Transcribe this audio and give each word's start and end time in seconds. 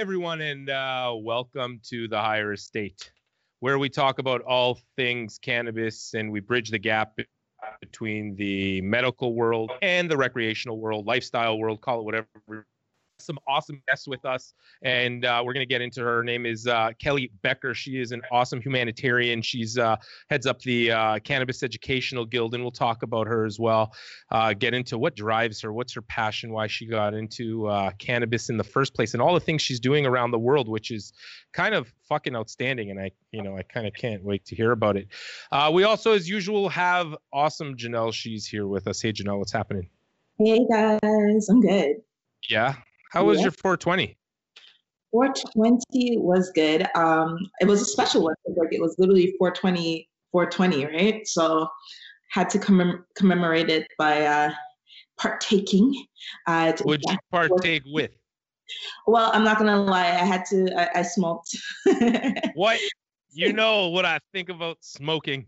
everyone, 0.00 0.40
and 0.40 0.70
uh, 0.70 1.12
welcome 1.14 1.78
to 1.84 2.08
the 2.08 2.18
Higher 2.18 2.54
Estate, 2.54 3.12
where 3.58 3.78
we 3.78 3.90
talk 3.90 4.18
about 4.18 4.40
all 4.40 4.78
things 4.96 5.38
cannabis 5.38 6.14
and 6.14 6.32
we 6.32 6.40
bridge 6.40 6.70
the 6.70 6.78
gap 6.78 7.18
between 7.82 8.34
the 8.34 8.80
medical 8.80 9.34
world 9.34 9.70
and 9.82 10.10
the 10.10 10.16
recreational 10.16 10.80
world, 10.80 11.04
lifestyle 11.04 11.58
world, 11.58 11.82
call 11.82 12.00
it 12.00 12.04
whatever 12.04 12.26
some 13.22 13.38
awesome 13.46 13.82
guests 13.88 14.06
with 14.06 14.24
us, 14.24 14.54
and 14.82 15.24
uh, 15.24 15.42
we're 15.44 15.52
going 15.52 15.66
to 15.66 15.72
get 15.72 15.80
into 15.80 16.00
her. 16.00 16.18
her 16.18 16.24
name 16.24 16.46
is 16.46 16.66
uh, 16.66 16.90
Kelly 16.98 17.30
Beker. 17.44 17.74
She 17.74 18.00
is 18.00 18.12
an 18.12 18.22
awesome 18.30 18.60
humanitarian. 18.60 19.42
She's 19.42 19.78
uh, 19.78 19.96
heads 20.28 20.46
up 20.46 20.60
the 20.60 20.92
uh, 20.92 21.18
Cannabis 21.20 21.62
Educational 21.62 22.24
Guild, 22.24 22.54
and 22.54 22.62
we'll 22.62 22.70
talk 22.70 23.02
about 23.02 23.26
her 23.26 23.44
as 23.44 23.58
well. 23.58 23.92
Uh, 24.30 24.52
get 24.52 24.74
into 24.74 24.98
what 24.98 25.16
drives 25.16 25.60
her, 25.60 25.72
what's 25.72 25.94
her 25.94 26.02
passion, 26.02 26.52
why 26.52 26.66
she 26.66 26.86
got 26.86 27.14
into 27.14 27.66
uh, 27.66 27.90
cannabis 27.98 28.48
in 28.48 28.56
the 28.56 28.64
first 28.64 28.94
place, 28.94 29.14
and 29.14 29.22
all 29.22 29.34
the 29.34 29.40
things 29.40 29.62
she's 29.62 29.80
doing 29.80 30.06
around 30.06 30.30
the 30.30 30.38
world, 30.38 30.68
which 30.68 30.90
is 30.90 31.12
kind 31.52 31.74
of 31.74 31.92
fucking 32.08 32.34
outstanding. 32.34 32.90
And 32.90 33.00
I, 33.00 33.10
you 33.32 33.42
know, 33.42 33.56
I 33.56 33.62
kind 33.62 33.86
of 33.86 33.94
can't 33.94 34.24
wait 34.24 34.44
to 34.46 34.56
hear 34.56 34.72
about 34.72 34.96
it. 34.96 35.08
we 35.72 35.84
also, 35.84 36.12
as 36.12 36.28
usual, 36.28 36.68
have 36.68 37.16
awesome 37.32 37.76
Janelle. 37.76 38.12
She's 38.12 38.46
here 38.46 38.66
with 38.66 38.86
us. 38.86 39.00
Hey, 39.00 39.12
Janelle, 39.12 39.38
what's 39.38 39.52
happening? 39.52 39.88
Hey 40.42 40.66
guys, 40.70 41.50
I'm 41.50 41.60
good. 41.60 41.96
Yeah, 42.48 42.76
how 43.10 43.24
was 43.24 43.38
yeah. 43.38 43.44
your 43.44 43.52
420? 43.52 44.16
420 45.10 46.18
was 46.18 46.50
good. 46.54 46.86
Um, 46.94 47.38
it 47.60 47.66
was 47.66 47.82
a 47.82 47.84
special 47.84 48.22
one. 48.22 48.34
Like 48.46 48.72
it 48.72 48.80
was 48.80 48.94
literally 48.98 49.34
420, 49.38 50.08
420, 50.30 50.86
right? 50.86 51.26
So 51.26 51.68
had 52.30 52.48
to 52.50 52.58
commem- 52.58 53.02
commemorate 53.16 53.68
it 53.68 53.88
by 53.98 54.24
uh, 54.24 54.52
partaking. 55.18 55.92
Uh, 56.46 56.72
Would 56.84 57.02
you 57.06 57.16
partake 57.32 57.82
with? 57.86 58.12
Well, 59.08 59.32
I'm 59.34 59.42
not 59.42 59.58
gonna 59.58 59.82
lie. 59.82 60.06
I 60.06 60.24
had 60.24 60.44
to. 60.46 60.72
I, 60.78 61.00
I 61.00 61.02
smoked. 61.02 61.56
what? 62.54 62.78
You 63.32 63.52
know 63.52 63.88
what 63.88 64.04
I 64.04 64.20
think 64.32 64.48
about 64.48 64.78
smoking. 64.80 65.46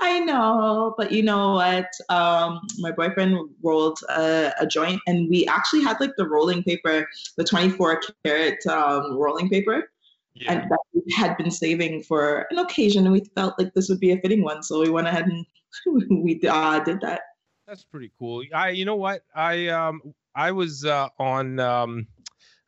I 0.00 0.20
know, 0.20 0.94
but 0.96 1.10
you 1.10 1.22
know 1.22 1.54
what? 1.54 1.88
Um, 2.08 2.60
my 2.78 2.92
boyfriend 2.92 3.36
rolled 3.62 3.98
a, 4.08 4.52
a, 4.60 4.66
joint, 4.66 5.00
and 5.06 5.28
we 5.28 5.46
actually 5.46 5.82
had 5.82 5.98
like 6.00 6.12
the 6.16 6.28
rolling 6.28 6.62
paper, 6.62 7.08
the 7.36 7.44
24 7.44 8.02
karat 8.24 8.64
um, 8.66 9.16
rolling 9.16 9.48
paper, 9.48 9.90
yeah. 10.34 10.52
and 10.52 10.70
that 10.70 10.78
we 10.94 11.12
had 11.12 11.36
been 11.36 11.50
saving 11.50 12.02
for 12.04 12.46
an 12.50 12.58
occasion, 12.58 13.04
and 13.04 13.12
we 13.12 13.24
felt 13.34 13.54
like 13.58 13.74
this 13.74 13.88
would 13.88 14.00
be 14.00 14.12
a 14.12 14.18
fitting 14.18 14.42
one, 14.42 14.62
so 14.62 14.80
we 14.80 14.90
went 14.90 15.08
ahead 15.08 15.26
and 15.26 15.44
we 16.22 16.40
uh, 16.48 16.80
did 16.80 17.00
that. 17.00 17.22
That's 17.66 17.84
pretty 17.84 18.12
cool. 18.18 18.44
I, 18.54 18.70
you 18.70 18.84
know 18.84 18.96
what? 18.96 19.22
I 19.34 19.68
um, 19.68 20.14
I 20.34 20.52
was 20.52 20.84
uh, 20.84 21.08
on 21.18 21.58
um, 21.58 22.06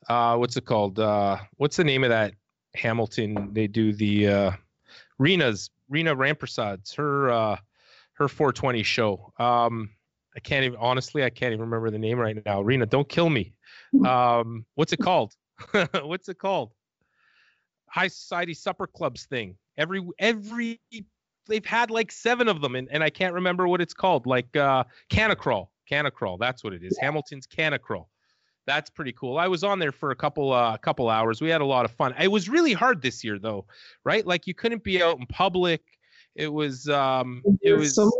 uh, 0.08 0.36
what's 0.36 0.56
it 0.56 0.64
called? 0.64 0.98
Uh, 0.98 1.38
what's 1.56 1.76
the 1.76 1.84
name 1.84 2.04
of 2.04 2.10
that 2.10 2.34
Hamilton? 2.74 3.50
They 3.52 3.66
do 3.66 3.92
the 3.92 4.28
uh, 4.28 4.50
Rena's 5.18 5.70
Rena 5.94 6.16
Ramprasad's 6.16 6.92
her 6.94 7.30
uh, 7.30 7.56
her 8.14 8.26
420 8.26 8.82
show. 8.82 9.32
Um, 9.38 9.90
I 10.36 10.40
can't 10.40 10.64
even 10.64 10.78
honestly, 10.80 11.22
I 11.22 11.30
can't 11.30 11.52
even 11.52 11.66
remember 11.66 11.90
the 11.90 12.00
name 12.00 12.18
right 12.18 12.36
now. 12.44 12.62
Rena, 12.62 12.86
don't 12.86 13.08
kill 13.08 13.30
me. 13.30 13.54
Um, 14.04 14.66
what's 14.74 14.92
it 14.92 14.98
called? 14.98 15.34
what's 16.02 16.28
it 16.28 16.36
called? 16.36 16.72
High 17.88 18.08
Society 18.08 18.52
Supper 18.52 18.88
Clubs 18.88 19.26
thing. 19.26 19.56
Every 19.78 20.02
every 20.18 20.80
they've 21.46 21.64
had 21.64 21.92
like 21.92 22.10
seven 22.10 22.48
of 22.48 22.60
them, 22.60 22.74
and, 22.74 22.88
and 22.90 23.04
I 23.04 23.10
can't 23.10 23.34
remember 23.34 23.68
what 23.68 23.80
it's 23.80 23.94
called. 23.94 24.26
Like 24.26 24.56
uh, 24.56 24.82
Canacrawl, 25.10 25.68
Canacrawl. 25.88 26.40
That's 26.40 26.64
what 26.64 26.72
it 26.72 26.82
is. 26.82 26.98
Hamilton's 26.98 27.46
Canacrawl 27.46 28.06
that's 28.66 28.90
pretty 28.90 29.12
cool. 29.12 29.38
I 29.38 29.48
was 29.48 29.64
on 29.64 29.78
there 29.78 29.92
for 29.92 30.10
a 30.10 30.16
couple 30.16 30.52
uh, 30.52 30.76
couple 30.78 31.08
hours. 31.08 31.40
We 31.40 31.48
had 31.48 31.60
a 31.60 31.66
lot 31.66 31.84
of 31.84 31.90
fun. 31.90 32.14
It 32.18 32.28
was 32.28 32.48
really 32.48 32.72
hard 32.72 33.02
this 33.02 33.22
year 33.24 33.38
though, 33.38 33.66
right? 34.04 34.26
Like 34.26 34.46
you 34.46 34.54
couldn't 34.54 34.84
be 34.84 35.02
out 35.02 35.18
in 35.18 35.26
public. 35.26 35.82
It 36.34 36.52
was 36.52 36.88
um 36.88 37.42
it 37.62 37.74
was 37.74 37.94
so 37.94 38.10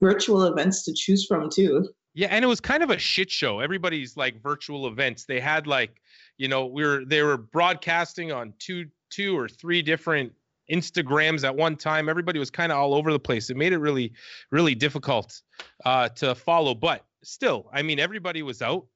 virtual 0.00 0.44
events 0.44 0.84
to 0.84 0.94
choose 0.94 1.26
from 1.26 1.50
too. 1.50 1.88
Yeah, 2.14 2.28
and 2.30 2.44
it 2.44 2.48
was 2.48 2.60
kind 2.60 2.82
of 2.82 2.90
a 2.90 2.98
shit 2.98 3.30
show. 3.30 3.60
Everybody's 3.60 4.16
like 4.16 4.42
virtual 4.42 4.88
events. 4.88 5.26
They 5.26 5.38
had 5.38 5.66
like, 5.66 6.00
you 6.38 6.48
know, 6.48 6.66
we 6.66 6.84
were 6.84 7.04
they 7.04 7.22
were 7.22 7.36
broadcasting 7.36 8.32
on 8.32 8.52
two 8.58 8.86
two 9.10 9.38
or 9.38 9.48
three 9.48 9.82
different 9.82 10.32
Instagrams 10.70 11.44
at 11.44 11.54
one 11.54 11.76
time. 11.76 12.08
Everybody 12.08 12.38
was 12.38 12.50
kind 12.50 12.72
of 12.72 12.78
all 12.78 12.94
over 12.94 13.12
the 13.12 13.18
place. 13.18 13.50
It 13.50 13.56
made 13.56 13.72
it 13.72 13.78
really, 13.78 14.12
really 14.50 14.74
difficult 14.74 15.40
uh, 15.84 16.08
to 16.10 16.34
follow. 16.34 16.74
But 16.74 17.04
still, 17.22 17.68
I 17.72 17.82
mean, 17.82 17.98
everybody 17.98 18.42
was 18.42 18.62
out 18.62 18.86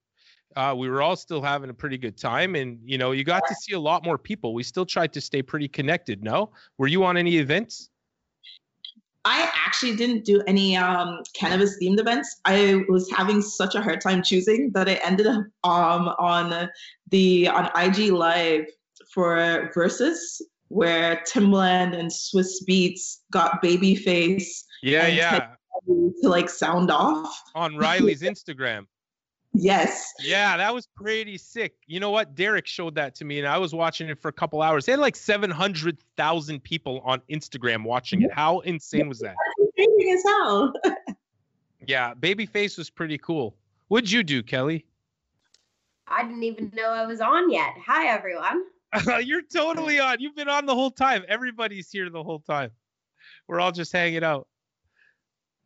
uh, 0.56 0.74
we 0.76 0.88
were 0.88 1.02
all 1.02 1.16
still 1.16 1.42
having 1.42 1.70
a 1.70 1.74
pretty 1.74 1.98
good 1.98 2.16
time 2.16 2.54
and 2.54 2.78
you 2.84 2.98
know 2.98 3.12
you 3.12 3.24
got 3.24 3.42
to 3.48 3.54
see 3.54 3.74
a 3.74 3.80
lot 3.80 4.04
more 4.04 4.18
people. 4.18 4.54
We 4.54 4.62
still 4.62 4.86
tried 4.86 5.12
to 5.14 5.20
stay 5.20 5.42
pretty 5.42 5.68
connected 5.68 6.22
no? 6.22 6.50
Were 6.78 6.86
you 6.86 7.04
on 7.04 7.16
any 7.16 7.36
events? 7.36 7.90
I 9.26 9.50
actually 9.66 9.96
didn't 9.96 10.26
do 10.26 10.42
any 10.46 10.76
um, 10.76 11.20
cannabis 11.34 11.78
themed 11.80 11.98
events. 11.98 12.40
I 12.44 12.84
was 12.88 13.10
having 13.10 13.40
such 13.40 13.74
a 13.74 13.80
hard 13.80 14.02
time 14.02 14.22
choosing 14.22 14.70
that 14.72 14.88
i 14.88 14.94
ended 15.04 15.26
up 15.26 15.44
um, 15.64 16.08
on 16.18 16.68
the 17.10 17.48
on 17.48 17.70
ig 17.82 18.12
live 18.12 18.66
for 19.12 19.70
verzuz 19.74 20.40
where 20.68 21.22
timbaland 21.32 21.96
and 21.96 22.10
swizz 22.10 22.62
beatz 22.68 23.18
got 23.30 23.62
babyface 23.62 24.64
yeah 24.82 25.06
yeah. 25.06 25.48
To 25.86 26.28
like 26.30 26.48
sound 26.48 26.90
off. 26.90 27.42
On 27.54 27.76
riley's 27.86 28.22
instagram 28.22 28.86
Yes. 29.54 30.12
Yeah, 30.20 30.56
that 30.56 30.74
was 30.74 30.88
pretty 30.96 31.38
sick. 31.38 31.74
You 31.86 32.00
know 32.00 32.10
what? 32.10 32.34
Derek 32.34 32.66
showed 32.66 32.96
that 32.96 33.14
to 33.16 33.24
me, 33.24 33.38
and 33.38 33.46
I 33.46 33.56
was 33.56 33.72
watching 33.72 34.08
it 34.08 34.20
for 34.20 34.28
a 34.28 34.32
couple 34.32 34.60
hours. 34.60 34.84
They 34.84 34.92
had 34.92 35.00
like 35.00 35.14
700,000 35.14 36.60
people 36.62 37.00
on 37.04 37.20
Instagram 37.30 37.84
watching 37.84 38.22
it. 38.22 38.32
How 38.32 38.60
insane 38.60 39.08
was 39.08 39.20
that? 39.20 39.36
Crazy 39.76 40.10
as 40.10 40.22
hell. 40.24 40.72
yeah, 41.86 42.14
Babyface 42.14 42.76
was 42.76 42.90
pretty 42.90 43.16
cool. 43.18 43.56
What'd 43.88 44.10
you 44.10 44.24
do, 44.24 44.42
Kelly? 44.42 44.84
I 46.08 46.24
didn't 46.24 46.42
even 46.42 46.72
know 46.74 46.90
I 46.90 47.06
was 47.06 47.20
on 47.20 47.50
yet. 47.50 47.74
Hi, 47.86 48.08
everyone. 48.08 48.64
You're 49.24 49.42
totally 49.42 50.00
on. 50.00 50.20
You've 50.20 50.36
been 50.36 50.48
on 50.48 50.66
the 50.66 50.74
whole 50.74 50.90
time. 50.90 51.24
Everybody's 51.28 51.90
here 51.90 52.10
the 52.10 52.22
whole 52.22 52.40
time. 52.40 52.70
We're 53.46 53.60
all 53.60 53.72
just 53.72 53.92
hanging 53.92 54.24
out. 54.24 54.48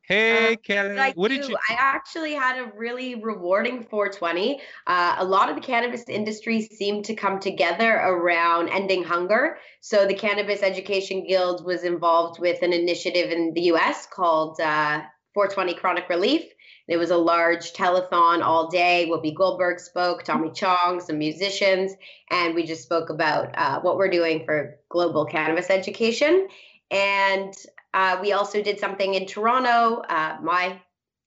Hey, 0.09 0.53
um, 0.53 0.57
Kelly. 0.57 0.95
Like 0.95 1.17
what 1.17 1.29
did 1.29 1.47
you? 1.47 1.57
I 1.69 1.75
actually 1.75 2.33
had 2.33 2.59
a 2.59 2.73
really 2.75 3.17
rewarding 3.17 3.83
420. 3.83 4.59
Uh, 4.87 5.17
a 5.19 5.25
lot 5.25 5.51
of 5.51 5.55
the 5.55 5.61
cannabis 5.61 6.05
industry 6.09 6.63
seemed 6.63 7.05
to 7.05 7.15
come 7.15 7.39
together 7.39 7.93
around 7.93 8.71
ending 8.71 9.05
hunger. 9.05 9.59
So 9.83 10.07
the 10.07 10.15
Cannabis 10.15 10.63
Education 10.63 11.27
Guild 11.27 11.63
was 11.63 11.85
involved 11.85 12.41
with 12.41 12.63
an 12.63 12.73
initiative 12.73 13.31
in 13.31 13.53
the 13.53 13.61
U.S. 13.73 14.07
called 14.11 14.59
uh, 14.61 15.03
420 15.35 15.75
Chronic 15.75 16.09
Relief. 16.09 16.43
It 16.89 16.97
was 16.97 17.11
a 17.11 17.17
large 17.19 17.75
telethon 17.75 18.43
all 18.43 18.71
day. 18.71 19.11
Whoopi 19.11 19.35
Goldberg 19.35 19.79
spoke, 19.79 20.25
Tommy 20.25 20.51
Chong, 20.53 21.03
some 21.03 21.19
musicians, 21.19 21.93
and 22.31 22.55
we 22.55 22.65
just 22.65 22.83
spoke 22.83 23.11
about 23.11 23.51
uh, 23.59 23.81
what 23.81 23.99
we're 23.99 24.09
doing 24.09 24.47
for 24.47 24.79
global 24.89 25.27
cannabis 25.27 25.69
education. 25.69 26.49
And 26.91 27.53
uh, 27.95 28.19
we 28.21 28.33
also 28.33 28.63
did 28.63 28.79
something 28.79 29.15
in 29.15 29.27
Toronto, 29.27 30.03
uh, 30.09 30.37
my 30.43 30.81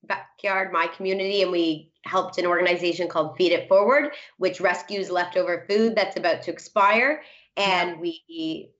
backyard, 0.04 0.72
my 0.72 0.88
community, 0.88 1.42
and 1.42 1.52
we 1.52 1.92
helped 2.04 2.38
an 2.38 2.46
organization 2.46 3.08
called 3.08 3.36
Feed 3.38 3.52
It 3.52 3.68
Forward, 3.68 4.14
which 4.38 4.60
rescues 4.60 5.10
leftover 5.10 5.66
food 5.70 5.96
that's 5.96 6.18
about 6.18 6.42
to 6.44 6.52
expire. 6.52 7.22
And 7.58 8.00
we 8.00 8.72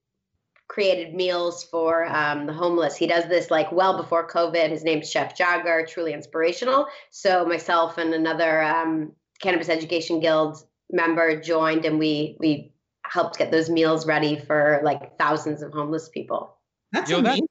created 0.68 1.14
meals 1.14 1.66
for 1.66 2.06
um, 2.06 2.46
the 2.46 2.54
homeless. 2.54 2.96
He 2.96 3.06
does 3.06 3.26
this 3.26 3.52
like 3.52 3.72
well 3.72 3.98
before 3.98 4.28
COVID. 4.28 4.70
His 4.70 4.84
name's 4.84 5.12
Chef 5.12 5.36
Jagger, 5.36 5.86
truly 5.86 6.14
inspirational. 6.14 6.88
So 7.10 7.46
myself 7.46 7.98
and 7.98 8.14
another 8.14 8.64
um, 8.64 9.12
Cannabis 9.42 9.70
Education 9.70 10.22
Guild 10.22 10.64
member 10.92 11.40
joined, 11.42 11.86
and 11.86 12.00
we 12.00 12.38
we 12.40 12.74
helped 13.06 13.38
get 13.38 13.52
those 13.52 13.70
meals 13.70 14.06
ready 14.06 14.40
for 14.40 14.80
like 14.84 15.18
thousands 15.18 15.62
of 15.62 15.74
homeless 15.74 16.08
people. 16.08 16.58
That's 16.94 17.12
Yo, 17.12 17.20
amazing. 17.20 17.48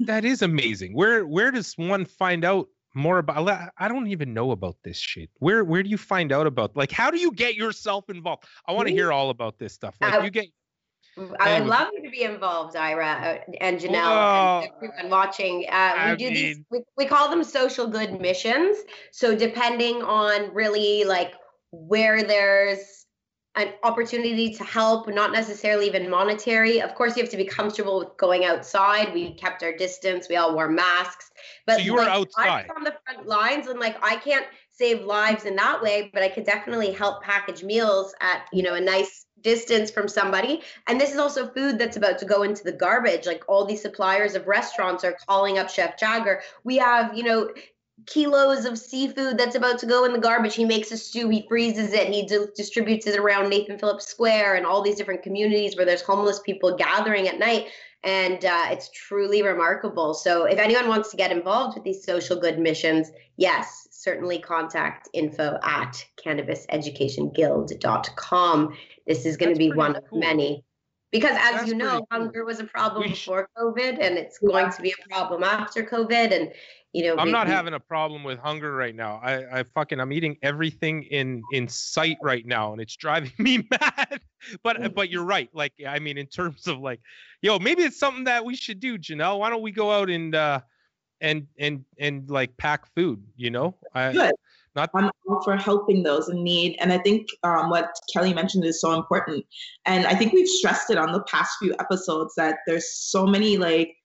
That 0.00 0.24
is 0.24 0.42
amazing. 0.42 0.94
Where 0.94 1.26
where 1.26 1.50
does 1.50 1.74
one 1.76 2.04
find 2.04 2.44
out 2.44 2.68
more 2.94 3.18
about 3.18 3.70
I 3.78 3.88
don't 3.88 4.08
even 4.08 4.34
know 4.34 4.50
about 4.50 4.76
this 4.82 4.98
shit. 4.98 5.30
Where 5.38 5.62
where 5.64 5.82
do 5.82 5.88
you 5.88 5.98
find 5.98 6.32
out 6.32 6.46
about 6.46 6.76
like 6.76 6.90
how 6.90 7.10
do 7.10 7.18
you 7.18 7.32
get 7.32 7.54
yourself 7.54 8.08
involved? 8.10 8.44
I 8.66 8.72
want 8.72 8.88
to 8.88 8.94
hear 8.94 9.12
all 9.12 9.30
about 9.30 9.58
this 9.58 9.74
stuff. 9.74 9.94
Like 10.00 10.14
I, 10.14 10.24
you 10.24 10.30
get 10.30 10.46
I 11.38 11.58
would 11.58 11.68
love 11.68 11.88
you 11.92 12.02
to 12.04 12.10
be 12.10 12.22
involved, 12.22 12.76
Ira 12.76 13.40
uh, 13.48 13.52
and 13.60 13.78
Janelle 13.78 14.62
and 14.62 14.72
everyone 14.76 15.10
watching. 15.10 15.66
Uh, 15.68 16.10
we 16.10 16.16
do 16.16 16.24
mean, 16.24 16.34
these. 16.34 16.60
We, 16.70 16.80
we 16.96 17.06
call 17.06 17.28
them 17.28 17.44
social 17.44 17.86
good 17.86 18.20
missions. 18.20 18.78
So 19.12 19.36
depending 19.36 20.02
on 20.02 20.54
really 20.54 21.04
like 21.04 21.34
where 21.72 22.22
there's 22.22 22.99
an 23.56 23.72
opportunity 23.82 24.54
to 24.54 24.64
help, 24.64 25.08
not 25.08 25.32
necessarily 25.32 25.86
even 25.86 26.08
monetary. 26.08 26.80
Of 26.80 26.94
course, 26.94 27.16
you 27.16 27.22
have 27.22 27.30
to 27.32 27.36
be 27.36 27.44
comfortable 27.44 27.98
with 27.98 28.16
going 28.16 28.44
outside. 28.44 29.12
We 29.12 29.34
kept 29.34 29.62
our 29.62 29.72
distance. 29.76 30.28
We 30.28 30.36
all 30.36 30.54
wore 30.54 30.68
masks. 30.68 31.30
But 31.66 31.78
so 31.78 31.82
you 31.82 31.96
like, 31.96 32.06
were 32.06 32.12
outside 32.12 32.70
on 32.74 32.84
the 32.84 32.94
front 33.04 33.26
lines, 33.26 33.66
and 33.66 33.80
like 33.80 33.96
I 34.02 34.16
can't 34.16 34.46
save 34.68 35.02
lives 35.02 35.44
in 35.44 35.56
that 35.56 35.82
way, 35.82 36.10
but 36.12 36.22
I 36.22 36.28
could 36.28 36.44
definitely 36.44 36.92
help 36.92 37.22
package 37.22 37.62
meals 37.62 38.14
at, 38.20 38.46
you 38.52 38.62
know, 38.62 38.74
a 38.74 38.80
nice 38.80 39.26
distance 39.42 39.90
from 39.90 40.08
somebody. 40.08 40.62
And 40.86 41.00
this 41.00 41.12
is 41.12 41.18
also 41.18 41.48
food 41.48 41.78
that's 41.78 41.96
about 41.96 42.18
to 42.18 42.24
go 42.24 42.42
into 42.44 42.64
the 42.64 42.72
garbage. 42.72 43.26
Like 43.26 43.42
all 43.48 43.66
these 43.66 43.82
suppliers 43.82 44.34
of 44.34 44.46
restaurants 44.46 45.04
are 45.04 45.16
calling 45.26 45.58
up 45.58 45.68
Chef 45.68 45.98
Jagger. 45.98 46.40
We 46.64 46.76
have, 46.78 47.16
you 47.16 47.24
know, 47.24 47.50
kilos 48.06 48.64
of 48.64 48.78
seafood 48.78 49.38
that's 49.38 49.54
about 49.54 49.78
to 49.78 49.86
go 49.86 50.04
in 50.04 50.12
the 50.12 50.18
garbage. 50.18 50.54
He 50.54 50.64
makes 50.64 50.90
a 50.92 50.96
stew, 50.96 51.28
he 51.28 51.46
freezes 51.48 51.92
it, 51.92 52.08
he 52.08 52.26
di- 52.26 52.46
distributes 52.56 53.06
it 53.06 53.18
around 53.18 53.48
Nathan 53.48 53.78
Phillips 53.78 54.06
Square 54.06 54.56
and 54.56 54.66
all 54.66 54.82
these 54.82 54.96
different 54.96 55.22
communities 55.22 55.76
where 55.76 55.86
there's 55.86 56.02
homeless 56.02 56.40
people 56.40 56.76
gathering 56.76 57.28
at 57.28 57.38
night. 57.38 57.68
And 58.02 58.44
uh, 58.44 58.66
it's 58.70 58.90
truly 58.90 59.42
remarkable. 59.42 60.14
So, 60.14 60.44
if 60.44 60.58
anyone 60.58 60.88
wants 60.88 61.10
to 61.10 61.18
get 61.18 61.30
involved 61.30 61.74
with 61.74 61.84
these 61.84 62.02
social 62.02 62.40
good 62.40 62.58
missions, 62.58 63.10
yes, 63.36 63.86
certainly 63.90 64.38
contact 64.38 65.10
info 65.12 65.58
at 65.62 66.02
cannabiseducationguild.com. 66.24 68.76
This 69.06 69.26
is 69.26 69.36
going 69.36 69.52
to 69.52 69.58
be 69.58 69.70
one 69.70 69.92
cool. 69.92 70.02
of 70.02 70.12
many. 70.12 70.64
Because 71.12 71.32
as 71.32 71.56
That's 71.56 71.68
you 71.68 71.74
know, 71.74 72.06
hunger 72.10 72.44
was 72.44 72.60
a 72.60 72.64
problem 72.64 73.10
before 73.10 73.48
COVID 73.58 73.98
and 74.00 74.16
it's 74.16 74.38
going 74.38 74.70
to 74.70 74.80
be 74.80 74.92
a 74.92 75.08
problem 75.08 75.42
after 75.42 75.82
COVID. 75.82 76.32
And 76.32 76.52
you 76.92 77.04
know, 77.04 77.16
I'm 77.18 77.30
not 77.30 77.46
having 77.46 77.74
a 77.74 77.80
problem 77.80 78.24
with 78.24 78.38
hunger 78.38 78.74
right 78.74 78.94
now. 78.94 79.20
I, 79.22 79.60
I 79.60 79.62
fucking 79.62 80.00
I'm 80.00 80.12
eating 80.12 80.36
everything 80.42 81.04
in 81.04 81.42
in 81.52 81.68
sight 81.68 82.18
right 82.20 82.44
now, 82.44 82.72
and 82.72 82.80
it's 82.80 82.96
driving 82.96 83.32
me 83.38 83.66
mad. 83.70 84.20
but 84.64 84.76
mm. 84.76 84.94
but 84.94 85.08
you're 85.08 85.24
right. 85.24 85.48
Like 85.52 85.72
I 85.86 86.00
mean, 86.00 86.18
in 86.18 86.26
terms 86.26 86.66
of 86.66 86.80
like, 86.80 87.00
yo, 87.42 87.58
maybe 87.58 87.82
it's 87.84 87.98
something 87.98 88.24
that 88.24 88.44
we 88.44 88.56
should 88.56 88.80
do, 88.80 88.98
Janelle. 88.98 89.38
Why 89.38 89.50
don't 89.50 89.62
we 89.62 89.70
go 89.70 89.92
out 89.92 90.10
and 90.10 90.34
uh 90.34 90.60
and 91.20 91.46
and 91.58 91.84
and 91.98 92.28
like 92.28 92.56
pack 92.56 92.92
food? 92.96 93.22
You 93.36 93.50
know, 93.50 93.76
I, 93.94 94.12
Good. 94.12 94.34
Not 94.76 94.90
I'm 94.94 95.10
all 95.28 95.42
for 95.42 95.56
helping 95.56 96.04
those 96.04 96.28
in 96.28 96.44
need, 96.44 96.76
and 96.80 96.92
I 96.92 96.98
think 96.98 97.26
um, 97.42 97.70
what 97.70 97.92
Kelly 98.12 98.32
mentioned 98.32 98.64
is 98.64 98.80
so 98.80 98.94
important. 98.94 99.44
And 99.84 100.06
I 100.06 100.14
think 100.14 100.32
we've 100.32 100.48
stressed 100.48 100.90
it 100.90 100.98
on 100.98 101.10
the 101.10 101.22
past 101.24 101.56
few 101.58 101.74
episodes 101.80 102.34
that 102.36 102.58
there's 102.68 102.92
so 102.92 103.26
many 103.26 103.56
like 103.56 103.96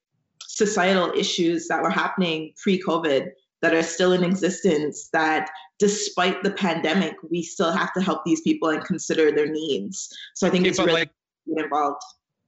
societal 0.56 1.12
issues 1.12 1.68
that 1.68 1.84
were 1.84 1.90
happening 1.90 2.54
pre-COVID 2.56 3.30
that 3.62 3.74
are 3.74 3.84
still 3.84 4.14
in 4.14 4.24
existence 4.24 5.10
that 5.12 5.50
despite 5.80 6.44
the 6.44 6.52
pandemic, 6.52 7.16
we 7.30 7.44
still 7.44 7.72
have 7.72 7.94
to 7.94 8.02
help 8.02 8.24
these 8.26 8.42
people 8.42 8.70
and 8.70 8.84
consider 8.86 9.32
their 9.32 9.48
needs. 9.48 10.10
So 10.34 10.48
I 10.48 10.50
think 10.50 10.62
okay, 10.62 10.70
it's 10.70 10.80
really 10.80 10.94
like, 10.94 11.12
involved. 11.46 12.02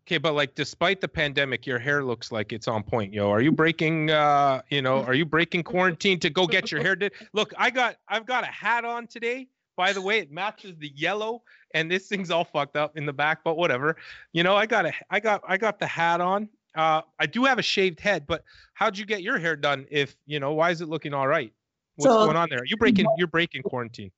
Okay, 0.05 0.17
but 0.17 0.35
like 0.35 0.55
despite 0.55 1.01
the 1.01 1.07
pandemic, 1.07 1.67
your 1.67 1.79
hair 1.79 2.01
looks 2.01 2.31
like 2.31 2.53
it's 2.53 2.69
on 2.69 2.81
point, 2.81 3.13
yo. 3.13 3.29
Are 3.29 3.41
you 3.41 3.51
breaking 3.51 4.09
uh, 4.09 4.61
you 4.69 4.81
know, 4.81 5.03
are 5.03 5.13
you 5.13 5.25
breaking 5.25 5.63
quarantine 5.63 6.17
to 6.21 6.29
go 6.29 6.47
get 6.47 6.71
your 6.71 6.81
hair 6.81 6.95
did? 6.95 7.11
Look, 7.33 7.53
I 7.57 7.69
got 7.69 7.97
I've 8.07 8.25
got 8.25 8.45
a 8.45 8.47
hat 8.47 8.85
on 8.85 9.07
today. 9.07 9.47
By 9.75 9.91
the 9.91 10.01
way, 10.01 10.19
it 10.19 10.31
matches 10.31 10.75
the 10.77 10.91
yellow 10.95 11.43
and 11.73 11.91
this 11.91 12.07
thing's 12.07 12.31
all 12.31 12.45
fucked 12.45 12.75
up 12.77 12.97
in 12.97 13.05
the 13.05 13.13
back, 13.13 13.43
but 13.43 13.57
whatever. 13.57 13.97
You 14.31 14.43
know, 14.43 14.55
I 14.55 14.65
got 14.65 14.85
a 14.85 14.93
I 15.09 15.19
got 15.19 15.41
I 15.45 15.57
got 15.57 15.77
the 15.77 15.87
hat 15.87 16.21
on 16.21 16.47
uh, 16.77 17.01
I 17.19 17.25
do 17.25 17.43
have 17.45 17.59
a 17.59 17.63
shaved 17.63 17.99
head, 17.99 18.25
but 18.27 18.43
how'd 18.73 18.97
you 18.97 19.05
get 19.05 19.23
your 19.23 19.37
hair 19.39 19.55
done? 19.55 19.87
If 19.89 20.15
you 20.25 20.39
know, 20.39 20.53
why 20.53 20.71
is 20.71 20.81
it 20.81 20.87
looking 20.87 21.13
all 21.13 21.27
right? 21.27 21.51
What's 21.95 22.13
so, 22.13 22.25
going 22.25 22.37
on 22.37 22.47
there? 22.49 22.63
You're 22.65 22.77
breaking? 22.77 23.07
You're 23.17 23.27
breaking 23.27 23.63
quarantine. 23.63 24.11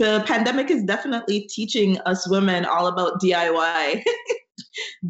The 0.00 0.24
pandemic 0.26 0.70
is 0.70 0.82
definitely 0.82 1.42
teaching 1.42 1.98
us 2.00 2.28
women 2.28 2.64
all 2.64 2.88
about 2.88 3.20
DIY. 3.22 4.02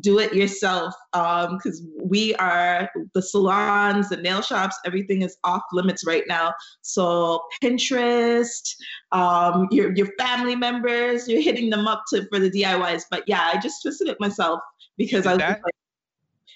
do 0.01 0.19
it 0.19 0.33
yourself 0.33 0.95
because 1.13 1.81
um, 1.81 1.93
we 2.03 2.35
are 2.37 2.91
the 3.15 3.21
salons 3.21 4.09
the 4.09 4.17
nail 4.17 4.41
shops 4.41 4.77
everything 4.87 5.23
is 5.23 5.37
off 5.45 5.63
limits 5.73 6.07
right 6.07 6.25
now 6.29 6.53
so 6.81 7.43
pinterest 7.63 8.75
um, 9.13 9.69
your, 9.71 9.95
your 9.95 10.09
family 10.19 10.57
members 10.57 11.29
you're 11.29 11.43
hitting 11.43 11.69
them 11.69 11.87
up 11.87 12.03
to 12.09 12.27
for 12.29 12.39
the 12.39 12.51
diys 12.51 13.03
but 13.11 13.23
yeah 13.27 13.51
i 13.53 13.59
just 13.59 13.83
twisted 13.83 14.09
it 14.09 14.17
myself 14.19 14.61
because 14.97 15.27
i 15.27 15.35
was 15.35 15.43
like, 15.43 15.61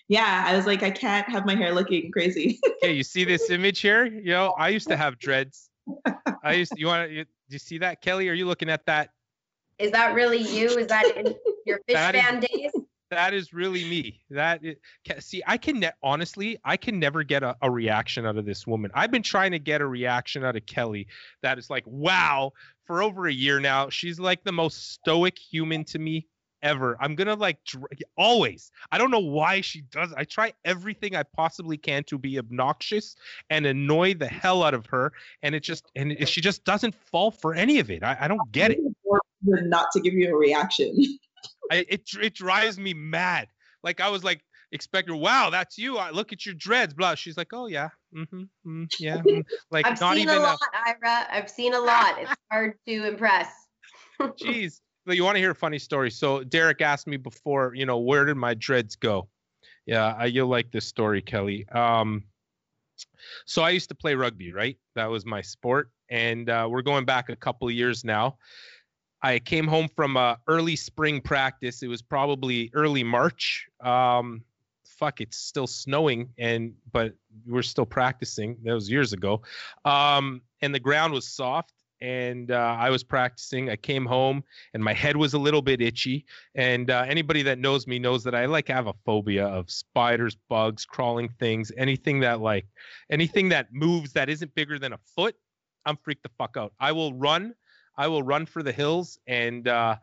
yeah, 0.09 0.45
I 0.47 0.57
was 0.57 0.67
like, 0.67 0.83
I 0.83 0.91
can't 0.91 1.29
have 1.29 1.45
my 1.45 1.55
hair 1.55 1.73
looking 1.73 2.11
crazy. 2.11 2.59
okay, 2.83 2.93
you 2.93 3.03
see 3.03 3.25
this 3.25 3.51
image 3.51 3.81
here? 3.81 4.07
You 4.07 4.31
know, 4.31 4.55
I 4.59 4.71
used 4.71 4.89
to 4.89 4.97
have 4.97 5.19
dreads. 5.19 5.69
I 6.43 6.55
used. 6.55 6.73
To, 6.73 6.81
you 6.81 6.87
want 6.87 7.09
to? 7.09 7.15
You, 7.15 7.25
do 7.25 7.31
you 7.51 7.59
see 7.59 7.79
that, 7.79 8.01
Kelly? 8.01 8.29
Are 8.29 8.35
you 8.35 8.47
looking 8.47 8.71
at 8.71 8.87
that? 8.87 9.11
Is 9.79 9.93
that 9.93 10.15
really 10.15 10.39
you? 10.39 10.67
Is 10.69 10.87
that 10.89 11.17
in 11.17 11.35
your 11.67 11.81
fish 11.87 11.97
fan 11.97 12.41
days? 12.41 12.73
That 13.11 13.33
is 13.33 13.55
really 13.55 13.85
me. 13.85 14.21
That 14.29 14.61
is, 14.63 14.77
see, 15.21 15.43
I 15.47 15.57
can 15.57 15.81
ne- 15.81 15.93
honestly, 16.03 16.59
I 16.65 16.77
can 16.77 16.99
never 16.99 17.23
get 17.23 17.43
a, 17.43 17.57
a 17.63 17.71
reaction 17.71 18.27
out 18.27 18.37
of 18.37 18.45
this 18.45 18.67
woman. 18.67 18.91
I've 18.93 19.11
been 19.11 19.23
trying 19.23 19.53
to 19.53 19.59
get 19.59 19.81
a 19.81 19.87
reaction 19.87 20.45
out 20.45 20.57
of 20.57 20.67
Kelly 20.67 21.07
that 21.43 21.59
is 21.59 21.71
like, 21.71 21.85
wow, 21.87 22.53
for 22.85 23.03
over 23.03 23.27
a 23.27 23.33
year 23.33 23.61
now. 23.61 23.89
She's 23.89 24.21
like 24.21 24.45
the 24.45 24.53
most 24.53 24.93
stoic 24.93 25.39
human 25.39 25.85
to 25.85 25.99
me 25.99 26.27
ever. 26.63 26.97
I'm 27.01 27.15
gonna 27.15 27.35
like 27.35 27.63
dr- 27.65 27.87
always. 28.17 28.71
I 28.93 28.99
don't 28.99 29.11
know 29.11 29.19
why 29.19 29.61
she 29.61 29.83
does. 29.91 30.13
I 30.17 30.25
try 30.25 30.53
everything 30.65 31.17
I 31.17 31.23
possibly 31.23 31.77
can 31.77 32.05
to 32.05 32.19
be 32.19 32.39
obnoxious 32.39 33.17
and 33.51 33.67
annoy 33.67 34.15
the 34.15 34.29
hell 34.29 34.63
out 34.63 34.75
of 34.75 34.87
her, 34.87 35.13
and 35.43 35.55
it 35.55 35.61
just 35.61 35.85
and 35.97 36.13
it, 36.13 36.29
she 36.29 36.41
just 36.41 36.65
doesn't 36.65 36.95
fall 36.95 37.31
for 37.31 37.55
any 37.55 37.79
of 37.79 37.91
it. 37.91 38.03
I, 38.03 38.17
I 38.21 38.29
don't 38.29 38.53
get 38.53 38.71
it. 38.73 38.79
Not 39.43 39.89
to 39.93 40.01
give 40.01 40.15
you 40.15 40.35
a 40.35 40.37
reaction. 40.37 40.97
I, 41.71 41.87
it 41.89 42.09
it 42.21 42.35
drives 42.35 42.79
me 42.79 42.95
mad. 42.95 43.49
Like 43.83 44.01
I 44.01 44.09
was 44.09 44.25
like 44.25 44.43
expecting, 44.73 45.19
wow, 45.21 45.51
that's 45.51 45.79
you. 45.79 45.97
I 45.99 46.11
look 46.11 46.33
at 46.33 46.45
your 46.45 46.55
dreads, 46.55 46.95
blah. 46.95 47.15
She's 47.15 47.37
like, 47.37 47.53
oh 47.53 47.67
yeah, 47.67 47.89
mm-hmm, 48.15 48.43
mm, 48.67 48.87
yeah. 48.99 49.23
Mm. 49.29 49.45
Like 49.71 49.87
I've 49.87 50.01
not 50.01 50.15
seen 50.15 50.25
even 50.25 50.39
a 50.39 50.41
lot, 50.41 50.59
a- 50.75 50.89
Ira. 50.89 51.27
I've 51.31 51.51
seen 51.51 51.75
a 51.75 51.81
lot. 51.81 52.17
It's 52.21 52.33
hard 52.51 52.75
to 52.87 53.07
impress. 53.07 53.49
Jeez, 54.21 54.81
you 55.17 55.25
want 55.25 55.37
to 55.37 55.41
hear 55.41 55.53
a 55.53 55.55
funny 55.55 55.79
story? 55.79 56.11
So 56.11 56.45
Derek 56.45 56.81
asked 56.81 57.07
me 57.07 57.17
before, 57.17 57.75
you 57.75 57.87
know, 57.87 57.99
where 57.99 58.25
did 58.25 58.37
my 58.37 58.55
dreads 58.55 58.97
go? 58.97 59.29
Yeah, 59.87 60.15
I, 60.19 60.27
you'll 60.27 60.49
like 60.49 60.71
this 60.71 60.87
story, 60.87 61.23
Kelly. 61.23 61.67
Um, 61.71 62.25
so 63.47 63.63
I 63.63 63.71
used 63.71 63.89
to 63.89 63.95
play 63.95 64.15
rugby, 64.15 64.53
right? 64.53 64.77
That 64.95 65.07
was 65.07 65.25
my 65.25 65.41
sport, 65.41 65.91
and 66.11 66.51
uh, 66.51 66.67
we're 66.71 66.83
going 66.83 67.05
back 67.05 67.29
a 67.29 67.37
couple 67.37 67.69
of 67.69 67.75
years 67.75 68.05
now. 68.05 68.37
I 69.23 69.39
came 69.39 69.67
home 69.67 69.89
from 69.97 70.17
a 70.17 70.39
early 70.47 70.77
spring 70.77 71.21
practice. 71.21 71.83
It 71.83 71.89
was 71.89 72.03
probably 72.03 72.71
early 72.75 73.03
March. 73.03 73.67
Um, 73.81 74.43
fuck, 74.85 75.21
it's 75.21 75.37
still 75.37 75.67
snowing, 75.67 76.29
and 76.39 76.75
but 76.93 77.15
we're 77.47 77.63
still 77.63 77.87
practicing. 77.87 78.57
That 78.65 78.75
was 78.75 78.91
years 78.91 79.13
ago, 79.13 79.43
um, 79.85 80.43
and 80.61 80.75
the 80.75 80.81
ground 80.81 81.13
was 81.13 81.27
soft 81.27 81.73
and 82.01 82.51
uh, 82.51 82.77
I 82.79 82.91
was 82.91 83.03
practicing. 83.03 83.71
I 83.71 83.77
came 83.77 84.07
home 84.07 84.45
and 84.75 84.83
my 84.83 84.93
head 84.93 85.17
was 85.17 85.35
a 85.35 85.39
little 85.39 85.63
bit 85.63 85.81
itchy. 85.81 86.25
And 86.55 86.91
uh, 86.91 87.05
anybody 87.07 87.43
that 87.43 87.59
knows 87.59 87.87
me 87.87 87.99
knows 87.99 88.25
that 88.25 88.35
I 88.35 88.47
like 88.47 88.69
have 88.69 88.87
a 88.87 88.95
phobia 89.05 89.47
of 89.47 89.71
spiders, 89.71 90.37
bugs, 90.49 90.85
crawling 90.85 91.29
things, 91.39 91.73
anything 91.77 92.21
that 92.21 92.41
like 92.41 92.67
anything 93.11 93.49
that 93.51 93.73
moves 93.73 94.13
that 94.13 94.29
isn't 94.29 94.55
bigger 94.55 94.79
than 94.79 94.93
a 94.93 94.99
foot. 95.17 95.35
I'm 95.87 95.97
freaked 95.97 96.23
the 96.23 96.31
fuck 96.39 96.57
out. 96.57 96.73
I 96.79 96.93
will 96.93 97.15
run. 97.15 97.55
I 97.97 98.07
will 98.07 98.23
run 98.23 98.47
for 98.47 98.63
the 98.63 98.73
hills 98.73 99.19
and 99.27 99.67
uh, 99.67 99.97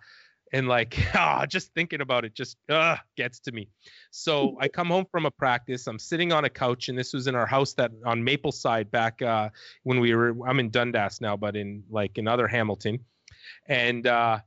and 0.55 0.69
like 0.69 0.97
ah, 1.15 1.45
just 1.45 1.73
thinking 1.73 1.99
about 1.99 2.23
it 2.23 2.33
just 2.33 2.57
uh, 2.69 2.95
gets 3.17 3.39
to 3.41 3.51
me. 3.51 3.67
So 4.11 4.57
i 4.61 4.67
come 4.67 4.87
home 4.87 5.05
from 5.11 5.25
a 5.25 5.31
practice 5.31 5.87
i'm 5.87 5.99
sitting 5.99 6.31
on 6.31 6.45
a 6.45 6.49
couch 6.49 6.87
and 6.89 6.97
this 6.97 7.13
was 7.13 7.27
in 7.27 7.35
our 7.35 7.45
house 7.45 7.73
that 7.73 7.91
on 8.05 8.23
maple 8.23 8.53
side 8.53 8.89
back 8.89 9.21
uh, 9.21 9.49
when 9.83 9.99
we 9.99 10.15
were 10.15 10.33
i'm 10.47 10.59
in 10.59 10.69
dundas 10.69 11.19
now 11.19 11.35
but 11.35 11.55
in 11.55 11.83
like 11.89 12.17
another 12.17 12.47
hamilton. 12.47 12.99
And 13.67 14.07
uh, 14.07 14.39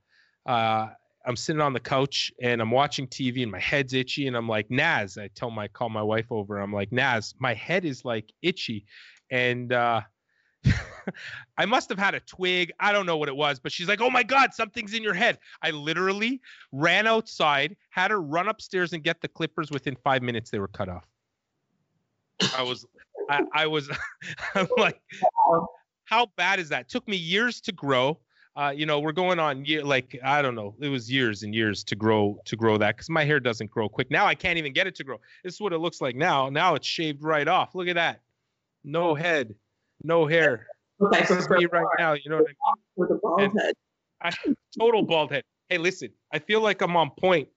uh, 0.46 0.88
i'm 1.26 1.36
sitting 1.36 1.60
on 1.60 1.74
the 1.74 1.80
couch 1.80 2.32
and 2.40 2.62
i'm 2.62 2.70
watching 2.70 3.06
tv 3.06 3.42
and 3.42 3.52
my 3.52 3.60
head's 3.60 3.92
itchy 3.92 4.26
and 4.28 4.36
i'm 4.36 4.48
like 4.48 4.70
naz 4.70 5.18
i 5.18 5.28
tell 5.34 5.50
my 5.50 5.68
call 5.68 5.90
my 5.90 6.02
wife 6.02 6.30
over 6.30 6.58
i'm 6.58 6.72
like 6.72 6.90
naz 6.90 7.34
my 7.38 7.54
head 7.54 7.84
is 7.84 8.04
like 8.04 8.32
itchy. 8.42 8.86
And 9.30 9.74
uh 9.74 10.00
I 11.56 11.66
must 11.66 11.88
have 11.88 11.98
had 11.98 12.14
a 12.14 12.20
twig. 12.20 12.72
I 12.80 12.92
don't 12.92 13.06
know 13.06 13.16
what 13.16 13.28
it 13.28 13.36
was, 13.36 13.58
but 13.58 13.72
she's 13.72 13.88
like, 13.88 14.00
"Oh 14.00 14.10
my 14.10 14.22
god, 14.22 14.54
something's 14.54 14.94
in 14.94 15.02
your 15.02 15.14
head." 15.14 15.38
I 15.62 15.70
literally 15.70 16.40
ran 16.72 17.06
outside, 17.06 17.76
had 17.90 18.10
her 18.10 18.20
run 18.20 18.48
upstairs 18.48 18.92
and 18.92 19.02
get 19.02 19.20
the 19.20 19.28
clippers. 19.28 19.70
Within 19.70 19.96
five 19.96 20.22
minutes, 20.22 20.50
they 20.50 20.58
were 20.58 20.68
cut 20.68 20.88
off. 20.88 21.04
I 22.56 22.62
was, 22.62 22.86
I, 23.28 23.42
I 23.52 23.66
was, 23.66 23.90
I'm 24.54 24.68
like, 24.76 25.00
how 26.04 26.26
bad 26.36 26.60
is 26.60 26.68
that? 26.68 26.88
Took 26.88 27.06
me 27.08 27.16
years 27.16 27.60
to 27.62 27.72
grow. 27.72 28.18
Uh, 28.56 28.70
you 28.70 28.86
know, 28.86 28.98
we're 28.98 29.12
going 29.12 29.38
on 29.38 29.64
year 29.64 29.84
like 29.84 30.18
I 30.24 30.42
don't 30.42 30.54
know. 30.54 30.74
It 30.80 30.88
was 30.88 31.10
years 31.10 31.44
and 31.44 31.54
years 31.54 31.84
to 31.84 31.96
grow 31.96 32.40
to 32.44 32.56
grow 32.56 32.76
that 32.78 32.96
because 32.96 33.08
my 33.08 33.24
hair 33.24 33.38
doesn't 33.38 33.70
grow 33.70 33.88
quick. 33.88 34.10
Now 34.10 34.26
I 34.26 34.34
can't 34.34 34.58
even 34.58 34.72
get 34.72 34.86
it 34.86 34.96
to 34.96 35.04
grow. 35.04 35.18
This 35.44 35.54
is 35.54 35.60
what 35.60 35.72
it 35.72 35.78
looks 35.78 36.00
like 36.00 36.16
now. 36.16 36.48
Now 36.48 36.74
it's 36.74 36.86
shaved 36.86 37.22
right 37.22 37.46
off. 37.46 37.74
Look 37.74 37.88
at 37.88 37.94
that. 37.94 38.20
No 38.84 39.14
head 39.14 39.54
no 40.02 40.26
hair. 40.26 40.66
Okay, 41.00 41.21
this 41.21 41.31
is 41.31 41.50
me 41.50 41.67
right 41.67 41.87
now. 41.99 42.14
You 42.14 42.31
know 42.31 42.37
what 42.37 42.47
I 42.47 42.49
mean? 42.49 42.85
With 42.97 43.11
a 43.11 43.14
bald 43.23 43.40
and 43.40 43.61
head. 43.61 43.75
I, 44.21 44.33
total 44.78 45.02
bald 45.02 45.31
head. 45.31 45.45
Hey, 45.69 45.78
listen, 45.78 46.11
I 46.33 46.38
feel 46.38 46.61
like 46.61 46.81
I'm 46.81 46.97
on 46.97 47.11
point 47.11 47.49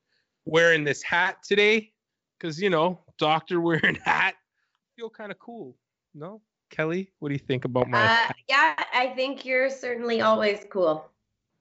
wearing 0.46 0.84
this 0.84 1.02
hat 1.02 1.38
today 1.44 1.92
because 2.40 2.62
you 2.62 2.70
know, 2.70 3.00
doctor 3.18 3.60
wearing 3.60 3.96
hat. 4.06 4.36
I 4.36 4.90
feel 4.96 5.10
kind 5.10 5.32
of 5.32 5.40
cool. 5.40 5.76
No, 6.14 6.42
Kelly? 6.70 7.12
What 7.20 7.30
do 7.30 7.34
you 7.34 7.40
think 7.40 7.66
about 7.66 7.90
my? 7.90 8.04
Uh, 8.04 8.32
yeah, 8.48 8.76
I 8.94 9.14
think 9.16 9.46
you're 9.46 9.70
certainly 9.70 10.22
always 10.22 10.66
cool. 10.70 11.06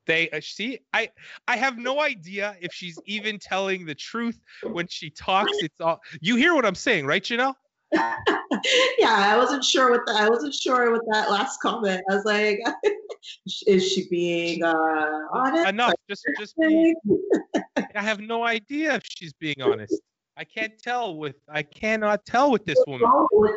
They 0.06 0.28
uh, 0.30 0.40
see, 0.40 0.80
I 0.92 1.10
I 1.46 1.56
have 1.56 1.78
no 1.78 2.00
idea 2.00 2.56
if 2.60 2.72
she's 2.72 2.98
even 3.06 3.38
telling 3.38 3.86
the 3.86 3.94
truth 3.94 4.40
when 4.64 4.86
she 4.88 5.08
talks. 5.08 5.52
It's 5.58 5.80
all 5.80 6.00
you 6.20 6.36
hear 6.36 6.54
what 6.54 6.66
I'm 6.66 6.74
saying, 6.74 7.06
right, 7.06 7.22
Janelle? 7.22 7.54
yeah, 8.98 9.32
I 9.32 9.36
wasn't 9.36 9.64
sure 9.64 9.90
what 9.90 10.02
that. 10.06 10.16
I 10.16 10.28
wasn't 10.28 10.54
sure 10.54 10.92
with 10.92 11.02
that 11.10 11.30
last 11.30 11.60
comment. 11.60 12.02
I 12.10 12.14
was 12.14 12.24
like, 12.24 12.60
is 13.66 13.90
she 13.90 14.08
being 14.08 14.62
uh, 14.62 15.26
honest? 15.32 15.68
Enough. 15.68 15.94
Just 16.08 16.24
just 16.38 16.56
be, 16.56 16.94
I 17.76 18.02
have 18.02 18.20
no 18.20 18.44
idea 18.44 18.94
if 18.94 19.02
she's 19.04 19.32
being 19.32 19.60
honest. 19.60 20.00
I 20.36 20.44
can't 20.44 20.78
tell 20.80 21.16
with 21.16 21.36
I 21.48 21.62
cannot 21.62 22.24
tell 22.24 22.50
with 22.50 22.64
this 22.64 22.82
woman. 22.86 23.08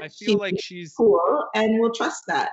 I 0.01 0.07
feel 0.09 0.37
like 0.37 0.59
she's 0.59 0.93
cool, 0.93 1.21
and 1.53 1.79
we'll 1.79 1.93
trust 1.93 2.23
that. 2.27 2.49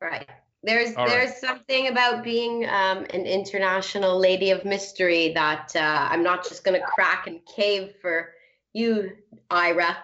Right. 0.00 0.28
There's 0.64 0.96
All 0.96 1.06
there's 1.06 1.30
right. 1.30 1.38
something 1.38 1.88
about 1.88 2.24
being 2.24 2.64
um, 2.64 3.04
an 3.10 3.26
international 3.26 4.18
lady 4.18 4.50
of 4.50 4.64
mystery 4.64 5.32
that 5.34 5.74
uh, 5.76 6.08
I'm 6.10 6.22
not 6.22 6.42
just 6.42 6.64
gonna 6.64 6.80
crack 6.80 7.26
and 7.26 7.40
cave 7.46 7.94
for 8.00 8.30
you, 8.72 9.12
Ira. 9.50 9.98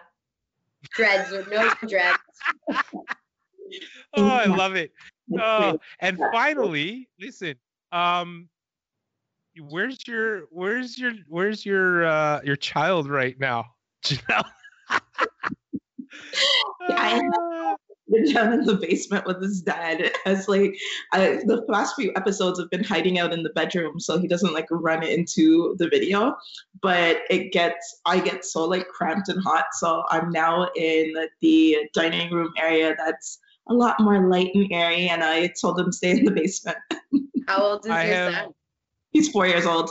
Dreads 0.94 1.32
or 1.32 1.46
no 1.50 1.70
dreads. 1.86 2.18
oh, 4.14 4.28
I 4.28 4.46
love 4.46 4.74
it. 4.74 4.92
Oh, 5.38 5.78
and 6.00 6.18
finally, 6.32 7.08
listen. 7.20 7.54
Um, 7.92 8.48
where's 9.68 9.98
your 10.06 10.42
where's 10.50 10.98
your 10.98 11.12
where's 11.28 11.64
your 11.66 12.04
uh 12.06 12.40
your 12.44 12.56
child 12.56 13.08
right 13.08 13.38
now, 13.38 13.66
Janelle? 14.04 14.44
yeah, 14.90 14.98
I 16.88 17.76
been 18.10 18.32
down 18.32 18.52
in 18.52 18.64
the 18.64 18.74
basement 18.74 19.26
with 19.26 19.42
his 19.42 19.62
dad. 19.62 20.12
As 20.26 20.48
like 20.48 20.76
I, 21.12 21.40
the 21.46 21.64
past 21.70 21.94
few 21.96 22.12
episodes 22.16 22.58
have 22.58 22.70
been 22.70 22.84
hiding 22.84 23.18
out 23.18 23.32
in 23.32 23.42
the 23.42 23.50
bedroom, 23.50 24.00
so 24.00 24.18
he 24.18 24.28
doesn't 24.28 24.52
like 24.52 24.66
run 24.70 25.02
into 25.02 25.74
the 25.78 25.88
video. 25.88 26.36
But 26.82 27.18
it 27.30 27.52
gets 27.52 28.00
I 28.06 28.20
get 28.20 28.44
so 28.44 28.64
like 28.64 28.88
cramped 28.88 29.28
and 29.28 29.42
hot, 29.42 29.66
so 29.72 30.04
I'm 30.08 30.30
now 30.30 30.68
in 30.76 31.14
the 31.40 31.76
dining 31.94 32.32
room 32.32 32.52
area 32.56 32.94
that's 32.98 33.38
a 33.68 33.74
lot 33.74 34.00
more 34.00 34.28
light 34.28 34.50
and 34.54 34.70
airy, 34.72 35.08
and 35.08 35.22
I 35.22 35.52
told 35.60 35.78
him 35.78 35.92
stay 35.92 36.10
in 36.10 36.24
the 36.24 36.32
basement. 36.32 36.78
How 37.46 37.62
old 37.62 37.84
is 37.84 37.90
I 37.90 38.06
your 38.06 38.14
have, 38.14 38.34
son? 38.34 38.54
He's 39.12 39.28
four 39.28 39.46
years 39.46 39.66
old. 39.66 39.90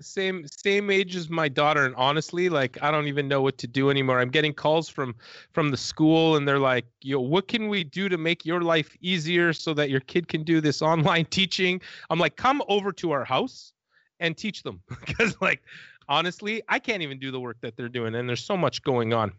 Same 0.00 0.46
same 0.64 0.90
age 0.90 1.14
as 1.16 1.28
my 1.28 1.48
daughter, 1.48 1.84
and 1.84 1.94
honestly, 1.96 2.48
like 2.48 2.78
I 2.82 2.90
don't 2.90 3.06
even 3.06 3.28
know 3.28 3.42
what 3.42 3.58
to 3.58 3.66
do 3.66 3.90
anymore. 3.90 4.18
I'm 4.18 4.30
getting 4.30 4.54
calls 4.54 4.88
from 4.88 5.14
from 5.52 5.70
the 5.70 5.76
school, 5.76 6.36
and 6.36 6.46
they're 6.48 6.58
like, 6.58 6.86
"Yo, 7.02 7.20
what 7.20 7.48
can 7.48 7.68
we 7.68 7.84
do 7.84 8.08
to 8.08 8.16
make 8.16 8.44
your 8.44 8.62
life 8.62 8.96
easier 9.00 9.52
so 9.52 9.74
that 9.74 9.90
your 9.90 10.00
kid 10.00 10.28
can 10.28 10.42
do 10.42 10.60
this 10.60 10.82
online 10.92 11.26
teaching?" 11.26 11.80
I'm 12.08 12.18
like, 12.18 12.36
"Come 12.36 12.62
over 12.68 12.92
to 12.92 13.10
our 13.10 13.24
house 13.24 13.72
and 14.20 14.36
teach 14.36 14.62
them," 14.62 14.80
because 15.06 15.36
like 15.40 15.62
honestly, 16.08 16.62
I 16.68 16.78
can't 16.78 17.02
even 17.02 17.18
do 17.18 17.30
the 17.30 17.40
work 17.40 17.58
that 17.60 17.76
they're 17.76 17.88
doing, 17.88 18.14
and 18.14 18.28
there's 18.28 18.44
so 18.44 18.56
much 18.56 18.82
going 18.82 19.12
on. 19.12 19.32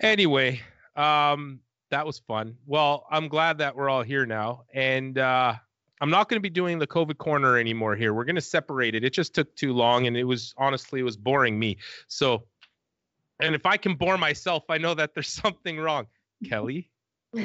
Anyway, 0.00 0.60
um, 0.96 1.60
that 1.90 2.06
was 2.06 2.18
fun. 2.18 2.56
Well, 2.66 3.06
I'm 3.10 3.28
glad 3.28 3.58
that 3.58 3.76
we're 3.76 3.88
all 3.88 4.02
here 4.02 4.26
now, 4.26 4.64
and 4.72 5.18
uh, 5.18 5.54
I'm 6.04 6.10
not 6.10 6.28
going 6.28 6.36
to 6.36 6.42
be 6.42 6.50
doing 6.50 6.78
the 6.78 6.86
COVID 6.86 7.16
corner 7.16 7.56
anymore 7.56 7.96
here. 7.96 8.12
We're 8.12 8.26
going 8.26 8.34
to 8.34 8.42
separate 8.42 8.94
it. 8.94 9.04
It 9.04 9.14
just 9.14 9.34
took 9.34 9.56
too 9.56 9.72
long, 9.72 10.06
and 10.06 10.18
it 10.18 10.24
was 10.24 10.52
honestly 10.58 11.00
it 11.00 11.02
was 11.02 11.16
boring 11.16 11.58
me. 11.58 11.78
So, 12.08 12.44
and 13.40 13.54
if 13.54 13.64
I 13.64 13.78
can 13.78 13.94
bore 13.94 14.18
myself, 14.18 14.64
I 14.68 14.76
know 14.76 14.92
that 14.92 15.14
there's 15.14 15.28
something 15.42 15.78
wrong. 15.78 16.06
Kelly. 16.46 16.90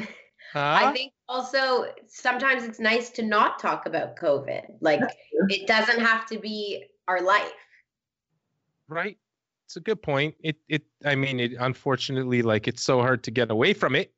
Huh? 0.53 0.79
I 0.81 0.93
think 0.93 1.13
also 1.27 1.85
sometimes 2.07 2.63
it's 2.63 2.79
nice 2.79 3.11
to 3.11 3.21
not 3.21 3.59
talk 3.59 3.85
about 3.85 4.15
COVID. 4.15 4.77
Like 4.81 5.01
it 5.49 5.67
doesn't 5.67 5.99
have 5.99 6.25
to 6.27 6.39
be 6.39 6.85
our 7.07 7.21
life. 7.21 7.51
Right. 8.87 9.19
It's 9.67 9.75
a 9.75 9.79
good 9.79 10.01
point. 10.01 10.33
It 10.41 10.55
it 10.67 10.85
I 11.05 11.13
mean 11.13 11.39
it 11.39 11.51
unfortunately 11.59 12.41
like 12.41 12.67
it's 12.67 12.81
so 12.81 12.99
hard 12.99 13.21
to 13.25 13.31
get 13.31 13.51
away 13.51 13.73
from 13.73 13.95
it 13.95 14.11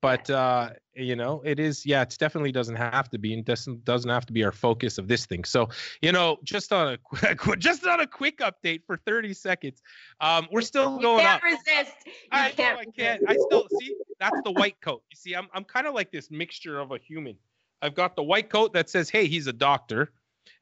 but 0.00 0.28
uh, 0.30 0.70
you 0.98 1.16
know 1.16 1.40
it 1.44 1.60
is 1.60 1.86
yeah 1.86 2.02
it 2.02 2.16
definitely 2.18 2.52
doesn't 2.52 2.76
have 2.76 3.08
to 3.08 3.18
be 3.18 3.32
and 3.32 3.44
doesn't 3.44 3.84
doesn't 3.84 4.10
have 4.10 4.26
to 4.26 4.32
be 4.32 4.44
our 4.44 4.52
focus 4.52 4.98
of 4.98 5.08
this 5.08 5.26
thing. 5.26 5.44
So 5.44 5.68
you 6.02 6.12
know 6.12 6.38
just 6.44 6.72
on 6.72 6.92
a 6.94 6.98
quick 7.36 7.58
just 7.58 7.86
on 7.86 8.00
a 8.00 8.06
quick 8.06 8.38
update 8.38 8.82
for 8.86 8.96
30 8.96 9.34
seconds 9.34 9.82
um 10.20 10.48
we're 10.50 10.60
still 10.60 10.96
you 10.96 11.02
going 11.02 11.20
can't 11.20 11.36
up. 11.36 11.42
resist. 11.42 11.96
You 12.06 12.12
I, 12.32 12.50
can't 12.50 12.76
know, 12.76 12.80
I 12.80 12.84
can't 12.96 13.22
i 13.28 13.34
still 13.34 13.66
see 13.80 13.94
that's 14.20 14.40
the 14.44 14.52
white 14.52 14.80
coat. 14.80 15.02
You 15.10 15.16
see 15.16 15.34
i'm, 15.34 15.48
I'm 15.54 15.64
kind 15.64 15.86
of 15.86 15.94
like 15.94 16.10
this 16.10 16.30
mixture 16.30 16.78
of 16.78 16.90
a 16.92 16.98
human. 16.98 17.36
I've 17.80 17.94
got 17.94 18.16
the 18.16 18.22
white 18.22 18.50
coat 18.50 18.72
that 18.72 18.90
says 18.90 19.08
hey 19.08 19.26
he's 19.26 19.46
a 19.46 19.52
doctor 19.52 20.12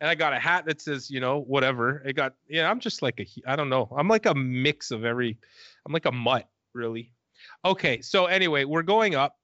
and 0.01 0.11
i 0.11 0.15
got 0.15 0.33
a 0.33 0.39
hat 0.39 0.67
that 0.67 0.81
says 0.81 1.11
you 1.11 1.21
know 1.21 1.41
whatever. 1.41 2.03
I 2.07 2.13
got 2.13 2.35
yeah 2.49 2.71
i'm 2.71 2.81
just 2.81 3.03
like 3.03 3.21
a 3.21 3.27
i 3.51 3.57
don't 3.57 3.69
know. 3.71 3.89
I'm 3.97 4.09
like 4.09 4.27
a 4.27 4.35
mix 4.35 4.91
of 4.91 5.05
every 5.05 5.39
i'm 5.87 5.93
like 5.93 6.07
a 6.07 6.13
mutt 6.13 6.49
really. 6.75 7.13
Okay, 7.65 8.01
so 8.01 8.27
anyway, 8.27 8.65
we're 8.65 8.83
going 8.83 9.15
up. 9.15 9.37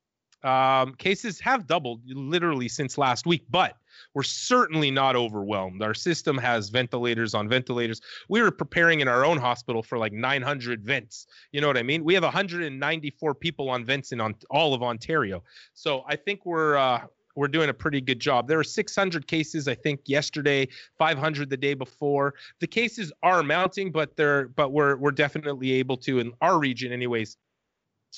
Um, 0.44 0.94
cases 0.94 1.40
have 1.40 1.66
doubled 1.66 2.02
literally 2.06 2.68
since 2.68 2.98
last 2.98 3.26
week, 3.26 3.44
but 3.50 3.76
we're 4.14 4.22
certainly 4.22 4.90
not 4.90 5.16
overwhelmed. 5.16 5.82
Our 5.82 5.94
system 5.94 6.36
has 6.38 6.68
ventilators 6.68 7.34
on 7.34 7.48
ventilators. 7.48 8.00
We 8.28 8.42
were 8.42 8.50
preparing 8.50 9.00
in 9.00 9.08
our 9.08 9.24
own 9.24 9.38
hospital 9.38 9.82
for 9.82 9.98
like 9.98 10.12
900 10.12 10.82
vents. 10.84 11.26
You 11.52 11.60
know 11.60 11.66
what 11.66 11.78
I 11.78 11.82
mean? 11.82 12.04
We 12.04 12.14
have 12.14 12.22
194 12.22 13.34
people 13.34 13.70
on 13.70 13.84
vents 13.84 14.12
in 14.12 14.20
on 14.20 14.34
all 14.50 14.74
of 14.74 14.82
Ontario. 14.82 15.42
So 15.74 16.04
I 16.06 16.16
think 16.16 16.44
we're 16.44 16.76
uh, 16.76 17.02
we're 17.34 17.48
doing 17.48 17.70
a 17.70 17.74
pretty 17.74 18.00
good 18.00 18.20
job. 18.20 18.46
There 18.46 18.58
were 18.58 18.64
600 18.64 19.26
cases, 19.26 19.66
I 19.66 19.74
think, 19.74 20.00
yesterday, 20.06 20.68
500 20.98 21.48
the 21.48 21.56
day 21.56 21.74
before. 21.74 22.34
The 22.60 22.66
cases 22.66 23.10
are 23.22 23.42
mounting, 23.42 23.90
but 23.90 24.16
they're 24.16 24.48
but 24.48 24.72
we're 24.72 24.96
we're 24.96 25.12
definitely 25.12 25.72
able 25.72 25.96
to 25.98 26.18
in 26.18 26.32
our 26.40 26.58
region, 26.58 26.92
anyways, 26.92 27.36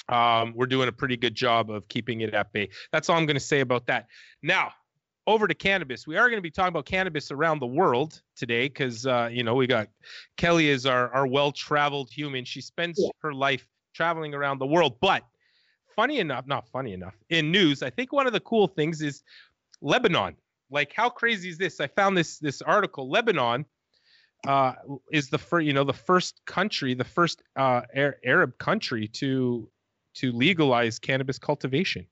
um, 0.08 0.52
we're 0.56 0.66
doing 0.66 0.88
a 0.88 0.92
pretty 0.92 1.16
good 1.16 1.34
job 1.34 1.70
of 1.70 1.88
keeping 1.88 2.20
it 2.20 2.34
at 2.34 2.52
bay. 2.52 2.68
That's 2.92 3.08
all 3.08 3.16
I'm 3.16 3.26
going 3.26 3.36
to 3.36 3.40
say 3.40 3.60
about 3.60 3.86
that. 3.86 4.06
Now, 4.42 4.72
over 5.26 5.48
to 5.48 5.54
cannabis. 5.54 6.06
We 6.06 6.16
are 6.16 6.28
going 6.28 6.38
to 6.38 6.42
be 6.42 6.50
talking 6.50 6.68
about 6.68 6.84
cannabis 6.84 7.30
around 7.30 7.60
the 7.60 7.66
world 7.66 8.20
today 8.36 8.68
because 8.68 9.06
uh, 9.06 9.28
you 9.32 9.42
know 9.42 9.54
we 9.54 9.66
got 9.66 9.88
Kelly 10.36 10.68
is 10.68 10.86
our 10.86 11.12
our 11.14 11.26
well 11.26 11.52
traveled 11.52 12.10
human. 12.10 12.44
She 12.44 12.60
spends 12.60 12.98
yeah. 13.00 13.08
her 13.22 13.32
life 13.32 13.66
traveling 13.94 14.34
around 14.34 14.58
the 14.58 14.66
world. 14.66 14.98
But 15.00 15.24
funny 15.96 16.18
enough, 16.18 16.46
not 16.46 16.68
funny 16.68 16.92
enough, 16.92 17.14
in 17.30 17.50
news, 17.50 17.82
I 17.82 17.90
think 17.90 18.12
one 18.12 18.26
of 18.26 18.32
the 18.32 18.40
cool 18.40 18.66
things 18.66 19.00
is 19.00 19.22
Lebanon. 19.80 20.36
Like 20.70 20.92
how 20.94 21.08
crazy 21.08 21.48
is 21.48 21.58
this? 21.58 21.80
I 21.80 21.86
found 21.86 22.16
this 22.16 22.38
this 22.38 22.60
article. 22.60 23.08
Lebanon 23.08 23.64
uh, 24.46 24.74
is 25.10 25.30
the 25.30 25.38
first, 25.38 25.66
you 25.66 25.72
know, 25.72 25.84
the 25.84 25.92
first 25.92 26.40
country, 26.46 26.94
the 26.94 27.04
first 27.04 27.42
uh, 27.56 27.82
Arab 27.94 28.58
country 28.58 29.08
to 29.08 29.68
to 30.14 30.32
legalize 30.32 30.98
cannabis 30.98 31.38
cultivation. 31.38 32.06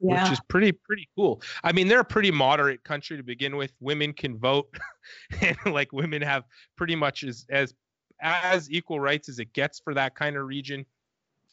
Yeah. 0.00 0.22
Which 0.22 0.32
is 0.32 0.40
pretty 0.48 0.72
pretty 0.72 1.08
cool. 1.16 1.40
I 1.64 1.72
mean, 1.72 1.88
they're 1.88 2.00
a 2.00 2.04
pretty 2.04 2.30
moderate 2.30 2.84
country 2.84 3.16
to 3.16 3.22
begin 3.22 3.56
with. 3.56 3.72
Women 3.80 4.12
can 4.12 4.38
vote, 4.38 4.68
and 5.40 5.56
like 5.66 5.92
women 5.92 6.20
have 6.20 6.44
pretty 6.76 6.94
much 6.94 7.24
as 7.24 7.46
as 7.48 7.74
as 8.20 8.70
equal 8.70 9.00
rights 9.00 9.28
as 9.28 9.38
it 9.38 9.52
gets 9.54 9.80
for 9.80 9.94
that 9.94 10.14
kind 10.14 10.36
of 10.36 10.46
region 10.46 10.84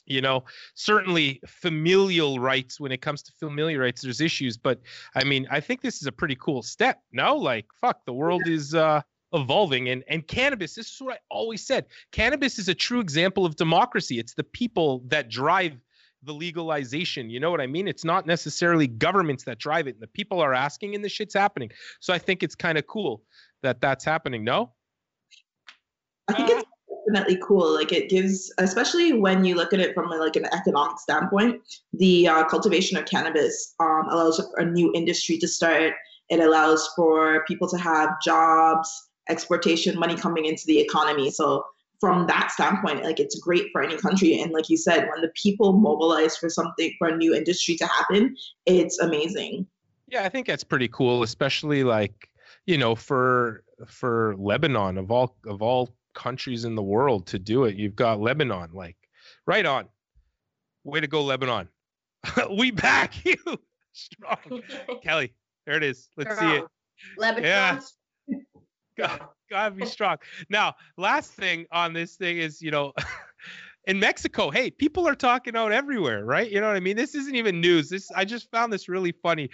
you 0.05 0.21
know 0.21 0.43
certainly 0.75 1.41
familial 1.47 2.39
rights 2.39 2.79
when 2.79 2.91
it 2.91 3.01
comes 3.01 3.21
to 3.21 3.31
familial 3.33 3.81
rights 3.81 4.01
there's 4.01 4.21
issues 4.21 4.57
but 4.57 4.79
i 5.15 5.23
mean 5.23 5.47
i 5.49 5.59
think 5.59 5.81
this 5.81 6.01
is 6.01 6.07
a 6.07 6.11
pretty 6.11 6.35
cool 6.35 6.61
step 6.61 7.01
no 7.11 7.35
like 7.35 7.65
fuck 7.79 8.03
the 8.05 8.13
world 8.13 8.41
is 8.45 8.75
uh 8.75 9.01
evolving 9.33 9.89
and 9.89 10.03
and 10.07 10.27
cannabis 10.27 10.75
this 10.75 10.91
is 10.91 11.01
what 11.01 11.15
i 11.15 11.19
always 11.29 11.65
said 11.65 11.85
cannabis 12.11 12.59
is 12.59 12.69
a 12.69 12.75
true 12.75 12.99
example 12.99 13.45
of 13.45 13.55
democracy 13.55 14.19
it's 14.19 14.33
the 14.33 14.43
people 14.43 15.03
that 15.07 15.29
drive 15.29 15.73
the 16.25 16.33
legalization. 16.33 17.29
You 17.29 17.39
know 17.39 17.51
what 17.51 17.61
I 17.61 17.67
mean? 17.67 17.87
It's 17.87 18.05
not 18.05 18.25
necessarily 18.25 18.87
governments 18.87 19.43
that 19.43 19.59
drive 19.59 19.87
it. 19.87 19.95
And 19.95 20.01
the 20.01 20.07
people 20.07 20.39
are 20.39 20.53
asking, 20.53 20.95
and 20.95 21.03
the 21.03 21.09
shit's 21.09 21.33
happening. 21.33 21.71
So 21.99 22.13
I 22.13 22.17
think 22.17 22.43
it's 22.43 22.55
kind 22.55 22.77
of 22.77 22.87
cool 22.87 23.23
that 23.61 23.81
that's 23.81 24.03
happening. 24.03 24.43
No. 24.43 24.71
I 26.29 26.33
think 26.33 26.49
it's 26.49 26.65
definitely 27.07 27.39
cool. 27.43 27.73
Like 27.73 27.91
it 27.91 28.09
gives, 28.09 28.53
especially 28.57 29.13
when 29.13 29.43
you 29.43 29.55
look 29.55 29.73
at 29.73 29.79
it 29.79 29.93
from 29.93 30.09
like 30.09 30.35
an 30.35 30.45
economic 30.53 30.99
standpoint, 30.99 31.61
the 31.91 32.27
uh, 32.27 32.43
cultivation 32.45 32.97
of 32.97 33.05
cannabis 33.05 33.75
um, 33.79 34.07
allows 34.09 34.39
a 34.57 34.65
new 34.65 34.91
industry 34.95 35.37
to 35.39 35.47
start. 35.47 35.93
It 36.29 36.39
allows 36.39 36.89
for 36.95 37.43
people 37.45 37.67
to 37.67 37.77
have 37.77 38.09
jobs, 38.23 39.09
exportation, 39.29 39.97
money 39.97 40.15
coming 40.15 40.45
into 40.45 40.63
the 40.65 40.79
economy. 40.79 41.29
So 41.31 41.65
from 41.99 42.27
that 42.27 42.51
standpoint, 42.51 43.03
like 43.03 43.19
it's 43.19 43.39
great 43.39 43.67
for 43.71 43.81
any 43.81 43.97
country. 43.97 44.41
And 44.41 44.51
like 44.51 44.69
you 44.69 44.77
said, 44.77 45.07
when 45.09 45.21
the 45.21 45.31
people 45.41 45.73
mobilize 45.73 46.35
for 46.35 46.49
something 46.49 46.93
for 46.97 47.07
a 47.07 47.15
new 47.15 47.33
industry 47.33 47.75
to 47.77 47.87
happen, 47.87 48.35
it's 48.65 48.99
amazing. 48.99 49.65
Yeah, 50.07 50.23
I 50.23 50.29
think 50.29 50.45
that's 50.45 50.63
pretty 50.63 50.89
cool, 50.89 51.23
especially 51.23 51.83
like 51.83 52.29
you 52.65 52.77
know 52.77 52.93
for 52.93 53.63
for 53.87 54.35
Lebanon 54.37 54.97
of 54.97 55.11
all 55.11 55.37
of 55.47 55.61
all 55.61 55.95
countries 56.13 56.65
in 56.65 56.75
the 56.75 56.83
world 56.83 57.25
to 57.27 57.39
do 57.39 57.63
it. 57.65 57.75
You've 57.75 57.95
got 57.95 58.19
Lebanon, 58.19 58.71
like 58.73 58.97
right 59.47 59.65
on. 59.65 59.87
Way 60.83 60.99
to 60.99 61.07
go, 61.07 61.23
Lebanon. 61.23 61.69
we 62.57 62.71
back 62.71 63.13
you 63.25 63.37
strong. 63.93 64.61
Kelly, 65.03 65.33
there 65.65 65.77
it 65.77 65.83
is. 65.83 66.09
Let's 66.17 66.37
see 66.37 66.55
it. 66.55 66.65
Lebanon. 67.17 67.43
Yeah. 67.45 67.79
God, 68.97 69.21
gotta 69.49 69.71
be 69.71 69.85
strong. 69.85 70.17
Now, 70.49 70.75
last 70.97 71.31
thing 71.31 71.65
on 71.71 71.93
this 71.93 72.15
thing 72.15 72.37
is, 72.37 72.61
you 72.61 72.71
know, 72.71 72.93
in 73.85 73.99
Mexico, 73.99 74.49
hey, 74.49 74.69
people 74.69 75.07
are 75.07 75.15
talking 75.15 75.55
out 75.55 75.71
everywhere, 75.71 76.23
right? 76.25 76.49
You 76.49 76.61
know 76.61 76.67
what 76.67 76.75
I 76.75 76.79
mean? 76.79 76.95
This 76.95 77.15
isn't 77.15 77.35
even 77.35 77.59
news. 77.59 77.89
This 77.89 78.11
I 78.11 78.25
just 78.25 78.49
found 78.51 78.71
this 78.71 78.87
really 78.87 79.11
funny. 79.11 79.49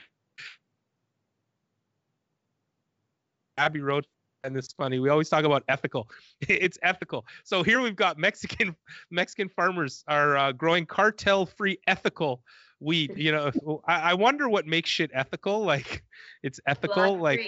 Abbey 3.57 3.81
Road 3.81 4.05
and 4.43 4.55
this 4.55 4.71
funny. 4.71 4.99
We 4.99 5.09
always 5.09 5.29
talk 5.29 5.43
about 5.43 5.63
ethical. 5.67 6.09
it's 6.41 6.77
ethical. 6.81 7.25
So 7.43 7.63
here 7.63 7.81
we've 7.81 7.95
got 7.95 8.17
Mexican 8.17 8.75
Mexican 9.11 9.49
farmers 9.49 10.03
are 10.07 10.37
uh, 10.37 10.51
growing 10.51 10.85
cartel-free 10.85 11.79
ethical 11.87 12.41
weed. 12.79 13.13
You 13.17 13.31
know, 13.31 13.81
I, 13.85 14.11
I, 14.11 14.13
wonder 14.13 14.47
what 14.47 14.65
makes 14.65 14.89
shit 14.89 15.11
ethical. 15.13 15.63
Like 15.63 16.03
it's 16.43 16.59
ethical, 16.65 17.17
like. 17.17 17.41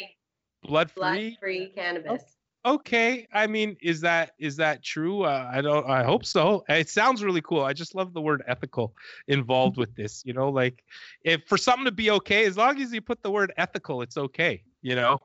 Blood 0.63 0.91
free 1.39 1.71
cannabis. 1.75 2.23
Okay, 2.63 3.27
I 3.33 3.47
mean, 3.47 3.75
is 3.81 4.01
that 4.01 4.33
is 4.37 4.55
that 4.57 4.83
true? 4.83 5.23
Uh, 5.23 5.49
I 5.51 5.61
don't. 5.61 5.87
I 5.89 6.03
hope 6.03 6.23
so. 6.23 6.63
It 6.69 6.89
sounds 6.89 7.23
really 7.23 7.41
cool. 7.41 7.63
I 7.63 7.73
just 7.73 7.95
love 7.95 8.13
the 8.13 8.21
word 8.21 8.43
ethical 8.45 8.93
involved 9.27 9.77
with 9.77 9.95
this. 9.95 10.21
You 10.25 10.33
know, 10.33 10.49
like 10.49 10.83
if 11.23 11.41
for 11.47 11.57
something 11.57 11.85
to 11.85 11.91
be 11.91 12.11
okay, 12.11 12.45
as 12.45 12.57
long 12.57 12.79
as 12.79 12.93
you 12.93 13.01
put 13.01 13.23
the 13.23 13.31
word 13.31 13.51
ethical, 13.57 14.03
it's 14.03 14.15
okay. 14.15 14.61
You 14.83 14.93
know, 14.93 15.17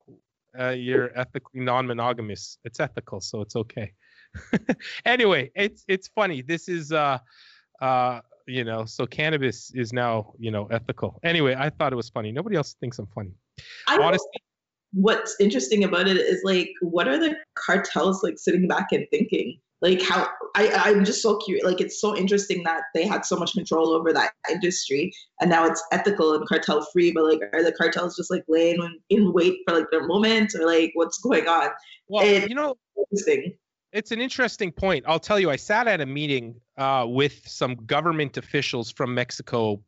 uh, 0.59 0.71
you're 0.71 1.17
ethically 1.19 1.61
non-monogamous. 1.61 2.57
It's 2.65 2.81
ethical, 2.81 3.21
so 3.21 3.43
it's 3.43 3.55
okay. 3.55 3.93
anyway, 5.05 5.51
it's 5.55 5.85
it's 5.89 6.09
funny. 6.09 6.41
This 6.41 6.71
is 6.71 6.91
uh 6.91 7.19
uh 7.83 8.21
you 8.47 8.65
know, 8.65 8.87
so 8.87 9.07
cannabis 9.07 9.73
is 9.75 9.93
now, 9.93 10.33
you 10.39 10.51
know, 10.51 10.67
ethical. 10.67 11.21
Anyway, 11.23 11.55
I 11.59 11.69
thought 11.69 11.93
it 11.93 11.97
was 11.97 12.09
funny. 12.09 12.33
Nobody 12.33 12.57
else 12.57 12.77
thinks 12.81 12.99
I'm 12.99 13.09
funny. 13.09 13.33
I 13.89 13.99
Honestly, 13.99 14.41
what's 14.93 15.37
interesting 15.41 15.85
about 15.85 16.09
it 16.09 16.17
is 16.17 16.41
like, 16.45 16.71
what 16.81 17.09
are 17.09 17.19
the 17.19 17.37
cartels 17.55 18.23
like 18.23 18.39
sitting 18.39 18.69
back 18.69 18.89
and 18.93 19.07
thinking? 19.11 19.59
Like 19.83 20.01
how 20.01 20.27
I, 20.55 20.71
I'm 20.73 21.05
just 21.05 21.21
so 21.21 21.37
curious. 21.37 21.65
Like 21.65 21.83
it's 21.83 22.01
so 22.01 22.17
interesting 22.17 22.63
that 22.65 22.85
they 22.95 23.07
had 23.07 23.27
so 23.27 23.37
much 23.37 23.53
control 23.53 23.91
over 23.91 24.11
that 24.13 24.33
industry 24.51 25.13
and 25.41 25.51
now 25.51 25.67
it's 25.67 25.85
ethical 25.93 26.35
and 26.35 26.49
cartel 26.49 26.87
free. 26.93 27.13
But 27.13 27.25
like, 27.25 27.41
are 27.53 27.63
the 27.63 27.73
cartels 27.73 28.17
just 28.17 28.31
like 28.31 28.45
laying 28.49 28.79
in 29.11 29.33
wait 29.35 29.59
for 29.69 29.77
like 29.77 29.91
their 29.91 30.07
moment 30.07 30.55
or 30.55 30.67
like 30.67 30.93
what's 30.95 31.19
going 31.19 31.47
on? 31.47 31.69
Well, 32.09 32.25
you 32.25 32.55
know, 32.55 32.75
interesting 32.97 33.53
it's 33.93 34.11
an 34.11 34.21
interesting 34.21 34.73
point. 34.73 35.05
I'll 35.07 35.21
tell 35.21 35.39
you, 35.39 35.51
I 35.51 35.57
sat 35.57 35.87
at 35.87 36.01
a 36.01 36.07
meeting 36.07 36.61
uh, 36.77 37.07
with 37.09 37.47
some 37.47 37.75
government 37.75 38.37
officials 38.37 38.91
from 38.91 39.15
Mexico 39.15 39.83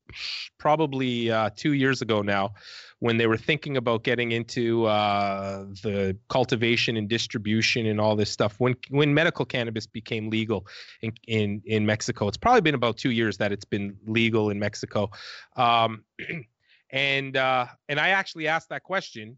probably 0.58 1.30
uh, 1.30 1.50
two 1.54 1.72
years 1.72 2.00
ago 2.00 2.22
now 2.22 2.54
when 3.00 3.16
they 3.16 3.26
were 3.26 3.36
thinking 3.36 3.76
about 3.76 4.02
getting 4.02 4.32
into 4.32 4.86
uh, 4.86 5.64
the 5.82 6.16
cultivation 6.28 6.96
and 6.96 7.08
distribution 7.08 7.86
and 7.86 8.00
all 8.00 8.16
this 8.16 8.30
stuff 8.30 8.54
when 8.58 8.74
when 8.90 9.14
medical 9.14 9.44
cannabis 9.44 9.86
became 9.86 10.30
legal 10.30 10.66
in, 11.02 11.12
in, 11.26 11.62
in 11.64 11.86
Mexico. 11.86 12.28
It's 12.28 12.36
probably 12.36 12.62
been 12.62 12.74
about 12.74 12.96
two 12.96 13.10
years 13.10 13.36
that 13.38 13.52
it's 13.52 13.64
been 13.64 13.96
legal 14.06 14.50
in 14.50 14.58
Mexico. 14.58 15.10
Um, 15.56 16.04
and 16.90 17.36
uh, 17.36 17.66
and 17.88 18.00
I 18.00 18.10
actually 18.10 18.48
asked 18.48 18.70
that 18.70 18.82
question 18.82 19.36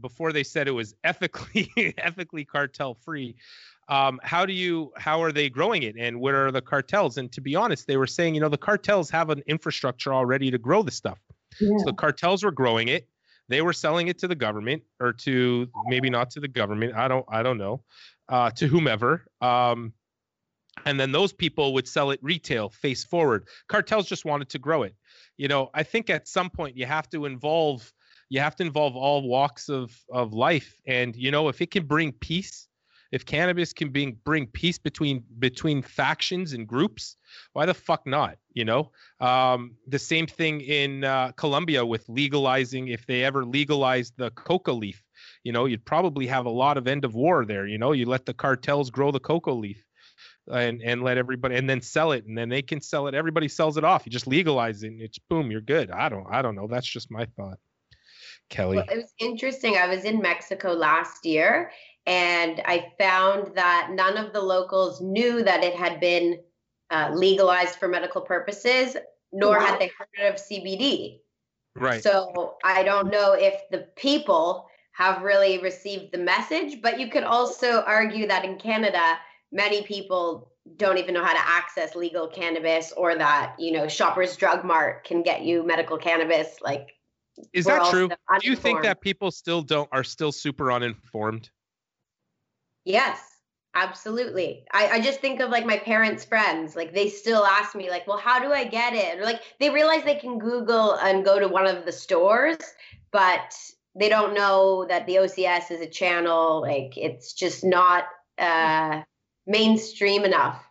before 0.00 0.32
they 0.32 0.42
said 0.42 0.68
it 0.68 0.72
was 0.72 0.94
ethically 1.04 1.70
ethically 1.98 2.44
cartel 2.44 2.94
free 2.94 3.36
um, 3.88 4.18
how 4.22 4.44
do 4.44 4.52
you 4.52 4.92
how 4.96 5.22
are 5.22 5.32
they 5.32 5.48
growing 5.48 5.82
it? 5.82 5.96
And 5.98 6.20
where 6.20 6.46
are 6.46 6.50
the 6.50 6.62
cartels? 6.62 7.18
And 7.18 7.30
to 7.32 7.40
be 7.40 7.54
honest 7.54 7.86
they 7.86 7.96
were 7.96 8.06
saying 8.06 8.34
you 8.34 8.40
know 8.40 8.48
the 8.48 8.58
cartels 8.58 9.10
have 9.10 9.30
an 9.30 9.42
infrastructure 9.46 10.12
already 10.12 10.50
to 10.50 10.58
grow 10.58 10.82
the 10.82 10.90
stuff. 10.90 11.18
Yeah. 11.60 11.78
so 11.78 11.84
the 11.86 11.94
cartels 11.94 12.44
were 12.44 12.50
growing 12.50 12.88
it. 12.88 13.08
They 13.48 13.62
were 13.62 13.72
selling 13.72 14.08
it 14.08 14.18
to 14.18 14.28
the 14.28 14.34
government 14.34 14.82
or 15.00 15.12
to 15.12 15.68
maybe 15.86 16.10
not 16.10 16.30
to 16.30 16.40
the 16.40 16.48
government 16.48 16.94
i 16.96 17.06
don't 17.06 17.24
i 17.28 17.44
don't 17.44 17.58
know 17.58 17.82
uh, 18.28 18.50
to 18.50 18.66
whomever 18.66 19.24
um, 19.40 19.92
and 20.84 20.98
then 21.00 21.12
those 21.12 21.32
people 21.32 21.72
would 21.74 21.88
sell 21.88 22.10
it 22.10 22.20
retail 22.22 22.68
face 22.68 23.02
forward. 23.02 23.48
Cartels 23.68 24.06
just 24.06 24.24
wanted 24.24 24.48
to 24.50 24.58
grow 24.58 24.82
it. 24.82 24.94
You 25.36 25.48
know 25.48 25.70
i 25.74 25.82
think 25.82 26.10
at 26.10 26.26
some 26.26 26.50
point 26.50 26.76
you 26.76 26.86
have 26.86 27.08
to 27.10 27.24
involve 27.24 27.92
you 28.28 28.40
have 28.40 28.56
to 28.56 28.64
involve 28.64 28.96
all 28.96 29.22
walks 29.22 29.68
of 29.68 29.96
of 30.10 30.32
life. 30.32 30.80
And 30.86 31.14
you 31.14 31.30
know 31.30 31.48
if 31.48 31.60
it 31.60 31.70
can 31.70 31.86
bring 31.86 32.12
peace 32.12 32.66
if 33.16 33.24
cannabis 33.24 33.72
can 33.72 33.88
bring 33.88 34.18
bring 34.24 34.46
peace 34.46 34.78
between 34.78 35.24
between 35.38 35.80
factions 35.80 36.52
and 36.52 36.68
groups, 36.68 37.16
why 37.54 37.64
the 37.64 37.72
fuck 37.72 38.06
not? 38.06 38.36
You 38.52 38.66
know, 38.66 38.92
um, 39.20 39.76
the 39.88 39.98
same 39.98 40.26
thing 40.26 40.60
in 40.60 41.02
uh, 41.02 41.32
Colombia 41.32 41.84
with 41.84 42.06
legalizing. 42.10 42.88
If 42.88 43.06
they 43.06 43.24
ever 43.24 43.42
legalized 43.42 44.12
the 44.18 44.30
coca 44.32 44.72
leaf, 44.72 45.02
you 45.44 45.52
know, 45.52 45.64
you'd 45.64 45.86
probably 45.86 46.26
have 46.26 46.44
a 46.44 46.50
lot 46.50 46.76
of 46.76 46.86
end 46.86 47.06
of 47.06 47.14
war 47.14 47.46
there. 47.46 47.66
You 47.66 47.78
know, 47.78 47.92
you 47.92 48.04
let 48.04 48.26
the 48.26 48.34
cartels 48.34 48.90
grow 48.90 49.10
the 49.10 49.20
coca 49.20 49.50
leaf 49.50 49.82
and 50.52 50.82
and 50.82 51.02
let 51.02 51.16
everybody 51.16 51.56
and 51.56 51.68
then 51.68 51.80
sell 51.80 52.12
it 52.12 52.26
and 52.26 52.36
then 52.36 52.50
they 52.50 52.62
can 52.62 52.80
sell 52.80 53.08
it 53.08 53.16
everybody 53.16 53.48
sells 53.48 53.76
it 53.76 53.82
off 53.82 54.06
you 54.06 54.12
just 54.12 54.28
legalize 54.28 54.84
it 54.84 54.92
and 54.92 55.02
it's 55.02 55.18
boom 55.18 55.50
you're 55.50 55.60
good 55.60 55.90
i 55.90 56.08
don't 56.08 56.24
i 56.30 56.40
don't 56.40 56.54
know 56.54 56.68
that's 56.68 56.86
just 56.86 57.10
my 57.10 57.26
thought 57.36 57.58
kelly 58.48 58.76
well, 58.76 58.86
it 58.88 58.96
was 58.96 59.12
interesting 59.18 59.76
i 59.76 59.88
was 59.88 60.04
in 60.04 60.22
mexico 60.22 60.70
last 60.70 61.26
year 61.26 61.72
and 62.06 62.62
I 62.64 62.92
found 62.98 63.54
that 63.56 63.90
none 63.92 64.16
of 64.16 64.32
the 64.32 64.40
locals 64.40 65.00
knew 65.00 65.42
that 65.42 65.64
it 65.64 65.74
had 65.74 65.98
been 65.98 66.38
uh, 66.90 67.10
legalized 67.12 67.76
for 67.76 67.88
medical 67.88 68.20
purposes, 68.20 68.96
nor 69.32 69.58
wow. 69.58 69.66
had 69.66 69.80
they 69.80 69.90
heard 69.98 70.32
of 70.32 70.36
CBD. 70.36 71.20
Right. 71.74 72.02
So 72.02 72.56
I 72.64 72.84
don't 72.84 73.10
know 73.10 73.32
if 73.32 73.54
the 73.70 73.88
people 73.96 74.68
have 74.92 75.22
really 75.22 75.58
received 75.58 76.12
the 76.12 76.18
message, 76.18 76.80
but 76.80 76.98
you 76.98 77.10
could 77.10 77.24
also 77.24 77.82
argue 77.82 78.26
that 78.28 78.44
in 78.44 78.56
Canada, 78.56 79.18
many 79.52 79.82
people 79.82 80.52
don't 80.76 80.98
even 80.98 81.12
know 81.12 81.24
how 81.24 81.34
to 81.34 81.48
access 81.48 81.94
legal 81.94 82.28
cannabis 82.28 82.92
or 82.96 83.14
that, 83.16 83.56
you 83.58 83.72
know, 83.72 83.88
Shoppers 83.88 84.36
Drug 84.36 84.64
Mart 84.64 85.04
can 85.04 85.22
get 85.22 85.42
you 85.42 85.66
medical 85.66 85.98
cannabis. 85.98 86.56
Like, 86.62 86.92
is 87.52 87.66
that 87.66 87.90
true? 87.90 88.08
Do 88.08 88.48
you 88.48 88.56
think 88.56 88.82
that 88.82 89.00
people 89.00 89.30
still 89.30 89.60
don't 89.60 89.88
are 89.92 90.04
still 90.04 90.32
super 90.32 90.72
uninformed? 90.72 91.50
Yes, 92.86 93.20
absolutely. 93.74 94.64
I, 94.72 94.88
I 94.88 95.00
just 95.00 95.20
think 95.20 95.40
of 95.40 95.50
like 95.50 95.66
my 95.66 95.76
parents' 95.76 96.24
friends, 96.24 96.76
like 96.76 96.94
they 96.94 97.08
still 97.08 97.44
ask 97.44 97.74
me, 97.74 97.90
like, 97.90 98.06
well, 98.06 98.16
how 98.16 98.38
do 98.38 98.52
I 98.52 98.64
get 98.64 98.94
it? 98.94 99.18
Or 99.18 99.24
like 99.24 99.42
they 99.58 99.70
realize 99.70 100.04
they 100.04 100.14
can 100.14 100.38
Google 100.38 100.94
and 100.94 101.24
go 101.24 101.40
to 101.40 101.48
one 101.48 101.66
of 101.66 101.84
the 101.84 101.90
stores, 101.90 102.56
but 103.10 103.54
they 103.96 104.08
don't 104.08 104.34
know 104.34 104.86
that 104.88 105.04
the 105.06 105.16
OCS 105.16 105.72
is 105.72 105.80
a 105.80 105.88
channel. 105.88 106.60
Like 106.60 106.96
it's 106.96 107.32
just 107.32 107.64
not 107.64 108.04
uh, 108.38 109.02
mainstream 109.48 110.24
enough. 110.24 110.62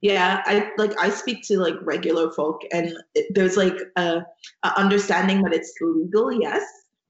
Yeah, 0.00 0.42
I 0.46 0.70
like 0.78 0.98
I 0.98 1.10
speak 1.10 1.42
to 1.48 1.58
like 1.58 1.74
regular 1.82 2.30
folk, 2.30 2.62
and 2.72 2.94
there's 3.30 3.56
like 3.56 3.76
a, 3.96 4.22
a 4.62 4.78
understanding 4.78 5.42
that 5.42 5.52
it's 5.52 5.74
legal, 5.80 6.32
yes, 6.32 6.62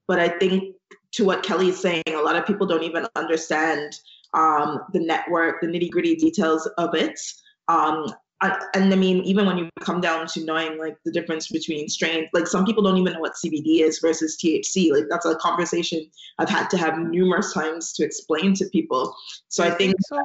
but 0.07 0.19
I 0.19 0.29
think 0.29 0.76
to 1.17 1.25
what 1.25 1.43
Kelly 1.43 1.69
is 1.69 1.79
saying, 1.79 2.03
a 2.07 2.21
lot 2.21 2.35
of 2.35 2.45
people 2.45 2.67
don't 2.67 2.83
even 2.83 3.07
understand 3.15 3.99
um, 4.35 4.81
the 4.93 4.99
network, 4.99 5.61
the 5.61 5.67
nitty 5.67 5.89
gritty 5.89 6.15
details 6.15 6.67
of 6.77 6.93
it. 6.93 7.19
Um, 7.67 8.13
and 8.39 8.93
I 8.93 8.95
mean, 8.95 9.23
even 9.23 9.47
when 9.47 9.57
you 9.57 9.67
come 9.79 9.99
down 9.99 10.27
to 10.27 10.45
knowing 10.45 10.77
like 10.77 10.95
the 11.03 11.11
difference 11.11 11.47
between 11.47 11.89
strains, 11.89 12.27
like 12.33 12.45
some 12.45 12.65
people 12.65 12.83
don't 12.83 12.97
even 12.97 13.13
know 13.13 13.19
what 13.19 13.33
CBD 13.33 13.81
is 13.81 13.97
versus 13.97 14.37
THC. 14.37 14.91
Like 14.91 15.05
that's 15.09 15.25
a 15.25 15.35
conversation 15.37 16.07
I've 16.37 16.49
had 16.49 16.69
to 16.69 16.77
have 16.77 16.99
numerous 16.99 17.51
times 17.51 17.93
to 17.93 18.05
explain 18.05 18.53
to 18.55 18.65
people. 18.65 19.15
So 19.47 19.63
I 19.63 19.71
think, 19.71 19.95
so? 20.01 20.19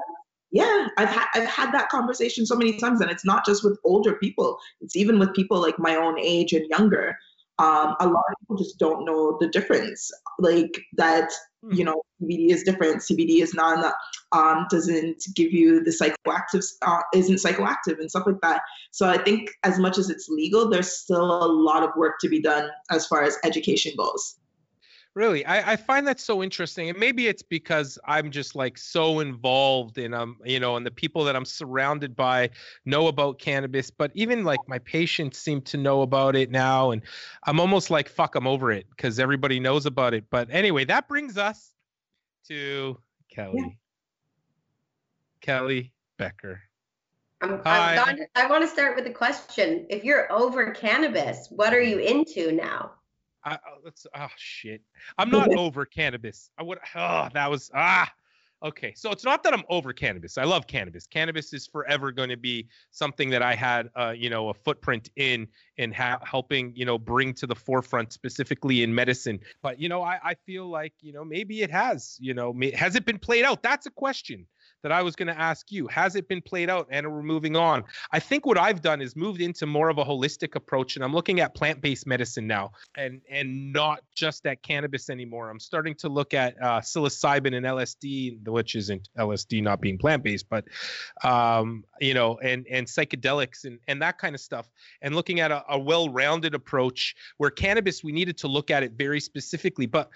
yeah, 0.50 0.88
I've 0.98 1.08
had 1.08 1.26
I've 1.34 1.48
had 1.48 1.72
that 1.72 1.88
conversation 1.88 2.44
so 2.44 2.54
many 2.54 2.76
times, 2.76 3.00
and 3.00 3.10
it's 3.10 3.24
not 3.24 3.46
just 3.46 3.64
with 3.64 3.78
older 3.82 4.12
people. 4.16 4.58
It's 4.82 4.94
even 4.94 5.18
with 5.18 5.32
people 5.32 5.58
like 5.58 5.78
my 5.78 5.96
own 5.96 6.18
age 6.20 6.52
and 6.52 6.68
younger 6.68 7.16
um, 7.58 7.94
a 8.00 8.06
lot 8.06 8.24
of 8.30 8.40
people 8.40 8.56
just 8.56 8.78
don't 8.78 9.04
know 9.04 9.36
the 9.40 9.48
difference 9.48 10.10
like 10.38 10.80
that 10.96 11.30
hmm. 11.62 11.72
you 11.72 11.84
know 11.84 12.02
cbd 12.22 12.50
is 12.50 12.62
different 12.62 13.02
cbd 13.02 13.42
is 13.42 13.54
not 13.54 13.94
um, 14.32 14.66
doesn't 14.70 15.22
give 15.34 15.52
you 15.52 15.82
the 15.82 15.90
psychoactive 15.90 16.64
uh, 16.82 17.00
isn't 17.14 17.36
psychoactive 17.36 17.98
and 17.98 18.10
stuff 18.10 18.26
like 18.26 18.40
that 18.40 18.62
so 18.90 19.08
i 19.08 19.18
think 19.18 19.50
as 19.64 19.78
much 19.78 19.98
as 19.98 20.08
it's 20.08 20.28
legal 20.28 20.68
there's 20.68 20.92
still 20.92 21.44
a 21.44 21.46
lot 21.46 21.82
of 21.82 21.90
work 21.96 22.14
to 22.20 22.28
be 22.28 22.40
done 22.40 22.68
as 22.90 23.06
far 23.06 23.22
as 23.22 23.36
education 23.44 23.92
goes 23.96 24.36
Really, 25.14 25.44
I, 25.44 25.72
I 25.72 25.76
find 25.76 26.06
that 26.06 26.20
so 26.20 26.42
interesting, 26.42 26.88
and 26.88 26.98
maybe 26.98 27.26
it's 27.26 27.42
because 27.42 27.98
I'm 28.06 28.30
just 28.30 28.54
like 28.54 28.78
so 28.78 29.20
involved 29.20 29.98
in 29.98 30.14
um, 30.14 30.38
you 30.42 30.58
know, 30.58 30.76
and 30.76 30.86
the 30.86 30.90
people 30.90 31.22
that 31.24 31.36
I'm 31.36 31.44
surrounded 31.44 32.16
by 32.16 32.48
know 32.86 33.08
about 33.08 33.38
cannabis. 33.38 33.90
But 33.90 34.10
even 34.14 34.42
like 34.42 34.60
my 34.68 34.78
patients 34.78 35.38
seem 35.38 35.60
to 35.62 35.76
know 35.76 36.00
about 36.00 36.34
it 36.34 36.50
now, 36.50 36.92
and 36.92 37.02
I'm 37.44 37.60
almost 37.60 37.90
like 37.90 38.08
fuck, 38.08 38.36
I'm 38.36 38.46
over 38.46 38.72
it 38.72 38.86
because 38.88 39.18
everybody 39.18 39.60
knows 39.60 39.84
about 39.84 40.14
it. 40.14 40.24
But 40.30 40.48
anyway, 40.50 40.86
that 40.86 41.08
brings 41.08 41.36
us 41.36 41.74
to 42.48 42.98
Kelly, 43.28 43.58
yeah. 43.58 43.68
Kelly 45.42 45.92
Beker. 46.18 46.56
I'm, 47.42 47.60
I'm 47.66 47.96
gone, 47.96 48.18
I 48.34 48.46
want 48.46 48.62
to 48.62 48.68
start 48.68 48.96
with 48.96 49.06
a 49.06 49.12
question. 49.12 49.84
If 49.90 50.04
you're 50.04 50.32
over 50.32 50.70
cannabis, 50.70 51.48
what 51.50 51.74
are 51.74 51.82
you 51.82 51.98
into 51.98 52.52
now? 52.52 52.92
I, 53.44 53.58
let's. 53.84 54.06
Oh 54.14 54.28
shit! 54.36 54.82
I'm 55.18 55.30
not 55.30 55.48
over 55.56 55.84
cannabis. 55.84 56.50
I 56.58 56.62
would. 56.62 56.78
Oh, 56.94 57.28
that 57.32 57.50
was 57.50 57.70
ah. 57.74 58.10
Okay, 58.64 58.94
so 58.94 59.10
it's 59.10 59.24
not 59.24 59.42
that 59.42 59.52
I'm 59.52 59.64
over 59.68 59.92
cannabis. 59.92 60.38
I 60.38 60.44
love 60.44 60.68
cannabis. 60.68 61.04
Cannabis 61.08 61.52
is 61.52 61.66
forever 61.66 62.12
going 62.12 62.28
to 62.28 62.36
be 62.36 62.68
something 62.92 63.28
that 63.30 63.42
I 63.42 63.56
had, 63.56 63.90
uh, 63.96 64.14
you 64.16 64.30
know, 64.30 64.50
a 64.50 64.54
footprint 64.54 65.10
in 65.16 65.48
in 65.78 65.90
ha- 65.90 66.20
helping, 66.22 66.72
you 66.76 66.84
know, 66.84 66.96
bring 66.96 67.34
to 67.34 67.46
the 67.48 67.56
forefront, 67.56 68.12
specifically 68.12 68.84
in 68.84 68.94
medicine. 68.94 69.40
But 69.62 69.80
you 69.80 69.88
know, 69.88 70.02
I, 70.02 70.20
I 70.22 70.34
feel 70.46 70.70
like, 70.70 70.92
you 71.00 71.12
know, 71.12 71.24
maybe 71.24 71.62
it 71.62 71.72
has. 71.72 72.16
You 72.20 72.34
know, 72.34 72.52
may, 72.52 72.70
has 72.70 72.94
it 72.94 73.04
been 73.04 73.18
played 73.18 73.44
out? 73.44 73.64
That's 73.64 73.86
a 73.86 73.90
question 73.90 74.46
that 74.82 74.92
I 74.92 75.02
was 75.02 75.16
going 75.16 75.28
to 75.28 75.38
ask 75.38 75.70
you. 75.70 75.86
Has 75.88 76.16
it 76.16 76.28
been 76.28 76.42
played 76.42 76.70
out 76.70 76.88
and 76.90 77.10
we're 77.10 77.22
moving 77.22 77.56
on? 77.56 77.84
I 78.12 78.18
think 78.18 78.46
what 78.46 78.58
I've 78.58 78.82
done 78.82 79.00
is 79.00 79.16
moved 79.16 79.40
into 79.40 79.66
more 79.66 79.88
of 79.88 79.98
a 79.98 80.04
holistic 80.04 80.54
approach 80.54 80.96
and 80.96 81.04
I'm 81.04 81.12
looking 81.12 81.40
at 81.40 81.54
plant-based 81.54 82.06
medicine 82.06 82.46
now 82.46 82.72
and 82.96 83.20
and 83.30 83.72
not 83.72 84.02
just 84.14 84.46
at 84.46 84.62
cannabis 84.62 85.10
anymore. 85.10 85.50
I'm 85.50 85.60
starting 85.60 85.94
to 85.96 86.08
look 86.08 86.34
at 86.34 86.60
uh, 86.60 86.80
psilocybin 86.80 87.56
and 87.56 87.64
LSD, 87.66 88.46
which 88.48 88.74
isn't 88.74 89.08
LSD 89.18 89.62
not 89.62 89.80
being 89.80 89.98
plant-based, 89.98 90.48
but 90.48 90.64
um, 91.24 91.84
you 92.00 92.14
know, 92.14 92.38
and 92.38 92.66
and 92.70 92.86
psychedelics 92.86 93.64
and 93.64 93.78
and 93.88 94.02
that 94.02 94.18
kind 94.18 94.34
of 94.34 94.40
stuff 94.40 94.68
and 95.00 95.14
looking 95.14 95.40
at 95.40 95.50
a, 95.50 95.64
a 95.70 95.78
well-rounded 95.78 96.54
approach 96.54 97.14
where 97.38 97.50
cannabis 97.50 98.02
we 98.02 98.12
needed 98.12 98.36
to 98.38 98.48
look 98.48 98.70
at 98.70 98.82
it 98.82 98.92
very 98.92 99.20
specifically, 99.20 99.86
but 99.86 100.10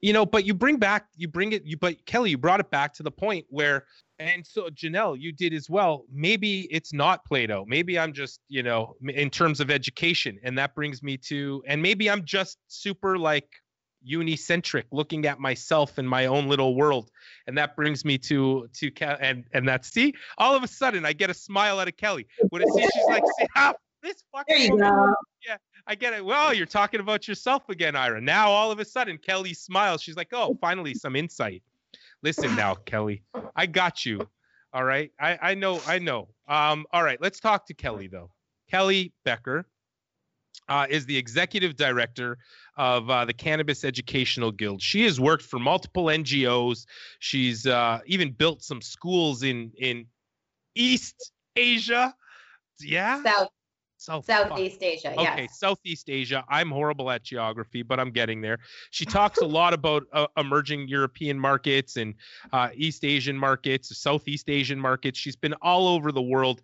you 0.00 0.12
know, 0.12 0.24
but 0.24 0.44
you 0.44 0.54
bring 0.54 0.76
back, 0.76 1.06
you 1.16 1.28
bring 1.28 1.52
it, 1.52 1.64
you, 1.64 1.76
but 1.76 2.04
Kelly, 2.06 2.30
you 2.30 2.38
brought 2.38 2.60
it 2.60 2.70
back 2.70 2.94
to 2.94 3.02
the 3.02 3.10
point 3.10 3.44
where, 3.48 3.84
and 4.18 4.46
so 4.46 4.68
Janelle, 4.68 5.18
you 5.18 5.32
did 5.32 5.52
as 5.52 5.68
well. 5.68 6.04
Maybe 6.12 6.68
it's 6.70 6.92
not 6.92 7.24
Plato. 7.24 7.64
Maybe 7.66 7.98
I'm 7.98 8.12
just, 8.12 8.40
you 8.48 8.62
know, 8.62 8.94
in 9.08 9.30
terms 9.30 9.60
of 9.60 9.70
education. 9.70 10.38
And 10.42 10.56
that 10.58 10.74
brings 10.74 11.02
me 11.02 11.16
to, 11.28 11.62
and 11.66 11.80
maybe 11.82 12.10
I'm 12.10 12.24
just 12.24 12.58
super 12.68 13.18
like 13.18 13.48
unicentric 14.06 14.84
looking 14.92 15.26
at 15.26 15.38
myself 15.38 15.98
in 15.98 16.06
my 16.06 16.26
own 16.26 16.48
little 16.48 16.74
world 16.74 17.10
and 17.46 17.58
that 17.58 17.76
brings 17.76 18.02
me 18.02 18.16
to 18.16 18.66
to 18.72 18.90
and 19.20 19.44
and 19.52 19.68
that's 19.68 19.92
see 19.92 20.14
all 20.38 20.56
of 20.56 20.62
a 20.62 20.66
sudden 20.66 21.04
i 21.04 21.12
get 21.12 21.28
a 21.28 21.34
smile 21.34 21.78
out 21.78 21.86
of 21.86 21.94
kelly 21.98 22.26
when 22.48 22.62
I 22.62 22.64
see 22.74 22.80
she's 22.80 23.04
like 23.08 23.22
see 23.38 23.46
ah, 23.56 23.74
this 24.02 24.24
fucking 24.32 24.56
there 24.56 24.66
you 24.66 24.72
woman, 24.72 24.88
go. 24.88 25.14
yeah 25.46 25.56
I 25.86 25.94
get 25.94 26.12
it. 26.12 26.24
Well, 26.24 26.54
you're 26.54 26.66
talking 26.66 27.00
about 27.00 27.26
yourself 27.28 27.68
again, 27.68 27.96
Ira. 27.96 28.20
Now 28.20 28.50
all 28.50 28.70
of 28.70 28.78
a 28.78 28.84
sudden, 28.84 29.18
Kelly 29.18 29.54
smiles. 29.54 30.02
She's 30.02 30.16
like, 30.16 30.28
"Oh, 30.32 30.56
finally 30.60 30.94
some 30.94 31.16
insight." 31.16 31.62
Listen 32.22 32.54
now, 32.54 32.74
Kelly. 32.74 33.22
I 33.56 33.66
got 33.66 34.04
you. 34.04 34.28
All 34.72 34.84
right. 34.84 35.10
I 35.18 35.38
I 35.40 35.54
know. 35.54 35.80
I 35.86 35.98
know. 35.98 36.28
Um. 36.48 36.86
All 36.92 37.02
right. 37.02 37.20
Let's 37.20 37.40
talk 37.40 37.66
to 37.66 37.74
Kelly 37.74 38.08
though. 38.08 38.30
Kelly 38.70 39.12
Beker 39.26 39.64
uh, 40.68 40.86
is 40.88 41.04
the 41.06 41.16
executive 41.16 41.76
director 41.76 42.38
of 42.76 43.10
uh, 43.10 43.24
the 43.24 43.32
Cannabis 43.32 43.84
Educational 43.84 44.52
Guild. 44.52 44.80
She 44.80 45.04
has 45.04 45.20
worked 45.20 45.42
for 45.42 45.58
multiple 45.58 46.04
NGOs. 46.04 46.86
She's 47.18 47.66
uh, 47.66 48.00
even 48.06 48.30
built 48.32 48.62
some 48.62 48.80
schools 48.80 49.42
in 49.42 49.72
in 49.76 50.06
East 50.74 51.32
Asia. 51.56 52.14
Yeah. 52.80 53.22
South 53.22 53.48
South 54.00 54.24
Southeast 54.24 54.82
Asia. 54.82 55.12
Okay. 55.12 55.46
Southeast 55.52 56.08
Asia. 56.08 56.42
I'm 56.48 56.70
horrible 56.70 57.10
at 57.10 57.22
geography, 57.22 57.82
but 57.82 58.00
I'm 58.00 58.10
getting 58.10 58.40
there. 58.40 58.58
She 58.90 59.04
talks 59.04 59.40
a 59.40 59.46
lot 59.46 59.74
about 59.74 60.04
uh, 60.14 60.26
emerging 60.38 60.88
European 60.88 61.38
markets 61.38 61.98
and 61.98 62.14
uh, 62.50 62.70
East 62.74 63.04
Asian 63.04 63.36
markets, 63.36 63.94
Southeast 63.98 64.48
Asian 64.48 64.80
markets. 64.80 65.18
She's 65.18 65.36
been 65.36 65.52
all 65.60 65.86
over 65.86 66.12
the 66.12 66.22
world. 66.22 66.62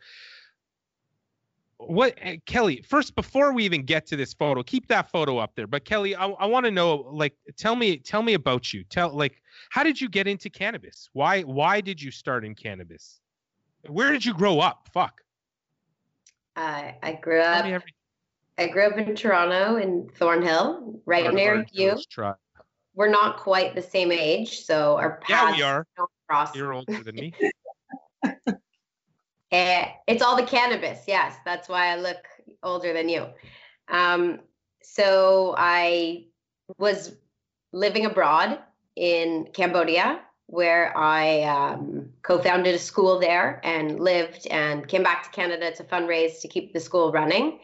What 1.77 2.15
eh, 2.23 2.39
Kelly? 2.47 2.81
First, 2.81 3.15
before 3.15 3.53
we 3.53 3.67
even 3.67 3.83
get 3.83 4.07
to 4.07 4.17
this 4.17 4.33
photo, 4.33 4.63
keep 4.63 4.89
that 4.89 5.11
photo 5.11 5.37
up 5.37 5.55
there. 5.57 5.67
But 5.67 5.85
Kelly, 5.85 6.17
I, 6.17 6.29
I 6.29 6.47
want 6.47 6.65
to 6.65 6.71
know, 6.71 7.07
like, 7.13 7.35
tell 7.59 7.77
me, 7.77 7.99
tell 7.99 8.23
me 8.23 8.33
about 8.33 8.73
you. 8.73 8.83
Tell, 8.85 9.15
like, 9.15 9.43
how 9.69 9.83
did 9.83 10.01
you 10.01 10.09
get 10.09 10.27
into 10.27 10.49
cannabis? 10.49 11.11
Why, 11.13 11.43
why 11.43 11.83
did 11.83 12.01
you 12.01 12.11
start 12.11 12.47
in 12.47 12.55
cannabis? 12.55 13.21
Where 13.89 14.11
did 14.11 14.25
you 14.25 14.33
grow 14.33 14.59
up? 14.59 14.89
Fuck. 14.95 15.21
Uh, 16.57 16.93
I 17.03 17.13
grew 17.21 17.41
up. 17.41 17.83
I 18.59 18.69
grew 18.69 18.87
up 18.87 18.97
in 18.97 19.15
Toronto 19.15 19.77
in 19.77 20.09
Thornhill, 20.17 21.01
right 21.05 21.33
near 21.33 21.67
you. 21.73 21.99
We're 22.95 23.11
not 23.11 23.37
quite 23.39 23.75
the 23.75 23.83
same 23.83 24.11
age, 24.11 24.61
so 24.61 24.97
our 24.97 25.19
paths 25.19 25.29
yeah, 25.29 25.57
we 25.57 25.63
are. 25.63 25.87
don't 25.99 26.11
cross. 26.27 26.57
You're 26.57 26.73
older 26.73 27.03
than 27.03 27.15
me. 27.15 27.35
Eh, 29.53 29.87
it's 30.09 30.23
all 30.23 30.35
the 30.35 30.43
cannabis. 30.43 31.05
Yes, 31.07 31.37
that's 31.45 31.69
why 31.69 31.93
I 31.93 31.97
look 31.97 32.19
older 32.65 32.93
than 32.93 33.09
you. 33.09 33.27
Um, 33.89 34.41
so 34.83 35.55
I 35.57 36.27
was 36.79 37.15
living 37.73 38.07
abroad 38.07 38.59
in 38.97 39.47
Cambodia 39.53 40.21
where 40.47 40.97
I 40.97 41.43
um, 41.43 42.11
co 42.23 42.39
founded 42.39 42.75
a 42.75 42.79
school 42.79 43.19
there 43.19 43.61
and 43.65 43.99
lived 44.01 44.47
and 44.49 44.87
came 44.87 45.03
back 45.03 45.25
to 45.25 45.31
Canada 45.31 45.73
to 45.73 45.85
fundraise 45.85 46.41
to 46.43 46.49
keep 46.49 46.73
the 46.73 46.81
school 46.81 47.13
running 47.13 47.59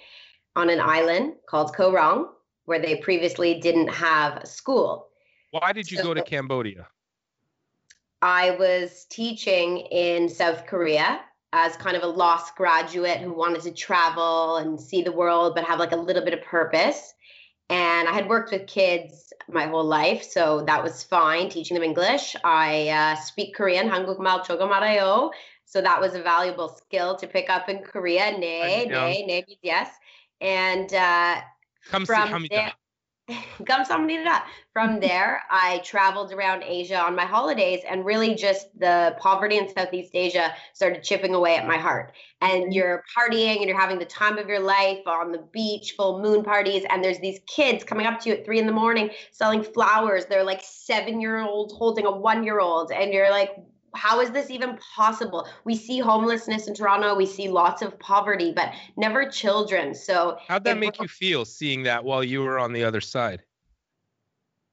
on 0.57 0.68
an 0.68 0.81
island 0.81 1.35
called 1.49 1.75
Koh 1.75 1.92
Rong, 1.92 2.29
where 2.64 2.81
they 2.81 2.97
previously 2.97 3.61
didn't 3.61 3.88
have 3.88 4.38
a 4.38 4.47
school. 4.47 5.09
Why 5.51 5.73
did 5.73 5.90
you 5.90 5.99
so, 5.99 6.05
go 6.05 6.14
to 6.14 6.23
Cambodia? 6.23 6.88
I 8.21 8.53
was 8.53 9.07
teaching 9.11 9.79
in 9.90 10.29
South 10.29 10.66
Korea 10.66 11.21
as 11.53 11.77
kind 11.77 11.97
of 11.97 12.03
a 12.03 12.07
lost 12.07 12.57
graduate 12.57 13.18
who 13.18 13.33
wanted 13.33 13.62
to 13.62 13.73
travel 13.73 14.57
and 14.57 14.81
see 14.81 15.03
the 15.03 15.12
world, 15.12 15.55
but 15.55 15.64
have 15.64 15.79
like 15.79 15.92
a 15.92 15.97
little 15.97 16.25
bit 16.25 16.35
of 16.35 16.42
purpose 16.42 17.14
And 17.72 18.08
I 18.08 18.13
had 18.13 18.30
worked 18.30 18.52
with 18.52 18.65
kids 18.65 19.34
my 19.50 19.67
whole 19.67 19.84
life, 19.84 20.24
so 20.24 20.63
that 20.67 20.82
was 20.82 21.04
fine 21.04 21.50
teaching 21.50 21.76
them 21.76 21.84
English. 21.84 22.36
I 22.43 22.88
uh, 22.88 23.15
speak 23.15 23.56
Korean, 23.56 23.89
한국말 23.89 24.43
조금 24.46 24.70
알아요. 24.72 25.32
So 25.65 25.82
that 25.82 26.00
was 26.00 26.15
a 26.15 26.22
valuable 26.22 26.70
skill 26.70 27.17
to 27.17 27.28
pick 27.28 27.50
up 27.50 27.67
in 27.67 27.84
Korea. 27.84 28.32
네, 28.32 28.88
네, 28.88 29.28
네, 29.28 29.43
yes. 29.62 29.89
And 30.39 30.93
uh, 30.93 31.41
from 31.82 32.48
there, 32.50 32.72
come 33.66 33.85
somebody. 33.85 34.18
From 34.73 35.01
there, 35.07 35.42
I 35.51 35.79
traveled 35.85 36.33
around 36.33 36.62
Asia 36.62 36.99
on 36.99 37.14
my 37.14 37.25
holidays, 37.25 37.83
and 37.88 38.05
really 38.05 38.35
just 38.35 38.66
the 38.79 39.14
poverty 39.18 39.59
in 39.59 39.73
Southeast 39.73 40.11
Asia 40.14 40.55
started 40.73 41.03
chipping 41.03 41.35
away 41.35 41.57
at 41.57 41.66
my 41.66 41.77
heart. 41.77 42.12
And 42.40 42.64
mm-hmm. 42.64 42.73
you're 42.73 43.05
partying 43.16 43.57
and 43.57 43.66
you're 43.66 43.79
having 43.79 43.99
the 43.99 44.05
time 44.05 44.38
of 44.38 44.49
your 44.49 44.61
life 44.61 45.07
on 45.07 45.33
the 45.33 45.47
beach, 45.53 45.95
full 45.97 46.21
moon 46.21 46.42
parties, 46.42 46.85
and 46.90 47.03
there's 47.03 47.21
these 47.21 47.40
kids 47.47 47.85
coming 47.85 48.07
up 48.07 48.21
to 48.21 48.31
you 48.31 48.37
at 48.37 48.45
three 48.45 48.59
in 48.59 48.66
the 48.66 48.73
morning 48.73 49.11
selling 49.31 49.62
flowers. 49.62 50.27
They're 50.27 50.45
like 50.45 50.62
seven 50.62 51.21
year 51.21 51.40
olds 51.40 51.75
holding 51.75 52.07
a 52.07 52.11
one 52.11 52.45
year 52.45 52.61
old, 52.61 52.92
and 52.92 53.12
you're 53.12 53.31
like, 53.31 53.51
how 53.94 54.20
is 54.20 54.31
this 54.31 54.50
even 54.50 54.78
possible? 54.94 55.46
We 55.64 55.74
see 55.74 55.98
homelessness 55.98 56.66
in 56.66 56.74
Toronto, 56.74 57.14
we 57.14 57.26
see 57.26 57.48
lots 57.48 57.83
of 57.83 57.98
poverty, 57.98 58.52
but 58.55 58.72
never 58.96 59.28
children. 59.28 59.94
So 59.94 60.38
how'd 60.48 60.64
that 60.64 60.78
make 60.78 61.00
you 61.00 61.09
feel 61.09 61.44
seeing 61.44 61.83
that 61.85 62.05
while 62.05 62.24
you 62.24 62.42
were 62.42 62.59
on 62.59 62.72
the 62.72 62.85
other 62.85 63.00
side? 63.00 63.42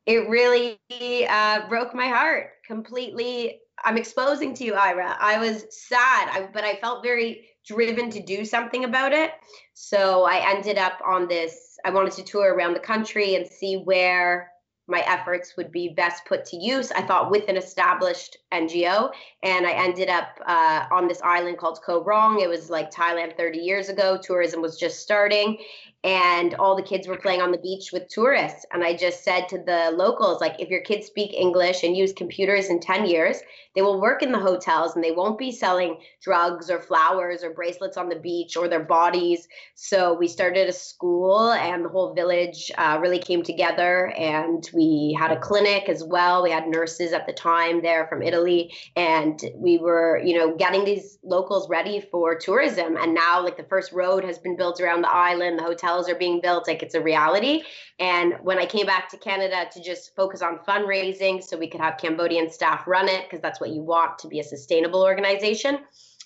It 0.05 0.27
really 0.29 0.79
uh, 1.27 1.67
broke 1.67 1.93
my 1.93 2.07
heart 2.07 2.51
completely. 2.65 3.59
I'm 3.83 3.97
exposing 3.97 4.53
to 4.55 4.63
you, 4.63 4.73
Ira. 4.73 5.15
I 5.19 5.37
was 5.37 5.65
sad, 5.69 6.29
I, 6.29 6.49
but 6.51 6.63
I 6.63 6.75
felt 6.77 7.03
very 7.03 7.45
driven 7.65 8.09
to 8.09 8.21
do 8.21 8.43
something 8.43 8.83
about 8.85 9.13
it. 9.13 9.31
So 9.73 10.25
I 10.25 10.49
ended 10.51 10.77
up 10.77 10.99
on 11.05 11.27
this. 11.27 11.77
I 11.85 11.91
wanted 11.91 12.13
to 12.13 12.23
tour 12.23 12.53
around 12.53 12.73
the 12.73 12.79
country 12.79 13.35
and 13.35 13.45
see 13.45 13.77
where 13.77 14.51
my 14.89 15.01
efforts 15.01 15.55
would 15.55 15.71
be 15.71 15.89
best 15.89 16.25
put 16.25 16.45
to 16.45 16.57
use. 16.57 16.91
I 16.91 17.01
thought 17.01 17.29
with 17.31 17.47
an 17.47 17.57
established 17.57 18.37
NGO, 18.51 19.11
and 19.43 19.65
I 19.65 19.71
ended 19.71 20.09
up 20.09 20.39
uh, 20.45 20.85
on 20.91 21.07
this 21.07 21.21
island 21.21 21.57
called 21.57 21.79
Koh 21.85 22.03
Rong. 22.03 22.41
It 22.41 22.49
was 22.49 22.69
like 22.69 22.91
Thailand 22.91 23.37
30 23.37 23.59
years 23.59 23.89
ago. 23.89 24.19
Tourism 24.21 24.61
was 24.61 24.77
just 24.77 24.99
starting, 24.99 25.57
and 26.03 26.55
all 26.55 26.75
the 26.75 26.83
kids 26.83 27.07
were 27.07 27.17
playing 27.17 27.41
on 27.41 27.51
the 27.51 27.57
beach 27.57 27.91
with 27.91 28.07
tourists. 28.09 28.65
And 28.71 28.83
I 28.83 28.95
just 28.95 29.23
said 29.23 29.47
to 29.49 29.57
the 29.57 29.91
locals, 29.95 30.41
like, 30.41 30.59
if 30.59 30.69
your 30.69 30.81
kids 30.81 31.07
speak 31.07 31.33
English 31.33 31.83
and 31.83 31.95
use 31.95 32.13
computers 32.13 32.69
in 32.69 32.79
10 32.79 33.05
years, 33.05 33.41
they 33.75 33.81
will 33.81 34.01
work 34.01 34.23
in 34.23 34.31
the 34.31 34.39
hotels 34.39 34.95
and 34.95 35.03
they 35.03 35.11
won't 35.11 35.37
be 35.37 35.51
selling 35.51 35.97
drugs 36.21 36.69
or 36.69 36.79
flowers 36.79 37.43
or 37.43 37.53
bracelets 37.53 37.97
on 37.97 38.09
the 38.09 38.15
beach 38.15 38.57
or 38.57 38.67
their 38.67 38.83
bodies. 38.83 39.47
So 39.75 40.13
we 40.13 40.27
started 40.27 40.67
a 40.67 40.73
school, 40.73 41.51
and 41.51 41.85
the 41.85 41.89
whole 41.89 42.13
village 42.13 42.71
uh, 42.77 42.97
really 43.01 43.19
came 43.19 43.43
together. 43.43 44.07
And 44.17 44.67
we 44.73 45.15
had 45.19 45.31
a 45.31 45.39
clinic 45.39 45.87
as 45.87 46.03
well. 46.03 46.43
We 46.43 46.51
had 46.51 46.67
nurses 46.67 47.13
at 47.13 47.27
the 47.27 47.33
time 47.33 47.81
there 47.81 48.07
from 48.07 48.21
Italy, 48.21 48.73
and 48.95 49.39
we 49.55 49.77
were, 49.77 50.19
you 50.23 50.37
know, 50.37 50.55
getting 50.55 50.83
these 50.83 51.19
locals 51.23 51.69
ready 51.69 51.99
for 51.99 52.35
tourism. 52.35 52.97
And 52.97 53.13
now, 53.13 53.43
like, 53.43 53.57
the 53.57 53.63
first 53.63 53.91
road 53.91 54.23
has 54.23 54.37
been 54.37 54.57
built 54.57 54.81
around 54.81 55.03
the 55.03 55.09
island, 55.13 55.59
the 55.59 55.63
hotels 55.63 56.09
are 56.09 56.15
being 56.15 56.41
built, 56.41 56.67
like, 56.67 56.81
it's 56.81 56.95
a 56.95 57.01
reality. 57.01 57.63
And 57.99 58.35
when 58.41 58.57
I 58.57 58.65
came 58.65 58.85
back 58.85 59.09
to 59.09 59.17
Canada 59.17 59.67
to 59.73 59.83
just 59.83 60.15
focus 60.15 60.41
on 60.41 60.59
fundraising 60.59 61.43
so 61.43 61.57
we 61.57 61.67
could 61.67 61.81
have 61.81 61.97
Cambodian 61.97 62.49
staff 62.49 62.87
run 62.87 63.09
it, 63.09 63.25
because 63.25 63.41
that's 63.41 63.58
what 63.59 63.71
you 63.71 63.81
want 63.81 64.19
to 64.19 64.27
be 64.27 64.39
a 64.39 64.43
sustainable 64.43 65.03
organization, 65.03 65.79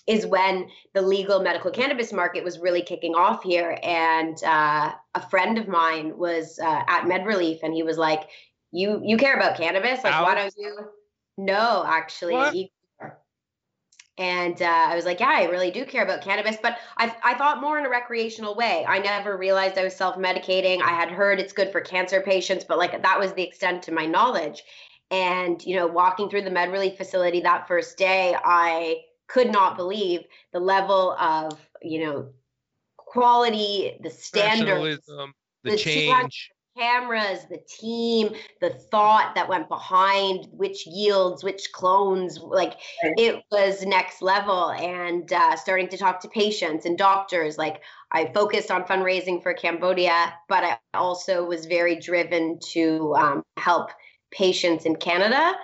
is 0.06 0.26
when 0.26 0.68
the 0.92 1.02
legal 1.02 1.40
medical 1.40 1.70
cannabis 1.70 2.12
market 2.12 2.44
was 2.44 2.58
really 2.58 2.82
kicking 2.82 3.14
off 3.14 3.42
here. 3.42 3.78
And 3.82 4.42
uh, 4.44 4.92
a 5.14 5.28
friend 5.30 5.56
of 5.58 5.66
mine 5.66 6.16
was 6.18 6.58
uh, 6.58 6.82
at 6.86 7.24
Relief, 7.24 7.60
and 7.62 7.72
he 7.72 7.82
was 7.82 7.98
like, 7.98 8.28
"You 8.72 9.00
you 9.04 9.16
care 9.16 9.34
about 9.36 9.56
cannabis? 9.56 10.04
Like, 10.04 10.14
Alex? 10.14 10.28
why 10.28 10.34
don't 10.34 10.54
you?" 10.56 10.78
No, 11.36 11.84
actually, 11.86 12.34
what? 12.34 12.54
And 14.16 14.62
uh, 14.62 14.66
I 14.66 14.94
was 14.94 15.04
like, 15.04 15.18
yeah, 15.18 15.30
I 15.30 15.44
really 15.46 15.72
do 15.72 15.84
care 15.84 16.04
about 16.04 16.22
cannabis, 16.22 16.56
but 16.62 16.78
I, 16.98 17.12
I 17.24 17.34
thought 17.34 17.60
more 17.60 17.78
in 17.80 17.86
a 17.86 17.90
recreational 17.90 18.54
way. 18.54 18.84
I 18.86 19.00
never 19.00 19.36
realized 19.36 19.76
I 19.76 19.82
was 19.82 19.96
self 19.96 20.16
medicating. 20.16 20.80
I 20.82 20.90
had 20.90 21.10
heard 21.10 21.40
it's 21.40 21.52
good 21.52 21.72
for 21.72 21.80
cancer 21.80 22.20
patients, 22.20 22.64
but 22.64 22.78
like 22.78 23.02
that 23.02 23.18
was 23.18 23.32
the 23.32 23.42
extent 23.42 23.82
to 23.84 23.92
my 23.92 24.06
knowledge. 24.06 24.62
And, 25.10 25.64
you 25.64 25.76
know, 25.76 25.86
walking 25.86 26.28
through 26.28 26.42
the 26.42 26.50
MedReleaf 26.50 26.96
facility 26.96 27.40
that 27.40 27.68
first 27.68 27.96
day, 27.98 28.36
I 28.42 29.02
could 29.28 29.50
not 29.50 29.76
believe 29.76 30.22
the 30.52 30.60
level 30.60 31.12
of, 31.12 31.58
you 31.82 32.04
know, 32.04 32.28
quality, 32.96 33.96
the 34.02 34.10
standards, 34.10 35.06
the, 35.06 35.32
the 35.62 35.76
change 35.76 36.50
cameras, 36.76 37.46
the 37.48 37.62
team, 37.68 38.34
the 38.60 38.70
thought 38.70 39.34
that 39.34 39.48
went 39.48 39.68
behind 39.68 40.48
which 40.50 40.86
yields, 40.86 41.44
which 41.44 41.70
clones, 41.72 42.38
like 42.38 42.74
it 43.02 43.42
was 43.50 43.84
next 43.86 44.22
level. 44.22 44.72
And 44.72 45.32
uh, 45.32 45.56
starting 45.56 45.88
to 45.88 45.96
talk 45.96 46.20
to 46.20 46.28
patients 46.28 46.84
and 46.84 46.98
doctors, 46.98 47.58
like 47.58 47.82
I 48.10 48.32
focused 48.32 48.70
on 48.70 48.84
fundraising 48.84 49.42
for 49.42 49.54
Cambodia, 49.54 50.34
but 50.48 50.64
I 50.64 50.78
also 50.94 51.44
was 51.44 51.66
very 51.66 51.96
driven 51.96 52.58
to 52.72 53.14
um, 53.16 53.42
help 53.56 53.90
patients 54.34 54.84
in 54.84 54.96
Canada. 54.96 55.54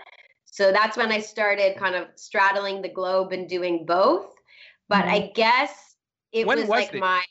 So 0.44 0.72
that's 0.72 0.96
when 0.96 1.12
I 1.12 1.20
started 1.20 1.76
kind 1.76 1.94
of 1.94 2.08
straddling 2.16 2.82
the 2.82 2.88
globe 2.88 3.32
and 3.32 3.48
doing 3.48 3.84
both. 3.86 4.34
But 4.88 5.04
mm-hmm. 5.04 5.14
I 5.14 5.32
guess 5.34 5.96
it 6.32 6.46
when 6.46 6.58
was, 6.58 6.68
was 6.68 6.70
like 6.70 6.94
it? 6.94 7.00
my 7.00 7.22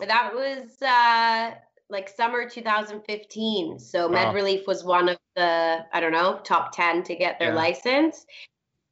that 0.00 0.34
was 0.34 0.82
uh 0.82 1.56
like 1.88 2.08
summer 2.08 2.48
2015. 2.48 3.78
So 3.78 4.08
wow. 4.08 4.32
MedReleaf 4.32 4.66
was 4.66 4.84
one 4.84 5.08
of 5.08 5.18
the, 5.36 5.84
I 5.92 6.00
don't 6.00 6.12
know, 6.12 6.40
top 6.42 6.74
10 6.74 7.04
to 7.04 7.14
get 7.14 7.38
their 7.38 7.50
yeah. 7.50 7.54
license. 7.54 8.26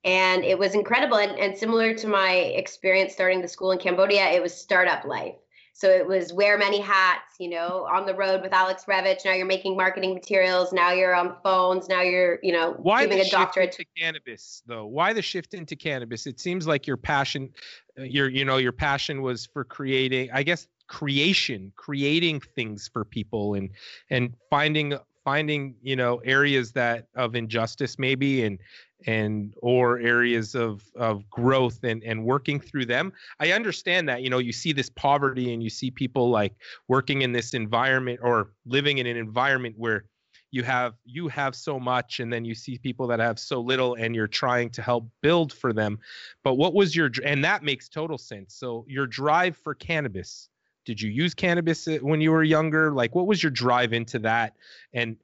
And 0.05 0.45
it 0.45 0.59
was 0.59 0.75
incredible. 0.75 1.17
And, 1.17 1.39
and 1.39 1.57
similar 1.57 1.95
to 1.95 2.07
my 2.07 2.33
experience 2.33 3.13
starting 3.13 3.41
the 3.41 3.49
school 3.49 3.73
in 3.73 3.79
Cambodia, 3.79 4.31
it 4.31 4.43
was 4.43 4.55
startup 4.55 5.05
life. 5.05 5.35
So 5.77 5.91
it 5.91 6.07
was 6.07 6.33
wear 6.33 6.57
many 6.57 6.81
hats, 6.81 7.35
you 7.41 7.51
know, 7.51 7.87
on 7.93 8.07
the 8.07 8.15
road 8.15 8.43
with 8.43 8.53
Alex 8.53 8.85
Revich. 8.85 9.25
Now 9.25 9.33
you're 9.33 9.45
making 9.45 9.77
marketing 9.77 10.15
materials. 10.15 10.73
Now 10.73 10.93
you're 10.93 11.17
on 11.17 11.35
phones. 11.43 11.89
Now 11.89 12.01
you're, 12.01 12.39
you 12.45 12.53
know, 12.53 12.75
Why 12.79 13.05
giving 13.05 13.21
a 13.21 13.29
doctorate 13.29 13.73
to 13.73 13.85
cannabis, 13.99 14.63
though. 14.67 14.87
Why 14.87 15.13
the 15.13 15.21
shift 15.21 15.53
into 15.53 15.75
cannabis? 15.75 16.29
It 16.29 16.39
seems 16.39 16.69
like 16.69 16.87
your 16.87 16.97
passion, 16.97 17.51
uh, 17.99 18.05
your, 18.05 18.29
you 18.29 18.45
know, 18.45 18.59
your 18.59 18.71
passion 18.71 19.21
was 19.21 19.47
for 19.47 19.65
creating. 19.65 20.31
I 20.33 20.45
guess 20.45 20.69
creation 20.87 21.73
creating 21.77 22.41
things 22.55 22.89
for 22.93 23.05
people 23.05 23.55
and 23.55 23.71
and 24.11 24.35
finding 24.51 24.97
finding 25.25 25.75
you 25.83 25.97
know 25.97 26.19
areas 26.19 26.73
that 26.73 27.09
of 27.17 27.35
injustice 27.35 27.99
maybe 27.99 28.45
and 28.45 28.59
and 29.07 29.55
or 29.63 29.99
areas 29.99 30.55
of 30.55 30.83
of 30.97 31.29
growth 31.31 31.83
and 31.85 32.03
and 32.03 32.25
working 32.25 32.61
through 32.61 32.87
them 32.87 33.13
i 33.41 33.53
understand 33.53 34.09
that 34.09 34.23
you 34.23 34.31
know 34.31 34.39
you 34.39 34.53
see 34.53 34.73
this 34.73 34.91
poverty 34.91 35.53
and 35.53 35.63
you 35.63 35.71
see 35.71 35.91
people 35.91 36.31
like 36.31 36.55
working 36.89 37.23
in 37.23 37.33
this 37.33 37.55
environment 37.55 38.19
or 38.23 38.53
living 38.67 38.99
in 38.99 39.07
an 39.07 39.17
environment 39.17 39.75
where 39.79 40.05
you 40.51 40.63
have 40.63 40.95
you 41.05 41.29
have 41.29 41.55
so 41.55 41.81
much 41.81 42.21
and 42.21 42.33
then 42.33 42.45
you 42.45 42.55
see 42.55 42.79
people 42.79 43.07
that 43.07 43.19
have 43.21 43.39
so 43.39 43.61
little 43.61 43.95
and 43.95 44.15
you're 44.15 44.29
trying 44.29 44.71
to 44.71 44.83
help 44.83 45.07
build 45.21 45.53
for 45.53 45.73
them 45.73 45.99
but 46.43 46.55
what 46.55 46.75
was 46.75 46.95
your 46.95 47.11
and 47.25 47.45
that 47.45 47.63
makes 47.63 47.89
total 47.89 48.19
sense 48.19 48.55
so 48.55 48.85
your 48.89 49.07
drive 49.07 49.57
for 49.57 49.75
cannabis 49.75 50.49
did 50.85 51.01
you 51.01 51.11
use 51.11 51.35
cannabis 51.35 51.89
uh, 51.89 51.99
when 52.03 52.21
you 52.21 52.31
were 52.31 52.45
younger? 52.45 52.93
Like, 52.93 53.15
what 53.15 53.27
was 53.27 53.43
your 53.43 53.51
drive 53.51 53.93
into 53.93 54.19
that? 54.21 54.55
And 54.93 55.17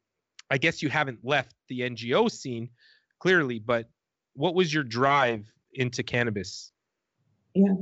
I 0.51 0.59
guess 0.59 0.83
you 0.83 0.89
haven't 0.89 1.21
left 1.23 1.55
the 1.69 1.81
NGO 1.81 2.31
scene 2.31 2.71
clearly, 3.21 3.61
but 3.61 3.89
what 4.35 4.55
was 4.55 4.75
your 4.75 4.83
drive 4.83 5.47
into 5.75 6.03
cannabis? 6.03 6.73
Yeah. 7.55 7.75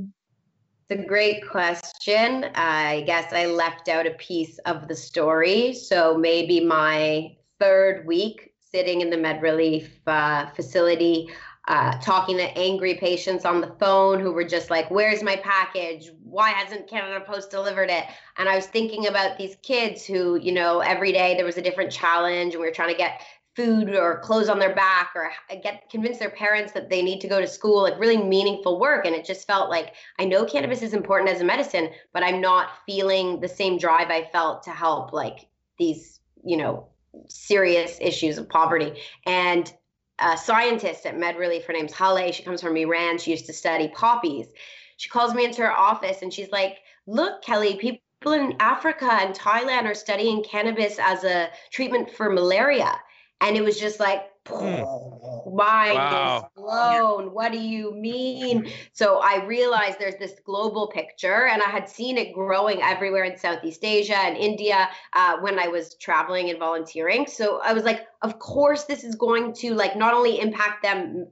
It's 0.89 1.01
a 1.01 1.05
great 1.05 1.47
question. 1.47 2.45
I 2.55 3.03
guess 3.05 3.31
I 3.31 3.45
left 3.45 3.89
out 3.89 4.07
a 4.07 4.11
piece 4.11 4.57
of 4.59 4.87
the 4.87 4.95
story. 4.95 5.73
So 5.73 6.17
maybe 6.17 6.59
my 6.59 7.35
third 7.59 8.05
week 8.05 8.53
sitting 8.59 9.01
in 9.01 9.09
the 9.09 9.15
MedReleaf 9.15 9.87
uh, 10.07 10.49
facility, 10.51 11.29
uh, 11.67 11.99
talking 12.01 12.37
to 12.37 12.57
angry 12.57 12.95
patients 12.95 13.45
on 13.45 13.61
the 13.61 13.75
phone 13.79 14.19
who 14.19 14.31
were 14.31 14.43
just 14.43 14.71
like, 14.71 14.89
Where's 14.89 15.21
my 15.21 15.35
package? 15.35 16.09
Why 16.23 16.49
hasn't 16.49 16.87
Canada 16.87 17.23
Post 17.25 17.51
delivered 17.51 17.91
it? 17.91 18.05
And 18.37 18.49
I 18.49 18.55
was 18.55 18.65
thinking 18.65 19.07
about 19.07 19.37
these 19.37 19.55
kids 19.61 20.05
who, 20.05 20.35
you 20.37 20.51
know, 20.51 20.79
every 20.79 21.11
day 21.11 21.35
there 21.35 21.45
was 21.45 21.57
a 21.57 21.61
different 21.61 21.91
challenge 21.91 22.53
and 22.55 22.61
we 22.61 22.67
were 22.67 22.73
trying 22.73 22.91
to 22.91 22.97
get 22.97 23.21
food 23.59 23.89
or 23.89 24.19
clothes 24.19 24.47
on 24.47 24.57
their 24.57 24.73
back 24.73 25.11
or 25.15 25.29
get 25.61 25.89
convince 25.89 26.17
their 26.17 26.29
parents 26.29 26.71
that 26.71 26.89
they 26.89 27.01
need 27.01 27.19
to 27.19 27.27
go 27.27 27.41
to 27.41 27.47
school 27.47 27.81
like 27.81 27.99
really 27.99 28.15
meaningful 28.15 28.79
work 28.79 29.05
and 29.05 29.13
it 29.13 29.25
just 29.25 29.45
felt 29.45 29.69
like 29.69 29.95
i 30.17 30.23
know 30.23 30.45
cannabis 30.45 30.81
is 30.81 30.93
important 30.93 31.29
as 31.29 31.41
a 31.41 31.43
medicine 31.43 31.89
but 32.13 32.23
i'm 32.23 32.39
not 32.39 32.69
feeling 32.85 33.37
the 33.41 33.47
same 33.49 33.77
drive 33.77 34.09
i 34.09 34.23
felt 34.31 34.63
to 34.63 34.69
help 34.69 35.11
like 35.11 35.47
these 35.77 36.21
you 36.45 36.55
know 36.55 36.87
serious 37.27 37.97
issues 37.99 38.37
of 38.37 38.47
poverty 38.47 38.93
and 39.25 39.73
a 40.21 40.37
scientist 40.37 41.05
at 41.05 41.15
MedReleaf 41.15 41.63
Her 41.63 41.71
name's 41.71 41.93
Hale. 41.93 42.31
She 42.33 42.43
comes 42.43 42.61
from 42.61 42.75
Iran. 42.75 43.17
She 43.17 43.31
used 43.31 43.45
to 43.45 43.53
study 43.53 43.87
poppies. 43.87 44.47
She 44.97 45.07
calls 45.07 45.33
me 45.33 45.45
into 45.45 45.61
her 45.61 45.71
office 45.71 46.21
and 46.21 46.33
she's 46.33 46.51
like, 46.51 46.79
Look, 47.07 47.41
Kelly, 47.41 47.77
people 47.77 48.33
in 48.33 48.53
Africa 48.59 49.07
and 49.09 49.33
Thailand 49.33 49.85
are 49.85 49.93
studying 49.95 50.43
cannabis 50.43 50.99
as 50.99 51.23
a 51.23 51.47
treatment 51.71 52.11
for 52.11 52.29
malaria. 52.29 52.99
And 53.41 53.55
it 53.55 53.63
was 53.63 53.79
just 53.79 53.99
like, 53.99 54.23
mind 54.51 55.97
wow. 55.97 56.37
is 56.37 56.61
blown. 56.61 57.33
What 57.33 57.51
do 57.51 57.59
you 57.59 57.93
mean? 57.93 58.69
So 58.93 59.19
I 59.19 59.45
realized 59.45 59.99
there's 59.99 60.17
this 60.17 60.39
global 60.45 60.87
picture, 60.87 61.47
and 61.47 61.61
I 61.61 61.69
had 61.69 61.89
seen 61.89 62.17
it 62.17 62.33
growing 62.33 62.81
everywhere 62.81 63.23
in 63.23 63.37
Southeast 63.37 63.83
Asia 63.83 64.17
and 64.17 64.37
India 64.37 64.89
uh, 65.13 65.37
when 65.39 65.59
I 65.59 65.67
was 65.67 65.95
traveling 65.95 66.49
and 66.49 66.59
volunteering. 66.59 67.27
So 67.27 67.61
I 67.63 67.73
was 67.73 67.83
like, 67.83 68.07
of 68.21 68.39
course, 68.39 68.85
this 68.85 69.03
is 69.03 69.15
going 69.15 69.53
to 69.53 69.73
like 69.73 69.95
not 69.95 70.13
only 70.13 70.39
impact 70.39 70.83
them 70.83 71.27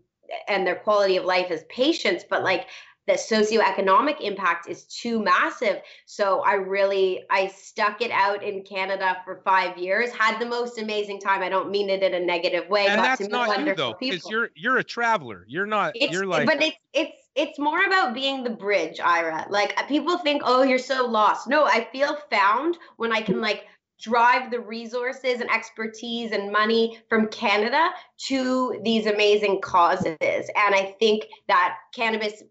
and 0.47 0.67
their 0.67 0.75
quality 0.75 1.17
of 1.17 1.25
life 1.25 1.51
as 1.51 1.63
patients, 1.69 2.25
but 2.29 2.43
like 2.43 2.67
the 3.07 3.13
socioeconomic 3.13 4.19
impact 4.21 4.67
is 4.67 4.83
too 4.83 5.19
massive. 5.19 5.81
So 6.05 6.41
I 6.41 6.53
really 6.53 7.23
I 7.29 7.47
stuck 7.47 8.01
it 8.01 8.11
out 8.11 8.43
in 8.43 8.63
Canada 8.63 9.17
for 9.23 9.41
five 9.43 9.77
years. 9.77 10.11
Had 10.11 10.39
the 10.39 10.45
most 10.45 10.77
amazing 10.77 11.19
time. 11.19 11.41
I 11.41 11.49
don't 11.49 11.71
mean 11.71 11.89
it 11.89 12.03
in 12.03 12.13
a 12.13 12.19
negative 12.19 12.69
way. 12.69 12.87
And 12.87 12.99
that's 12.99 13.27
not 13.27 13.65
you 13.65 13.73
though, 13.73 13.95
because 13.99 14.29
you're 14.29 14.49
you're 14.55 14.77
a 14.77 14.83
traveler. 14.83 15.45
You're 15.47 15.65
not. 15.65 15.93
It's, 15.95 16.11
you're 16.11 16.25
like. 16.25 16.45
But 16.45 16.61
it's 16.61 16.77
it's 16.93 17.17
it's 17.35 17.59
more 17.59 17.85
about 17.85 18.13
being 18.13 18.43
the 18.43 18.49
bridge, 18.49 18.99
Ira. 18.99 19.47
Like 19.49 19.73
uh, 19.77 19.85
people 19.85 20.17
think, 20.17 20.41
oh, 20.43 20.63
you're 20.63 20.77
so 20.77 21.05
lost. 21.05 21.47
No, 21.47 21.65
I 21.65 21.87
feel 21.91 22.17
found 22.29 22.77
when 22.97 23.13
I 23.13 23.21
can 23.21 23.39
like 23.39 23.65
drive 23.99 24.51
the 24.51 24.59
resources 24.59 25.41
and 25.41 25.49
expertise 25.49 26.31
and 26.31 26.51
money 26.51 26.99
from 27.09 27.27
Canada 27.29 27.89
to 28.27 28.79
these 28.83 29.07
amazing 29.07 29.61
causes. 29.61 30.17
And 30.19 30.75
I 30.75 30.95
think 30.99 31.25
that 31.47 31.77
cannabis 31.95 32.43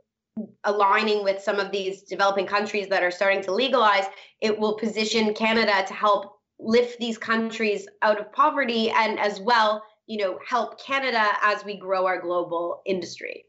aligning 0.64 1.24
with 1.24 1.40
some 1.40 1.58
of 1.58 1.70
these 1.70 2.02
developing 2.02 2.46
countries 2.46 2.88
that 2.88 3.02
are 3.02 3.10
starting 3.10 3.42
to 3.42 3.52
legalize, 3.52 4.04
it 4.40 4.58
will 4.58 4.74
position 4.74 5.34
Canada 5.34 5.84
to 5.86 5.94
help 5.94 6.38
lift 6.58 6.98
these 6.98 7.18
countries 7.18 7.86
out 8.02 8.20
of 8.20 8.32
poverty 8.32 8.90
and 8.90 9.18
as 9.18 9.40
well, 9.40 9.82
you 10.06 10.18
know, 10.18 10.38
help 10.46 10.80
Canada 10.80 11.26
as 11.42 11.64
we 11.64 11.76
grow 11.76 12.06
our 12.06 12.20
global 12.20 12.82
industry. 12.86 13.44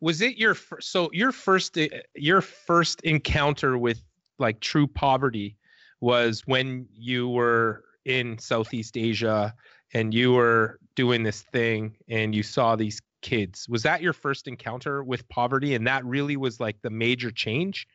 Was 0.00 0.20
it 0.20 0.36
your 0.36 0.56
so 0.80 1.10
your 1.12 1.32
first 1.32 1.76
eh, 1.78 1.88
your 2.14 2.40
first 2.40 3.00
encounter 3.02 3.78
with 3.78 4.02
like 4.38 4.60
true 4.60 4.86
poverty 4.86 5.56
was 6.00 6.42
when 6.46 6.86
you 6.92 7.28
were 7.28 7.84
in 8.04 8.38
Southeast 8.38 8.96
Asia 8.96 9.54
and 9.92 10.14
you 10.14 10.32
were 10.32 10.78
doing 10.96 11.22
this 11.22 11.42
thing 11.42 11.96
and 12.08 12.34
you 12.34 12.42
saw 12.42 12.76
these 12.76 13.00
kids. 13.20 13.68
Was 13.68 13.82
that 13.82 14.02
your 14.02 14.12
first 14.12 14.48
encounter 14.48 15.02
with 15.02 15.28
poverty? 15.28 15.74
And 15.74 15.86
that 15.86 16.04
really 16.04 16.36
was 16.36 16.60
like 16.60 16.80
the 16.82 16.90
major 16.90 17.30
change? 17.30 17.86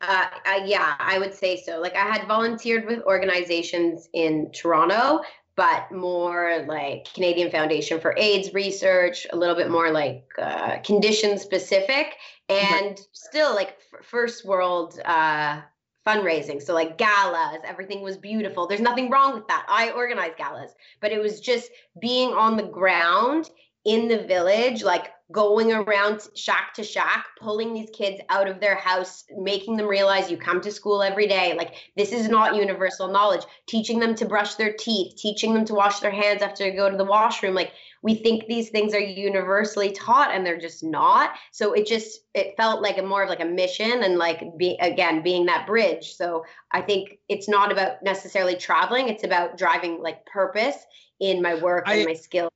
Uh, 0.00 0.26
uh, 0.46 0.60
yeah, 0.64 0.94
I 0.98 1.18
would 1.18 1.34
say 1.34 1.60
so. 1.60 1.80
Like 1.80 1.96
I 1.96 2.04
had 2.04 2.28
volunteered 2.28 2.86
with 2.86 3.02
organizations 3.02 4.08
in 4.12 4.50
Toronto, 4.52 5.22
but 5.56 5.90
more 5.90 6.64
like 6.68 7.12
Canadian 7.12 7.50
Foundation 7.50 8.00
for 8.00 8.14
AIDS 8.16 8.54
research, 8.54 9.26
a 9.32 9.36
little 9.36 9.56
bit 9.56 9.70
more 9.70 9.90
like 9.90 10.24
uh, 10.40 10.78
condition 10.84 11.36
specific, 11.36 12.14
and 12.48 13.00
still 13.12 13.54
like 13.56 13.76
f- 13.92 14.04
first 14.04 14.44
world 14.44 15.00
uh, 15.04 15.62
fundraising. 16.06 16.62
So 16.62 16.74
like 16.74 16.96
galas, 16.96 17.58
everything 17.64 18.02
was 18.02 18.16
beautiful. 18.16 18.68
There's 18.68 18.80
nothing 18.80 19.10
wrong 19.10 19.34
with 19.34 19.48
that. 19.48 19.66
I 19.68 19.90
organized 19.90 20.36
galas, 20.36 20.70
but 21.00 21.10
it 21.10 21.20
was 21.20 21.40
just 21.40 21.70
being 22.00 22.32
on 22.34 22.56
the 22.56 22.62
ground 22.62 23.50
in 23.88 24.06
the 24.06 24.18
village, 24.18 24.82
like 24.82 25.08
going 25.32 25.72
around 25.72 26.26
shack 26.34 26.74
to 26.74 26.84
shack, 26.84 27.26
pulling 27.40 27.72
these 27.72 27.88
kids 27.90 28.20
out 28.28 28.48
of 28.48 28.60
their 28.60 28.74
house, 28.74 29.24
making 29.36 29.76
them 29.76 29.86
realize 29.86 30.30
you 30.30 30.36
come 30.36 30.60
to 30.60 30.70
school 30.70 31.02
every 31.02 31.26
day. 31.26 31.54
Like, 31.56 31.74
this 31.96 32.12
is 32.12 32.28
not 32.28 32.54
universal 32.54 33.08
knowledge. 33.08 33.42
Teaching 33.66 33.98
them 33.98 34.14
to 34.16 34.26
brush 34.26 34.54
their 34.54 34.74
teeth, 34.74 35.16
teaching 35.16 35.54
them 35.54 35.64
to 35.64 35.74
wash 35.74 36.00
their 36.00 36.10
hands 36.10 36.42
after 36.42 36.64
they 36.64 36.76
go 36.76 36.90
to 36.90 36.96
the 36.96 37.04
washroom. 37.04 37.54
Like, 37.54 37.72
we 38.02 38.14
think 38.14 38.46
these 38.46 38.68
things 38.68 38.92
are 38.94 39.00
universally 39.00 39.92
taught 39.92 40.34
and 40.34 40.46
they're 40.46 40.60
just 40.60 40.84
not. 40.84 41.30
So 41.52 41.72
it 41.72 41.86
just, 41.86 42.20
it 42.34 42.54
felt 42.56 42.82
like 42.82 42.98
a 42.98 43.02
more 43.02 43.22
of 43.22 43.28
like 43.30 43.40
a 43.40 43.46
mission 43.46 44.02
and 44.02 44.18
like 44.18 44.42
be 44.58 44.78
again, 44.80 45.22
being 45.22 45.46
that 45.46 45.66
bridge. 45.66 46.14
So 46.14 46.44
I 46.72 46.82
think 46.82 47.18
it's 47.28 47.48
not 47.48 47.72
about 47.72 48.02
necessarily 48.02 48.54
traveling, 48.54 49.08
it's 49.08 49.24
about 49.24 49.58
driving 49.58 50.00
like 50.00 50.24
purpose 50.26 50.76
in 51.20 51.42
my 51.42 51.54
work 51.54 51.84
I, 51.86 51.96
and 51.96 52.06
my 52.06 52.14
skills. 52.14 52.52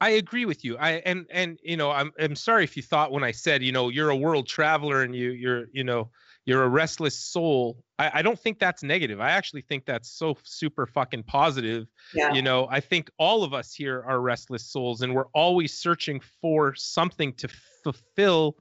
I 0.00 0.10
agree 0.10 0.44
with 0.44 0.64
you. 0.64 0.76
I 0.76 1.02
and 1.06 1.26
and 1.30 1.58
you 1.62 1.76
know 1.76 1.90
I'm 1.90 2.12
I'm 2.18 2.36
sorry 2.36 2.64
if 2.64 2.76
you 2.76 2.82
thought 2.82 3.12
when 3.12 3.24
I 3.24 3.30
said 3.30 3.62
you 3.62 3.72
know 3.72 3.88
you're 3.88 4.10
a 4.10 4.16
world 4.16 4.46
traveler 4.46 5.02
and 5.02 5.14
you 5.14 5.30
you're 5.30 5.66
you 5.72 5.84
know 5.84 6.10
you're 6.46 6.64
a 6.64 6.68
restless 6.68 7.18
soul. 7.18 7.82
I, 7.98 8.10
I 8.14 8.22
don't 8.22 8.38
think 8.38 8.58
that's 8.58 8.82
negative. 8.82 9.20
I 9.20 9.30
actually 9.30 9.62
think 9.62 9.86
that's 9.86 10.10
so 10.10 10.36
super 10.42 10.86
fucking 10.86 11.22
positive. 11.22 11.86
Yeah. 12.14 12.34
You 12.34 12.42
know, 12.42 12.68
I 12.70 12.80
think 12.80 13.10
all 13.18 13.44
of 13.44 13.54
us 13.54 13.72
here 13.72 14.04
are 14.06 14.20
restless 14.20 14.66
souls 14.66 15.00
and 15.00 15.14
we're 15.14 15.28
always 15.32 15.72
searching 15.78 16.20
for 16.42 16.74
something 16.74 17.32
to 17.34 17.48
fulfill 17.82 18.56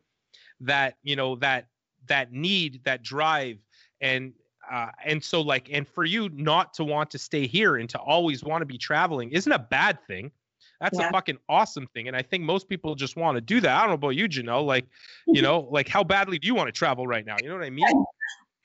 that, 0.61 0.95
you 1.03 1.15
know, 1.15 1.35
that 1.37 1.67
that 2.07 2.31
need, 2.31 2.81
that 2.85 3.03
drive. 3.03 3.57
And 3.99 4.33
uh, 4.71 4.91
and 5.03 5.21
so 5.21 5.41
like 5.41 5.69
and 5.71 5.85
for 5.85 6.05
you 6.05 6.29
not 6.29 6.73
to 6.75 6.85
want 6.85 7.11
to 7.11 7.17
stay 7.17 7.47
here 7.47 7.75
and 7.75 7.89
to 7.89 7.99
always 7.99 8.43
want 8.43 8.61
to 8.61 8.65
be 8.65 8.77
traveling 8.77 9.31
isn't 9.31 9.51
a 9.51 9.59
bad 9.59 9.99
thing 10.07 10.31
that's 10.79 10.99
yeah. 10.99 11.07
a 11.07 11.11
fucking 11.11 11.37
awesome 11.49 11.87
thing. 11.93 12.07
And 12.07 12.15
I 12.15 12.21
think 12.21 12.43
most 12.43 12.67
people 12.67 12.95
just 12.95 13.15
want 13.15 13.35
to 13.35 13.41
do 13.41 13.61
that. 13.61 13.75
I 13.75 13.79
don't 13.81 13.89
know 13.89 13.95
about 13.95 14.09
you, 14.09 14.27
Janelle. 14.27 14.65
Like, 14.65 14.85
you 15.27 15.41
know, 15.43 15.67
like 15.71 15.87
how 15.87 16.03
badly 16.03 16.39
do 16.39 16.47
you 16.47 16.55
want 16.55 16.67
to 16.67 16.71
travel 16.71 17.07
right 17.07 17.25
now? 17.25 17.35
You 17.41 17.49
know 17.49 17.55
what 17.55 17.63
I 17.63 17.69
mean? 17.69 17.85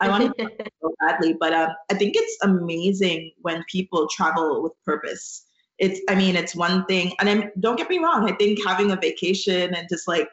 I 0.00 0.08
want 0.08 0.36
to 0.38 0.48
so 0.82 0.94
badly, 1.00 1.36
but 1.38 1.52
uh, 1.52 1.68
I 1.90 1.94
think 1.94 2.14
it's 2.16 2.38
amazing 2.42 3.32
when 3.38 3.64
people 3.70 4.08
travel 4.08 4.62
with 4.62 4.72
purpose. 4.84 5.46
It's, 5.78 6.00
I 6.08 6.14
mean, 6.14 6.34
it's 6.34 6.56
one 6.56 6.84
thing, 6.86 7.12
and 7.20 7.28
I'm, 7.28 7.52
don't 7.60 7.76
get 7.76 7.88
me 7.88 7.98
wrong. 7.98 8.28
I 8.28 8.34
think 8.34 8.58
having 8.66 8.90
a 8.90 8.96
vacation 8.96 9.74
and 9.74 9.88
just 9.88 10.08
like 10.08 10.28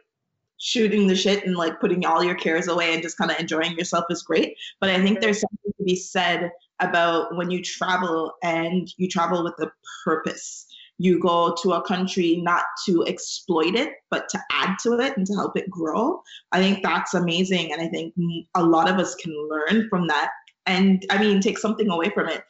shooting 0.57 1.05
the 1.05 1.15
shit 1.15 1.45
and 1.45 1.55
like 1.55 1.79
putting 1.79 2.05
all 2.05 2.23
your 2.23 2.35
cares 2.35 2.67
away 2.67 2.93
and 2.93 3.03
just 3.03 3.17
kind 3.17 3.29
of 3.29 3.39
enjoying 3.39 3.77
yourself 3.77 4.05
is 4.09 4.23
great. 4.23 4.55
But 4.79 4.89
I 4.89 5.01
think 5.03 5.19
there's 5.19 5.41
something 5.41 5.73
to 5.77 5.83
be 5.83 5.95
said 5.95 6.49
about 6.79 7.35
when 7.35 7.51
you 7.51 7.61
travel 7.61 8.33
and 8.43 8.91
you 8.97 9.07
travel 9.07 9.43
with 9.43 9.53
a 9.59 9.71
purpose 10.03 10.64
you 10.97 11.19
go 11.19 11.55
to 11.61 11.73
a 11.73 11.81
country 11.81 12.37
not 12.37 12.63
to 12.85 13.05
exploit 13.05 13.75
it, 13.75 13.93
but 14.09 14.29
to 14.29 14.39
add 14.51 14.77
to 14.83 14.93
it 14.99 15.17
and 15.17 15.27
to 15.27 15.33
help 15.33 15.57
it 15.57 15.69
grow. 15.69 16.21
I 16.51 16.59
think 16.59 16.83
that's 16.83 17.13
amazing. 17.13 17.73
And 17.73 17.81
I 17.81 17.87
think 17.87 18.13
a 18.55 18.63
lot 18.63 18.89
of 18.89 18.97
us 18.97 19.15
can 19.15 19.33
learn 19.49 19.89
from 19.89 20.07
that. 20.07 20.29
And 20.65 21.05
I 21.09 21.17
mean, 21.17 21.41
take 21.41 21.59
something 21.59 21.89
away 21.89 22.09
from 22.09 22.29
it. 22.29 22.43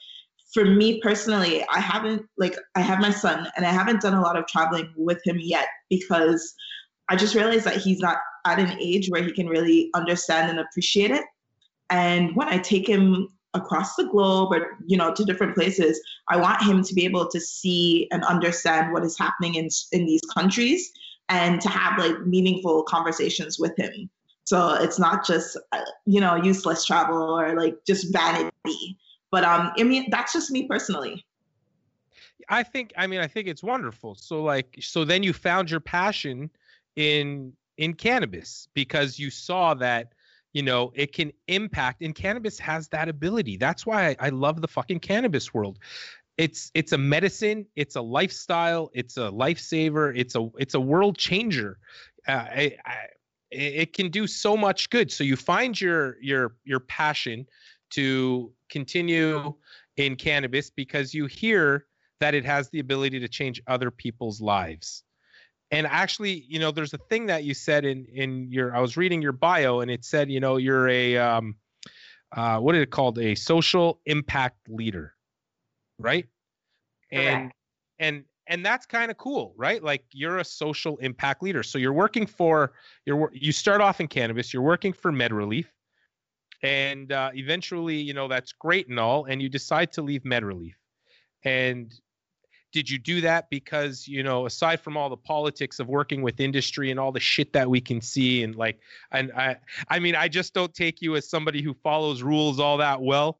For 0.53 0.63
me 0.63 1.01
personally, 1.01 1.65
I 1.73 1.79
haven't, 1.79 2.23
like, 2.37 2.55
I 2.75 2.81
have 2.81 2.99
my 2.99 3.11
son 3.11 3.47
and 3.57 3.65
I 3.65 3.71
haven't 3.71 4.01
done 4.01 4.13
a 4.13 4.21
lot 4.21 4.37
of 4.37 4.47
traveling 4.47 4.93
with 4.95 5.19
him 5.25 5.37
yet 5.39 5.67
because 5.89 6.53
I 7.09 7.15
just 7.15 7.35
realized 7.35 7.65
that 7.65 7.77
he's 7.77 7.99
not 7.99 8.17
at 8.45 8.59
an 8.59 8.77
age 8.79 9.09
where 9.09 9.23
he 9.23 9.33
can 9.33 9.47
really 9.47 9.89
understand 9.95 10.49
and 10.49 10.59
appreciate 10.59 11.11
it. 11.11 11.23
And 11.89 12.35
when 12.35 12.47
I 12.47 12.57
take 12.57 12.87
him 12.87 13.27
across 13.55 13.95
the 13.95 14.05
globe 14.05 14.51
or 14.51 14.77
you 14.85 14.97
know 14.97 15.11
to 15.13 15.25
different 15.25 15.55
places 15.55 15.99
i 16.27 16.37
want 16.37 16.61
him 16.61 16.83
to 16.83 16.93
be 16.93 17.05
able 17.05 17.27
to 17.27 17.39
see 17.39 18.07
and 18.11 18.23
understand 18.25 18.93
what 18.93 19.03
is 19.03 19.17
happening 19.17 19.55
in 19.55 19.67
in 19.91 20.05
these 20.05 20.21
countries 20.37 20.91
and 21.29 21.61
to 21.61 21.69
have 21.69 21.97
like 21.97 22.25
meaningful 22.25 22.83
conversations 22.83 23.59
with 23.59 23.77
him. 23.77 24.09
So 24.43 24.75
it's 24.75 24.99
not 24.99 25.25
just 25.25 25.57
uh, 25.71 25.81
you 26.05 26.21
know 26.21 26.35
useless 26.35 26.85
travel 26.85 27.39
or 27.39 27.55
like 27.59 27.77
just 27.85 28.13
vanity. 28.13 28.97
But 29.31 29.43
um 29.43 29.71
i 29.77 29.83
mean 29.83 30.09
that's 30.11 30.33
just 30.33 30.51
me 30.51 30.67
personally. 30.67 31.25
I 32.47 32.63
think 32.63 32.93
i 32.97 33.07
mean 33.07 33.21
i 33.21 33.27
think 33.27 33.47
it's 33.47 33.63
wonderful. 33.63 34.15
So 34.15 34.43
like 34.43 34.77
so 34.79 35.03
then 35.03 35.23
you 35.23 35.33
found 35.33 35.71
your 35.71 35.79
passion 35.79 36.49
in 36.95 37.53
in 37.77 37.93
cannabis 37.93 38.67
because 38.73 39.19
you 39.19 39.29
saw 39.29 39.73
that 39.73 40.13
you 40.55 40.63
know 40.63 40.91
it 40.95 41.11
can 41.11 41.33
impact 41.49 42.01
and 42.01 42.15
cannabis 42.15 42.57
has 42.57 42.87
that 42.87 43.09
ability. 43.09 43.57
That's 43.57 43.85
why 43.85 44.07
I, 44.07 44.15
I, 44.27 44.29
love 44.29 44.61
the 44.61 44.69
fucking 44.69 45.01
cannabis 45.01 45.53
world. 45.53 45.79
It's 46.37 46.71
it's 46.73 46.93
a 46.93 46.97
medicine 46.97 47.65
it's 47.75 47.97
a 47.97 48.01
lifestyle 48.01 48.89
it's 48.93 49.17
a 49.17 49.29
lifesaver 49.31 50.17
it's 50.17 50.35
a 50.35 50.49
it's 50.57 50.73
a 50.73 50.79
world 50.79 51.17
changer. 51.17 51.77
Uh, 52.27 52.31
I, 52.31 52.77
I, 52.85 52.95
it 53.51 53.93
can 53.93 54.09
do 54.09 54.27
so 54.27 54.57
much 54.57 54.89
good. 54.89 55.11
So 55.11 55.25
you 55.25 55.35
find 55.35 55.79
your 55.79 56.15
your 56.21 56.55
your 56.63 56.79
passion 56.79 57.45
to 57.91 58.51
continue 58.69 59.53
in 59.97 60.15
cannabis 60.15 60.69
because 60.69 61.13
you 61.13 61.25
hear 61.25 61.85
that 62.21 62.33
it 62.33 62.45
has 62.45 62.69
the 62.69 62.79
ability 62.79 63.19
to 63.19 63.27
change 63.27 63.61
other 63.67 63.91
people's 63.91 64.39
lives 64.39 65.04
and 65.75 65.87
actually 65.87 66.45
you 66.47 66.59
know 66.59 66.71
there's 66.71 66.93
a 66.93 66.97
thing 67.09 67.25
that 67.25 67.43
you 67.43 67.53
said 67.53 67.85
in 67.85 68.05
in 68.05 68.49
your 68.51 68.75
i 68.75 68.79
was 68.79 68.95
reading 68.97 69.21
your 69.21 69.31
bio 69.31 69.81
and 69.81 69.91
it 69.91 70.05
said 70.05 70.31
you 70.31 70.39
know 70.39 70.57
you're 70.57 70.87
a 70.87 71.17
um 71.17 71.55
uh 72.35 72.59
what 72.59 72.75
is 72.75 72.81
it 72.81 72.91
called? 72.91 73.17
A 73.19 73.35
social 73.35 73.99
impact 74.05 74.57
leader 74.69 75.13
right? 75.99 76.25
And 77.11 77.51
and 77.99 78.25
and 78.47 78.65
that's 78.65 78.85
kind 78.85 79.09
of 79.11 79.17
cool 79.17 79.53
right? 79.57 79.81
Like 79.83 80.03
you're 80.11 80.39
a 80.39 80.45
social 80.45 80.97
impact 80.97 81.43
leader. 81.43 81.63
So 81.63 81.77
you're 81.77 81.93
working 81.93 82.25
for 82.25 82.73
you're 83.05 83.29
you 83.33 83.51
start 83.51 83.81
off 83.81 83.99
in 83.99 84.07
cannabis 84.07 84.53
you're 84.53 84.63
working 84.63 84.93
for 84.93 85.11
MedReleaf 85.11 85.65
and 86.61 87.11
uh, 87.11 87.31
eventually 87.33 87.95
you 87.95 88.13
know 88.13 88.27
that's 88.27 88.51
great 88.53 88.87
and 88.87 88.99
all 88.99 89.25
and 89.25 89.41
you 89.41 89.49
decide 89.49 89.91
to 89.93 90.01
leave 90.01 90.23
MedReleaf. 90.23 90.73
And 91.43 91.93
did 92.75 92.89
you 92.89 92.99
do 92.99 93.21
that? 93.21 93.49
Because 93.49 94.05
you 94.05 94.21
know 94.21 94.45
aside 94.45 94.81
from 94.81 94.97
all 94.97 95.09
the 95.09 95.15
politics 95.15 95.79
of 95.79 95.87
working 95.87 96.21
with 96.21 96.41
industry 96.41 96.91
and 96.91 96.99
all 96.99 97.13
the 97.13 97.21
shit 97.21 97.53
that 97.53 97.69
we 97.69 97.79
can 97.79 98.01
see 98.01 98.43
and 98.43 98.53
like 98.57 98.81
and 99.13 99.31
i 99.31 99.55
i 99.87 99.97
mean 99.97 100.13
i 100.13 100.27
just 100.27 100.53
don't 100.53 100.73
take 100.73 101.01
you 101.01 101.15
as 101.15 101.29
somebody 101.29 101.61
who 101.61 101.73
follows 101.73 102.21
rules 102.21 102.59
all 102.59 102.77
that 102.77 103.01
well 103.01 103.39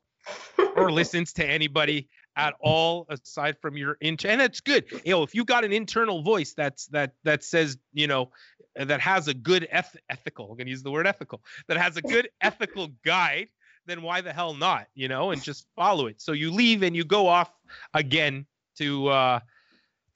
or 0.78 0.90
listens 1.02 1.34
to 1.34 1.46
anybody 1.46 2.08
at 2.38 2.54
all 2.62 3.06
aside 3.10 3.58
from 3.62 3.76
your 3.76 3.98
inter 4.00 4.30
and 4.30 4.40
that's 4.40 4.62
good. 4.62 4.86
You 5.04 5.12
know 5.12 5.24
if 5.24 5.36
you 5.36 5.44
got 5.44 5.66
an 5.66 5.74
internal 5.74 6.22
voice 6.22 6.54
that's 6.54 6.88
that 6.88 7.12
that 7.26 7.44
says 7.44 7.78
you 7.92 8.08
know 8.08 8.32
that 8.78 9.02
has 9.02 9.28
a 9.28 9.34
good 9.34 9.68
eth- 9.70 9.98
ethical 10.10 10.46
i'm 10.46 10.56
going 10.56 10.68
to 10.68 10.72
use 10.72 10.84
the 10.84 10.92
word 10.92 11.08
ethical 11.08 11.42
that 11.68 11.76
has 11.76 11.98
a 11.98 12.02
good 12.02 12.30
ethical 12.42 12.88
guide 13.04 13.50
then 13.86 14.02
why 14.02 14.22
the 14.22 14.32
hell 14.32 14.54
not 14.54 14.88
you 14.96 15.10
know 15.10 15.32
and 15.32 15.44
just 15.44 15.68
follow 15.76 16.08
it. 16.08 16.22
So 16.22 16.32
you 16.32 16.52
leave 16.52 16.84
and 16.84 16.96
you 16.96 17.04
go 17.04 17.28
off 17.28 17.52
again 17.94 18.46
to 18.78 19.08
uh, 19.08 19.40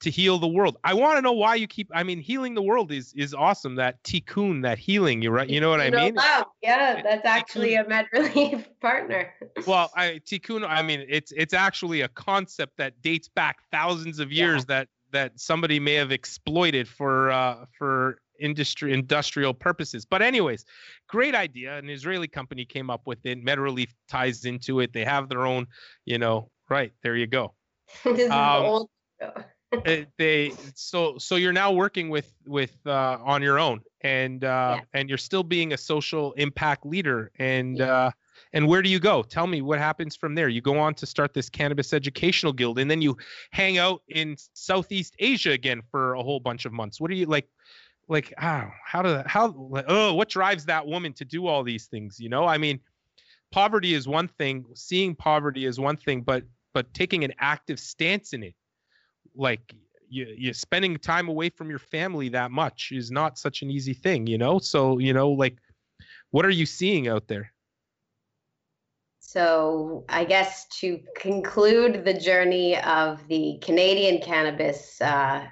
to 0.00 0.10
heal 0.10 0.38
the 0.38 0.48
world. 0.48 0.78
I 0.82 0.94
want 0.94 1.18
to 1.18 1.22
know 1.22 1.32
why 1.32 1.56
you 1.56 1.66
keep. 1.66 1.90
I 1.94 2.02
mean, 2.02 2.20
healing 2.20 2.54
the 2.54 2.62
world 2.62 2.90
is 2.90 3.12
is 3.14 3.34
awesome. 3.34 3.74
That 3.76 4.02
tikkun, 4.02 4.62
that 4.62 4.78
healing. 4.78 5.22
You 5.22 5.30
right. 5.30 5.48
You 5.48 5.60
know 5.60 5.70
what 5.70 5.80
I 5.80 5.90
mean? 5.90 6.16
Yeah, 6.62 7.02
that's 7.02 7.24
actually 7.26 7.74
a 7.74 7.86
med 7.86 8.06
relief 8.12 8.66
partner. 8.80 9.32
well, 9.66 9.90
I 9.94 10.20
tikkun. 10.24 10.66
I 10.66 10.82
mean, 10.82 11.04
it's 11.08 11.32
it's 11.32 11.54
actually 11.54 12.00
a 12.00 12.08
concept 12.08 12.78
that 12.78 13.00
dates 13.02 13.28
back 13.28 13.58
thousands 13.70 14.20
of 14.20 14.32
years 14.32 14.64
yeah. 14.68 14.78
that 14.78 14.88
that 15.12 15.38
somebody 15.38 15.78
may 15.78 15.94
have 15.94 16.12
exploited 16.12 16.88
for 16.88 17.30
uh, 17.30 17.66
for 17.76 18.18
industry 18.40 18.94
industrial 18.94 19.52
purposes. 19.52 20.06
But 20.06 20.22
anyways, 20.22 20.64
great 21.08 21.34
idea. 21.34 21.76
An 21.76 21.90
Israeli 21.90 22.28
company 22.28 22.64
came 22.64 22.88
up 22.88 23.02
with 23.06 23.18
it. 23.24 23.44
MedReleaf 23.44 23.90
ties 24.08 24.46
into 24.46 24.80
it. 24.80 24.94
They 24.94 25.04
have 25.04 25.28
their 25.28 25.44
own. 25.44 25.66
You 26.06 26.18
know, 26.18 26.50
right 26.70 26.92
there. 27.02 27.16
You 27.16 27.26
go. 27.26 27.54
this 28.04 28.20
is 28.20 28.30
um, 28.30 28.64
old. 28.64 28.90
they 30.18 30.52
so 30.74 31.16
so 31.18 31.36
you're 31.36 31.52
now 31.52 31.70
working 31.70 32.10
with 32.10 32.32
with 32.46 32.76
uh, 32.86 33.18
on 33.22 33.42
your 33.42 33.58
own 33.58 33.80
and 34.02 34.44
uh, 34.44 34.76
yeah. 34.78 34.84
and 34.94 35.08
you're 35.08 35.18
still 35.18 35.42
being 35.42 35.72
a 35.72 35.76
social 35.76 36.32
impact 36.32 36.84
leader 36.84 37.30
and 37.38 37.78
yeah. 37.78 37.84
uh, 37.84 38.10
and 38.52 38.66
where 38.66 38.82
do 38.82 38.88
you 38.88 38.98
go 38.98 39.22
tell 39.22 39.46
me 39.46 39.62
what 39.62 39.78
happens 39.78 40.16
from 40.16 40.34
there 40.34 40.48
you 40.48 40.60
go 40.60 40.78
on 40.78 40.94
to 40.94 41.06
start 41.06 41.32
this 41.34 41.48
cannabis 41.48 41.92
educational 41.92 42.52
guild 42.52 42.78
and 42.78 42.90
then 42.90 43.00
you 43.00 43.16
hang 43.52 43.78
out 43.78 44.02
in 44.08 44.36
southeast 44.54 45.14
asia 45.20 45.52
again 45.52 45.80
for 45.90 46.14
a 46.14 46.22
whole 46.22 46.40
bunch 46.40 46.64
of 46.64 46.72
months 46.72 47.00
what 47.00 47.10
are 47.10 47.14
you 47.14 47.26
like 47.26 47.48
like 48.08 48.34
how 48.38 48.72
how 48.84 49.02
do 49.02 49.22
how 49.26 49.54
oh 49.86 50.14
what 50.14 50.28
drives 50.28 50.64
that 50.64 50.84
woman 50.84 51.12
to 51.12 51.24
do 51.24 51.46
all 51.46 51.62
these 51.62 51.86
things 51.86 52.18
you 52.18 52.28
know 52.28 52.44
i 52.44 52.58
mean 52.58 52.80
poverty 53.52 53.94
is 53.94 54.08
one 54.08 54.26
thing 54.26 54.64
seeing 54.74 55.14
poverty 55.14 55.64
is 55.64 55.78
one 55.78 55.96
thing 55.96 56.22
but 56.22 56.42
but 56.74 56.92
taking 56.94 57.24
an 57.24 57.32
active 57.38 57.78
stance 57.78 58.32
in 58.32 58.42
it 58.42 58.54
like 59.34 59.74
you, 60.08 60.26
you 60.36 60.52
spending 60.52 60.96
time 60.96 61.28
away 61.28 61.50
from 61.50 61.70
your 61.70 61.78
family 61.78 62.28
that 62.28 62.50
much 62.50 62.90
is 62.92 63.10
not 63.10 63.38
such 63.38 63.62
an 63.62 63.70
easy 63.70 63.94
thing 63.94 64.26
you 64.26 64.38
know 64.38 64.58
so 64.58 64.98
you 64.98 65.12
know 65.12 65.30
like 65.30 65.56
what 66.30 66.44
are 66.44 66.50
you 66.50 66.66
seeing 66.66 67.08
out 67.08 67.28
there 67.28 67.52
so 69.18 70.04
i 70.08 70.24
guess 70.24 70.66
to 70.68 71.00
conclude 71.16 72.04
the 72.04 72.14
journey 72.14 72.76
of 72.78 73.26
the 73.28 73.58
canadian 73.62 74.20
cannabis 74.20 75.00
uh, 75.00 75.46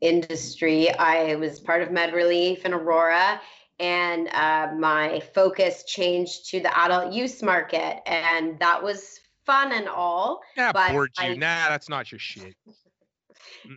industry. 0.00 0.90
I 0.90 1.36
was 1.36 1.60
part 1.60 1.82
of 1.82 1.88
MedReleaf 1.88 2.64
in 2.64 2.72
Aurora, 2.72 3.40
and 3.78 4.28
uh, 4.28 4.68
my 4.78 5.20
focus 5.34 5.84
changed 5.84 6.50
to 6.50 6.60
the 6.60 6.76
adult 6.78 7.12
use 7.12 7.42
market, 7.42 8.00
and 8.06 8.58
that 8.58 8.82
was 8.82 9.20
fun 9.46 9.72
and 9.72 9.88
all. 9.88 10.42
Yeah, 10.56 10.72
but 10.72 10.92
bored 10.92 11.10
you. 11.20 11.30
I- 11.30 11.34
Nah, 11.34 11.68
that's 11.68 11.88
not 11.88 12.12
your 12.12 12.18
shit. 12.18 12.54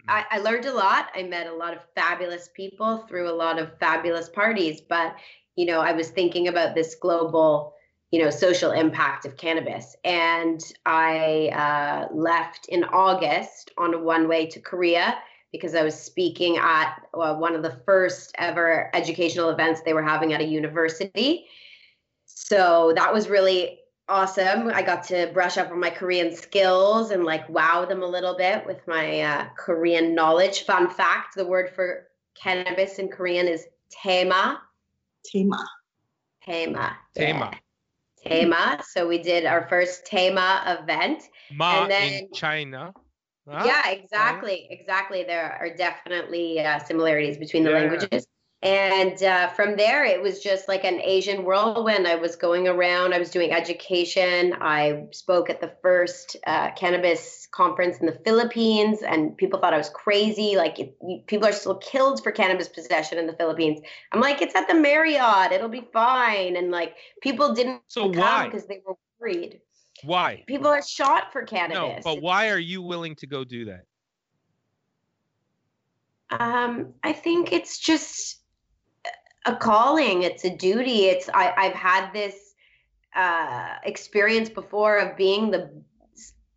I, 0.08 0.26
I 0.32 0.40
learned 0.40 0.66
a 0.66 0.74
lot. 0.74 1.10
I 1.16 1.24
met 1.24 1.48
a 1.48 1.54
lot 1.54 1.74
of 1.74 1.80
fabulous 1.96 2.50
people 2.56 3.06
through 3.08 3.30
a 3.30 3.34
lot 3.34 3.60
of 3.60 3.78
fabulous 3.80 4.30
parties. 4.30 4.82
But, 4.82 5.16
you 5.56 5.66
know, 5.66 5.82
I 5.82 5.92
was 5.94 6.10
thinking 6.10 6.48
about 6.48 6.76
this 6.76 6.96
global, 6.96 7.74
you 8.12 8.24
know, 8.24 8.30
social 8.30 8.72
impact 8.72 9.26
of 9.26 9.38
cannabis. 9.38 9.96
And 10.04 10.62
I 10.86 11.50
uh, 11.50 12.14
left 12.14 12.68
in 12.68 12.84
August 12.86 13.72
on 13.78 13.94
a 13.94 14.00
one 14.00 14.28
way 14.28 14.46
to 14.48 14.60
Korea 14.60 15.18
because 15.52 15.76
I 15.76 15.84
was 15.84 16.00
speaking 16.00 16.58
at 16.58 17.02
uh, 17.14 17.36
one 17.36 17.56
of 17.56 17.64
the 17.64 17.80
first 17.86 18.32
ever 18.38 18.90
educational 18.96 19.50
events 19.50 19.82
they 19.82 19.94
were 19.94 20.04
having 20.04 20.34
at 20.34 20.42
a 20.42 20.46
university. 20.46 21.46
So 22.26 22.94
that 22.96 23.12
was 23.14 23.28
really 23.28 23.80
awesome. 24.10 24.68
I 24.68 24.82
got 24.82 25.04
to 25.06 25.30
brush 25.34 25.58
up 25.58 25.72
on 25.72 25.80
my 25.80 25.90
Korean 25.90 26.36
skills 26.36 27.12
and 27.12 27.24
like 27.24 27.48
wow 27.50 27.86
them 27.86 28.02
a 28.04 28.08
little 28.08 28.36
bit 28.36 28.66
with 28.66 28.86
my 28.88 29.22
uh, 29.22 29.46
Korean 29.58 30.16
knowledge. 30.16 30.66
Fun 30.66 30.90
fact 30.90 31.36
the 31.36 31.46
word 31.46 31.70
for 31.74 32.08
cannabis 32.36 33.00
in 33.00 33.08
Korean 33.10 33.48
is 33.48 33.66
tema. 33.90 34.62
Tema. 35.24 35.66
Tema. 36.44 36.98
Tema. 37.16 37.52
Yeah. 38.24 38.30
Tema. 38.42 38.84
So 38.88 39.08
we 39.08 39.20
did 39.22 39.46
our 39.46 39.68
first 39.70 40.06
Tema 40.06 40.78
event. 40.82 41.24
Ma 41.54 41.84
And 41.84 41.92
then- 41.92 42.14
in 42.14 42.32
China. 42.34 42.94
Huh? 43.48 43.64
Yeah, 43.66 43.90
exactly. 43.90 44.68
Exactly. 44.70 45.24
There 45.24 45.58
are 45.60 45.76
definitely 45.76 46.60
uh, 46.60 46.78
similarities 46.80 47.38
between 47.38 47.64
the 47.64 47.72
Yeah. 47.72 47.78
languages. 47.80 48.28
And 48.62 49.24
uh, 49.24 49.48
from 49.52 49.78
there, 49.78 50.04
it 50.04 50.22
was 50.22 50.42
just 50.42 50.68
like 50.68 50.84
an 50.84 51.00
Asian 51.00 51.46
whirlwind. 51.46 52.06
I 52.06 52.16
was 52.16 52.36
going 52.36 52.68
around, 52.68 53.14
I 53.14 53.20
was 53.20 53.30
doing 53.30 53.54
education. 53.54 54.54
I 54.60 55.06
spoke 55.12 55.50
at 55.50 55.62
the 55.62 55.72
first 55.82 56.36
uh, 56.46 56.72
cannabis 56.72 57.48
conference 57.52 58.00
in 58.00 58.06
the 58.06 58.20
Philippines, 58.26 59.00
and 59.02 59.38
people 59.38 59.62
thought 59.62 59.74
I 59.74 59.78
was 59.78 59.90
crazy. 59.90 60.58
Like, 60.58 60.78
it, 60.78 60.94
people 61.28 61.48
are 61.48 61.54
still 61.54 61.76
killed 61.76 62.22
for 62.22 62.34
cannabis 62.34 62.68
possession 62.68 63.18
in 63.18 63.28
the 63.28 63.34
Philippines. 63.34 63.80
I'm 64.12 64.20
like, 64.20 64.42
it's 64.42 64.56
at 64.56 64.68
the 64.68 64.76
Marriott, 64.76 65.54
it'll 65.54 65.70
be 65.70 65.88
fine. 65.94 66.58
And 66.58 66.70
like, 66.70 66.96
people 67.22 67.54
didn't 67.54 67.82
So 67.88 68.12
come 68.12 68.20
why? 68.20 68.46
because 68.46 68.68
they 68.68 68.82
were 68.86 68.96
worried. 69.20 69.62
Why? 70.04 70.44
People 70.48 70.68
are 70.68 70.82
shot 70.82 71.32
for 71.32 71.44
cannabis. 71.44 72.04
No, 72.04 72.14
but 72.14 72.22
why 72.22 72.50
are 72.50 72.60
you 72.60 72.82
willing 72.82 73.16
to 73.16 73.28
go 73.28 73.46
do 73.46 73.66
that? 73.66 73.86
Um, 76.30 76.94
I 77.04 77.14
think 77.14 77.54
it's 77.54 77.80
just 77.80 78.39
a 79.46 79.56
calling. 79.56 80.24
It's 80.24 80.46
a 80.46 80.56
duty. 80.56 81.06
It's 81.06 81.30
I, 81.34 81.54
I've 81.56 81.74
had 81.74 82.12
this 82.12 82.56
uh, 83.16 83.76
experience 83.84 84.50
before 84.50 84.98
of 84.98 85.18
being 85.18 85.52
the 85.52 85.70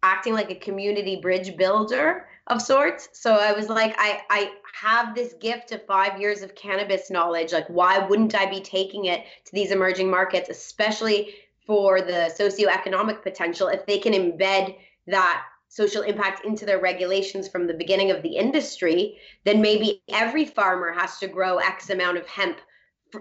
acting 0.02 0.34
like 0.34 0.50
a 0.50 0.56
community 0.56 1.16
bridge 1.16 1.56
builder 1.56 2.26
of 2.48 2.60
sorts. 2.60 3.08
So 3.12 3.34
I 3.34 3.52
was 3.52 3.68
like, 3.68 3.94
I 3.98 4.22
I 4.30 4.52
have 4.74 5.14
this 5.14 5.34
gift 5.34 5.72
of 5.72 5.84
five 5.86 6.20
years 6.20 6.42
of 6.42 6.54
cannabis 6.54 7.10
knowledge. 7.10 7.52
Like, 7.52 7.68
why 7.68 7.98
wouldn't 7.98 8.34
I 8.34 8.46
be 8.50 8.60
taking 8.60 9.06
it 9.06 9.24
to 9.44 9.52
these 9.52 9.70
emerging 9.70 10.10
markets, 10.10 10.48
especially 10.48 11.34
for 11.66 12.00
the 12.00 12.34
socioeconomic 12.38 13.22
potential, 13.22 13.68
if 13.68 13.86
they 13.86 13.98
can 13.98 14.12
embed 14.12 14.76
that 15.06 15.44
social 15.68 16.02
impact 16.02 16.44
into 16.44 16.66
their 16.66 16.80
regulations 16.80 17.48
from 17.48 17.66
the 17.66 17.74
beginning 17.74 18.10
of 18.10 18.22
the 18.22 18.36
industry, 18.36 19.16
then 19.44 19.62
maybe 19.62 20.02
every 20.10 20.44
farmer 20.44 20.92
has 20.92 21.18
to 21.18 21.26
grow 21.26 21.58
X 21.58 21.88
amount 21.88 22.18
of 22.18 22.26
hemp 22.26 22.58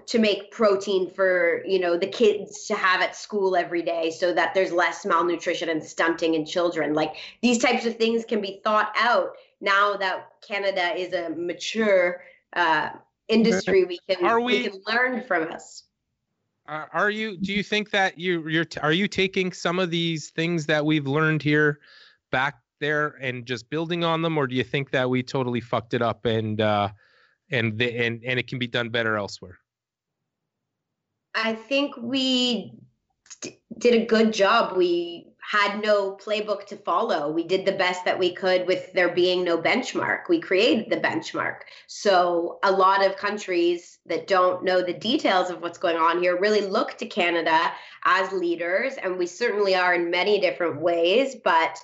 to 0.06 0.18
make 0.18 0.50
protein 0.50 1.10
for 1.10 1.62
you 1.66 1.78
know 1.78 1.96
the 1.96 2.06
kids 2.06 2.66
to 2.66 2.74
have 2.74 3.00
at 3.00 3.14
school 3.14 3.56
every 3.56 3.82
day 3.82 4.10
so 4.10 4.32
that 4.32 4.54
there's 4.54 4.72
less 4.72 5.04
malnutrition 5.04 5.68
and 5.68 5.82
stunting 5.82 6.34
in 6.34 6.46
children 6.46 6.94
like 6.94 7.14
these 7.42 7.58
types 7.58 7.84
of 7.84 7.96
things 7.96 8.24
can 8.24 8.40
be 8.40 8.60
thought 8.64 8.92
out 8.98 9.30
now 9.60 9.96
that 9.96 10.28
canada 10.46 10.94
is 10.96 11.12
a 11.12 11.30
mature 11.30 12.22
uh, 12.54 12.90
industry 13.28 13.84
we 13.84 13.98
can 14.08 14.24
Are 14.24 14.40
we 14.40 14.62
we- 14.62 14.68
can 14.68 14.80
learn 14.86 15.22
from 15.22 15.52
us 15.52 15.84
Are, 16.66 16.88
are 16.92 17.10
you? 17.10 17.36
Do 17.36 17.52
you 17.52 17.62
think 17.62 17.90
that 17.90 18.18
you 18.18 18.48
you're 18.48 18.66
are 18.82 18.92
you 18.92 19.08
taking 19.08 19.52
some 19.52 19.78
of 19.78 19.90
these 19.90 20.30
things 20.30 20.66
that 20.66 20.84
we've 20.84 21.06
learned 21.06 21.42
here 21.42 21.80
back 22.30 22.56
there 22.80 23.16
and 23.20 23.46
just 23.46 23.68
building 23.70 24.04
on 24.04 24.22
them, 24.22 24.36
or 24.38 24.46
do 24.46 24.54
you 24.54 24.64
think 24.64 24.90
that 24.90 25.08
we 25.08 25.22
totally 25.22 25.60
fucked 25.60 25.94
it 25.94 26.02
up 26.02 26.24
and 26.24 26.60
uh, 26.60 26.88
and 27.50 27.78
the, 27.78 27.96
and 27.96 28.22
and 28.24 28.38
it 28.38 28.46
can 28.48 28.58
be 28.58 28.66
done 28.66 28.90
better 28.90 29.16
elsewhere? 29.16 29.58
I 31.34 31.54
think 31.54 31.96
we 31.96 32.72
d- 33.40 33.58
did 33.78 33.94
a 33.94 34.06
good 34.06 34.32
job. 34.32 34.76
We 34.76 35.28
had 35.42 35.82
no 35.82 36.16
playbook 36.16 36.66
to 36.66 36.76
follow. 36.76 37.30
We 37.30 37.44
did 37.44 37.66
the 37.66 37.72
best 37.72 38.04
that 38.04 38.18
we 38.18 38.32
could 38.32 38.66
with 38.66 38.92
there 38.92 39.12
being 39.12 39.44
no 39.44 39.58
benchmark. 39.58 40.28
We 40.28 40.40
created 40.40 40.88
the 40.88 40.96
benchmark. 40.96 41.60
So, 41.88 42.58
a 42.62 42.70
lot 42.70 43.04
of 43.04 43.16
countries 43.16 43.98
that 44.06 44.26
don't 44.26 44.64
know 44.64 44.82
the 44.82 44.92
details 44.92 45.50
of 45.50 45.60
what's 45.60 45.78
going 45.78 45.96
on 45.96 46.22
here 46.22 46.38
really 46.38 46.60
look 46.60 46.96
to 46.98 47.06
Canada 47.06 47.72
as 48.04 48.32
leaders, 48.32 48.94
and 48.94 49.18
we 49.18 49.26
certainly 49.26 49.74
are 49.74 49.94
in 49.94 50.10
many 50.10 50.40
different 50.40 50.80
ways, 50.80 51.34
but 51.34 51.78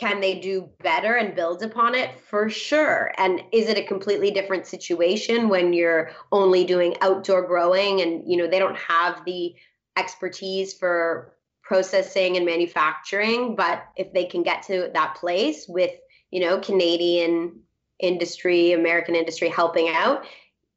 can 0.00 0.18
they 0.18 0.40
do 0.40 0.66
better 0.82 1.16
and 1.16 1.36
build 1.36 1.62
upon 1.62 1.94
it? 1.94 2.18
For 2.18 2.48
sure. 2.48 3.12
And 3.18 3.42
is 3.52 3.68
it 3.68 3.76
a 3.76 3.84
completely 3.84 4.30
different 4.30 4.66
situation 4.66 5.50
when 5.50 5.74
you're 5.74 6.12
only 6.32 6.64
doing 6.64 6.96
outdoor 7.02 7.46
growing 7.46 8.00
and 8.00 8.22
you 8.26 8.38
know 8.38 8.46
they 8.46 8.58
don't 8.58 8.78
have 8.78 9.22
the 9.26 9.54
expertise 9.98 10.72
for 10.72 11.34
processing 11.62 12.36
and 12.36 12.46
manufacturing 12.46 13.54
but 13.54 13.84
if 13.96 14.12
they 14.12 14.24
can 14.24 14.42
get 14.42 14.62
to 14.62 14.90
that 14.94 15.14
place 15.14 15.66
with 15.68 15.92
you 16.30 16.40
know 16.40 16.58
canadian 16.58 17.60
industry 18.00 18.72
american 18.72 19.14
industry 19.14 19.48
helping 19.48 19.88
out 19.88 20.24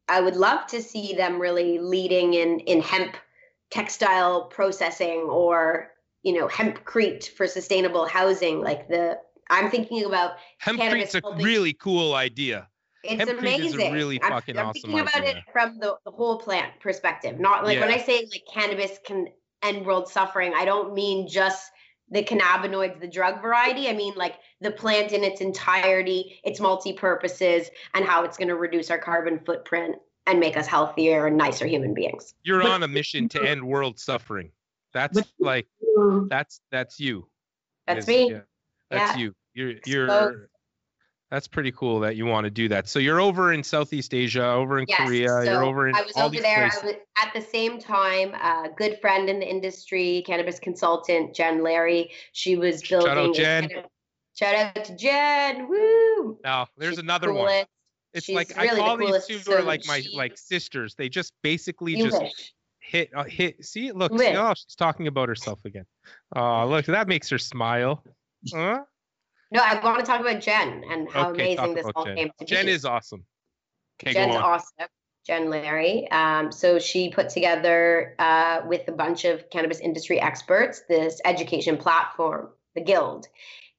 i 0.08 0.20
would 0.22 0.36
love 0.36 0.68
to 0.68 0.82
see 0.82 1.14
them 1.14 1.40
really 1.40 1.80
leading 1.80 2.34
in 2.34 2.60
in 2.60 2.82
hemp 2.82 3.16
textile 3.72 4.46
processing 4.50 5.22
or 5.30 5.93
you 6.24 6.34
know 6.38 6.48
hempcrete 6.48 7.28
for 7.30 7.46
sustainable 7.48 8.06
housing 8.08 8.62
like 8.62 8.88
the 8.88 9.18
i'm 9.50 9.70
thinking 9.70 10.06
about 10.06 10.32
Cannabis 10.62 11.14
Hempcrete's 11.14 11.16
a 11.16 11.22
helping- 11.22 11.46
really 11.46 11.74
cool 11.74 12.14
idea. 12.16 12.68
it's 13.04 13.30
Hempcrete 13.30 13.60
is 13.60 13.74
a 13.74 13.78
amazing 13.78 13.94
really 13.94 14.22
I'm, 14.24 14.32
fucking 14.32 14.58
I'm 14.58 14.68
awesome 14.68 14.82
thinking 14.82 15.00
about 15.00 15.16
idea. 15.16 15.38
it 15.38 15.44
from 15.52 15.80
the, 15.80 15.98
the 16.06 16.12
whole 16.12 16.40
plant 16.40 16.72
perspective 16.80 17.40
not 17.40 17.64
like 17.64 17.80
when 17.80 17.92
i 17.92 17.98
say 17.98 18.28
like 18.32 18.44
cannabis 18.52 18.98
can 19.06 19.28
end 19.62 19.86
world 19.86 20.08
suffering 20.08 20.54
i 20.56 20.66
don't 20.66 20.94
mean 20.94 21.28
just 21.28 21.70
the 22.10 22.24
cannabinoids 22.24 23.00
the 23.00 23.08
drug 23.08 23.42
variety 23.42 23.88
i 23.90 23.94
mean 23.94 24.14
like 24.16 24.36
the 24.62 24.72
plant 24.72 25.12
in 25.12 25.24
its 25.24 25.42
entirety 25.42 26.40
its 26.44 26.60
multi-purposes 26.60 27.70
and 27.94 28.06
how 28.06 28.24
it's 28.24 28.38
going 28.38 28.48
to 28.48 28.56
reduce 28.56 28.90
our 28.90 28.98
carbon 28.98 29.40
footprint 29.46 29.96
and 30.26 30.40
make 30.40 30.56
us 30.56 30.68
healthier 30.68 31.28
and 31.28 31.38
nicer 31.38 31.66
human 31.66 31.94
beings 31.94 32.34
You're 32.44 32.64
on 32.64 32.84
a 32.84 32.88
mission 32.88 33.28
to 33.30 33.42
end 33.44 33.62
world 33.62 34.00
suffering. 34.00 34.52
That's 34.94 35.16
But- 35.16 35.28
like 35.40 35.68
that's 36.30 36.62
that's 36.72 37.00
you. 37.00 37.28
that's 37.88 38.08
me 38.08 38.32
yeah, 38.32 38.40
that's 38.90 39.18
Yeah. 39.18 39.24
you. 39.24 39.36
You're 39.54 39.74
you're. 39.86 40.50
That's 41.32 41.48
pretty 41.48 41.72
cool 41.72 42.00
that 42.02 42.16
you 42.16 42.28
want 42.28 42.46
to 42.46 42.52
do 42.52 42.68
that. 42.68 42.88
So 42.88 43.00
you're 43.00 43.20
over 43.20 43.54
in 43.54 43.64
Southeast 43.64 44.14
Asia, 44.14 44.46
over 44.46 44.78
in 44.78 44.86
Yes, 44.88 45.00
Korea, 45.00 45.30
so 45.30 45.42
you're 45.42 45.64
over 45.64 45.88
in 45.88 45.96
I 45.96 46.04
was 46.04 46.12
all 46.16 46.26
over 46.26 46.32
these 46.34 46.44
there. 46.44 46.70
places. 46.70 46.84
I 46.84 46.86
was 46.86 46.96
at 47.26 47.34
the 47.34 47.42
same 47.42 47.80
time. 47.80 48.36
A 48.36 48.70
good 48.78 49.00
friend 49.02 49.28
in 49.28 49.40
the 49.40 49.50
industry, 49.50 50.22
cannabis 50.28 50.60
consultant 50.60 51.34
Jen 51.34 51.64
Larry. 51.64 52.12
She 52.34 52.56
was 52.56 52.84
building 52.88 53.08
Shout 53.08 53.18
out. 53.18 53.34
Jen. 53.36 53.70
Shout 54.36 54.56
out 54.56 54.86
to 54.86 54.96
Jen! 54.96 55.68
Woo! 55.70 56.38
Now 56.44 56.68
there's 56.78 56.92
She's 56.92 56.98
the 56.98 57.04
another 57.04 57.34
one. 57.34 57.66
It's 58.14 58.26
She's 58.28 58.36
like 58.36 58.50
really 58.56 58.70
I 58.70 58.76
the 58.76 58.82
call 58.82 58.98
these 58.98 59.26
two 59.26 59.40
So 59.40 59.58
are 59.58 59.64
like 59.64 59.88
my 59.88 60.02
she- 60.02 60.16
like 60.16 60.38
sisters. 60.38 60.94
They 60.94 61.10
just 61.10 61.34
basically 61.42 61.96
You 61.96 62.12
just. 62.12 62.54
Hit 62.84 63.10
uh, 63.16 63.24
hit. 63.24 63.64
See, 63.66 63.92
look, 63.92 64.12
You 64.12 64.20
see, 64.20 64.36
oh, 64.36 64.54
she's 64.56 64.76
talking 64.76 65.08
about 65.08 65.30
herself 65.30 65.60
again. 65.66 65.86
Oh, 66.36 66.68
look, 66.68 66.86
that 66.86 67.08
makes 67.08 67.30
her 67.30 67.38
smile. 67.38 68.04
Huh? 68.52 68.82
No, 69.52 69.62
I 69.62 69.80
want 69.84 70.00
to 70.00 70.06
talk 70.06 70.20
about 70.20 70.42
Jen 70.42 70.84
and 70.90 71.10
how 71.10 71.30
Okay, 71.30 71.54
amazing 71.54 71.76
this 71.76 71.86
all 71.96 72.06
Jen. 72.06 72.16
came 72.16 72.30
to 72.40 72.46
Jen 72.46 72.66
be. 72.66 72.72
is 72.72 72.86
awesome. 72.86 73.24
Okay, 74.02 74.14
Jen's 74.14 74.36
awesome. 74.36 74.88
Jen 75.26 75.50
Larry. 75.50 76.10
Um, 76.12 76.52
so 76.52 76.80
she 76.80 77.10
put 77.10 77.30
together 77.30 78.16
uh, 78.20 78.62
with 78.66 78.88
a 78.88 78.92
bunch 78.92 79.26
of 79.26 79.50
cannabis 79.50 79.80
industry 79.80 80.20
experts 80.20 80.82
this 80.90 81.22
education 81.24 81.78
platform, 81.78 82.50
the 82.76 82.82
Guild. 82.82 83.28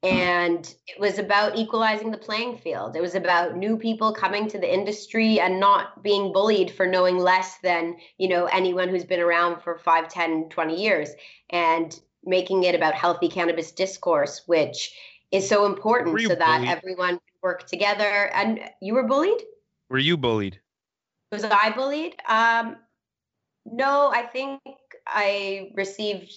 And 0.04 0.74
it 0.86 1.00
was 1.00 1.18
about 1.18 1.56
equalizing 1.56 2.10
the 2.10 2.18
playing 2.18 2.58
field. 2.58 2.94
It 2.94 3.00
was 3.00 3.14
about 3.14 3.56
new 3.56 3.78
people 3.78 4.12
coming 4.12 4.48
to 4.48 4.58
the 4.58 4.72
industry 4.72 5.40
and 5.40 5.58
not 5.58 6.02
being 6.02 6.30
bullied 6.32 6.70
for 6.70 6.86
knowing 6.86 7.18
less 7.18 7.56
than, 7.62 7.96
you 8.18 8.28
know, 8.28 8.44
anyone 8.46 8.90
who's 8.90 9.04
been 9.04 9.20
around 9.20 9.62
for 9.62 9.78
5, 9.78 10.08
10, 10.08 10.50
20 10.50 10.82
years 10.82 11.08
and 11.50 11.98
making 12.22 12.64
it 12.64 12.74
about 12.74 12.94
healthy 12.94 13.28
cannabis 13.28 13.72
discourse, 13.72 14.42
which 14.46 14.94
is 15.32 15.48
so 15.48 15.64
important 15.64 16.20
so 16.20 16.34
that 16.34 16.58
bullied? 16.58 16.68
everyone 16.68 17.08
can 17.08 17.36
work 17.42 17.66
together. 17.66 18.30
And 18.34 18.60
you 18.82 18.92
were 18.94 19.04
bullied? 19.04 19.42
Were 19.88 19.98
you 19.98 20.18
bullied? 20.18 20.60
Was 21.32 21.44
I 21.44 21.70
bullied? 21.70 22.14
Um, 22.28 22.76
no, 23.64 24.10
I 24.12 24.22
think 24.22 24.60
I 25.06 25.70
received 25.74 26.30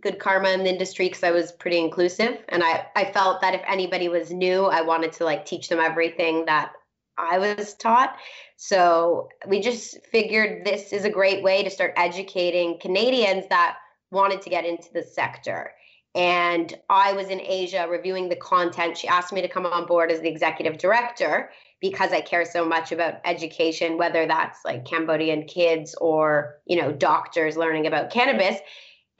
good 0.00 0.18
karma 0.18 0.50
in 0.50 0.64
the 0.64 0.70
industry 0.70 1.06
because 1.06 1.22
I 1.22 1.30
was 1.30 1.52
pretty 1.52 1.78
inclusive, 1.78 2.38
and 2.48 2.62
I 2.62 2.86
I 2.96 3.12
felt 3.12 3.40
that 3.40 3.54
if 3.54 3.62
anybody 3.66 4.08
was 4.08 4.30
new, 4.30 4.64
I 4.64 4.82
wanted 4.82 5.12
to 5.12 5.24
like 5.24 5.46
teach 5.46 5.68
them 5.68 5.80
everything 5.80 6.44
that 6.46 6.72
I 7.18 7.38
was 7.38 7.74
taught. 7.74 8.16
So 8.56 9.28
we 9.46 9.60
just 9.60 9.98
figured 10.06 10.64
this 10.64 10.92
is 10.92 11.04
a 11.04 11.10
great 11.10 11.42
way 11.42 11.62
to 11.62 11.70
start 11.70 11.92
educating 11.96 12.78
Canadians 12.80 13.46
that 13.48 13.76
wanted 14.10 14.42
to 14.42 14.50
get 14.50 14.64
into 14.64 14.88
the 14.92 15.02
sector. 15.02 15.72
And 16.14 16.74
I 16.90 17.14
was 17.14 17.28
in 17.28 17.40
Asia 17.40 17.86
reviewing 17.88 18.28
the 18.28 18.36
content. 18.36 18.98
She 18.98 19.08
asked 19.08 19.32
me 19.32 19.40
to 19.40 19.48
come 19.48 19.64
on 19.64 19.86
board 19.86 20.10
as 20.10 20.20
the 20.20 20.28
executive 20.28 20.76
director 20.76 21.50
because 21.80 22.12
I 22.12 22.20
care 22.20 22.44
so 22.44 22.64
much 22.64 22.92
about 22.92 23.14
education, 23.24 23.96
whether 23.96 24.26
that's 24.26 24.60
like 24.64 24.84
Cambodian 24.84 25.46
kids 25.46 25.94
or, 26.00 26.58
you 26.66 26.80
know, 26.80 26.92
doctors 26.92 27.56
learning 27.56 27.86
about 27.86 28.10
cannabis. 28.10 28.60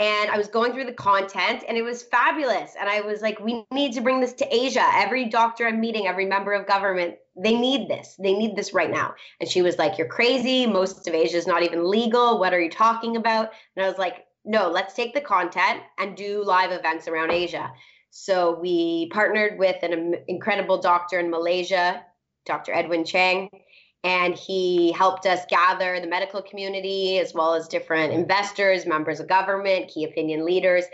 And 0.02 0.32
I 0.32 0.36
was 0.36 0.48
going 0.48 0.72
through 0.72 0.86
the 0.86 0.92
content 0.92 1.62
and 1.68 1.78
it 1.78 1.82
was 1.82 2.02
fabulous. 2.02 2.72
And 2.78 2.88
I 2.88 3.02
was 3.02 3.22
like, 3.22 3.38
we 3.38 3.64
need 3.70 3.92
to 3.92 4.00
bring 4.00 4.20
this 4.20 4.32
to 4.32 4.52
Asia. 4.52 4.84
Every 4.94 5.26
doctor 5.26 5.64
I'm 5.64 5.80
meeting, 5.80 6.08
every 6.08 6.26
member 6.26 6.52
of 6.54 6.66
government, 6.66 7.18
they 7.36 7.56
need 7.56 7.88
this. 7.88 8.16
They 8.18 8.34
need 8.34 8.56
this 8.56 8.74
right 8.74 8.90
now. 8.90 9.14
And 9.38 9.48
she 9.48 9.62
was 9.62 9.78
like, 9.78 9.96
You're 9.96 10.08
crazy. 10.08 10.66
Most 10.66 11.06
of 11.06 11.14
Asia 11.14 11.36
is 11.36 11.46
not 11.46 11.62
even 11.62 11.88
legal. 11.88 12.40
What 12.40 12.52
are 12.52 12.60
you 12.60 12.68
talking 12.68 13.14
about? 13.14 13.52
And 13.76 13.86
I 13.86 13.88
was 13.88 13.96
like, 13.96 14.26
No, 14.44 14.68
let's 14.68 14.92
take 14.94 15.14
the 15.14 15.20
content 15.20 15.82
and 16.00 16.16
do 16.16 16.42
live 16.42 16.72
events 16.72 17.06
around 17.06 17.30
Asia. 17.30 17.70
So 18.10 18.58
we 18.58 19.08
partnered 19.10 19.56
with 19.56 19.80
an 19.84 20.16
incredible 20.26 20.78
doctor 20.78 21.20
in 21.20 21.30
Malaysia 21.30 22.04
Dr. 22.44 22.72
Edwin 22.74 23.04
Chang, 23.04 23.48
and 24.04 24.34
he 24.34 24.92
helped 24.92 25.26
us 25.26 25.40
gather 25.48 26.00
the 26.00 26.06
medical 26.06 26.42
community 26.42 27.18
as 27.18 27.34
well 27.34 27.54
as 27.54 27.68
different 27.68 28.12
investors, 28.12 28.86
members 28.86 29.20
of 29.20 29.28
government, 29.28 29.88
key 29.88 30.04
opinion 30.04 30.44
leaders. 30.44 30.84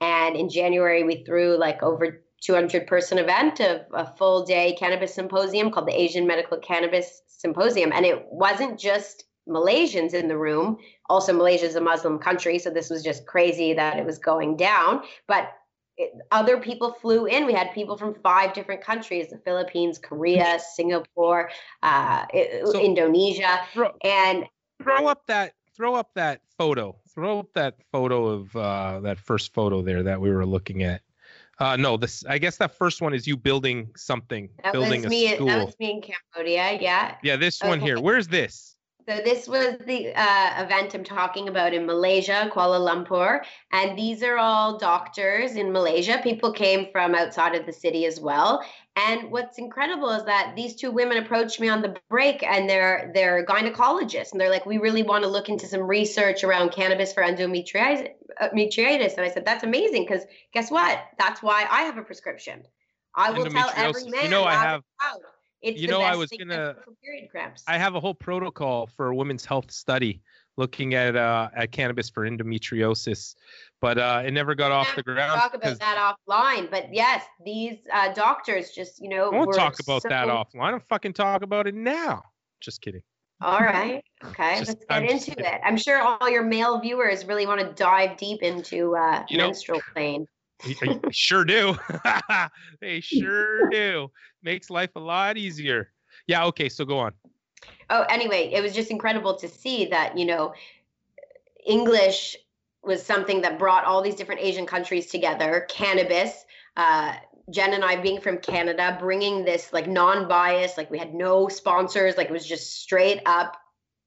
And 0.00 0.36
in 0.36 0.48
January, 0.48 1.04
we 1.04 1.24
threw 1.24 1.58
like 1.58 1.82
over 1.82 2.24
200 2.42 2.86
person 2.86 3.18
event 3.18 3.60
of 3.60 3.82
a 3.92 4.06
full 4.16 4.44
day 4.44 4.74
cannabis 4.78 5.14
symposium 5.14 5.70
called 5.70 5.88
the 5.88 6.00
Asian 6.00 6.26
Medical 6.26 6.58
Cannabis 6.58 7.22
Symposium. 7.26 7.92
And 7.92 8.06
it 8.06 8.24
wasn't 8.30 8.78
just 8.78 9.24
Malaysians 9.48 10.14
in 10.14 10.28
the 10.28 10.38
room. 10.38 10.78
Also, 11.10 11.32
Malaysia 11.32 11.66
is 11.66 11.74
a 11.74 11.80
Muslim 11.80 12.18
country, 12.18 12.58
so 12.58 12.70
this 12.70 12.88
was 12.88 13.02
just 13.02 13.26
crazy 13.26 13.74
that 13.74 13.98
it 13.98 14.06
was 14.06 14.18
going 14.18 14.56
down. 14.56 15.02
But 15.28 15.52
it, 15.96 16.12
other 16.30 16.58
people 16.58 16.92
flew 17.00 17.26
in. 17.26 17.46
We 17.46 17.52
had 17.52 17.72
people 17.72 17.96
from 17.96 18.14
five 18.22 18.52
different 18.52 18.82
countries: 18.82 19.30
the 19.30 19.38
Philippines, 19.38 19.98
Korea, 19.98 20.58
Singapore, 20.74 21.50
uh, 21.82 22.26
so 22.64 22.80
Indonesia, 22.80 23.60
throw, 23.72 23.92
and 24.02 24.44
throw 24.82 25.06
up 25.06 25.26
that 25.26 25.54
throw 25.74 25.94
up 25.94 26.10
that 26.14 26.40
photo. 26.58 26.96
Throw 27.08 27.40
up 27.40 27.52
that 27.54 27.76
photo 27.92 28.26
of 28.26 28.56
uh, 28.56 29.00
that 29.00 29.18
first 29.18 29.54
photo 29.54 29.82
there 29.82 30.02
that 30.02 30.20
we 30.20 30.30
were 30.30 30.46
looking 30.46 30.82
at. 30.82 31.02
Uh, 31.60 31.76
no, 31.76 31.96
this. 31.96 32.24
I 32.26 32.38
guess 32.38 32.56
that 32.56 32.74
first 32.74 33.00
one 33.00 33.14
is 33.14 33.26
you 33.26 33.36
building 33.36 33.90
something, 33.96 34.48
that 34.62 34.72
building 34.72 35.02
was 35.02 35.10
me, 35.10 35.32
a 35.32 35.36
school. 35.36 35.46
That 35.46 35.66
was 35.66 35.78
me 35.78 35.92
in 35.92 36.02
Cambodia. 36.02 36.78
Yeah. 36.80 37.14
Yeah, 37.22 37.36
this 37.36 37.62
okay. 37.62 37.68
one 37.68 37.80
here. 37.80 38.00
Where's 38.00 38.26
this? 38.26 38.73
So 39.06 39.16
this 39.22 39.46
was 39.46 39.76
the 39.86 40.12
uh, 40.14 40.64
event 40.64 40.94
I'm 40.94 41.04
talking 41.04 41.48
about 41.48 41.74
in 41.74 41.84
Malaysia, 41.84 42.50
Kuala 42.50 42.80
Lumpur, 42.80 43.44
and 43.70 43.98
these 43.98 44.22
are 44.22 44.38
all 44.38 44.78
doctors 44.78 45.56
in 45.56 45.72
Malaysia. 45.72 46.20
People 46.22 46.52
came 46.52 46.86
from 46.90 47.14
outside 47.14 47.54
of 47.54 47.66
the 47.66 47.72
city 47.72 48.06
as 48.06 48.18
well. 48.18 48.64
And 48.96 49.30
what's 49.30 49.58
incredible 49.58 50.08
is 50.10 50.24
that 50.24 50.54
these 50.56 50.74
two 50.74 50.90
women 50.90 51.18
approached 51.18 51.60
me 51.60 51.68
on 51.68 51.82
the 51.82 51.96
break, 52.08 52.42
and 52.42 52.68
they're 52.68 53.10
they're 53.14 53.44
gynecologists, 53.44 54.32
and 54.32 54.40
they're 54.40 54.50
like, 54.50 54.64
"We 54.64 54.78
really 54.78 55.02
want 55.02 55.24
to 55.24 55.28
look 55.28 55.50
into 55.50 55.66
some 55.66 55.82
research 55.82 56.42
around 56.42 56.72
cannabis 56.72 57.12
for 57.12 57.22
endometriosis." 57.22 58.08
Uh, 58.40 58.48
and 58.52 59.20
I 59.20 59.30
said, 59.30 59.44
"That's 59.44 59.64
amazing, 59.64 60.04
because 60.04 60.24
guess 60.54 60.70
what? 60.70 60.98
That's 61.18 61.42
why 61.42 61.66
I 61.70 61.82
have 61.82 61.98
a 61.98 62.02
prescription. 62.02 62.62
I 63.14 63.32
will 63.32 63.46
tell 63.46 63.70
every 63.76 64.04
man. 64.04 64.24
You 64.24 64.30
know, 64.30 64.44
I 64.44 64.54
have." 64.54 64.82
Out 65.02 65.20
it's 65.64 65.80
you 65.80 65.88
know, 65.88 66.00
I 66.00 66.14
was 66.14 66.30
gonna. 66.30 66.76
period 67.02 67.30
cramps. 67.30 67.64
I 67.66 67.78
have 67.78 67.94
a 67.94 68.00
whole 68.00 68.14
protocol 68.14 68.88
for 68.96 69.08
a 69.08 69.16
women's 69.16 69.44
health 69.44 69.70
study 69.70 70.22
looking 70.56 70.94
at 70.94 71.16
uh, 71.16 71.48
at 71.56 71.72
cannabis 71.72 72.10
for 72.10 72.28
endometriosis, 72.28 73.34
but 73.80 73.98
uh, 73.98 74.22
it 74.24 74.32
never 74.32 74.54
got 74.54 74.72
off 74.72 74.94
the 74.94 75.02
ground. 75.02 75.40
Talk 75.40 75.54
about 75.54 75.78
that 75.78 76.16
offline, 76.28 76.70
but 76.70 76.92
yes, 76.92 77.24
these 77.44 77.78
uh, 77.92 78.12
doctors 78.12 78.70
just 78.70 79.00
you 79.00 79.08
know. 79.08 79.30
Won't 79.30 79.54
talk 79.54 79.80
about 79.80 80.02
so... 80.02 80.08
that 80.08 80.28
offline. 80.28 80.74
I'll 80.74 80.82
fucking 80.88 81.14
talk 81.14 81.42
about 81.42 81.66
it 81.66 81.74
now. 81.74 82.22
Just 82.60 82.80
kidding. 82.80 83.02
All 83.40 83.60
right. 83.60 84.02
Okay. 84.24 84.58
Just, 84.58 84.68
Let's 84.68 84.84
get 84.84 84.90
I'm 84.90 85.04
into 85.04 85.32
it. 85.32 85.60
I'm 85.64 85.76
sure 85.76 86.00
all 86.00 86.30
your 86.30 86.44
male 86.44 86.80
viewers 86.80 87.26
really 87.26 87.46
want 87.46 87.60
to 87.60 87.72
dive 87.74 88.16
deep 88.16 88.42
into 88.42 88.96
uh, 88.96 89.24
you 89.28 89.38
menstrual 89.38 89.80
know, 89.96 90.26
pain. 90.58 91.00
sure 91.10 91.44
do. 91.44 91.76
they 92.80 93.00
sure 93.00 93.68
do. 93.70 94.10
Makes 94.42 94.70
life 94.70 94.90
a 94.96 95.00
lot 95.00 95.36
easier. 95.36 95.90
Yeah, 96.26 96.44
okay, 96.46 96.68
so 96.68 96.84
go 96.84 96.98
on. 96.98 97.12
Oh, 97.90 98.02
anyway, 98.02 98.50
it 98.52 98.62
was 98.62 98.74
just 98.74 98.90
incredible 98.90 99.36
to 99.36 99.48
see 99.48 99.86
that, 99.86 100.16
you 100.18 100.24
know, 100.24 100.54
English 101.66 102.36
was 102.82 103.04
something 103.04 103.40
that 103.42 103.58
brought 103.58 103.84
all 103.84 104.02
these 104.02 104.14
different 104.14 104.40
Asian 104.40 104.66
countries 104.66 105.06
together. 105.06 105.66
Cannabis, 105.68 106.44
uh, 106.76 107.14
Jen 107.50 107.74
and 107.74 107.84
I 107.84 107.96
being 107.96 108.20
from 108.20 108.38
Canada, 108.38 108.96
bringing 109.00 109.44
this 109.44 109.72
like 109.72 109.86
non 109.86 110.28
bias, 110.28 110.76
like 110.76 110.90
we 110.90 110.98
had 110.98 111.14
no 111.14 111.48
sponsors, 111.48 112.16
like 112.16 112.28
it 112.28 112.32
was 112.32 112.46
just 112.46 112.80
straight 112.80 113.20
up 113.26 113.56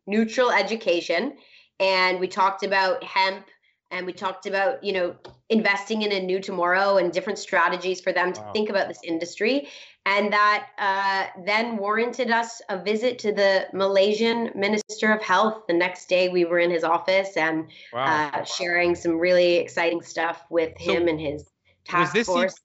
neutral 0.06 0.52
education. 0.52 1.38
And 1.80 2.20
we 2.20 2.28
talked 2.28 2.64
about 2.64 3.04
hemp 3.04 3.46
and 3.92 4.06
we 4.06 4.14
talked 4.14 4.46
about 4.46 4.84
you 4.84 4.92
know 4.92 5.16
investing 5.50 6.02
in 6.02 6.12
a 6.12 6.20
new 6.20 6.40
tomorrow 6.40 6.98
and 6.98 7.12
different 7.12 7.40
strategies 7.40 8.02
for 8.02 8.12
them 8.12 8.34
to 8.34 8.42
wow. 8.42 8.52
think 8.54 8.70
about 8.70 8.88
this 8.88 9.00
industry 9.04 9.68
and 10.06 10.32
that 10.32 10.68
uh, 10.78 11.42
then 11.46 11.78
warranted 11.78 12.32
us 12.32 12.62
a 12.70 12.82
visit 12.82 13.20
to 13.20 13.32
the 13.32 13.68
malaysian 13.74 14.52
minister 14.56 15.12
of 15.12 15.22
health 15.22 15.64
the 15.68 15.74
next 15.74 16.08
day 16.10 16.30
we 16.30 16.46
were 16.46 16.60
in 16.60 16.72
his 16.72 16.84
office 16.84 17.38
and 17.38 17.68
wow. 17.94 18.30
uh, 18.34 18.44
sharing 18.44 18.96
some 18.96 19.18
really 19.18 19.56
exciting 19.56 20.02
stuff 20.02 20.44
with 20.50 20.74
so 20.80 20.94
him 20.94 21.08
and 21.08 21.20
his 21.20 21.50
task 21.86 22.16
force 22.26 22.56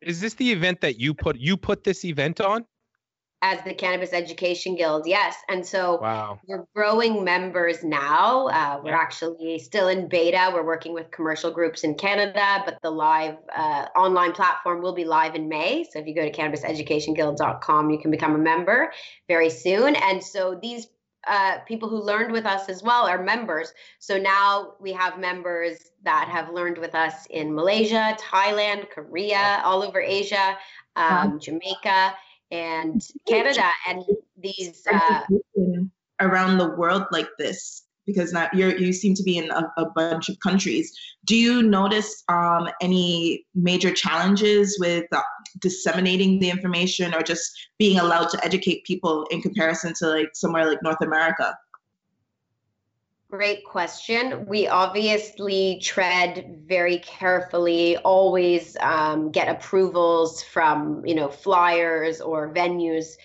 is 0.00 0.20
this 0.20 0.34
the 0.34 0.52
event 0.52 0.80
that 0.80 0.98
you 1.00 1.14
put 1.14 1.36
you 1.38 1.56
put 1.56 1.84
this 1.84 2.04
event 2.04 2.40
on 2.40 2.64
as 3.40 3.62
the 3.62 3.72
Cannabis 3.72 4.12
Education 4.12 4.74
Guild, 4.74 5.06
yes. 5.06 5.36
And 5.48 5.64
so 5.64 6.00
wow. 6.00 6.40
we're 6.46 6.66
growing 6.74 7.22
members 7.22 7.84
now. 7.84 8.48
Uh, 8.48 8.80
we're 8.82 8.90
yeah. 8.90 8.98
actually 8.98 9.58
still 9.60 9.86
in 9.88 10.08
beta. 10.08 10.50
We're 10.52 10.66
working 10.66 10.92
with 10.92 11.10
commercial 11.12 11.52
groups 11.52 11.84
in 11.84 11.94
Canada, 11.94 12.62
but 12.64 12.78
the 12.82 12.90
live 12.90 13.36
uh, 13.56 13.86
online 13.96 14.32
platform 14.32 14.82
will 14.82 14.94
be 14.94 15.04
live 15.04 15.36
in 15.36 15.48
May. 15.48 15.84
So 15.84 16.00
if 16.00 16.06
you 16.06 16.16
go 16.16 16.28
to 16.28 16.32
cannabiseducationguild.com, 16.32 17.90
you 17.90 17.98
can 17.98 18.10
become 18.10 18.34
a 18.34 18.38
member 18.38 18.92
very 19.28 19.50
soon. 19.50 19.94
And 19.94 20.22
so 20.22 20.58
these 20.60 20.88
uh, 21.28 21.58
people 21.60 21.88
who 21.88 22.02
learned 22.02 22.32
with 22.32 22.46
us 22.46 22.68
as 22.68 22.82
well 22.82 23.06
are 23.06 23.22
members. 23.22 23.72
So 24.00 24.18
now 24.18 24.74
we 24.80 24.92
have 24.92 25.18
members 25.18 25.78
that 26.02 26.28
have 26.28 26.50
learned 26.50 26.78
with 26.78 26.94
us 26.94 27.26
in 27.30 27.54
Malaysia, 27.54 28.16
Thailand, 28.20 28.90
Korea, 28.90 29.60
all 29.64 29.82
over 29.82 30.00
Asia, 30.00 30.56
um, 30.96 31.38
Jamaica 31.38 32.14
and 32.50 33.02
Canada 33.28 33.70
and 33.86 34.04
these 34.36 34.82
uh, 34.90 35.22
around 36.20 36.58
the 36.58 36.70
world 36.76 37.04
like 37.10 37.28
this 37.38 37.84
because 38.06 38.32
now 38.32 38.48
you 38.54 38.70
you 38.78 38.92
seem 38.92 39.14
to 39.14 39.22
be 39.22 39.36
in 39.36 39.50
a, 39.50 39.70
a, 39.76 39.84
bunch 39.90 40.30
of 40.30 40.40
countries. 40.40 40.90
Do 41.26 41.36
you 41.36 41.62
notice 41.62 42.24
um, 42.28 42.68
any 42.80 43.44
major 43.54 43.92
challenges 43.92 44.78
with 44.80 45.04
uh, 45.12 45.20
disseminating 45.60 46.40
the 46.40 46.48
information 46.48 47.14
or 47.14 47.22
just 47.22 47.50
being 47.78 47.98
allowed 47.98 48.30
to 48.30 48.42
educate 48.42 48.84
people 48.84 49.24
in 49.30 49.42
comparison 49.42 49.92
to 49.98 50.08
like 50.08 50.30
somewhere 50.32 50.66
like 50.66 50.82
North 50.82 51.02
America? 51.02 51.54
Great 53.30 53.62
question. 53.66 54.46
We 54.46 54.68
obviously 54.68 55.80
tread 55.82 56.62
very 56.66 56.98
carefully, 57.00 57.98
always 57.98 58.74
um, 58.80 59.30
get 59.30 59.50
approvals 59.50 60.42
from, 60.42 61.04
you 61.04 61.14
know, 61.14 61.28
flyers 61.28 62.22
or 62.22 62.54
venues 62.54 63.18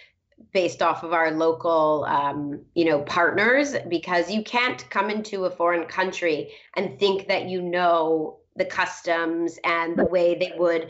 based 0.51 0.82
off 0.82 1.04
of 1.04 1.14
our 1.14 1.32
local, 1.32 2.04
um, 2.10 2.60
you 2.76 2.84
know, 2.84 2.99
partners, 3.04 3.76
because 3.88 4.30
you 4.30 4.43
can't 4.43 4.88
come 4.89 5.10
into 5.10 5.45
a 5.45 5.49
foreign 5.49 5.86
country 5.86 6.51
and 6.76 6.99
think 6.99 7.30
that 7.30 7.47
you 7.47 7.62
know 7.62 8.39
the 8.58 8.66
customs 8.66 9.58
and 9.64 9.97
the 9.97 10.06
way 10.06 10.36
they 10.36 10.51
would 10.58 10.89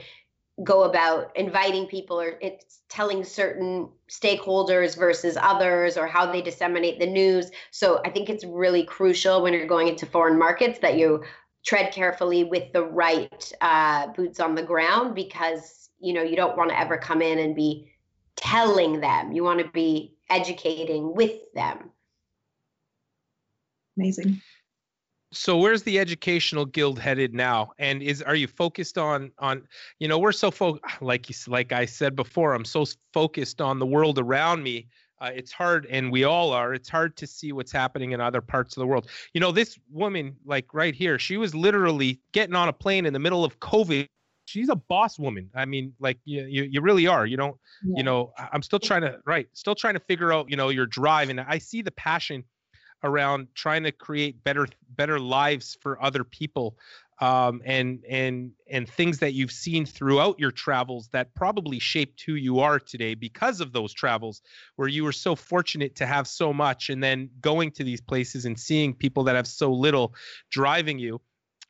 go 0.64 0.84
about 0.84 1.36
inviting 1.36 1.88
people 1.88 2.20
or 2.20 2.38
it's 2.42 2.82
telling 2.90 3.24
certain 3.24 3.90
stakeholders 4.10 4.98
versus 4.98 5.38
others 5.42 5.98
or 5.98 6.08
how 6.08 6.32
they 6.32 6.42
disseminate 6.42 7.00
the 7.00 7.06
news 7.06 7.50
so 7.72 8.00
i 8.06 8.10
think 8.10 8.30
it's 8.30 8.46
really 8.46 8.84
crucial 8.84 9.42
when 9.42 9.54
you're 9.54 9.66
going 9.66 9.88
into 9.88 10.06
foreign 10.06 10.38
markets 10.38 10.80
that 10.80 10.98
you 10.98 11.24
tread 11.66 11.92
carefully 11.92 12.44
with 12.44 12.72
the 12.74 12.84
right 12.84 13.52
uh, 13.62 14.08
boots 14.08 14.40
on 14.40 14.54
the 14.54 14.64
ground 14.64 15.16
because 15.16 15.90
you 16.00 16.14
know 16.14 16.22
you 16.22 16.36
don't 16.36 16.58
want 16.58 16.70
to 16.70 16.80
ever 16.80 16.98
come 16.98 17.22
in 17.22 17.40
and 17.40 17.56
be 17.56 17.90
telling 18.36 19.00
them. 19.00 19.32
You 19.32 19.44
want 19.44 19.60
to 19.60 19.70
be 19.70 20.16
educating 20.30 21.16
with 21.16 21.40
them. 21.54 21.92
Amazing. 23.98 24.42
So 25.34 25.58
where's 25.58 25.84
the 25.84 26.00
educational 26.00 26.66
guild 26.66 27.00
headed 27.00 27.34
now? 27.34 27.72
And 27.80 28.02
is 28.02 28.22
are 28.22 28.36
you 28.36 28.48
focused 28.48 28.98
on 28.98 29.32
on 29.40 29.64
you 30.00 30.08
know 30.08 30.20
we're 30.20 30.32
so 30.32 30.52
fo- 30.52 30.80
like 31.02 31.30
you 31.30 31.36
like 31.48 31.72
I 31.72 31.86
said 31.86 32.16
before 32.16 32.54
I'm 32.54 32.66
so 32.66 32.86
focused 33.14 33.62
on 33.62 33.80
the 33.80 33.86
world 33.86 34.20
around 34.20 34.64
me 34.64 34.88
uh, 35.24 35.32
it's 35.34 35.52
hard 35.52 35.88
and 35.90 36.12
we 36.12 36.26
all 36.26 36.52
are 36.52 36.74
it's 36.74 36.90
hard 36.90 37.16
to 37.16 37.26
see 37.26 37.54
what's 37.54 37.72
happening 37.72 38.12
in 38.12 38.20
other 38.20 38.42
parts 38.42 38.76
of 38.76 38.82
the 38.82 38.88
world 38.88 39.08
you 39.34 39.40
know 39.40 39.52
this 39.52 39.80
woman 39.90 40.36
like 40.46 40.74
right 40.74 40.94
here 40.94 41.18
she 41.18 41.38
was 41.38 41.56
literally 41.56 42.20
getting 42.34 42.56
on 42.56 42.68
a 42.68 42.74
plane 42.74 43.06
in 43.06 43.14
the 43.14 43.20
middle 43.20 43.46
of 43.46 43.58
covid 43.60 44.06
she's 44.46 44.68
a 44.68 44.76
boss 44.76 45.18
woman 45.18 45.50
i 45.56 45.64
mean 45.64 45.94
like 46.00 46.18
you 46.26 46.44
you, 46.44 46.64
you 46.64 46.82
really 46.82 47.08
are 47.08 47.26
you 47.26 47.38
don't 47.38 47.56
yeah. 47.86 47.94
you 47.98 48.04
know 48.04 48.34
i'm 48.52 48.62
still 48.62 48.80
trying 48.80 49.02
to 49.02 49.18
right 49.26 49.48
still 49.54 49.76
trying 49.76 49.94
to 49.94 50.00
figure 50.02 50.34
out 50.34 50.50
you 50.50 50.58
know 50.58 50.70
your 50.70 50.86
drive 50.86 51.30
and 51.30 51.40
i 51.40 51.58
see 51.58 51.82
the 51.82 51.92
passion 51.92 52.44
around 53.04 53.48
trying 53.56 53.84
to 53.84 53.92
create 53.92 54.44
better 54.44 54.68
better 54.96 55.20
lives 55.20 55.78
for 55.82 56.02
other 56.02 56.24
people 56.24 56.78
um, 57.20 57.62
and 57.66 58.04
and 58.10 58.52
and 58.70 58.90
things 58.90 59.20
that 59.20 59.34
you've 59.34 59.52
seen 59.52 59.86
throughout 59.86 60.40
your 60.40 60.52
travels 60.52 61.10
that 61.10 61.34
probably 61.36 61.80
shaped 61.80 62.22
who 62.22 62.34
you 62.34 62.60
are 62.60 62.80
today 62.80 63.14
because 63.14 63.62
of 63.62 63.72
those 63.72 63.94
travels 63.94 64.42
where 64.76 64.88
you 64.88 65.04
were 65.04 65.12
so 65.12 65.36
fortunate 65.36 65.96
to 65.96 66.06
have 66.06 66.28
so 66.28 66.52
much 66.54 66.90
and 66.90 67.04
then 67.04 67.30
going 67.42 67.72
to 67.72 67.84
these 67.84 68.02
places 68.02 68.46
and 68.46 68.60
seeing 68.60 68.94
people 68.94 69.24
that 69.24 69.36
have 69.36 69.48
so 69.48 69.72
little 69.72 70.14
driving 70.50 71.00
you 71.00 71.20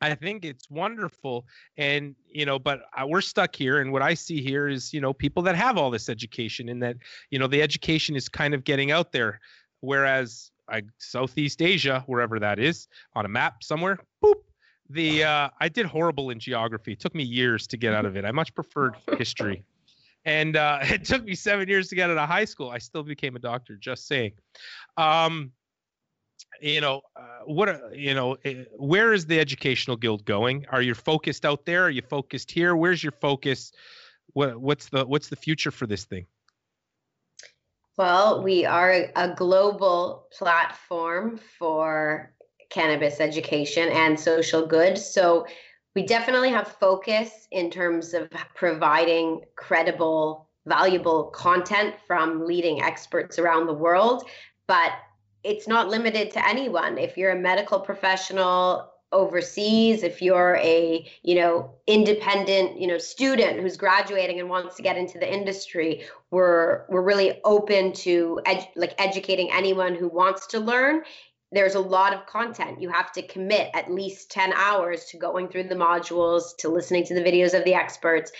I 0.01 0.15
think 0.15 0.43
it's 0.43 0.69
wonderful. 0.69 1.45
And, 1.77 2.15
you 2.29 2.45
know, 2.45 2.59
but 2.59 2.81
we're 3.05 3.21
stuck 3.21 3.55
here. 3.55 3.79
And 3.79 3.93
what 3.93 4.01
I 4.01 4.15
see 4.15 4.41
here 4.41 4.67
is, 4.67 4.93
you 4.93 4.99
know, 4.99 5.13
people 5.13 5.43
that 5.43 5.55
have 5.55 5.77
all 5.77 5.89
this 5.91 6.09
education 6.09 6.67
and 6.67 6.84
that, 6.84 6.97
you 7.29 7.39
know, 7.39 7.47
the 7.47 7.61
education 7.61 8.17
is 8.17 8.27
kind 8.27 8.53
of 8.53 8.65
getting 8.65 8.91
out 8.91 9.13
there. 9.13 9.39
Whereas 9.79 10.51
I, 10.70 10.84
Southeast 10.97 11.61
Asia, 11.61 12.03
wherever 12.07 12.39
that 12.39 12.59
is, 12.59 12.88
on 13.16 13.26
a 13.26 13.30
map 13.30 13.64
somewhere, 13.64 13.99
boop, 14.24 14.36
the 14.89 15.24
uh, 15.24 15.49
I 15.59 15.70
did 15.70 15.86
horrible 15.86 16.30
in 16.30 16.39
geography. 16.39 16.93
It 16.93 16.99
took 16.99 17.16
me 17.16 17.24
years 17.24 17.68
to 17.68 17.78
get 17.78 17.93
out 17.93 18.05
of 18.05 18.16
it. 18.16 18.26
I 18.26 18.32
much 18.32 18.53
preferred 18.53 18.95
history, 19.18 19.64
and 20.26 20.55
uh, 20.55 20.80
it 20.84 21.05
took 21.05 21.24
me 21.24 21.36
seven 21.36 21.68
years 21.68 21.89
to 21.89 21.95
get 21.95 22.09
out 22.09 22.18
of 22.18 22.30
high 22.30 22.45
school. 22.45 22.70
I 22.70 22.78
still 22.78 23.03
became 23.03 23.36
a 23.36 23.39
doctor. 23.39 23.76
Just 23.76 24.07
saying. 24.07 24.34
Um, 24.97 25.51
you 26.61 26.82
know 26.82 27.01
uh, 27.16 27.39
what 27.45 27.70
uh, 27.70 27.78
you 27.93 28.14
know 28.14 28.38
eh, 28.45 28.64
where 28.78 29.14
is 29.14 29.26
the 29.26 29.39
educational 29.39 29.97
guild 29.97 30.24
going 30.26 30.66
are 30.72 30.82
you 30.82 30.93
focused 30.93 31.45
out 31.45 31.66
there 31.66 31.86
are 31.86 31.89
you 31.89 32.01
focused 32.01 32.51
here 32.51 32.76
where's 32.76 33.03
your 33.03 33.11
focus 33.11 33.72
what, 34.34 34.59
what's 34.59 34.89
the 34.89 35.05
what's 35.05 35.30
the 35.30 35.36
future 35.36 35.72
for 35.72 35.88
this 35.88 36.05
thing 36.05 36.26
well 37.97 38.43
we 38.43 38.65
are 38.65 39.07
a 39.15 39.33
global 39.35 40.27
platform 40.31 41.39
for 41.59 42.33
cannabis 42.73 43.19
education 43.19 43.87
and 43.89 44.19
social 44.19 44.65
good. 44.65 44.97
So 44.97 45.45
we 45.95 46.03
definitely 46.03 46.49
have 46.49 46.67
focus 46.79 47.47
in 47.51 47.69
terms 47.69 48.15
of 48.15 48.29
providing 48.55 49.41
credible, 49.55 50.49
valuable 50.65 51.25
content 51.25 51.95
from 52.07 52.45
leading 52.45 52.81
experts 52.81 53.37
around 53.37 53.67
the 53.67 53.73
world. 53.73 54.27
But 54.67 54.93
it's 55.43 55.67
not 55.67 55.89
limited 55.89 56.31
to 56.31 56.47
anyone. 56.47 56.97
If 56.97 57.15
you're 57.15 57.31
a 57.31 57.39
medical 57.39 57.79
professional 57.79 58.89
overseas 59.14 60.03
if 60.03 60.22
you're 60.22 60.57
a 60.57 61.09
you 61.22 61.36
know 61.36 61.72
independent 61.88 62.80
you 62.80 62.88
know 62.88 62.97
student 62.97 63.59
who's 63.59 63.78
graduating 63.78 64.39
and 64.39 64.49
wants 64.49 64.76
to 64.76 64.82
get 64.82 64.97
into 64.97 65.18
the 65.18 65.34
industry 65.34 66.03
we're 66.32 66.86
we're 66.89 67.01
really 67.01 67.39
open 67.45 67.93
to 67.93 68.41
like 68.76 68.93
educating 68.97 69.49
anyone 69.53 69.95
who 69.95 70.09
wants 70.09 70.47
to 70.47 70.59
learn 70.59 71.03
there's 71.53 71.76
a 71.76 71.80
lot 71.80 72.14
of 72.14 72.26
content. 72.26 72.82
You 72.82 72.89
have 72.89 73.11
to 73.11 73.22
commit 73.22 73.70
at 73.76 73.91
least 73.91 74.32
10 74.32 74.53
hours 74.53 75.05
to 75.05 75.18
going 75.18 75.47
through 75.49 75.66
the 75.66 75.76
modules, 75.76 76.57
to 76.57 76.70
listening 76.70 77.05
to 77.05 77.14
the 77.14 77.22
videos 77.22 77.55
of 77.55 77.64
the 77.64 77.76
experts, 77.76 78.32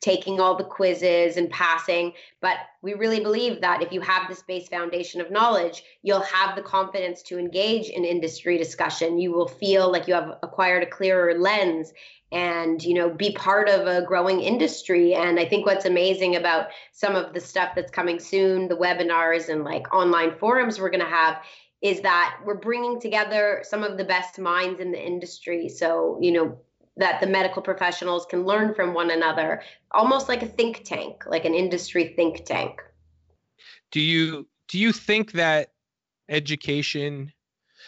taking 0.00 0.40
all 0.40 0.56
the 0.56 0.64
quizzes 0.64 1.36
and 1.36 1.50
passing. 1.50 2.12
But 2.40 2.58
we 2.82 2.94
really 2.94 3.20
believe 3.20 3.60
that 3.60 3.82
if 3.82 3.92
you 3.92 4.00
have 4.00 4.28
this 4.28 4.42
base 4.42 4.68
foundation 4.68 5.20
of 5.20 5.30
knowledge, 5.30 5.82
you'll 6.02 6.20
have 6.20 6.56
the 6.56 6.62
confidence 6.62 7.22
to 7.24 7.38
engage 7.38 7.88
in 7.88 8.04
industry 8.04 8.58
discussion. 8.58 9.18
You 9.18 9.32
will 9.32 9.48
feel 9.48 9.90
like 9.90 10.06
you 10.06 10.14
have 10.14 10.38
acquired 10.42 10.82
a 10.82 10.86
clearer 10.86 11.38
lens 11.38 11.92
and 12.30 12.84
you 12.84 12.92
know 12.92 13.08
be 13.08 13.32
part 13.32 13.70
of 13.70 13.86
a 13.86 14.04
growing 14.04 14.42
industry 14.42 15.14
and 15.14 15.40
i 15.40 15.46
think 15.46 15.64
what's 15.64 15.86
amazing 15.86 16.36
about 16.36 16.66
some 16.92 17.16
of 17.16 17.32
the 17.32 17.40
stuff 17.40 17.70
that's 17.74 17.90
coming 17.90 18.20
soon 18.20 18.68
the 18.68 18.76
webinars 18.76 19.48
and 19.48 19.64
like 19.64 19.94
online 19.94 20.36
forums 20.36 20.78
we're 20.78 20.90
going 20.90 21.00
to 21.00 21.06
have 21.06 21.38
is 21.80 22.00
that 22.00 22.38
we're 22.44 22.54
bringing 22.54 23.00
together 23.00 23.62
some 23.62 23.84
of 23.84 23.96
the 23.96 24.04
best 24.04 24.38
minds 24.38 24.80
in 24.80 24.90
the 24.90 25.04
industry. 25.04 25.68
So, 25.68 26.18
you 26.20 26.32
know, 26.32 26.58
that 26.98 27.20
the 27.20 27.26
medical 27.26 27.62
professionals 27.62 28.26
can 28.26 28.44
learn 28.44 28.74
from 28.74 28.92
one 28.92 29.10
another, 29.10 29.62
almost 29.92 30.28
like 30.28 30.42
a 30.42 30.46
think 30.46 30.84
tank, 30.84 31.24
like 31.26 31.44
an 31.44 31.54
industry 31.54 32.12
think 32.16 32.44
tank. 32.44 32.82
Do 33.90 34.00
you 34.00 34.46
do 34.68 34.78
you 34.78 34.92
think 34.92 35.32
that 35.32 35.72
education 36.28 37.32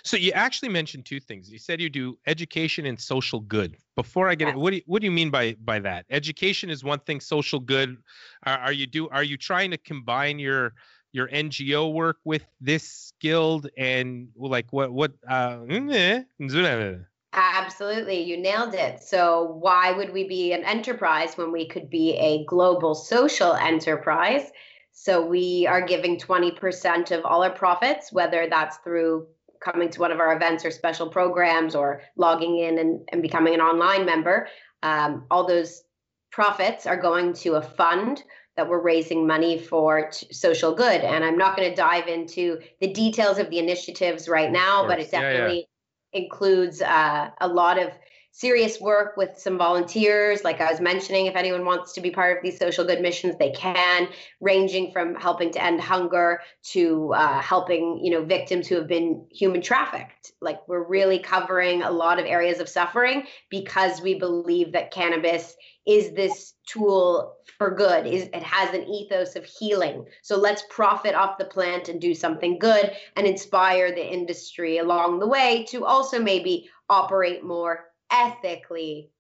so 0.02 0.16
you 0.16 0.32
actually 0.32 0.70
mentioned 0.70 1.04
two 1.04 1.20
things. 1.20 1.50
You 1.50 1.58
said 1.58 1.80
you 1.80 1.90
do 1.90 2.18
education 2.26 2.86
and 2.86 2.98
social 2.98 3.40
good. 3.40 3.76
Before 3.96 4.28
I 4.28 4.34
get 4.34 4.48
it, 4.48 4.56
what 4.56 4.70
do 4.70 4.76
you, 4.76 4.82
what 4.86 5.00
do 5.00 5.06
you 5.06 5.10
mean 5.10 5.30
by 5.30 5.56
by 5.64 5.78
that? 5.80 6.06
Education 6.10 6.70
is 6.70 6.84
one 6.84 7.00
thing. 7.00 7.20
Social 7.20 7.60
good, 7.60 7.96
are, 8.44 8.58
are 8.58 8.72
you 8.72 8.86
do 8.86 9.08
are 9.08 9.24
you 9.24 9.36
trying 9.36 9.70
to 9.72 9.78
combine 9.78 10.38
your 10.38 10.74
your 11.12 11.28
NGO 11.28 11.92
work 11.92 12.18
with 12.24 12.44
this 12.60 13.12
guild 13.20 13.68
and 13.76 14.28
like 14.36 14.72
what 14.72 14.92
what 14.92 15.12
uh 15.28 15.56
mm, 15.56 15.92
eh, 15.94 16.22
mm, 16.40 16.50
mm, 16.50 17.04
Absolutely, 17.32 18.22
you 18.22 18.36
nailed 18.36 18.74
it. 18.74 19.02
So, 19.02 19.56
why 19.60 19.92
would 19.92 20.12
we 20.12 20.26
be 20.26 20.52
an 20.52 20.64
enterprise 20.64 21.36
when 21.36 21.52
we 21.52 21.68
could 21.68 21.88
be 21.88 22.16
a 22.16 22.44
global 22.46 22.94
social 22.94 23.54
enterprise? 23.54 24.50
So, 24.90 25.24
we 25.24 25.64
are 25.68 25.80
giving 25.80 26.18
20% 26.18 27.12
of 27.12 27.24
all 27.24 27.44
our 27.44 27.50
profits, 27.50 28.12
whether 28.12 28.48
that's 28.50 28.78
through 28.78 29.28
coming 29.60 29.90
to 29.90 30.00
one 30.00 30.10
of 30.10 30.18
our 30.18 30.34
events 30.34 30.64
or 30.64 30.72
special 30.72 31.08
programs 31.08 31.76
or 31.76 32.02
logging 32.16 32.58
in 32.58 32.78
and, 32.78 33.08
and 33.12 33.22
becoming 33.22 33.54
an 33.54 33.60
online 33.60 34.04
member. 34.04 34.48
Um, 34.82 35.26
all 35.30 35.46
those 35.46 35.84
profits 36.32 36.86
are 36.86 36.96
going 36.96 37.34
to 37.34 37.54
a 37.54 37.62
fund 37.62 38.22
that 38.56 38.68
we're 38.68 38.82
raising 38.82 39.26
money 39.26 39.58
for 39.58 40.10
t- 40.10 40.32
social 40.32 40.74
good. 40.74 41.02
And 41.02 41.24
I'm 41.24 41.38
not 41.38 41.56
going 41.56 41.68
to 41.68 41.76
dive 41.76 42.08
into 42.08 42.58
the 42.80 42.92
details 42.92 43.38
of 43.38 43.50
the 43.50 43.58
initiatives 43.58 44.28
right 44.28 44.50
now, 44.50 44.86
but 44.86 44.98
it 44.98 45.10
definitely. 45.10 45.68
Includes 46.12 46.82
uh, 46.82 47.30
a 47.40 47.48
lot 47.48 47.78
of 47.78 47.92
serious 48.40 48.80
work 48.80 49.18
with 49.18 49.38
some 49.38 49.58
volunteers. 49.58 50.44
Like 50.44 50.62
i 50.62 50.70
was 50.70 50.80
mentioning 50.80 51.26
if 51.26 51.36
anyone 51.36 51.66
wants 51.66 51.92
to 51.92 52.00
be 52.00 52.10
part 52.10 52.38
of 52.38 52.42
these 52.42 52.58
social 52.58 52.86
good 52.86 53.02
missions 53.02 53.36
they 53.36 53.50
can 53.50 54.08
ranging 54.40 54.92
from 54.92 55.14
helping 55.14 55.50
to 55.52 55.62
end 55.62 55.78
hunger 55.78 56.40
to 56.72 57.12
uh, 57.12 57.40
helping 57.42 58.00
you 58.02 58.10
know 58.10 58.24
victims 58.24 58.66
who 58.66 58.76
have 58.76 58.88
been 58.88 59.26
human 59.30 59.60
trafficked. 59.60 60.32
Like 60.40 60.66
we're 60.66 60.88
really 60.88 61.18
covering 61.18 61.82
a 61.82 61.90
lot 61.90 62.18
of 62.18 62.24
areas 62.24 62.60
of 62.60 62.68
suffering 62.68 63.26
because 63.50 64.00
we 64.00 64.18
believe 64.18 64.72
that 64.72 64.90
cannabis 64.90 65.54
is 65.86 66.12
this 66.12 66.54
tool 66.66 67.34
for 67.58 67.70
good. 67.74 68.06
Is 68.06 68.22
it 68.32 68.42
has 68.42 68.72
an 68.72 68.84
ethos 68.84 69.36
of 69.36 69.44
healing. 69.44 70.06
So 70.22 70.38
let's 70.38 70.64
profit 70.70 71.14
off 71.14 71.36
the 71.36 71.44
plant 71.44 71.90
and 71.90 72.00
do 72.00 72.14
something 72.14 72.58
good 72.58 72.92
and 73.16 73.26
inspire 73.26 73.94
the 73.94 74.12
industry 74.12 74.78
along 74.78 75.18
the 75.18 75.28
way 75.28 75.66
to 75.70 75.84
also 75.84 76.18
maybe 76.18 76.70
operate 76.88 77.44
more 77.44 77.89
ethically 78.10 79.10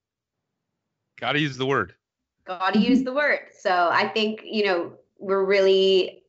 gotta 1.18 1.38
use 1.38 1.56
the 1.56 1.66
word 1.66 1.94
gotta 2.46 2.78
use 2.78 3.02
the 3.02 3.12
word 3.12 3.40
so 3.58 3.88
i 3.92 4.08
think 4.08 4.40
you 4.44 4.64
know 4.64 4.92
we're 5.18 5.44
really 5.44 6.20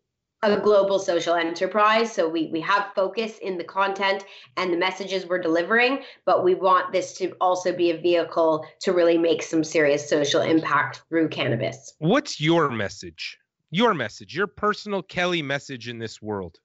a 0.44 0.60
global 0.60 0.98
social 0.98 1.36
enterprise. 1.36 2.12
So 2.12 2.28
we, 2.28 2.48
we 2.48 2.62
have 2.62 2.92
focus 2.96 3.38
in 3.40 3.58
the 3.58 3.64
content 3.64 4.26
and 4.58 4.74
the 4.74 4.78
messages 4.78 5.26
we're 5.26 5.42
delivering, 5.42 6.00
but 6.26 6.44
we 6.44 6.56
want 6.56 6.92
this 6.92 7.14
to 7.18 7.36
also 7.40 7.76
be 7.76 7.92
a 7.92 7.98
vehicle 7.98 8.66
to 8.82 8.92
really 8.92 9.18
make 9.18 9.44
some 9.44 9.64
serious 9.64 10.08
social 10.10 10.42
impact 10.42 11.04
through 11.10 11.30
cannabis. 11.30 11.94
What's 12.00 12.42
your 12.42 12.72
message? 12.72 13.38
Your 13.70 13.94
message, 13.94 14.36
your 14.36 14.48
personal 14.48 15.04
Kelly 15.04 15.42
message 15.42 15.88
in 15.88 16.00
this 16.00 16.22
world. 16.22 16.60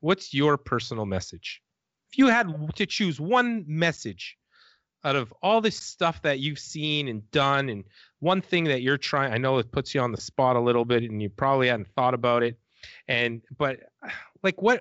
What's 0.00 0.32
your 0.32 0.56
personal 0.56 1.04
message? 1.04 1.60
If 2.10 2.18
you 2.18 2.28
had 2.28 2.48
to 2.76 2.86
choose 2.86 3.20
one 3.20 3.64
message 3.68 4.37
out 5.08 5.16
of 5.16 5.32
all 5.42 5.60
this 5.60 5.76
stuff 5.76 6.22
that 6.22 6.38
you've 6.38 6.58
seen 6.58 7.08
and 7.08 7.28
done, 7.30 7.68
and 7.68 7.84
one 8.20 8.40
thing 8.40 8.64
that 8.64 8.82
you're 8.82 8.98
trying, 8.98 9.32
I 9.32 9.38
know 9.38 9.58
it 9.58 9.72
puts 9.72 9.94
you 9.94 10.00
on 10.00 10.12
the 10.12 10.20
spot 10.20 10.56
a 10.56 10.60
little 10.60 10.84
bit 10.84 11.02
and 11.02 11.22
you 11.22 11.28
probably 11.30 11.68
hadn't 11.68 11.88
thought 11.88 12.14
about 12.14 12.42
it 12.42 12.58
and 13.08 13.42
but 13.56 13.80
like 14.42 14.60
what 14.62 14.80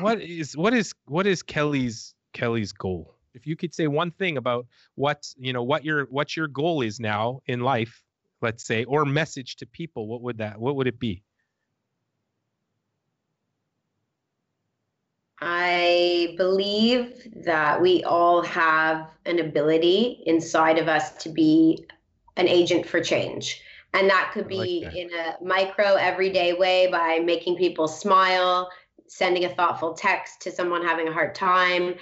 what 0.00 0.20
is 0.20 0.56
what 0.56 0.74
is 0.74 0.94
what 1.06 1.26
is 1.26 1.42
kelly's 1.42 2.14
kelly's 2.32 2.72
goal 2.72 3.16
if 3.34 3.46
you 3.46 3.56
could 3.56 3.74
say 3.74 3.86
one 3.86 4.10
thing 4.10 4.36
about 4.36 4.66
what 4.94 5.26
you 5.36 5.52
know 5.52 5.62
what 5.62 5.84
your 5.84 6.04
what 6.06 6.36
your 6.36 6.48
goal 6.48 6.80
is 6.80 7.00
now 7.00 7.40
in 7.46 7.60
life 7.60 8.02
let's 8.42 8.64
say, 8.64 8.84
or 8.84 9.04
message 9.04 9.56
to 9.56 9.66
people, 9.66 10.06
what 10.06 10.22
would 10.22 10.38
that 10.38 10.60
what 10.60 10.76
would 10.76 10.86
it 10.86 10.98
be? 10.98 11.22
I 15.40 16.34
believe 16.36 17.28
that 17.44 17.80
we 17.80 18.04
all 18.04 18.42
have 18.42 19.10
an 19.24 19.38
ability 19.38 20.22
inside 20.26 20.78
of 20.78 20.88
us 20.88 21.12
to 21.22 21.30
be 21.30 21.86
an 22.36 22.46
agent 22.46 22.86
for 22.86 23.00
change. 23.00 23.62
And 23.92 24.08
that 24.08 24.30
could 24.32 24.46
be 24.46 24.82
like 24.82 24.92
that. 24.92 25.00
in 25.00 25.10
a 25.12 25.36
micro, 25.42 25.94
everyday 25.94 26.52
way 26.52 26.88
by 26.88 27.20
making 27.20 27.56
people 27.56 27.88
smile, 27.88 28.70
sending 29.06 29.44
a 29.44 29.54
thoughtful 29.54 29.94
text 29.94 30.40
to 30.42 30.52
someone 30.52 30.84
having 30.84 31.08
a 31.08 31.12
hard 31.12 31.34
time. 31.34 31.94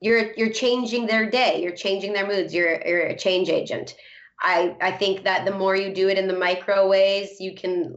You're 0.00 0.34
you're 0.34 0.52
changing 0.52 1.06
their 1.06 1.30
day, 1.30 1.62
you're 1.62 1.74
changing 1.74 2.12
their 2.12 2.26
moods, 2.26 2.52
you're 2.52 2.82
you're 2.86 3.06
a 3.06 3.16
change 3.16 3.48
agent. 3.48 3.96
I, 4.42 4.76
I 4.82 4.92
think 4.92 5.24
that 5.24 5.46
the 5.46 5.56
more 5.56 5.74
you 5.76 5.94
do 5.94 6.08
it 6.08 6.18
in 6.18 6.28
the 6.28 6.38
micro 6.38 6.86
ways, 6.86 7.40
you 7.40 7.54
can 7.54 7.96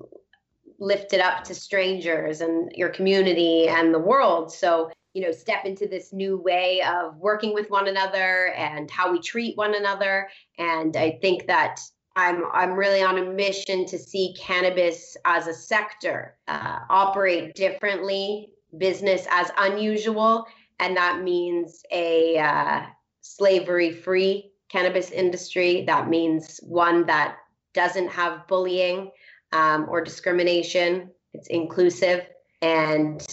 lift 0.80 1.14
it 1.14 1.20
up 1.20 1.44
to 1.44 1.54
strangers 1.54 2.42
and 2.42 2.72
your 2.74 2.90
community 2.90 3.68
and 3.68 3.94
the 3.94 4.00
world. 4.00 4.52
So, 4.52 4.92
you 5.14 5.22
know, 5.22 5.32
step 5.32 5.66
into 5.66 5.88
this 5.88 6.14
new 6.14 6.38
way 6.38 6.82
of 6.82 7.18
working 7.18 7.54
with 7.54 7.70
one 7.70 7.88
another 7.88 8.54
and 8.54 8.90
how 8.90 9.12
we 9.12 9.20
treat 9.20 9.58
one 9.58 9.76
another. 9.76 10.30
And 10.58 10.96
I 10.96 11.20
think 11.22 11.48
that 11.48 11.80
I'm 12.16 12.44
I'm 12.54 12.74
really 12.74 13.02
on 13.02 13.18
a 13.18 13.26
mission 13.26 13.86
to 13.86 13.98
see 13.98 14.36
cannabis 14.38 15.16
as 15.26 15.48
a 15.48 15.54
sector 15.54 16.38
uh, 16.48 16.80
operate 16.90 17.56
differently, 17.56 18.50
business 18.78 19.26
as 19.30 19.52
unusual, 19.58 20.46
and 20.80 20.98
that 20.98 21.22
means 21.22 21.84
a 21.92 22.38
uh, 22.38 22.82
slavery-free 23.22 24.52
cannabis 24.70 25.12
industry. 25.12 25.84
That 25.86 26.10
means 26.10 26.60
one 26.64 27.06
that 27.06 27.38
doesn't 27.74 28.10
have 28.10 28.48
bullying 28.48 29.12
um, 29.52 29.88
or 29.90 30.02
discrimination. 30.02 31.10
It's 31.34 31.48
inclusive, 31.48 32.26
and 32.62 33.26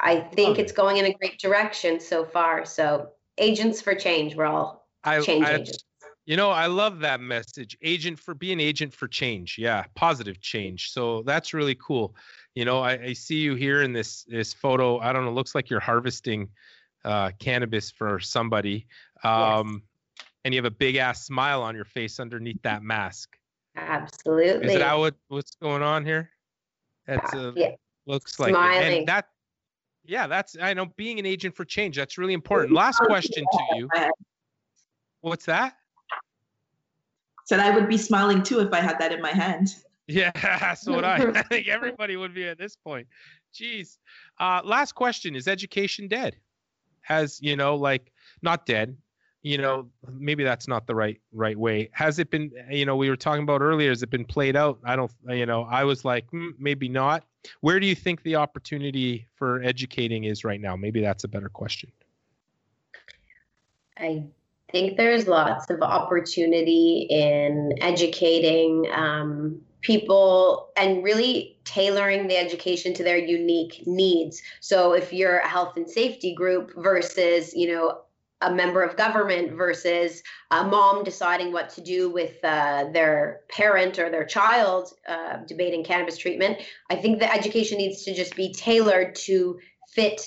I 0.00 0.20
think 0.20 0.58
it's 0.58 0.72
going 0.72 0.96
in 0.96 1.06
a 1.06 1.12
great 1.12 1.38
direction 1.38 2.00
so 2.00 2.24
far. 2.24 2.64
So, 2.64 3.10
agents 3.38 3.80
for 3.80 3.94
change. 3.94 4.34
We're 4.34 4.46
all 4.46 4.88
I, 5.04 5.20
change 5.20 5.46
I, 5.46 5.54
agents. 5.54 5.84
You 6.26 6.36
know, 6.36 6.50
I 6.50 6.66
love 6.66 7.00
that 7.00 7.20
message. 7.20 7.76
Agent 7.82 8.18
for 8.18 8.34
be 8.34 8.52
an 8.52 8.60
agent 8.60 8.94
for 8.94 9.08
change. 9.08 9.58
Yeah, 9.58 9.84
positive 9.96 10.40
change. 10.40 10.92
So 10.92 11.22
that's 11.22 11.52
really 11.52 11.74
cool. 11.74 12.14
You 12.54 12.64
know, 12.64 12.80
I, 12.80 12.92
I 12.92 13.12
see 13.14 13.38
you 13.38 13.54
here 13.54 13.82
in 13.82 13.92
this 13.92 14.24
this 14.24 14.54
photo. 14.54 14.98
I 14.98 15.12
don't 15.12 15.24
know. 15.24 15.32
Looks 15.32 15.56
like 15.56 15.70
you're 15.70 15.80
harvesting 15.80 16.48
uh, 17.04 17.32
cannabis 17.40 17.90
for 17.90 18.20
somebody. 18.20 18.86
Um, 19.24 19.82
yes. 20.18 20.26
And 20.44 20.54
you 20.54 20.58
have 20.58 20.66
a 20.66 20.76
big 20.76 20.96
ass 20.96 21.24
smile 21.26 21.62
on 21.62 21.74
your 21.74 21.84
face 21.84 22.20
underneath 22.20 22.62
that 22.62 22.82
mask. 22.82 23.36
Absolutely. 23.76 24.74
Is 24.74 24.78
that 24.78 24.94
what 24.94 25.14
what's 25.28 25.54
going 25.56 25.82
on 25.82 26.04
here? 26.04 26.30
That's 27.06 27.34
uh, 27.34 27.52
yeah. 27.56 27.70
looks 28.06 28.38
like 28.38 28.50
Smiling. 28.50 28.98
And 28.98 29.08
that 29.08 29.26
yeah, 30.04 30.26
that's 30.26 30.56
I 30.60 30.74
know 30.74 30.86
being 30.96 31.18
an 31.18 31.26
agent 31.26 31.54
for 31.54 31.64
change. 31.64 31.96
That's 31.96 32.18
really 32.18 32.34
important. 32.34 32.72
Last 32.72 32.98
question 32.98 33.44
to 33.52 33.76
you. 33.76 33.88
What's 35.20 35.44
that? 35.46 35.76
Said 37.44 37.60
I 37.60 37.70
would 37.74 37.88
be 37.88 37.96
smiling 37.96 38.42
too 38.42 38.60
if 38.60 38.72
I 38.72 38.80
had 38.80 38.98
that 38.98 39.12
in 39.12 39.20
my 39.20 39.32
hand. 39.32 39.76
Yeah, 40.06 40.74
so 40.74 40.94
would 40.94 41.04
I. 41.04 41.16
I 41.16 41.42
think 41.48 41.68
everybody 41.68 42.16
would 42.16 42.34
be 42.34 42.46
at 42.46 42.58
this 42.58 42.76
point. 42.76 43.06
Jeez. 43.54 43.98
Uh, 44.38 44.60
last 44.64 44.94
question: 44.94 45.36
Is 45.36 45.46
education 45.46 46.08
dead? 46.08 46.36
Has 47.02 47.40
you 47.40 47.56
know, 47.56 47.76
like 47.76 48.12
not 48.42 48.66
dead, 48.66 48.96
you 49.42 49.58
know 49.58 49.88
maybe 50.12 50.44
that's 50.44 50.68
not 50.68 50.86
the 50.86 50.94
right 50.94 51.20
right 51.32 51.58
way. 51.58 51.88
Has 51.92 52.18
it 52.18 52.30
been 52.30 52.50
you 52.70 52.84
know 52.84 52.96
we 52.96 53.08
were 53.08 53.16
talking 53.16 53.42
about 53.42 53.60
earlier 53.60 53.90
has 53.90 54.02
it 54.02 54.10
been 54.10 54.24
played 54.24 54.56
out? 54.56 54.78
I 54.84 54.96
don't 54.96 55.10
you 55.28 55.46
know 55.46 55.62
i 55.64 55.84
was 55.84 56.04
like 56.04 56.30
mm, 56.30 56.52
maybe 56.58 56.88
not. 56.88 57.24
Where 57.60 57.80
do 57.80 57.86
you 57.86 57.94
think 57.94 58.22
the 58.22 58.36
opportunity 58.36 59.26
for 59.34 59.62
educating 59.62 60.24
is 60.24 60.44
right 60.44 60.60
now? 60.60 60.76
Maybe 60.76 61.00
that's 61.00 61.24
a 61.24 61.28
better 61.28 61.48
question. 61.48 61.90
I 63.96 64.24
think 64.70 64.96
there's 64.96 65.26
lots 65.26 65.70
of 65.70 65.82
opportunity 65.82 67.06
in 67.10 67.74
educating 67.80 68.86
um, 68.92 69.60
people 69.80 70.68
and 70.76 71.02
really 71.02 71.58
tailoring 71.64 72.28
the 72.28 72.36
education 72.36 72.94
to 72.94 73.02
their 73.02 73.16
unique 73.16 73.82
needs. 73.86 74.42
So 74.60 74.92
if 74.92 75.12
you're 75.12 75.38
a 75.38 75.48
health 75.48 75.76
and 75.76 75.88
safety 75.88 76.34
group 76.34 76.72
versus 76.76 77.54
you 77.54 77.72
know 77.72 78.00
a 78.42 78.52
member 78.52 78.82
of 78.82 78.96
government 78.96 79.52
versus 79.52 80.22
a 80.50 80.64
mom 80.64 81.04
deciding 81.04 81.52
what 81.52 81.68
to 81.70 81.80
do 81.80 82.10
with 82.10 82.42
uh, 82.42 82.86
their 82.92 83.40
parent 83.50 83.98
or 83.98 84.10
their 84.10 84.24
child 84.24 84.92
uh, 85.08 85.38
debating 85.46 85.84
cannabis 85.84 86.16
treatment. 86.16 86.58
I 86.88 86.96
think 86.96 87.18
the 87.18 87.32
education 87.32 87.78
needs 87.78 88.04
to 88.04 88.14
just 88.14 88.34
be 88.36 88.52
tailored 88.52 89.14
to 89.26 89.58
fit 89.88 90.22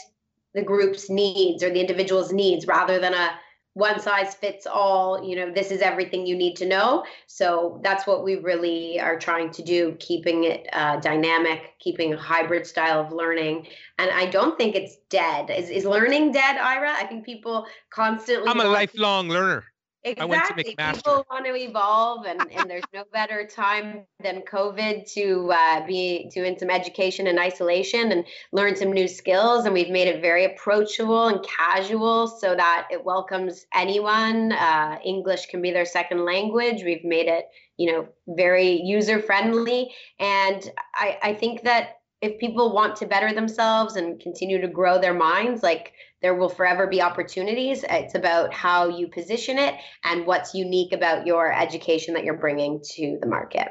the 0.53 0.61
group's 0.61 1.09
needs 1.09 1.64
or 1.64 1.72
the 1.72 1.80
individual's 1.80 2.32
needs 2.32 2.68
rather 2.68 2.99
than 2.99 3.14
a 3.14 3.32
one 3.74 3.99
size 3.99 4.36
fits 4.36 4.67
all 4.67 5.24
you 5.24 5.36
know 5.36 5.51
this 5.51 5.71
is 5.71 5.82
everything 5.82 6.26
you 6.26 6.36
need 6.36 6.55
to 6.57 6.65
know. 6.65 7.03
So 7.28 7.80
that's 7.84 8.05
what 8.05 8.24
we 8.24 8.36
really 8.36 8.99
are 8.99 9.17
trying 9.17 9.51
to 9.51 9.63
do 9.63 9.95
keeping 9.99 10.43
it 10.43 10.67
uh, 10.74 10.99
dynamic 10.99 11.74
keeping 11.80 12.13
a 12.13 12.17
hybrid 12.17 12.67
style 12.67 13.01
of 13.01 13.11
learning. 13.11 13.67
And 13.99 14.09
i 14.11 14.26
don't 14.26 14.57
think 14.57 14.76
it's 14.76 14.97
dead. 15.09 15.49
Is, 15.49 15.69
is 15.69 15.86
learning 15.86 16.32
dead 16.32 16.57
ira? 16.57 16.91
I 16.91 17.05
think 17.05 17.26
people 17.26 17.65
constantly 17.89 18.49
i'm 18.49 18.59
a 18.59 18.65
lifelong 18.65 19.30
learner 19.30 19.65
Exactly. 20.06 20.76
People 20.76 21.26
want 21.30 21.45
to 21.45 21.56
evolve, 21.56 22.26
and, 22.26 22.41
and 22.51 22.70
there's 22.70 22.84
no 22.93 23.06
better 23.14 23.47
time 23.47 24.04
than 24.22 24.41
COVID 24.41 25.10
to 25.14 25.51
uh, 25.54 25.88
be 25.88 26.30
doing 26.34 26.58
some 26.60 26.70
education 26.70 27.28
and 27.28 27.39
isolation 27.39 28.12
and 28.12 28.26
learn 28.51 28.76
some 28.76 28.91
new 28.91 29.08
skills. 29.08 29.64
And 29.64 29.74
we've 29.74 29.89
made 29.89 30.10
it 30.10 30.22
very 30.22 30.43
approachable 30.43 31.28
and 31.28 31.45
casual 31.45 32.28
so 32.28 32.54
that 32.54 32.88
it 32.91 33.06
welcomes 33.06 33.66
anyone. 33.74 34.51
Uh, 34.51 34.99
English 35.06 35.45
can 35.45 35.62
be 35.62 35.72
their 35.72 35.86
second 35.86 36.26
language. 36.26 36.84
We've 36.84 37.06
made 37.06 37.28
it, 37.28 37.45
you 37.78 37.91
know, 37.91 38.08
very 38.28 38.82
user 38.82 39.22
friendly. 39.22 39.93
And 40.20 40.70
I, 40.95 41.18
I 41.24 41.34
think 41.34 41.62
that 41.64 41.99
if 42.22 42.39
people 42.39 42.74
want 42.74 42.95
to 42.95 43.06
better 43.06 43.34
themselves 43.34 43.97
and 43.97 44.20
continue 44.20 44.60
to 44.62 44.68
grow 44.68 44.99
their 44.99 45.14
minds, 45.14 45.62
like 45.62 45.93
there 46.24 46.34
will 46.34 46.49
forever 46.49 46.88
be 46.88 47.01
opportunities. 47.01 47.84
It's 47.89 48.15
about 48.15 48.53
how 48.53 48.88
you 48.88 49.09
position 49.09 49.59
it 49.59 49.76
and 50.05 50.26
what's 50.26 50.55
unique 50.55 50.93
about 50.93 51.28
your 51.28 51.51
education 51.51 52.13
that 52.13 52.24
you're 52.24 52.38
bringing 52.38 52.82
to 52.95 53.17
the 53.19 53.28
market. 53.28 53.67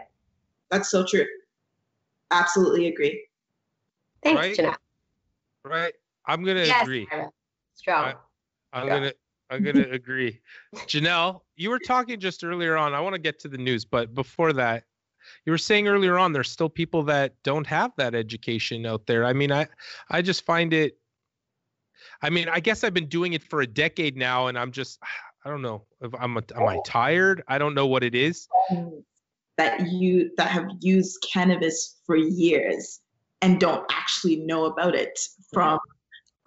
That's 0.71 0.91
so 0.91 1.05
true. 1.05 1.25
Absolutely 2.31 2.89
agree. 2.89 3.27
Thanks, 4.23 4.39
right? 4.39 4.57
Janelle. 4.57 4.77
Right. 5.65 5.95
I'm 6.27 6.45
gonna 6.45 6.65
yes, 6.65 6.83
agree. 6.83 7.09
Strong. 7.75 8.15
I, 8.73 8.83
am 8.83 8.89
gonna 8.89 9.13
I'm 9.51 9.63
gonna 9.65 9.89
agree. 9.91 10.39
Janelle, 10.87 11.41
you 11.57 11.71
were 11.71 11.79
talking 11.79 12.21
just 12.21 12.45
earlier 12.45 12.77
on. 12.77 12.93
I 12.95 13.01
want 13.01 13.15
to 13.15 13.21
get 13.21 13.39
to 13.41 13.49
the 13.49 13.59
news, 13.59 13.85
but 13.87 14.15
before 14.15 14.53
that, 14.53 14.85
you 15.47 15.53
were 15.53 15.59
saying 15.59 15.89
earlier 15.89 16.19
on 16.19 16.33
there's 16.33 16.51
still 16.51 16.69
people 16.69 17.03
that 17.05 17.35
don't 17.45 17.67
have 17.67 17.93
that 17.97 18.15
education 18.15 18.85
out 18.85 19.07
there. 19.07 19.25
I 19.25 19.33
mean, 19.33 19.51
I 19.51 19.69
I 20.11 20.21
just 20.21 20.45
find 20.45 20.75
it 20.75 20.99
I 22.23 22.31
mean, 22.31 22.49
I 22.49 22.61
guess 22.61 22.85
I've 22.85 22.95
been 22.95 23.09
doing 23.09 23.33
it 23.33 23.43
for 23.43 23.61
a 23.61 23.67
decade 23.67 24.17
now 24.17 24.47
and 24.47 24.59
I'm 24.59 24.73
just 24.73 24.99
I 25.45 25.51
don't 25.51 25.63
know 25.63 25.83
if 26.01 26.13
I'm 26.21 26.37
a, 26.37 26.43
am 26.55 26.69
I 26.69 26.79
tired? 26.87 27.43
I 27.49 27.59
don't 27.59 27.75
know 27.75 27.87
what 27.87 28.05
it 28.05 28.15
is. 28.15 28.47
That 29.59 29.89
you 29.91 30.31
that 30.37 30.49
have 30.49 30.67
used 30.81 31.25
cannabis 31.33 31.97
for 32.07 32.17
years 32.17 33.01
and 33.41 33.59
don't 33.59 33.85
actually 33.91 34.37
know 34.37 34.67
about 34.67 34.95
it 34.95 35.19
from 35.53 35.79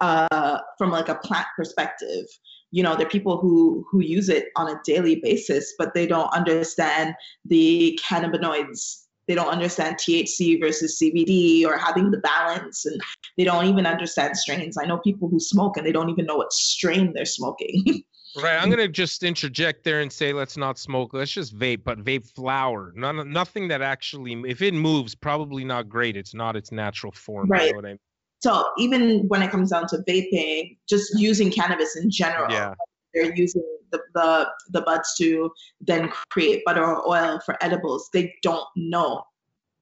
uh 0.00 0.58
from 0.78 0.90
like 0.90 1.08
a 1.08 1.14
plant 1.16 1.46
perspective 1.56 2.24
you 2.70 2.82
know 2.82 2.96
there 2.96 3.06
are 3.06 3.10
people 3.10 3.38
who 3.38 3.86
who 3.90 4.00
use 4.00 4.28
it 4.28 4.48
on 4.56 4.68
a 4.68 4.80
daily 4.84 5.20
basis 5.22 5.74
but 5.78 5.94
they 5.94 6.06
don't 6.06 6.28
understand 6.34 7.14
the 7.44 7.98
cannabinoids 8.02 9.05
they 9.26 9.34
don't 9.34 9.48
understand 9.48 9.96
THC 9.96 10.60
versus 10.60 10.98
CBD 11.00 11.64
or 11.64 11.76
having 11.76 12.10
the 12.10 12.18
balance 12.18 12.86
and 12.86 13.00
they 13.36 13.44
don't 13.44 13.66
even 13.66 13.86
understand 13.86 14.36
strains. 14.36 14.76
I 14.76 14.86
know 14.86 14.98
people 14.98 15.28
who 15.28 15.40
smoke 15.40 15.76
and 15.76 15.86
they 15.86 15.92
don't 15.92 16.10
even 16.10 16.26
know 16.26 16.36
what 16.36 16.52
strain 16.52 17.12
they're 17.12 17.24
smoking. 17.24 18.04
right. 18.42 18.60
I'm 18.60 18.68
going 18.68 18.78
to 18.78 18.88
just 18.88 19.22
interject 19.22 19.84
there 19.84 20.00
and 20.00 20.12
say 20.12 20.32
let's 20.32 20.56
not 20.56 20.78
smoke. 20.78 21.12
Let's 21.12 21.32
just 21.32 21.56
vape, 21.56 21.82
but 21.84 21.98
vape 22.04 22.26
flower. 22.34 22.92
None 22.94 23.32
nothing 23.32 23.68
that 23.68 23.82
actually 23.82 24.42
if 24.46 24.62
it 24.62 24.74
moves 24.74 25.14
probably 25.14 25.64
not 25.64 25.88
great. 25.88 26.16
It's 26.16 26.34
not 26.34 26.56
its 26.56 26.70
natural 26.70 27.12
form. 27.12 27.48
Right. 27.48 27.68
You 27.68 27.72
know 27.72 27.78
I 27.80 27.82
mean? 27.82 27.98
So 28.40 28.68
even 28.78 29.26
when 29.28 29.42
it 29.42 29.50
comes 29.50 29.70
down 29.70 29.86
to 29.88 29.98
vaping, 30.08 30.76
just 30.88 31.18
using 31.18 31.50
cannabis 31.50 31.96
in 31.96 32.10
general, 32.10 32.52
yeah. 32.52 32.74
They're 33.16 33.34
using 33.34 33.62
the, 33.90 34.00
the, 34.14 34.48
the 34.70 34.80
buds 34.82 35.14
to 35.16 35.50
then 35.80 36.10
create 36.30 36.64
butter 36.64 36.84
or 36.84 37.08
oil 37.08 37.40
for 37.44 37.56
edibles. 37.62 38.08
They 38.12 38.34
don't 38.42 38.66
know 38.76 39.24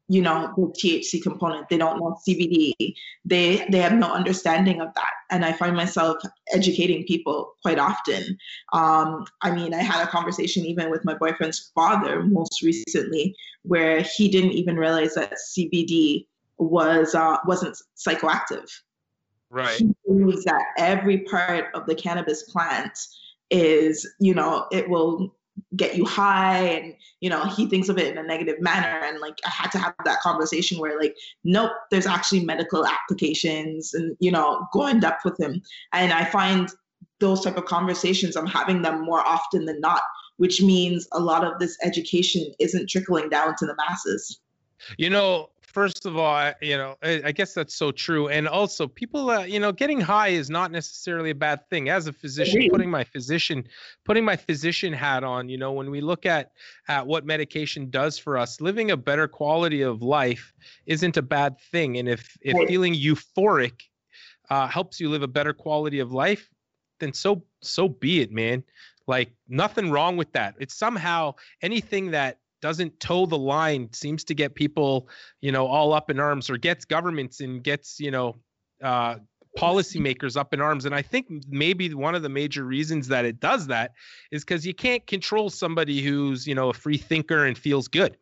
you 0.08 0.20
know 0.20 0.52
the 0.56 0.62
THC 0.62 1.22
component. 1.22 1.68
They 1.68 1.78
don't 1.78 1.98
know 1.98 2.16
CBD. 2.28 2.74
They 3.24 3.66
they 3.70 3.78
have 3.78 3.94
no 3.94 4.12
understanding 4.12 4.80
of 4.80 4.92
that. 4.94 5.12
And 5.30 5.44
I 5.44 5.52
find 5.52 5.74
myself 5.74 6.18
educating 6.52 7.04
people 7.04 7.54
quite 7.62 7.78
often. 7.78 8.36
Um, 8.72 9.24
I 9.42 9.50
mean, 9.52 9.72
I 9.72 9.82
had 9.82 10.04
a 10.04 10.10
conversation 10.10 10.64
even 10.66 10.90
with 10.90 11.04
my 11.04 11.14
boyfriend's 11.14 11.70
father 11.74 12.22
most 12.22 12.62
recently, 12.62 13.34
where 13.62 14.02
he 14.02 14.28
didn't 14.28 14.52
even 14.52 14.76
realize 14.76 15.14
that 15.14 15.32
CBD 15.56 16.26
was 16.58 17.14
uh, 17.14 17.38
wasn't 17.46 17.76
psychoactive. 17.96 18.68
Right. 19.48 19.78
He 19.78 19.94
believes 20.06 20.44
that 20.44 20.62
every 20.76 21.20
part 21.20 21.66
of 21.74 21.86
the 21.86 21.94
cannabis 21.94 22.42
plant 22.44 22.98
is, 23.54 24.12
you 24.18 24.34
know, 24.34 24.66
it 24.72 24.88
will 24.88 25.34
get 25.76 25.96
you 25.96 26.04
high 26.04 26.58
and 26.58 26.94
you 27.20 27.30
know 27.30 27.44
he 27.44 27.68
thinks 27.68 27.88
of 27.88 27.96
it 27.96 28.10
in 28.10 28.18
a 28.18 28.26
negative 28.26 28.60
manner. 28.60 29.00
And 29.04 29.20
like 29.20 29.38
i 29.46 29.50
had 29.50 29.70
to 29.70 29.78
have 29.78 29.94
that 30.04 30.20
conversation 30.20 30.78
where 30.78 30.98
like 31.00 31.16
nope 31.44 31.70
there's 31.92 32.06
actually 32.06 32.44
medical 32.44 32.84
applications 32.84 33.94
and 33.94 34.16
you 34.18 34.32
know 34.32 34.66
go 34.72 34.86
in 34.88 34.98
depth 34.98 35.24
with 35.24 35.38
him. 35.38 35.62
And 35.92 36.12
i 36.12 36.24
find 36.24 36.68
those 37.20 37.44
type 37.44 37.56
of 37.56 37.66
conversations 37.66 38.34
i'm 38.34 38.46
having 38.46 38.82
them 38.82 39.04
more 39.04 39.20
often 39.20 39.64
than 39.64 39.80
not 39.80 40.02
which 40.36 40.60
means 40.60 41.06
a 41.12 41.20
lot 41.20 41.44
of 41.44 41.58
this 41.60 41.76
education 41.82 42.52
isn't 42.58 42.88
trickling 42.88 43.28
down 43.28 43.54
to 43.56 43.66
the 43.66 43.76
masses. 43.76 44.40
You 44.98 45.10
know 45.10 45.50
first 45.74 46.06
of 46.06 46.16
all, 46.16 46.32
I, 46.32 46.54
you 46.62 46.76
know, 46.76 46.94
I, 47.02 47.20
I, 47.26 47.32
guess 47.32 47.52
that's 47.52 47.74
so 47.74 47.90
true. 47.90 48.28
And 48.28 48.46
also, 48.46 48.86
people, 48.86 49.28
uh, 49.28 49.42
you 49.44 49.58
know, 49.58 49.72
getting 49.72 50.00
high 50.00 50.28
is 50.28 50.48
not 50.48 50.70
necessarily 50.70 51.30
a 51.30 51.34
bad 51.34 51.68
thing. 51.68 51.88
As 51.88 52.06
a 52.06 52.12
physician, 52.12 52.68
putting 52.70 52.88
my 52.88 53.02
physician, 53.02 53.66
putting 54.04 54.24
my 54.24 54.36
physician 54.36 54.92
hat 54.92 55.24
on, 55.24 55.48
you 55.48 55.58
know, 55.58 55.72
when 55.72 55.90
we 55.90 56.00
look 56.00 56.24
at 56.24 56.52
at 56.88 57.06
what 57.06 57.26
medication 57.26 57.90
does 57.90 58.16
for 58.16 58.38
us, 58.38 58.60
living 58.60 58.92
a 58.92 58.96
better 58.96 59.26
quality 59.26 59.82
of 59.82 60.00
life 60.00 60.54
isn't 60.86 61.16
a 61.16 61.22
bad 61.22 61.60
thing. 61.72 61.98
And 61.98 62.08
if 62.08 62.38
if 62.40 62.56
feeling 62.68 62.94
euphoric 62.94 63.82
uh, 64.48 64.68
helps 64.68 65.00
you 65.00 65.10
live 65.10 65.22
a 65.22 65.28
better 65.28 65.52
quality 65.52 65.98
of 65.98 66.12
life, 66.12 66.48
then 67.00 67.12
so 67.12 67.44
so 67.60 67.88
be 67.88 68.20
it, 68.20 68.30
man. 68.30 68.62
Like 69.06 69.32
nothing 69.48 69.90
wrong 69.90 70.16
with 70.16 70.32
that. 70.32 70.54
It's 70.60 70.74
somehow 70.74 71.34
anything 71.60 72.12
that 72.12 72.38
doesn't 72.64 72.98
toe 72.98 73.26
the 73.26 73.36
line 73.36 73.90
seems 73.92 74.24
to 74.24 74.34
get 74.34 74.54
people, 74.54 75.06
you 75.42 75.52
know, 75.52 75.66
all 75.66 75.92
up 75.92 76.08
in 76.08 76.18
arms 76.18 76.48
or 76.48 76.56
gets 76.56 76.86
governments 76.86 77.40
and 77.40 77.62
gets, 77.62 78.00
you 78.00 78.10
know, 78.10 78.36
uh, 78.82 79.16
policymakers 79.58 80.34
up 80.34 80.54
in 80.54 80.62
arms. 80.62 80.86
And 80.86 80.94
I 80.94 81.02
think 81.02 81.26
maybe 81.46 81.92
one 81.92 82.14
of 82.14 82.22
the 82.22 82.30
major 82.30 82.64
reasons 82.64 83.06
that 83.08 83.26
it 83.26 83.38
does 83.38 83.66
that 83.66 83.92
is 84.30 84.46
because 84.46 84.66
you 84.66 84.72
can't 84.72 85.06
control 85.06 85.50
somebody 85.50 86.00
who's, 86.00 86.46
you 86.46 86.54
know, 86.54 86.70
a 86.70 86.72
free 86.72 86.96
thinker 86.96 87.44
and 87.44 87.58
feels 87.58 87.86
good. 87.86 88.16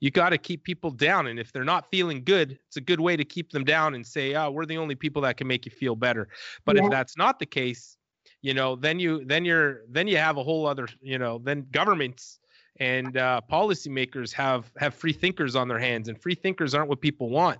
You 0.00 0.10
got 0.10 0.30
to 0.30 0.38
keep 0.38 0.64
people 0.64 0.90
down. 0.90 1.28
And 1.28 1.38
if 1.38 1.52
they're 1.52 1.62
not 1.62 1.88
feeling 1.88 2.24
good, 2.24 2.58
it's 2.66 2.76
a 2.76 2.80
good 2.80 3.00
way 3.00 3.16
to 3.16 3.24
keep 3.24 3.52
them 3.52 3.62
down 3.62 3.94
and 3.94 4.04
say, 4.04 4.34
oh, 4.34 4.50
we're 4.50 4.66
the 4.66 4.76
only 4.76 4.96
people 4.96 5.22
that 5.22 5.36
can 5.36 5.46
make 5.46 5.64
you 5.66 5.70
feel 5.70 5.94
better. 5.94 6.26
But 6.64 6.74
yeah. 6.74 6.86
if 6.86 6.90
that's 6.90 7.16
not 7.16 7.38
the 7.38 7.46
case, 7.46 7.96
you 8.42 8.54
know, 8.54 8.74
then 8.74 8.98
you 8.98 9.24
then 9.24 9.44
you're 9.44 9.82
then 9.88 10.08
you 10.08 10.16
have 10.16 10.36
a 10.36 10.42
whole 10.42 10.66
other, 10.66 10.88
you 11.00 11.16
know, 11.16 11.38
then 11.44 11.68
governments 11.70 12.40
and 12.80 13.16
uh, 13.16 13.40
policymakers 13.50 14.32
have 14.32 14.70
have 14.78 14.94
free 14.94 15.12
thinkers 15.12 15.54
on 15.56 15.68
their 15.68 15.78
hands, 15.78 16.08
and 16.08 16.20
free 16.20 16.34
thinkers 16.34 16.74
aren't 16.74 16.88
what 16.88 17.00
people 17.00 17.30
want. 17.30 17.58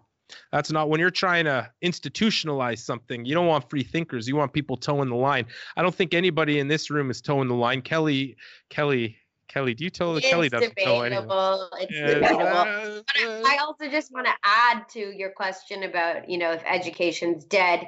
That's 0.52 0.72
not 0.72 0.88
when 0.88 1.00
you're 1.00 1.10
trying 1.10 1.44
to 1.44 1.70
institutionalize 1.84 2.78
something. 2.78 3.24
You 3.24 3.34
don't 3.34 3.46
want 3.46 3.68
free 3.68 3.84
thinkers. 3.84 4.26
You 4.26 4.36
want 4.36 4.52
people 4.52 4.76
toeing 4.76 5.08
the 5.08 5.16
line. 5.16 5.46
I 5.76 5.82
don't 5.82 5.94
think 5.94 6.14
anybody 6.14 6.58
in 6.58 6.68
this 6.68 6.90
room 6.90 7.10
is 7.10 7.20
toeing 7.20 7.48
the 7.48 7.54
line. 7.54 7.82
Kelly, 7.82 8.36
Kelly, 8.70 9.18
Kelly, 9.48 9.74
do 9.74 9.84
you 9.84 9.90
tell 9.90 10.16
it's 10.16 10.28
Kelly 10.28 10.48
doesn't 10.48 10.74
debatable. 10.76 11.68
It's 11.78 11.92
yeah. 11.92 12.14
debatable. 12.14 13.02
But 13.04 13.46
I 13.46 13.58
also 13.60 13.88
just 13.88 14.12
want 14.12 14.26
to 14.26 14.32
add 14.42 14.88
to 14.90 14.98
your 14.98 15.30
question 15.30 15.84
about 15.84 16.28
you 16.28 16.38
know 16.38 16.52
if 16.52 16.62
education's 16.64 17.44
dead. 17.44 17.86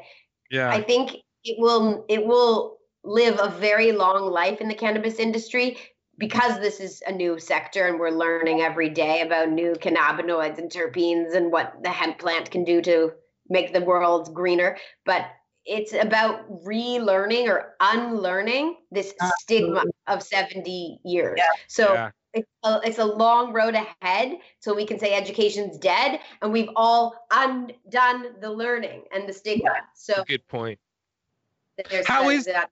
Yeah. 0.50 0.70
I 0.70 0.82
think 0.82 1.16
it 1.44 1.56
will 1.58 2.04
it 2.08 2.24
will 2.24 2.78
live 3.02 3.38
a 3.40 3.48
very 3.48 3.92
long 3.92 4.30
life 4.30 4.60
in 4.60 4.68
the 4.68 4.74
cannabis 4.74 5.18
industry 5.18 5.78
because 6.18 6.58
this 6.60 6.80
is 6.80 7.02
a 7.06 7.12
new 7.12 7.38
sector 7.38 7.86
and 7.86 7.98
we're 7.98 8.10
learning 8.10 8.60
every 8.60 8.88
day 8.88 9.20
about 9.20 9.50
new 9.50 9.72
cannabinoids 9.72 10.58
and 10.58 10.70
terpenes 10.70 11.34
and 11.34 11.52
what 11.52 11.74
the 11.82 11.90
hemp 11.90 12.18
plant 12.18 12.50
can 12.50 12.64
do 12.64 12.80
to 12.82 13.12
make 13.48 13.72
the 13.72 13.80
world 13.80 14.34
greener 14.34 14.76
but 15.04 15.26
it's 15.66 15.92
about 15.92 16.48
relearning 16.64 17.48
or 17.48 17.74
unlearning 17.80 18.76
this 18.90 19.12
stigma 19.40 19.82
of 20.06 20.22
70 20.22 21.00
years. 21.04 21.34
Yeah. 21.36 21.48
so 21.66 21.92
yeah. 21.92 22.10
It's, 22.34 22.48
a, 22.64 22.80
it's 22.84 22.98
a 22.98 23.04
long 23.04 23.54
road 23.54 23.74
ahead 23.74 24.36
so 24.60 24.74
we 24.74 24.84
can 24.84 24.98
say 24.98 25.14
education's 25.14 25.78
dead 25.78 26.20
and 26.42 26.52
we've 26.52 26.68
all 26.76 27.14
undone 27.30 28.40
the 28.40 28.50
learning 28.50 29.04
and 29.10 29.26
the 29.26 29.32
stigma. 29.32 29.70
So 29.94 30.22
good 30.28 30.46
point. 30.46 30.78
how 32.04 32.28
is 32.28 32.44
that 32.44 32.70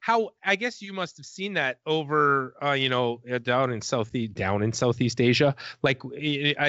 how 0.00 0.30
I 0.44 0.56
guess 0.56 0.80
you 0.80 0.92
must 0.92 1.16
have 1.18 1.26
seen 1.26 1.54
that 1.54 1.78
over, 1.86 2.54
uh, 2.62 2.72
you 2.72 2.88
know, 2.88 3.20
uh, 3.30 3.38
down 3.38 3.70
in 3.72 3.80
southeast 3.82 4.34
down 4.34 4.62
in 4.62 4.72
Southeast 4.72 5.20
Asia. 5.20 5.54
Like 5.82 6.04
uh, 6.04 6.08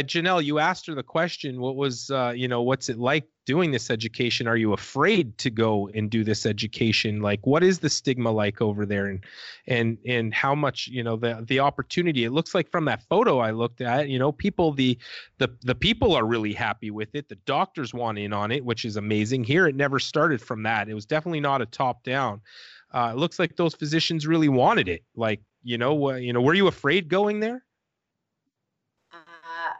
Janelle, 0.03 0.43
you 0.43 0.59
asked 0.59 0.87
her 0.87 0.95
the 0.95 1.03
question, 1.03 1.61
what 1.61 1.75
was, 1.75 2.11
uh, 2.11 2.33
you 2.35 2.47
know, 2.47 2.61
what's 2.61 2.89
it 2.89 2.97
like 2.97 3.27
doing 3.45 3.71
this 3.71 3.89
education? 3.89 4.47
Are 4.47 4.57
you 4.57 4.73
afraid 4.73 5.37
to 5.39 5.49
go 5.49 5.89
and 5.93 6.09
do 6.09 6.23
this 6.23 6.45
education? 6.45 7.21
Like, 7.21 7.47
what 7.47 7.63
is 7.63 7.79
the 7.79 7.89
stigma 7.89 8.31
like 8.31 8.61
over 8.61 8.85
there, 8.85 9.07
and 9.07 9.23
and 9.65 9.97
and 10.05 10.33
how 10.33 10.53
much, 10.53 10.87
you 10.87 11.03
know, 11.03 11.15
the 11.15 11.43
the 11.47 11.59
opportunity? 11.59 12.25
It 12.25 12.31
looks 12.31 12.53
like 12.53 12.69
from 12.69 12.85
that 12.85 13.03
photo 13.03 13.39
I 13.39 13.51
looked 13.51 13.81
at, 13.81 14.09
you 14.09 14.19
know, 14.19 14.31
people 14.31 14.73
the 14.73 14.97
the 15.37 15.49
the 15.61 15.75
people 15.75 16.15
are 16.15 16.25
really 16.25 16.53
happy 16.53 16.91
with 16.91 17.15
it. 17.15 17.29
The 17.29 17.35
doctors 17.35 17.93
want 17.93 18.19
in 18.19 18.33
on 18.33 18.51
it, 18.51 18.65
which 18.65 18.85
is 18.85 18.97
amazing. 18.97 19.45
Here, 19.45 19.67
it 19.67 19.75
never 19.75 19.99
started 19.99 20.41
from 20.41 20.63
that. 20.63 20.89
It 20.89 20.93
was 20.93 21.05
definitely 21.05 21.39
not 21.39 21.61
a 21.61 21.65
top 21.65 22.03
down 22.03 22.41
uh, 22.91 23.11
it 23.13 23.17
looks 23.17 23.39
like 23.39 23.55
those 23.55 23.75
physicians 23.75 24.25
really 24.25 24.49
wanted 24.49 24.87
it. 24.87 25.03
Like, 25.15 25.41
you 25.63 25.77
know, 25.77 26.11
uh, 26.11 26.15
you 26.15 26.33
know, 26.33 26.41
were 26.41 26.53
you 26.53 26.67
afraid 26.67 27.09
going 27.09 27.39
there? 27.39 27.63
Uh, 29.13 29.73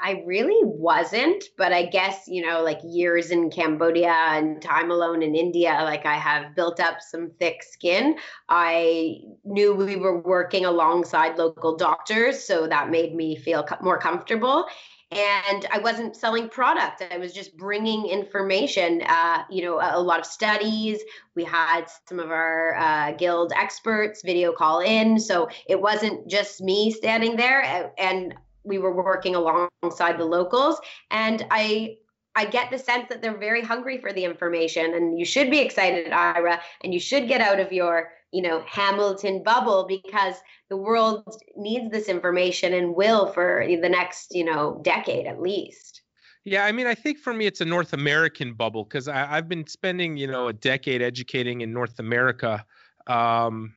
I 0.00 0.22
really 0.26 0.60
wasn't, 0.62 1.44
but 1.56 1.72
I 1.72 1.86
guess 1.86 2.24
you 2.26 2.44
know, 2.46 2.62
like 2.62 2.78
years 2.84 3.30
in 3.30 3.50
Cambodia 3.50 4.12
and 4.12 4.60
time 4.60 4.90
alone 4.90 5.22
in 5.22 5.34
India, 5.34 5.80
like 5.82 6.04
I 6.06 6.16
have 6.16 6.54
built 6.54 6.80
up 6.80 7.00
some 7.00 7.30
thick 7.38 7.62
skin. 7.62 8.16
I 8.48 9.20
knew 9.44 9.74
we 9.74 9.96
were 9.96 10.20
working 10.20 10.64
alongside 10.64 11.38
local 11.38 11.76
doctors, 11.76 12.42
so 12.42 12.66
that 12.66 12.90
made 12.90 13.14
me 13.14 13.36
feel 13.36 13.66
more 13.80 13.98
comfortable 13.98 14.66
and 15.10 15.66
I 15.72 15.78
wasn't 15.78 16.16
selling 16.16 16.48
product. 16.48 17.04
I 17.10 17.18
was 17.18 17.32
just 17.32 17.56
bringing 17.56 18.06
information. 18.06 19.02
Uh, 19.06 19.44
you 19.50 19.62
know, 19.62 19.78
a, 19.78 19.98
a, 19.98 20.02
lot 20.02 20.20
of 20.20 20.26
studies. 20.26 21.00
We 21.34 21.44
had 21.44 21.84
some 22.08 22.18
of 22.18 22.30
our 22.30 22.74
uh, 22.76 23.12
guild 23.12 23.52
experts 23.54 24.22
video 24.22 24.52
call 24.52 24.80
in, 24.80 25.20
so 25.20 25.48
it 25.68 25.80
wasn't 25.80 26.28
just 26.28 26.60
me 26.60 26.90
standing 26.90 27.36
there. 27.36 27.92
And 27.98 28.34
we 28.64 28.78
were 28.78 28.94
working 28.94 29.34
alongside 29.34 30.18
the 30.18 30.24
locals. 30.24 30.80
And 31.10 31.46
I 31.50 31.96
I 32.36 32.46
get 32.46 32.70
the 32.70 32.78
sense 32.78 33.08
that 33.10 33.22
they're 33.22 33.38
very 33.38 33.62
hungry 33.62 33.98
for 33.98 34.12
the 34.12 34.24
information, 34.24 34.94
and 34.94 35.18
you 35.18 35.24
should 35.24 35.50
be 35.50 35.60
excited, 35.60 36.12
Ira, 36.12 36.60
and 36.82 36.92
you 36.92 36.98
should 36.98 37.28
get 37.28 37.40
out 37.40 37.60
of 37.60 37.72
your 37.72 38.10
you 38.34 38.42
know 38.42 38.62
Hamilton 38.66 39.42
bubble 39.42 39.86
because 39.86 40.34
the 40.68 40.76
world 40.76 41.22
needs 41.56 41.90
this 41.90 42.08
information 42.08 42.74
and 42.74 42.94
will 42.94 43.32
for 43.32 43.64
the 43.66 43.88
next 43.88 44.34
you 44.34 44.44
know 44.44 44.80
decade 44.82 45.26
at 45.26 45.40
least. 45.40 46.02
Yeah, 46.44 46.66
I 46.66 46.72
mean, 46.72 46.86
I 46.86 46.94
think 46.94 47.18
for 47.18 47.32
me 47.32 47.46
it's 47.46 47.60
a 47.60 47.64
North 47.64 47.92
American 47.94 48.52
bubble 48.52 48.84
because 48.84 49.08
I've 49.08 49.48
been 49.48 49.66
spending 49.66 50.16
you 50.16 50.26
know 50.26 50.48
a 50.48 50.52
decade 50.52 51.00
educating 51.00 51.60
in 51.60 51.72
North 51.72 51.98
America. 51.98 52.64
Um, 53.06 53.74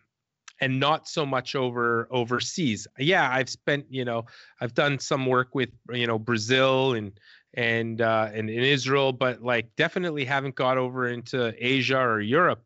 and 0.59 0.79
not 0.79 1.07
so 1.07 1.23
much 1.23 1.55
over 1.55 2.07
overseas. 2.09 2.87
Yeah, 2.97 3.29
I've 3.31 3.47
spent, 3.47 3.85
you 3.91 4.03
know, 4.03 4.25
I've 4.59 4.73
done 4.73 4.97
some 4.97 5.27
work 5.27 5.53
with, 5.53 5.69
you 5.91 6.07
know, 6.07 6.17
Brazil 6.17 6.93
and 6.93 7.11
and 7.53 8.01
uh, 8.01 8.29
and 8.33 8.49
in 8.49 8.63
Israel, 8.63 9.13
but 9.13 9.43
like 9.43 9.75
definitely 9.75 10.25
haven't 10.25 10.55
got 10.55 10.79
over 10.79 11.07
into 11.07 11.53
Asia 11.57 11.99
or 11.99 12.21
Europe. 12.21 12.63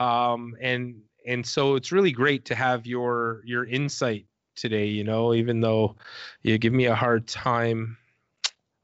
Um, 0.00 0.56
and 0.60 0.96
and 1.26 1.44
so 1.44 1.74
it's 1.74 1.92
really 1.92 2.12
great 2.12 2.44
to 2.44 2.54
have 2.54 2.86
your 2.86 3.42
your 3.44 3.64
insight 3.64 4.26
today 4.54 4.86
you 4.86 5.04
know 5.04 5.34
even 5.34 5.60
though 5.60 5.96
you 6.42 6.56
give 6.58 6.72
me 6.72 6.86
a 6.86 6.94
hard 6.94 7.26
time 7.26 7.96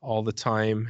all 0.00 0.22
the 0.22 0.32
time 0.32 0.88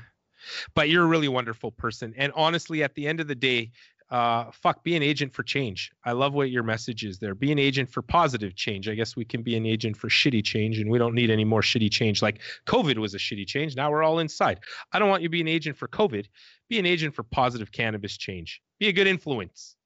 but 0.75 0.89
you're 0.89 1.05
a 1.05 1.07
really 1.07 1.29
wonderful 1.29 1.71
person 1.71 2.13
and 2.17 2.33
honestly 2.35 2.83
at 2.83 2.95
the 2.95 3.07
end 3.07 3.21
of 3.21 3.29
the 3.29 3.35
day 3.35 3.71
uh, 4.13 4.51
fuck, 4.53 4.85
be 4.85 4.95
an 4.95 5.03
agent 5.03 5.33
for 5.33 5.43
change. 5.43 5.91
I 6.05 6.13
love 6.13 6.35
what 6.35 6.51
your 6.51 6.63
message 6.63 7.03
is 7.03 7.19
there. 7.19 7.35
Be 7.35 7.51
an 7.51 7.59
agent 7.59 7.89
for 7.89 8.03
positive 8.03 8.55
change. 8.55 8.87
I 8.87 8.95
guess 8.95 9.17
we 9.17 9.25
can 9.25 9.43
be 9.43 9.57
an 9.57 9.65
agent 9.65 9.97
for 9.97 10.09
shitty 10.09 10.45
change, 10.45 10.79
and 10.79 10.91
we 10.91 10.99
don't 10.99 11.15
need 11.15 11.31
any 11.31 11.47
more 11.47 11.63
shitty 11.63 11.91
change. 11.91 12.21
Like 12.21 12.41
COVID 12.67 12.99
was 12.99 13.15
a 13.15 13.19
shitty 13.19 13.47
change. 13.47 13.75
Now 13.75 13.91
we're 13.91 14.03
all 14.03 14.19
inside. 14.19 14.61
I 14.93 14.99
don't 14.99 15.09
want 15.09 15.23
you 15.23 15.29
to 15.29 15.33
be 15.33 15.41
an 15.41 15.49
agent 15.49 15.79
for 15.79 15.89
COVID. 15.89 16.27
Be 16.69 16.79
an 16.79 16.85
agent 16.85 17.15
for 17.15 17.23
positive 17.23 17.73
cannabis 17.73 18.19
change. 18.19 18.61
Be 18.79 18.89
a 18.89 18.93
good 18.93 19.07
influence. 19.07 19.77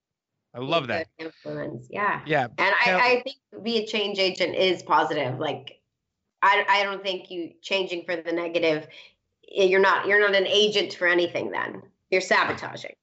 I 0.56 0.60
love 0.60 0.86
that 0.86 1.08
influence. 1.18 1.86
Yeah. 1.90 2.22
Yeah. 2.24 2.46
And 2.56 2.74
I, 2.86 2.94
I 2.94 3.22
think 3.22 3.36
be 3.62 3.78
a 3.78 3.86
change 3.86 4.18
agent 4.18 4.54
is 4.56 4.82
positive. 4.82 5.38
Like 5.38 5.80
I, 6.40 6.64
I 6.66 6.82
don't 6.82 7.02
think 7.02 7.30
you 7.30 7.52
changing 7.60 8.04
for 8.06 8.16
the 8.16 8.32
negative. 8.32 8.88
You're 9.46 9.80
not 9.80 10.06
you're 10.06 10.20
not 10.20 10.34
an 10.34 10.46
agent 10.46 10.94
for 10.94 11.06
anything. 11.06 11.50
Then 11.50 11.82
you're 12.10 12.22
sabotaging. 12.22 12.94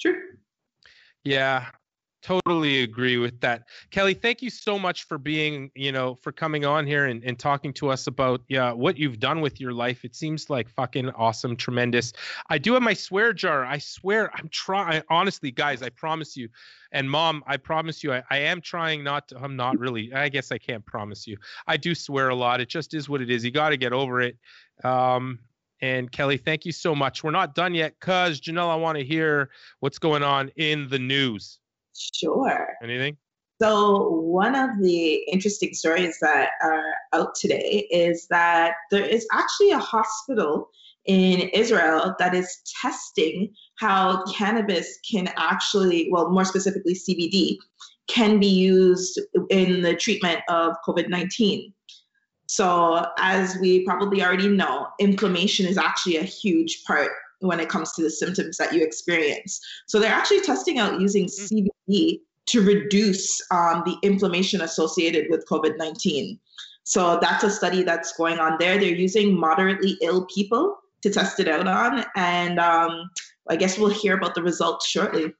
True. 0.00 0.20
Yeah, 1.22 1.66
totally 2.24 2.82
agree 2.82 3.18
with 3.18 3.38
that. 3.40 3.64
Kelly 3.90 4.14
thank 4.14 4.40
you 4.40 4.50
so 4.50 4.78
much 4.78 5.04
for 5.04 5.18
being 5.18 5.70
you 5.74 5.92
know 5.92 6.14
for 6.22 6.32
coming 6.32 6.64
on 6.64 6.86
here 6.86 7.06
and, 7.06 7.22
and 7.22 7.38
talking 7.38 7.72
to 7.74 7.90
us 7.90 8.06
about 8.06 8.40
yeah 8.48 8.72
what 8.72 8.96
you've 8.96 9.20
done 9.20 9.40
with 9.40 9.60
your 9.60 9.72
life. 9.72 10.04
It 10.04 10.16
seems 10.16 10.48
like 10.48 10.68
fucking 10.68 11.10
awesome 11.10 11.54
tremendous. 11.54 12.12
I 12.48 12.58
do 12.58 12.72
have 12.72 12.82
my 12.82 12.94
swear 12.94 13.32
jar. 13.32 13.64
I 13.64 13.78
swear 13.78 14.30
i'm 14.34 14.48
trying 14.48 15.02
honestly 15.08 15.50
guys 15.50 15.82
i 15.82 15.88
promise 15.88 16.36
you 16.36 16.48
and 16.92 17.10
mom 17.10 17.42
i 17.46 17.56
promise 17.56 18.02
you 18.02 18.12
I, 18.12 18.22
I 18.30 18.38
am 18.38 18.60
trying 18.60 19.04
not 19.04 19.28
to 19.28 19.38
i'm 19.38 19.56
not 19.56 19.78
really 19.78 20.12
i 20.12 20.28
guess 20.28 20.50
i 20.52 20.58
can't 20.58 20.84
promise 20.84 21.26
you. 21.26 21.36
I 21.66 21.76
do 21.76 21.94
swear 21.94 22.30
a 22.30 22.34
lot. 22.34 22.60
It 22.60 22.68
just 22.68 22.94
is 22.94 23.08
what 23.08 23.20
it 23.20 23.30
is. 23.30 23.44
You 23.44 23.50
got 23.50 23.70
to 23.70 23.76
get 23.76 23.92
over 23.92 24.20
it. 24.20 24.38
Um 24.82 25.40
and 25.80 26.10
Kelly, 26.10 26.38
thank 26.38 26.64
you 26.64 26.72
so 26.72 26.94
much. 26.94 27.22
We're 27.22 27.30
not 27.30 27.54
done 27.54 27.74
yet 27.74 27.94
because 28.00 28.40
Janelle, 28.40 28.70
I 28.70 28.76
want 28.76 28.96
to 28.96 29.04
hear 29.04 29.50
what's 29.80 29.98
going 29.98 30.22
on 30.22 30.50
in 30.56 30.88
the 30.88 30.98
news. 30.98 31.58
Sure. 31.94 32.74
Anything? 32.82 33.16
So, 33.62 34.08
one 34.08 34.56
of 34.56 34.70
the 34.80 35.14
interesting 35.30 35.74
stories 35.74 36.18
that 36.20 36.50
are 36.62 36.92
out 37.12 37.34
today 37.36 37.86
is 37.90 38.26
that 38.28 38.74
there 38.90 39.04
is 39.04 39.26
actually 39.32 39.70
a 39.70 39.78
hospital 39.78 40.70
in 41.06 41.48
Israel 41.50 42.14
that 42.18 42.34
is 42.34 42.58
testing 42.82 43.54
how 43.78 44.24
cannabis 44.24 44.98
can 45.08 45.30
actually, 45.36 46.08
well, 46.10 46.30
more 46.30 46.44
specifically 46.44 46.94
CBD, 46.94 47.58
can 48.08 48.40
be 48.40 48.48
used 48.48 49.20
in 49.50 49.82
the 49.82 49.94
treatment 49.94 50.40
of 50.48 50.74
COVID 50.86 51.08
19. 51.08 51.72
So, 52.48 53.06
as 53.18 53.56
we 53.60 53.84
probably 53.84 54.22
already 54.22 54.48
know, 54.48 54.88
inflammation 54.98 55.66
is 55.66 55.78
actually 55.78 56.16
a 56.16 56.22
huge 56.24 56.82
part 56.84 57.12
when 57.46 57.60
it 57.60 57.68
comes 57.68 57.92
to 57.92 58.02
the 58.02 58.10
symptoms 58.10 58.56
that 58.56 58.72
you 58.72 58.82
experience. 58.82 59.60
So 59.86 59.98
they're 59.98 60.12
actually 60.12 60.40
testing 60.40 60.78
out 60.78 61.00
using 61.00 61.26
mm. 61.26 61.70
CBD 61.88 62.20
to 62.46 62.60
reduce 62.60 63.40
um, 63.50 63.82
the 63.86 63.96
inflammation 64.02 64.60
associated 64.60 65.26
with 65.30 65.46
COVID 65.46 65.78
19. 65.78 66.38
So 66.84 67.18
that's 67.20 67.44
a 67.44 67.50
study 67.50 67.82
that's 67.82 68.16
going 68.16 68.38
on 68.38 68.56
there. 68.58 68.78
They're 68.78 68.94
using 68.94 69.38
moderately 69.38 69.96
ill 70.02 70.26
people 70.26 70.76
to 71.02 71.10
test 71.10 71.40
it 71.40 71.48
out 71.48 71.66
on. 71.66 72.04
And 72.16 72.58
um, 72.58 73.10
I 73.48 73.56
guess 73.56 73.78
we'll 73.78 73.90
hear 73.90 74.16
about 74.16 74.34
the 74.34 74.42
results 74.42 74.86
shortly. 74.86 75.32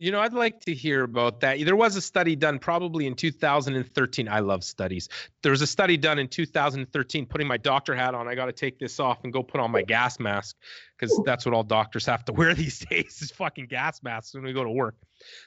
You 0.00 0.10
know, 0.10 0.20
I'd 0.20 0.32
like 0.32 0.60
to 0.60 0.74
hear 0.74 1.02
about 1.04 1.40
that. 1.40 1.62
There 1.62 1.76
was 1.76 1.94
a 1.94 2.00
study 2.00 2.34
done 2.34 2.58
probably 2.58 3.06
in 3.06 3.14
2013. 3.14 4.28
I 4.28 4.40
love 4.40 4.64
studies. 4.64 5.10
There 5.42 5.52
was 5.52 5.60
a 5.60 5.66
study 5.66 5.98
done 5.98 6.18
in 6.18 6.26
2013. 6.26 7.26
Putting 7.26 7.46
my 7.46 7.58
doctor 7.58 7.94
hat 7.94 8.14
on, 8.14 8.26
I 8.26 8.34
got 8.34 8.46
to 8.46 8.52
take 8.52 8.78
this 8.78 8.98
off 8.98 9.24
and 9.24 9.32
go 9.32 9.42
put 9.42 9.60
on 9.60 9.70
my 9.70 9.82
gas 9.82 10.18
mask 10.18 10.56
because 10.98 11.20
that's 11.26 11.44
what 11.44 11.54
all 11.54 11.62
doctors 11.62 12.06
have 12.06 12.24
to 12.24 12.32
wear 12.40 12.54
these 12.54 12.78
days 12.78 13.20
is 13.20 13.30
fucking 13.30 13.66
gas 13.66 14.02
masks 14.02 14.32
when 14.32 14.42
we 14.42 14.54
go 14.54 14.64
to 14.64 14.70
work. 14.70 14.96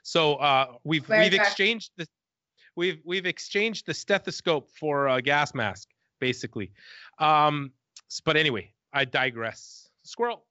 So 0.04 0.36
uh, 0.36 0.74
we've 0.84 1.10
we've 1.10 1.34
exchanged 1.34 1.90
the 1.98 2.08
we've 2.76 3.02
we've 3.04 3.26
exchanged 3.26 3.88
the 3.88 3.96
stethoscope 3.96 4.70
for 4.70 5.08
a 5.08 5.20
gas 5.20 5.56
mask 5.56 5.90
basically. 6.20 6.72
Um, 7.18 7.72
but 8.24 8.38
anyway, 8.38 8.72
I 8.94 9.06
digress. 9.06 9.90
Squirrel. 10.04 10.46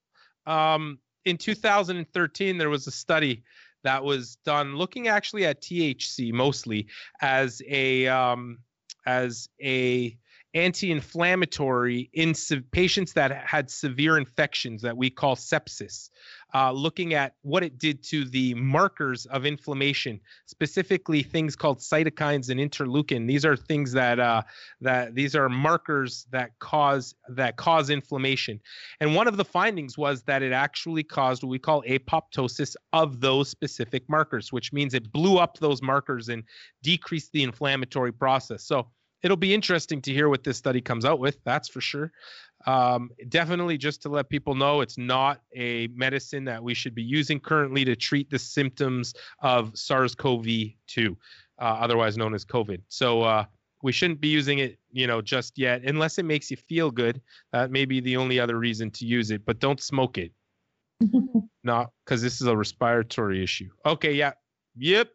Um, 0.45 0.99
in 1.25 1.39
2013, 1.39 2.59
there 2.59 2.69
was 2.69 2.89
a 2.89 2.91
study 2.91 3.45
that 3.85 4.03
was 4.03 4.37
done 4.45 4.77
looking 4.77 5.09
actually 5.09 5.45
at 5.45 5.61
THC 5.63 6.33
mostly 6.33 6.87
as 7.21 7.63
a 7.69 8.09
um, 8.09 8.59
as 9.07 9.49
a 9.63 10.17
anti-inflammatory 10.55 12.11
in 12.13 12.35
se- 12.35 12.61
patients 12.73 13.13
that 13.15 13.33
had 13.47 13.71
severe 13.71 14.19
infections 14.19 14.83
that 14.83 14.97
we 14.97 15.09
call 15.09 15.35
sepsis 15.35 16.11
uh, 16.55 16.71
looking 16.71 17.15
at 17.15 17.35
what 17.43 17.63
it 17.63 17.79
did 17.79 18.03
to 18.03 18.25
the 18.27 18.55
markers 18.55 19.27
of 19.27 19.47
inflammation 19.47 20.21
specifically 20.47 21.23
things 21.23 21.57
called 21.57 21.79
cytokines 21.79 22.51
and 22.51 22.61
interleukin. 22.61 23.27
These 23.27 23.45
are 23.45 23.57
things 23.57 23.93
that 23.93 24.21
uh, 24.21 24.43
that 24.81 25.15
these 25.15 25.35
are 25.35 25.49
markers 25.49 26.27
that 26.31 26.59
cause 26.59 27.15
that 27.31 27.57
cause 27.57 27.91
inflammation. 27.91 28.61
And 29.01 29.15
one 29.15 29.29
of 29.29 29.37
the 29.37 29.45
findings 29.45 29.97
was 29.97 30.23
that 30.25 30.43
it 30.43 30.53
actually 30.53 31.03
caused 31.03 31.43
what 31.43 31.51
we 31.51 31.59
call 31.59 31.83
apoptosis 31.85 32.77
of 32.93 33.21
those 33.21 33.49
specific 33.49 34.09
markers 34.09 34.53
which 34.53 34.73
means 34.73 34.95
it 34.95 35.11
blew 35.13 35.39
up 35.39 35.59
those 35.59 35.83
markers 35.83 36.29
and 36.29 36.43
decreased 36.83 37.33
the 37.33 37.43
inflammatory 37.43 38.13
process. 38.13 38.65
So 38.65 38.89
it'll 39.23 39.37
be 39.37 39.55
interesting 39.55 40.01
to 40.03 40.13
hear 40.13 40.29
what 40.29 40.45
this 40.45 40.57
study 40.57 40.81
comes 40.81 41.05
out 41.05 41.19
with. 41.19 41.39
That's 41.45 41.69
for 41.69 41.81
sure. 41.81 42.13
Um, 42.67 43.11
definitely, 43.29 43.79
just 43.79 44.03
to 44.03 44.09
let 44.09 44.29
people 44.29 44.55
know, 44.55 44.81
it's 44.81 44.99
not 44.99 45.41
a 45.55 45.89
medicine 45.89 46.45
that 46.45 46.63
we 46.63 46.75
should 46.75 46.95
be 46.95 47.03
using 47.03 47.41
currently 47.41 47.85
to 47.85 47.97
treat 47.97 48.31
the 48.31 48.39
symptoms 48.39 49.15
of 49.41 49.77
SARS-CoV-2, 49.77 51.09
uh, 51.09 51.15
otherwise 51.61 52.17
known 52.17 52.35
as 52.35 52.45
COVID. 52.45 52.81
So 52.89 53.23
uh, 53.23 53.45
we 53.83 53.93
shouldn't 53.93 54.21
be 54.21 54.29
using 54.29 54.59
it, 54.59 54.79
you 54.93 55.07
know, 55.07 55.21
just 55.21 55.59
yet, 55.59 55.83
unless 55.85 56.19
it 56.19 56.25
makes 56.25 56.51
you 56.51 56.57
feel 56.57 56.91
good. 56.91 57.21
That 57.53 57.71
may 57.71 57.85
be 57.85 58.01
the 58.01 58.17
only 58.17 58.39
other 58.39 58.59
reason 58.59 58.91
to 58.93 59.07
use 59.07 59.31
it, 59.31 59.45
but 59.45 59.59
don't 59.59 59.81
smoke 59.81 60.19
it. 60.19 60.33
not 61.65 61.91
because 62.05 62.23
this 62.23 62.41
is 62.41 62.47
a 62.47 62.57
respiratory 62.57 63.43
issue. 63.43 63.69
Okay, 63.85 64.13
yeah, 64.13 64.33
yep. 64.77 65.11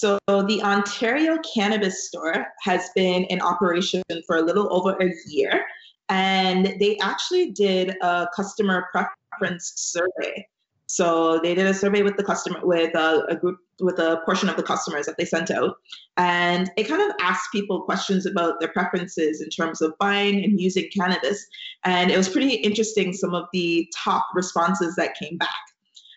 So 0.00 0.18
the 0.26 0.60
Ontario 0.62 1.38
Cannabis 1.54 2.08
Store 2.08 2.46
has 2.62 2.90
been 2.96 3.24
in 3.24 3.40
operation 3.40 4.02
for 4.26 4.36
a 4.36 4.42
little 4.42 4.72
over 4.74 4.96
a 5.00 5.12
year, 5.26 5.64
and 6.08 6.74
they 6.80 6.98
actually 6.98 7.52
did 7.52 7.94
a 8.02 8.26
customer 8.34 8.88
preference 8.90 9.72
survey. 9.76 10.46
So 10.86 11.38
they 11.42 11.54
did 11.54 11.66
a 11.66 11.74
survey 11.74 12.02
with 12.02 12.16
the 12.16 12.24
customer, 12.24 12.60
with 12.62 12.94
a, 12.94 13.24
a, 13.28 13.36
group, 13.36 13.58
with 13.80 13.98
a 13.98 14.20
portion 14.24 14.48
of 14.48 14.56
the 14.56 14.62
customers 14.62 15.06
that 15.06 15.16
they 15.16 15.24
sent 15.24 15.50
out, 15.50 15.76
and 16.16 16.70
it 16.76 16.88
kind 16.88 17.00
of 17.00 17.16
asked 17.20 17.52
people 17.52 17.82
questions 17.82 18.26
about 18.26 18.60
their 18.60 18.70
preferences 18.70 19.40
in 19.40 19.48
terms 19.48 19.80
of 19.80 19.94
buying 19.98 20.44
and 20.44 20.60
using 20.60 20.88
cannabis. 20.94 21.46
And 21.84 22.10
it 22.10 22.16
was 22.16 22.28
pretty 22.28 22.54
interesting. 22.54 23.12
Some 23.12 23.34
of 23.34 23.46
the 23.52 23.90
top 23.96 24.26
responses 24.34 24.96
that 24.96 25.16
came 25.16 25.38
back. 25.38 25.73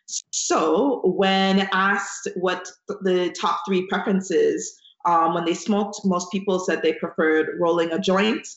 So, 0.07 1.01
when 1.03 1.67
asked 1.73 2.29
what 2.35 2.67
the 2.87 3.35
top 3.39 3.59
three 3.67 3.85
preferences, 3.87 4.79
um, 5.05 5.33
when 5.33 5.45
they 5.45 5.53
smoked, 5.53 6.01
most 6.05 6.31
people 6.31 6.59
said 6.59 6.81
they 6.81 6.93
preferred 6.93 7.57
rolling 7.59 7.91
a 7.91 7.99
joint. 7.99 8.47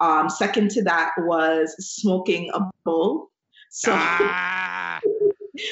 Um, 0.00 0.28
second 0.28 0.70
to 0.72 0.82
that 0.84 1.12
was 1.18 1.74
smoking 1.78 2.50
a 2.54 2.60
bowl. 2.84 3.30
So, 3.70 3.92
ah, 3.94 5.00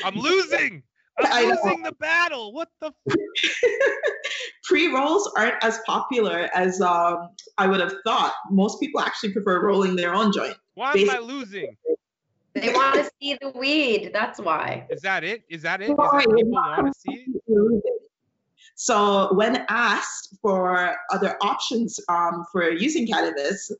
I'm 0.05 0.15
losing. 0.17 0.83
I'm 1.19 1.49
losing 1.49 1.83
the 1.83 1.93
battle. 1.93 2.53
What 2.53 2.69
the? 2.81 2.93
Pre 4.65 4.93
rolls 4.93 5.31
aren't 5.37 5.63
as 5.63 5.79
popular 5.87 6.51
as 6.55 6.81
um, 6.81 7.29
I 7.57 7.67
would 7.67 7.81
have 7.81 7.95
thought. 8.05 8.35
Most 8.51 8.81
people 8.81 9.01
actually 9.01 9.33
prefer 9.33 9.65
rolling 9.65 9.97
their 9.97 10.15
own 10.15 10.33
joint. 10.33 10.57
Why 10.75 10.93
am 10.93 11.11
I 11.11 11.19
losing? 11.19 11.77
They 12.61 12.73
want 12.73 12.95
to 12.95 13.11
see 13.21 13.37
the 13.41 13.51
weed. 13.51 14.11
That's 14.13 14.41
why. 14.41 14.87
Is 14.91 15.03
that 15.03 15.25
it? 15.25 15.45
Is 15.49 15.63
that 15.63 15.83
it? 15.83 15.91
Is 15.91 15.97
that 15.97 16.21
people 16.21 16.51
want 16.51 16.87
to 16.87 16.93
see 16.99 17.27
it? 17.47 17.83
So 18.75 19.35
when 19.35 19.65
asked 19.69 20.37
for 20.43 20.95
other 21.11 21.37
options 21.41 21.99
um, 22.09 22.45
for 22.53 22.71
using 22.71 23.07
cannabis, 23.07 23.71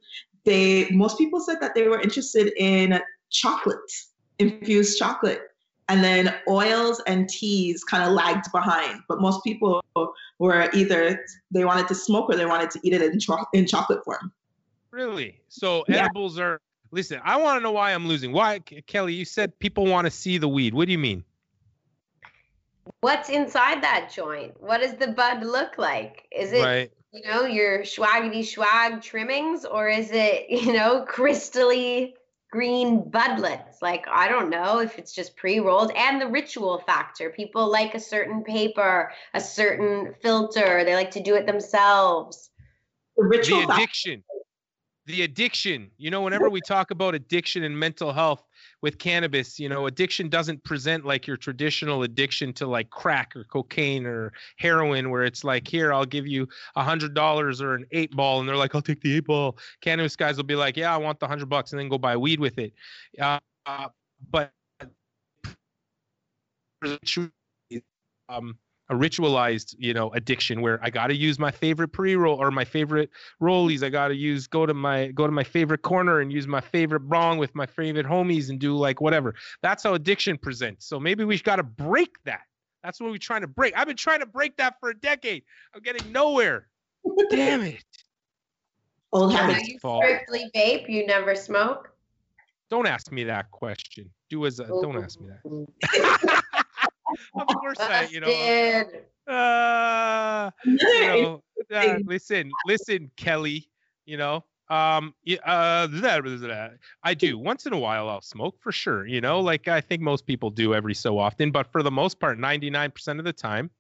they 0.45 0.89
most 0.91 1.19
people 1.19 1.41
said 1.41 1.59
that 1.61 1.75
they 1.75 1.89
were 1.89 2.01
interested 2.01 2.53
in 2.57 3.01
chocolate, 3.31 3.93
infused 4.39 4.99
chocolate. 4.99 5.41
And 5.89 6.03
then 6.03 6.35
oils 6.49 7.01
and 7.07 7.29
teas 7.29 7.85
kind 7.85 8.03
of 8.03 8.13
lagged 8.13 8.51
behind. 8.51 9.03
But 9.09 9.21
most 9.21 9.45
people 9.45 9.85
were 10.41 10.69
either 10.73 11.25
they 11.53 11.65
wanted 11.65 11.87
to 11.89 11.95
smoke 11.95 12.29
or 12.29 12.35
they 12.35 12.47
wanted 12.47 12.71
to 12.73 12.81
eat 12.83 12.93
it 12.93 13.03
in, 13.03 13.21
cho- 13.21 13.47
in 13.53 13.67
chocolate 13.67 14.05
form. 14.05 14.33
Really? 14.91 15.41
So 15.49 15.85
yeah. 15.89 16.07
edibles 16.07 16.41
are 16.41 16.61
Listen, 16.91 17.21
I 17.25 17.37
want 17.37 17.59
to 17.59 17.63
know 17.63 17.73
why 17.73 17.93
I'm 17.93 18.07
losing. 18.07 18.33
Why, 18.33 18.59
Kelly? 18.59 19.15
You 19.15 19.25
said 19.25 19.59
people 19.59 19.87
want 19.87 20.07
to 20.07 20.11
see 20.11 20.39
the 20.39 20.49
weed. 20.49 20.75
What 20.75 20.87
do 20.87 20.93
you 20.93 20.99
mean? 20.99 21.25
What's 23.01 23.29
inside 23.29 23.83
that 23.83 24.11
joint? 24.15 24.61
What 24.61 24.81
does 24.81 24.95
the 24.95 25.09
bud 25.09 25.43
look 25.43 25.79
like? 25.79 26.27
Is 26.31 26.53
it 26.53 26.65
right. 26.65 26.91
you 27.13 27.23
know 27.29 27.45
your 27.45 27.81
swaggity 27.81 28.45
swag 28.45 29.03
trimmings, 29.03 29.65
or 29.65 29.89
is 29.89 30.11
it 30.13 30.47
you 30.49 30.73
know 30.73 31.05
crystally 31.09 32.15
green 32.53 33.03
budlets? 33.03 33.83
Like 33.83 34.07
I 34.09 34.29
don't 34.29 34.51
know 34.51 34.79
if 34.79 34.99
it's 34.99 35.13
just 35.13 35.37
pre-rolled, 35.37 35.91
and 35.97 36.21
the 36.21 36.29
ritual 36.29 36.79
factor. 36.87 37.31
People 37.31 37.71
like 37.71 37.95
a 37.95 38.01
certain 38.01 38.45
paper, 38.45 39.13
a 39.35 39.41
certain 39.41 40.15
filter. 40.23 40.85
They 40.85 40.95
like 40.95 41.11
to 41.13 41.23
do 41.23 41.35
it 41.35 41.47
themselves. 41.47 42.51
The 43.17 43.25
ritual 43.25 43.67
the 43.67 43.75
addiction. 43.75 44.21
Factor 44.21 44.36
the 45.07 45.23
addiction. 45.23 45.91
You 45.97 46.11
know, 46.11 46.21
whenever 46.23 46.51
we 46.51 46.61
talk 46.61 46.91
about 46.91 47.15
addiction 47.15 47.63
and 47.63 47.79
mental 47.79 48.13
health 48.13 48.45
with 48.83 48.99
cannabis, 48.99 49.59
you 49.59 49.69
know, 49.69 49.87
addiction 49.87 50.29
doesn't 50.29 50.63
present 50.65 51.05
like 51.05 51.27
your 51.27 51.37
traditional 51.37 52.03
addiction 52.03 52.53
to 52.55 52.67
like 52.67 52.91
crack 52.91 53.35
or 53.37 53.45
cocaine 53.45 54.05
or 54.05 54.33
heroin, 54.57 55.11
where 55.11 55.25
it's 55.25 55.45
like, 55.45 55.67
here, 55.67 55.93
I'll 55.93 56.05
give 56.05 56.27
you 56.27 56.49
a 56.75 56.83
hundred 56.83 57.15
dollars 57.15 57.63
or 57.63 57.75
an 57.75 57.87
eight 57.93 58.15
ball, 58.15 58.41
and 58.41 58.49
they're 58.49 58.57
like, 58.57 58.75
I'll 58.75 58.83
take 58.83 59.01
the 59.01 59.17
eight 59.17 59.27
ball. 59.27 59.57
Cannabis 59.81 60.17
guys 60.17 60.37
will 60.37 60.45
be 60.45 60.57
like, 60.57 60.77
yeah, 60.77 60.93
I 60.93 60.97
want 60.97 61.21
the 61.21 61.29
hundred 61.29 61.49
bucks, 61.49 61.73
and 61.73 61.81
then 61.81 61.89
go 61.89 61.99
buy 61.99 62.17
weed 62.17 62.41
with 62.41 62.59
it. 62.59 62.75
Uh, 63.21 63.39
but 64.31 64.53
um, 68.29 68.59
a 68.89 68.95
ritualized, 68.95 69.75
you 69.79 69.93
know, 69.95 70.11
addiction 70.13 70.61
where 70.61 70.79
I 70.83 70.91
got 70.91 71.09
to 71.09 71.17
use 71.17 71.39
my 71.39 71.51
favorite 71.51 71.89
pre-roll 71.89 72.37
or 72.41 72.51
my 72.51 72.65
favorite 72.65 73.11
rollies. 73.43 73.83
I 73.83 73.89
got 73.89 74.09
to 74.09 74.15
use 74.15 74.47
go 74.47 74.65
to 74.67 74.75
my 74.75 75.09
go 75.09 75.27
to 75.27 75.33
my 75.33 75.43
favorite 75.45 75.83
corner 75.83 76.21
and 76.21 76.33
use 76.33 76.47
my 76.47 76.61
favorite 76.61 77.01
bong 77.01 77.39
with 77.39 77.55
my 77.55 77.67
favorite 77.67 78.07
homies 78.07 78.49
and 78.51 78.59
do 78.61 78.77
like 78.77 79.01
whatever. 79.01 79.35
That's 79.63 79.83
how 79.83 79.95
addiction 79.95 80.39
presents. 80.39 80.87
So 80.87 81.01
maybe 81.01 81.25
we've 81.25 81.43
got 81.43 81.57
to 81.57 81.63
break 81.65 82.17
that. 82.25 82.43
That's 82.85 83.01
what 83.01 83.11
we're 83.11 83.19
trying 83.19 83.41
to 83.41 83.49
break. 83.49 83.77
I've 83.77 83.89
been 83.89 83.97
trying 83.97 84.21
to 84.21 84.27
break 84.27 84.57
that 84.59 84.77
for 84.79 84.91
a 84.91 84.95
decade. 84.97 85.43
I'm 85.75 85.83
getting 85.83 86.13
nowhere. 86.13 86.69
Damn 87.31 87.63
it. 87.63 87.83
Old 89.13 89.33
So 89.33 89.37
habits. 89.39 89.69
you 89.69 89.79
fault. 89.81 90.05
strictly 90.05 90.51
vape, 90.55 90.89
you 90.89 91.07
never 91.07 91.35
smoke? 91.35 91.91
Don't 92.71 92.87
ask 92.87 93.11
me 93.13 93.25
that 93.25 93.51
question. 93.51 94.11
Do 94.29 94.45
as 94.47 94.59
a, 94.61 94.67
don't 94.67 94.97
ask 95.03 95.21
me 95.21 95.29
that. 95.29 96.43
of 97.35 97.47
course 97.49 97.81
I, 97.81 98.05
you 98.05 98.21
know. 98.21 98.31
Uh, 99.29 100.51
you 100.69 101.07
know, 101.07 101.43
uh, 101.75 101.99
listen, 102.07 102.51
listen, 102.67 103.11
Kelly. 103.17 103.69
You 104.05 104.17
know, 104.17 104.45
um, 104.69 105.15
uh. 105.45 105.89
I 107.03 107.15
do 107.15 107.39
once 107.39 107.67
in 107.67 107.73
a 107.73 107.79
while. 107.79 108.09
I'll 108.09 108.21
smoke 108.21 108.57
for 108.61 108.73
sure. 108.73 109.07
You 109.07 109.21
know, 109.21 109.41
like 109.41 109.69
I 109.69 109.81
think 109.81 110.01
most 110.03 110.27
people 110.27 110.51
do 110.51 110.75
every 110.75 110.95
so 110.95 111.19
often. 111.19 111.51
But 111.51 111.71
for 111.73 111.83
the 111.83 111.91
most 111.91 112.21
part, 112.21 112.39
ninety 112.39 112.71
nine 112.71 112.91
percent 112.93 113.19
of 113.19 113.25
the 113.25 113.33
time, 113.33 113.71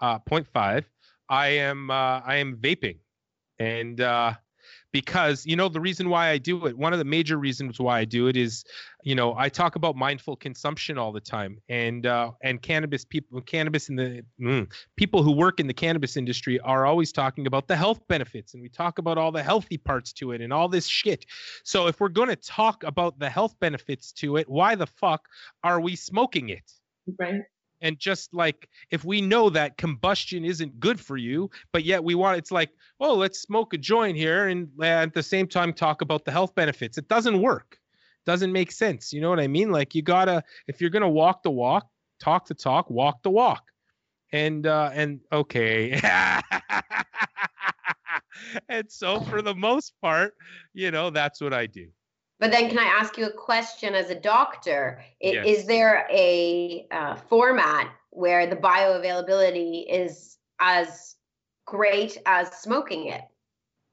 uh, 0.00 0.18
0.5, 0.20 0.84
I 1.28 1.48
am 1.48 1.90
uh, 1.90 2.20
I 2.20 2.36
am 2.36 2.56
vaping, 2.56 2.98
and 3.58 4.00
uh, 4.00 4.34
because 4.94 5.44
you 5.44 5.56
know 5.56 5.68
the 5.68 5.80
reason 5.80 6.08
why 6.08 6.30
I 6.30 6.38
do 6.38 6.66
it. 6.66 6.78
One 6.78 6.92
of 6.92 7.00
the 7.00 7.04
major 7.04 7.36
reasons 7.36 7.80
why 7.80 7.98
I 7.98 8.04
do 8.04 8.28
it 8.28 8.36
is, 8.36 8.64
you 9.02 9.16
know, 9.16 9.34
I 9.36 9.48
talk 9.48 9.74
about 9.74 9.96
mindful 9.96 10.36
consumption 10.36 10.98
all 10.98 11.10
the 11.10 11.20
time, 11.20 11.58
and 11.68 12.06
uh, 12.06 12.30
and 12.44 12.62
cannabis 12.62 13.04
people, 13.04 13.40
cannabis 13.40 13.88
in 13.88 13.96
the 13.96 14.22
mm, 14.40 14.70
people 14.96 15.24
who 15.24 15.32
work 15.32 15.58
in 15.58 15.66
the 15.66 15.74
cannabis 15.74 16.16
industry 16.16 16.60
are 16.60 16.86
always 16.86 17.10
talking 17.10 17.48
about 17.48 17.66
the 17.66 17.74
health 17.74 18.06
benefits 18.06 18.54
and 18.54 18.62
we 18.62 18.68
talk 18.68 18.98
about 18.98 19.18
all 19.18 19.32
the 19.32 19.42
healthy 19.42 19.78
parts 19.78 20.12
to 20.12 20.30
it 20.30 20.40
and 20.40 20.52
all 20.52 20.68
this 20.68 20.86
shit. 20.86 21.26
So 21.64 21.88
if 21.88 21.98
we're 21.98 22.08
going 22.08 22.28
to 22.28 22.36
talk 22.36 22.84
about 22.84 23.18
the 23.18 23.28
health 23.28 23.58
benefits 23.58 24.12
to 24.12 24.36
it, 24.36 24.48
why 24.48 24.76
the 24.76 24.86
fuck 24.86 25.26
are 25.64 25.80
we 25.80 25.96
smoking 25.96 26.50
it? 26.50 26.70
right? 27.18 27.42
And 27.84 27.98
just 27.98 28.34
like 28.34 28.68
if 28.90 29.04
we 29.04 29.20
know 29.20 29.48
that 29.50 29.76
combustion 29.76 30.44
isn't 30.44 30.80
good 30.80 30.98
for 30.98 31.16
you, 31.16 31.50
but 31.72 31.84
yet 31.84 32.02
we 32.02 32.16
want 32.16 32.38
it's 32.38 32.50
like, 32.50 32.70
oh, 32.98 33.14
let's 33.14 33.40
smoke 33.40 33.74
a 33.74 33.78
joint 33.78 34.16
here 34.16 34.48
and 34.48 34.68
at 34.82 35.14
the 35.14 35.22
same 35.22 35.46
time 35.46 35.72
talk 35.72 36.02
about 36.02 36.24
the 36.24 36.32
health 36.32 36.54
benefits. 36.56 36.98
It 36.98 37.08
doesn't 37.08 37.40
work. 37.40 37.78
Doesn't 38.26 38.52
make 38.52 38.72
sense. 38.72 39.12
You 39.12 39.20
know 39.20 39.30
what 39.30 39.38
I 39.38 39.46
mean? 39.46 39.70
Like 39.70 39.94
you 39.94 40.02
gotta, 40.02 40.42
if 40.66 40.80
you're 40.80 40.90
gonna 40.90 41.08
walk 41.08 41.44
the 41.44 41.50
walk, 41.52 41.86
talk 42.18 42.48
the 42.48 42.54
talk, 42.54 42.90
walk 42.90 43.22
the 43.22 43.30
walk 43.30 43.62
and 44.34 44.66
uh 44.66 44.90
and 44.92 45.20
okay 45.32 46.00
and 48.68 48.90
so 48.90 49.20
for 49.20 49.40
the 49.40 49.54
most 49.54 49.92
part 50.02 50.34
you 50.72 50.90
know 50.90 51.08
that's 51.08 51.40
what 51.40 51.54
i 51.54 51.66
do 51.66 51.86
But 52.40 52.50
then, 52.50 52.68
can 52.68 52.78
I 52.78 52.84
ask 52.84 53.16
you 53.16 53.26
a 53.26 53.32
question 53.32 53.94
as 53.94 54.10
a 54.10 54.14
doctor? 54.14 55.02
I- 55.22 55.26
Yes. 55.26 55.46
Is 55.46 55.66
there 55.66 56.06
a 56.10 56.86
uh, 56.90 57.14
format 57.16 57.90
where 58.10 58.46
the 58.46 58.56
bioavailability 58.56 59.84
is 59.88 60.36
as 60.60 61.16
great 61.66 62.18
as 62.26 62.52
smoking 62.60 63.06
it? 63.06 63.22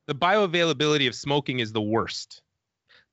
the 0.07 0.15
bioavailability 0.15 1.07
of 1.07 1.15
smoking 1.15 1.59
is 1.59 1.71
the 1.71 1.81
worst 1.81 2.41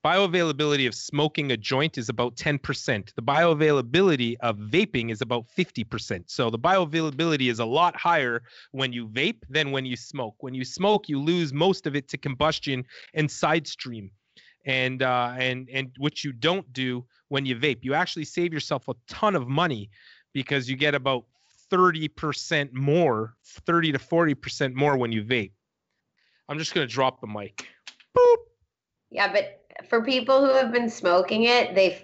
bioavailability 0.04 0.86
of 0.86 0.94
smoking 0.94 1.52
a 1.52 1.56
joint 1.56 1.98
is 1.98 2.08
about 2.08 2.34
10% 2.36 3.14
the 3.14 3.22
bioavailability 3.22 4.36
of 4.40 4.56
vaping 4.56 5.10
is 5.10 5.20
about 5.20 5.44
50% 5.56 6.24
so 6.26 6.50
the 6.50 6.58
bioavailability 6.58 7.50
is 7.50 7.58
a 7.58 7.64
lot 7.64 7.96
higher 7.96 8.42
when 8.72 8.92
you 8.92 9.06
vape 9.08 9.42
than 9.48 9.70
when 9.70 9.84
you 9.84 9.96
smoke 9.96 10.36
when 10.40 10.54
you 10.54 10.64
smoke 10.64 11.08
you 11.08 11.20
lose 11.20 11.52
most 11.52 11.86
of 11.86 11.94
it 11.94 12.08
to 12.08 12.16
combustion 12.16 12.84
and 13.14 13.30
side 13.30 13.66
stream 13.66 14.10
and 14.68 15.02
uh, 15.02 15.34
and 15.36 15.68
and 15.72 15.90
which 15.98 16.22
you 16.24 16.32
don't 16.32 16.72
do 16.72 17.04
when 17.28 17.44
you 17.44 17.56
vape 17.56 17.78
you 17.82 17.94
actually 17.94 18.24
save 18.24 18.52
yourself 18.52 18.86
a 18.88 18.94
ton 19.08 19.34
of 19.34 19.48
money 19.48 19.90
because 20.32 20.68
you 20.70 20.76
get 20.76 20.94
about 20.94 21.24
30% 21.72 22.72
more 22.72 23.34
30 23.44 23.92
to 23.92 23.98
40% 23.98 24.74
more 24.74 24.96
when 24.96 25.12
you 25.12 25.22
vape 25.24 25.52
i'm 26.48 26.58
just 26.58 26.74
going 26.74 26.86
to 26.86 26.92
drop 26.92 27.20
the 27.20 27.26
mic 27.26 27.66
boop 28.16 28.36
Yeah, 29.10 29.32
but 29.32 29.60
for 29.88 30.02
people 30.02 30.44
who 30.44 30.52
have 30.52 30.70
been 30.72 30.90
smoking 30.90 31.44
it, 31.44 31.74
they've. 31.74 32.02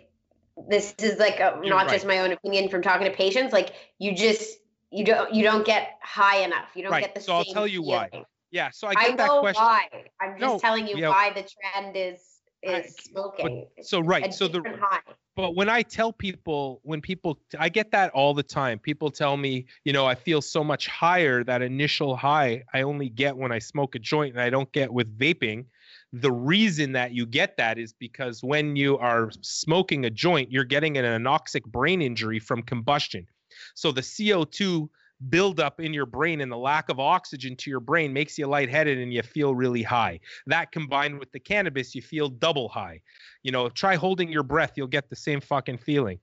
This 0.69 0.95
is 1.01 1.19
like 1.19 1.41
a, 1.41 1.59
You're 1.62 1.75
not 1.75 1.91
just 1.91 2.07
my 2.07 2.21
own 2.21 2.31
opinion 2.33 2.69
from 2.69 2.81
talking 2.81 3.07
to 3.11 3.12
patients. 3.12 3.53
Like 3.53 3.75
you 3.99 4.15
just 4.15 4.59
you 4.91 5.05
don't 5.05 5.35
you 5.35 5.43
don't 5.43 5.67
get 5.67 5.99
high 6.01 6.39
enough. 6.39 6.69
You 6.75 6.85
don't 6.85 6.93
Right, 6.93 7.03
get 7.03 7.15
the 7.15 7.21
so 7.21 7.35
I'll 7.35 7.45
tell 7.45 7.67
you 7.67 7.83
why. 7.83 8.09
yeah 8.53 8.71
so 8.71 8.87
i 8.87 8.93
I, 8.97 9.09
get 9.09 9.19
that 9.19 9.27
know 9.27 9.41
question 9.41 9.62
why. 9.65 9.89
I'm 10.21 10.39
just 10.39 10.41
No, 10.41 10.59
telling 10.61 10.87
you 10.87 10.97
yeah. 10.99 11.09
why 11.11 11.31
the 11.31 11.43
trend 11.43 11.97
is 11.97 12.21
I- 12.21 12.34
is 12.65 12.95
smoking. 12.97 13.67
It's 13.77 13.91
so 13.91 14.01
right 14.01 14.33
so 14.33 14.49
the 14.49 14.62
high. 14.81 15.01
but 15.37 15.55
when 15.55 15.69
I 15.69 15.83
tell 15.83 16.12
people, 16.12 16.81
when 16.83 17.01
people, 17.01 17.39
I 17.59 17.69
get 17.69 17.91
that 17.93 18.11
all 18.12 18.35
the 18.35 18.43
time. 18.43 18.79
People 18.79 19.11
tell 19.11 19.37
me, 19.37 19.67
you 19.85 19.93
know, 19.93 20.07
I 20.07 20.15
feel 20.15 20.41
so 20.41 20.65
much 20.65 20.87
higher. 20.87 21.45
That 21.45 21.62
initial 21.62 22.17
high 22.17 22.65
I 22.73 22.83
only 22.83 23.09
get 23.09 23.37
when 23.37 23.53
I 23.53 23.59
smoke 23.59 23.95
a 23.95 23.99
joint, 23.99 24.33
and 24.33 24.41
I 24.41 24.51
don't 24.51 24.71
get 24.73 24.93
with 24.93 25.17
vaping. 25.19 25.67
The 26.12 26.33
reason 26.33 26.93
that 26.93 27.12
you 27.12 27.27
get 27.27 27.57
that 27.57 27.79
is 27.79 27.93
because 27.93 28.43
when 28.43 28.77
you 28.77 28.97
are 28.99 29.31
smoking 29.41 30.05
a 30.05 30.11
joint, 30.11 30.51
you're 30.51 30.65
getting 30.65 30.97
an 30.97 31.05
anoxic 31.05 31.65
brain 31.65 32.01
injury 32.01 32.39
from 32.39 32.62
combustion. 32.62 33.27
So 33.75 33.93
the 33.93 34.01
CO2 34.01 34.89
buildup 35.29 35.81
in 35.81 35.93
your 35.95 36.07
brain 36.07 36.41
and 36.41 36.51
the 36.51 36.57
lack 36.57 36.89
of 36.89 37.01
oxygen 37.01 37.57
to 37.57 37.70
your 37.70 37.81
brain 37.81 38.12
makes 38.12 38.39
you 38.39 38.47
lightheaded 38.47 38.99
and 38.99 39.12
you 39.12 39.22
feel 39.22 39.55
really 39.55 39.83
high. 39.83 40.20
That 40.47 40.72
combined 40.72 41.18
with 41.18 41.31
the 41.33 41.41
cannabis, 41.41 41.95
you 41.95 42.03
feel 42.03 42.29
double 42.29 42.68
high. 42.68 43.01
You 43.43 43.53
know 43.53 43.68
try 43.68 43.97
holding 43.97 44.31
your 44.31 44.43
breath 44.43 44.72
you'll 44.77 44.87
get 44.87 45.09
the 45.09 45.16
same 45.16 45.41
fucking 45.41 45.79
feeling. 45.79 46.18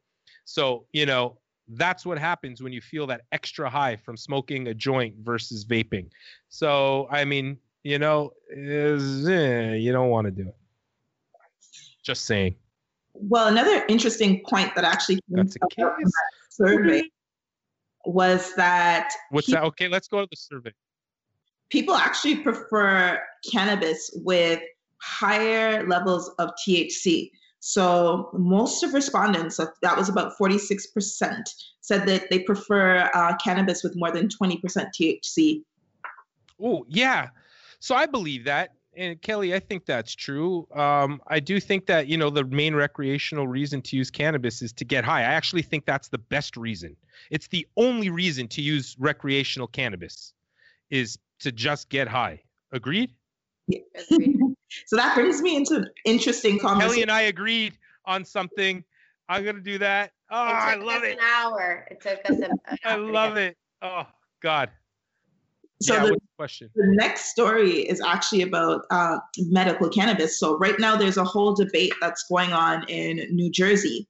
So 0.45 0.86
you 0.91 1.06
know 1.06 1.38
that's 1.74 2.06
what 2.06 2.20
happens 2.20 2.62
when 2.62 2.74
you 2.74 2.82
feel 2.82 3.08
that 3.08 3.22
extra 3.32 3.70
high 3.70 3.95
from 3.95 4.18
smoking 4.18 4.68
a 4.68 4.74
joint 4.74 5.16
versus 5.22 5.66
vaping. 5.66 6.10
So 6.49 7.08
i 7.12 7.26
mean 7.26 7.58
you 7.84 7.97
know 7.99 8.32
is, 8.49 9.28
eh, 9.28 9.74
you 9.74 9.91
don't 9.91 10.10
want 10.10 10.26
to 10.26 10.32
do 10.32 10.47
it. 10.47 10.56
Just 12.04 12.26
saying. 12.26 12.56
Well, 13.14 13.47
another 13.47 13.86
interesting 13.88 14.41
point 14.47 14.74
that 14.76 14.84
actually 14.84 15.16
came 15.16 15.45
that's 15.45 15.56
a 15.56 15.68
case. 15.76 16.12
survey 16.49 17.04
was 18.06 18.54
that 18.56 19.12
what's 19.30 19.47
that 19.47 19.64
okay 19.64 19.88
let's 19.88 20.08
go 20.08 20.22
to 20.22 20.28
the 20.30 20.36
survey 20.36 20.72
people 21.72 21.95
actually 21.95 22.36
prefer 22.38 23.20
cannabis 23.50 24.12
with 24.16 24.62
higher 25.01 25.88
levels 25.88 26.30
of 26.38 26.51
THC. 26.63 27.32
So 27.59 28.30
most 28.34 28.84
of 28.84 28.93
respondents, 28.93 29.58
that 29.58 29.70
that 29.82 29.97
was 29.97 30.09
about 30.09 30.34
46%, 30.39 31.43
said 31.82 32.08
that 32.08 32.30
they 32.30 32.39
prefer 32.39 33.09
uh, 33.13 33.36
cannabis 33.38 33.84
with 33.84 33.96
more 33.96 34.12
than 34.12 34.28
20% 34.28 34.62
THC. 35.00 35.63
Oh, 36.62 36.86
yeah. 36.88 37.30
So 37.80 37.96
I 37.96 38.05
believe 38.05 38.46
that. 38.46 38.71
And 38.96 39.22
Kelly, 39.22 39.55
I 39.55 39.59
think 39.59 39.86
that's 39.86 40.13
true. 40.13 40.68
Um, 40.76 41.22
I 41.28 41.39
do 41.39 41.59
think 41.59 41.86
that, 41.86 42.08
you 42.08 42.18
know, 42.18 42.30
the 42.30 42.43
main 42.43 42.76
recreational 42.76 43.47
reason 43.47 43.82
to 43.84 43.96
use 43.96 44.12
cannabis 44.12 44.62
is 44.62 44.74
to 44.74 44.86
get 44.86 45.05
high. 45.05 45.22
I 45.22 45.24
actually 45.24 45.62
think 45.62 45.86
that's 45.86 46.09
the 46.09 46.18
best 46.18 46.58
reason. 46.58 46.97
It's 47.30 47.47
the 47.47 47.66
only 47.78 48.09
reason 48.09 48.47
to 48.50 48.62
use 48.62 48.97
recreational 49.00 49.68
cannabis 49.68 50.34
is 50.89 51.18
to 51.39 51.51
just 51.51 51.89
get 51.89 52.08
high. 52.08 52.42
Agreed? 52.72 53.13
So 54.86 54.96
that 54.96 55.16
brings 55.16 55.42
me 55.42 55.58
into 55.58 55.86
interesting 56.05 56.58
conversation. 56.58 56.89
Kelly 56.89 57.01
and 57.01 57.12
I 57.12 57.22
agreed 57.24 57.78
on 58.05 58.24
something. 58.24 58.84
I'm 59.28 59.43
to 59.43 59.54
do 59.54 59.78
that. 59.80 60.12
Oh, 60.30 60.38
I 60.38 60.76
love 60.76 61.04
it. 61.04 61.18
An 61.18 61.24
hour. 61.24 61.88
It 61.92 62.01
took 62.01 62.20
us 62.30 62.39
an 62.39 62.51
I 62.86 62.96
love 62.96 63.38
it. 63.38 63.58
Oh, 63.82 64.04
God. 64.42 64.70
So 65.82 65.95
yeah, 65.95 66.05
the, 66.05 66.17
question? 66.37 66.70
the 66.75 66.87
next 66.87 67.32
story 67.32 67.82
is 67.82 68.01
actually 68.01 68.43
about 68.43 68.86
uh, 68.89 69.17
medical 69.37 69.89
cannabis. 69.89 70.39
So 70.39 70.58
right 70.58 70.79
now 70.79 70.95
there's 70.95 71.17
a 71.17 71.24
whole 71.24 71.53
debate 71.53 71.93
that's 72.01 72.24
going 72.29 72.53
on 72.53 72.86
in 72.87 73.28
New 73.32 73.51
Jersey 73.51 74.08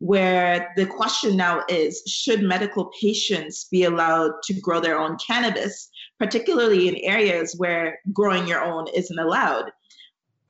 where 0.00 0.72
the 0.76 0.84
question 0.84 1.36
now 1.36 1.62
is 1.68 2.02
should 2.06 2.42
medical 2.42 2.90
patients 3.00 3.68
be 3.70 3.84
allowed 3.84 4.32
to 4.42 4.52
grow 4.60 4.80
their 4.80 4.98
own 4.98 5.16
cannabis, 5.24 5.88
particularly 6.18 6.88
in 6.88 6.96
areas 6.96 7.54
where 7.56 7.98
growing 8.12 8.46
your 8.46 8.62
own 8.62 8.86
isn't 8.94 9.18
allowed? 9.18 9.70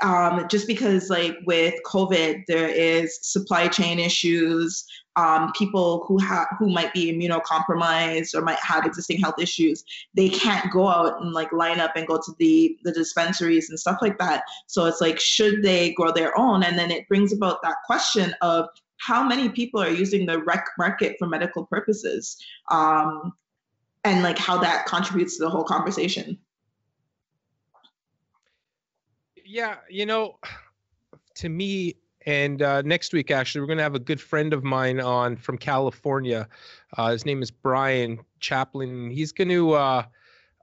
um, 0.02 0.46
just 0.48 0.66
because 0.66 1.10
like 1.10 1.36
with 1.46 1.74
COVID, 1.86 2.44
there 2.46 2.68
is 2.68 3.18
supply 3.22 3.68
chain 3.68 3.98
issues. 3.98 4.84
Um, 5.16 5.52
people 5.52 6.04
who 6.06 6.18
have 6.18 6.48
who 6.58 6.70
might 6.70 6.92
be 6.92 7.12
immunocompromised 7.12 8.34
or 8.34 8.42
might 8.42 8.58
have 8.58 8.84
existing 8.84 9.20
health 9.20 9.36
issues, 9.38 9.84
they 10.14 10.28
can't 10.28 10.72
go 10.72 10.88
out 10.88 11.20
and 11.20 11.32
like 11.32 11.52
line 11.52 11.80
up 11.80 11.92
and 11.96 12.06
go 12.06 12.16
to 12.16 12.32
the 12.38 12.76
the 12.84 12.92
dispensaries 12.92 13.70
and 13.70 13.78
stuff 13.78 13.98
like 14.02 14.18
that. 14.18 14.42
So 14.66 14.86
it's 14.86 15.00
like, 15.00 15.20
should 15.20 15.62
they 15.62 15.92
grow 15.92 16.10
their 16.10 16.36
own? 16.38 16.64
And 16.64 16.78
then 16.78 16.90
it 16.90 17.06
brings 17.08 17.32
about 17.32 17.62
that 17.62 17.76
question 17.86 18.34
of 18.40 18.66
how 18.96 19.26
many 19.26 19.48
people 19.48 19.80
are 19.80 19.90
using 19.90 20.26
the 20.26 20.42
rec 20.42 20.66
market 20.78 21.16
for 21.18 21.26
medical 21.26 21.66
purposes, 21.66 22.36
um, 22.70 23.32
and 24.04 24.22
like 24.22 24.38
how 24.38 24.58
that 24.58 24.86
contributes 24.86 25.36
to 25.36 25.44
the 25.44 25.50
whole 25.50 25.64
conversation. 25.64 26.38
yeah, 29.44 29.76
you 29.88 30.06
know, 30.06 30.38
to 31.36 31.48
me, 31.48 31.94
and 32.26 32.62
uh, 32.62 32.82
next 32.82 33.12
week 33.12 33.30
actually, 33.30 33.62
we're 33.62 33.68
going 33.68 33.78
to 33.78 33.84
have 33.84 33.94
a 33.94 34.01
good 34.01 34.20
friend 34.20 34.52
of 34.52 34.64
mine 34.64 35.01
on 35.01 35.36
from 35.36 35.59
California. 35.59 36.48
Uh, 36.96 37.12
his 37.12 37.26
name 37.26 37.42
is 37.42 37.51
Brian 37.51 38.20
Chaplin. 38.40 39.10
He's 39.10 39.32
going 39.32 39.48
to. 39.48 39.72
Uh, 39.72 40.02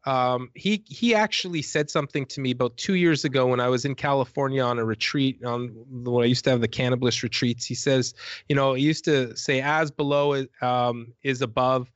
um, 0.03 0.49
he 0.55 0.83
he 0.87 1.13
actually 1.13 1.61
said 1.61 1.91
something 1.91 2.25
to 2.27 2.41
me 2.41 2.51
about 2.51 2.75
two 2.75 2.95
years 2.95 3.23
ago 3.23 3.45
when 3.45 3.59
I 3.59 3.67
was 3.67 3.85
in 3.85 3.93
California 3.93 4.63
on 4.63 4.79
a 4.79 4.85
retreat 4.85 5.43
on 5.45 5.75
when 5.87 6.23
I 6.23 6.27
used 6.27 6.43
to 6.45 6.49
have 6.49 6.61
the 6.61 6.67
cannabis 6.67 7.21
retreats. 7.21 7.65
He 7.65 7.75
says, 7.75 8.15
you 8.49 8.55
know, 8.55 8.73
he 8.73 8.83
used 8.83 9.05
to 9.05 9.35
say, 9.37 9.61
"As 9.61 9.91
below 9.91 10.43
um, 10.61 11.13
is 11.21 11.43
above." 11.43 11.91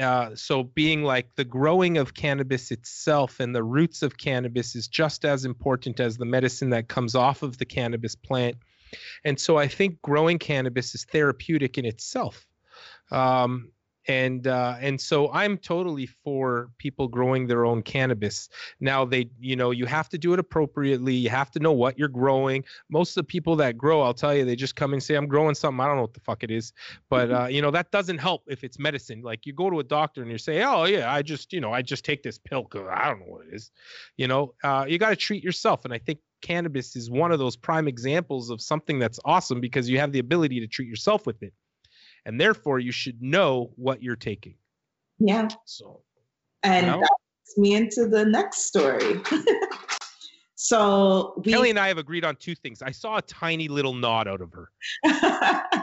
uh, 0.00 0.34
so 0.34 0.62
being 0.62 1.02
like 1.02 1.34
the 1.34 1.44
growing 1.44 1.98
of 1.98 2.14
cannabis 2.14 2.70
itself 2.70 3.40
and 3.40 3.54
the 3.54 3.62
roots 3.62 4.02
of 4.02 4.16
cannabis 4.16 4.76
is 4.76 4.88
just 4.88 5.24
as 5.24 5.44
important 5.44 6.00
as 6.00 6.16
the 6.16 6.24
medicine 6.24 6.70
that 6.70 6.88
comes 6.88 7.14
off 7.14 7.42
of 7.42 7.58
the 7.58 7.64
cannabis 7.64 8.14
plant 8.14 8.56
and 9.24 9.38
so 9.38 9.56
i 9.56 9.66
think 9.66 10.00
growing 10.02 10.38
cannabis 10.38 10.94
is 10.94 11.04
therapeutic 11.04 11.78
in 11.78 11.84
itself 11.84 12.46
um, 13.12 13.72
and 14.08 14.46
uh, 14.46 14.76
and 14.80 15.00
so 15.00 15.30
I'm 15.32 15.58
totally 15.58 16.06
for 16.06 16.70
people 16.78 17.06
growing 17.06 17.46
their 17.46 17.64
own 17.64 17.82
cannabis. 17.82 18.48
Now 18.80 19.04
they, 19.04 19.30
you 19.38 19.56
know, 19.56 19.70
you 19.70 19.86
have 19.86 20.08
to 20.08 20.18
do 20.18 20.32
it 20.32 20.40
appropriately. 20.40 21.14
You 21.14 21.28
have 21.28 21.50
to 21.52 21.60
know 21.60 21.72
what 21.72 21.98
you're 21.98 22.08
growing. 22.08 22.64
Most 22.88 23.10
of 23.10 23.22
the 23.22 23.24
people 23.24 23.56
that 23.56 23.76
grow, 23.76 24.00
I'll 24.00 24.14
tell 24.14 24.34
you, 24.34 24.44
they 24.44 24.56
just 24.56 24.74
come 24.74 24.94
and 24.94 25.02
say, 25.02 25.14
"I'm 25.16 25.26
growing 25.26 25.54
something. 25.54 25.80
I 25.80 25.86
don't 25.86 25.96
know 25.96 26.02
what 26.02 26.14
the 26.14 26.20
fuck 26.20 26.42
it 26.42 26.50
is," 26.50 26.72
but 27.10 27.28
mm-hmm. 27.28 27.42
uh, 27.42 27.46
you 27.48 27.60
know 27.60 27.70
that 27.70 27.90
doesn't 27.90 28.18
help 28.18 28.44
if 28.48 28.64
it's 28.64 28.78
medicine. 28.78 29.20
Like 29.22 29.46
you 29.46 29.52
go 29.52 29.68
to 29.68 29.80
a 29.80 29.84
doctor 29.84 30.22
and 30.22 30.30
you 30.30 30.38
say, 30.38 30.62
"Oh 30.62 30.84
yeah, 30.84 31.12
I 31.12 31.22
just, 31.22 31.52
you 31.52 31.60
know, 31.60 31.72
I 31.72 31.82
just 31.82 32.04
take 32.04 32.22
this 32.22 32.38
pill 32.38 32.62
because 32.62 32.88
I 32.90 33.08
don't 33.08 33.20
know 33.20 33.26
what 33.26 33.46
it 33.46 33.54
is." 33.54 33.70
You 34.16 34.28
know, 34.28 34.54
uh, 34.64 34.86
you 34.88 34.98
got 34.98 35.10
to 35.10 35.16
treat 35.16 35.44
yourself, 35.44 35.84
and 35.84 35.92
I 35.92 35.98
think 35.98 36.20
cannabis 36.40 36.96
is 36.96 37.10
one 37.10 37.32
of 37.32 37.38
those 37.38 37.56
prime 37.56 37.88
examples 37.88 38.50
of 38.50 38.60
something 38.60 38.98
that's 38.98 39.18
awesome 39.24 39.60
because 39.60 39.88
you 39.88 39.98
have 39.98 40.12
the 40.12 40.18
ability 40.18 40.60
to 40.60 40.66
treat 40.66 40.88
yourself 40.88 41.26
with 41.26 41.42
it 41.42 41.52
and 42.26 42.40
therefore 42.40 42.78
you 42.78 42.92
should 42.92 43.20
know 43.22 43.70
what 43.76 44.02
you're 44.02 44.16
taking. 44.16 44.54
Yeah. 45.18 45.48
So, 45.64 46.02
and 46.62 46.86
you 46.86 46.92
know? 46.92 47.00
that 47.00 47.16
takes 47.46 47.58
me 47.58 47.74
into 47.74 48.08
the 48.08 48.24
next 48.24 48.66
story. 48.66 49.20
so 50.54 51.40
we, 51.44 51.52
Kelly 51.52 51.70
and 51.70 51.78
I 51.78 51.88
have 51.88 51.98
agreed 51.98 52.24
on 52.24 52.36
two 52.36 52.54
things. 52.54 52.82
I 52.82 52.90
saw 52.90 53.18
a 53.18 53.22
tiny 53.22 53.68
little 53.68 53.94
nod 53.94 54.28
out 54.28 54.40
of 54.40 54.52
her. 54.52 54.70
I, 55.04 55.82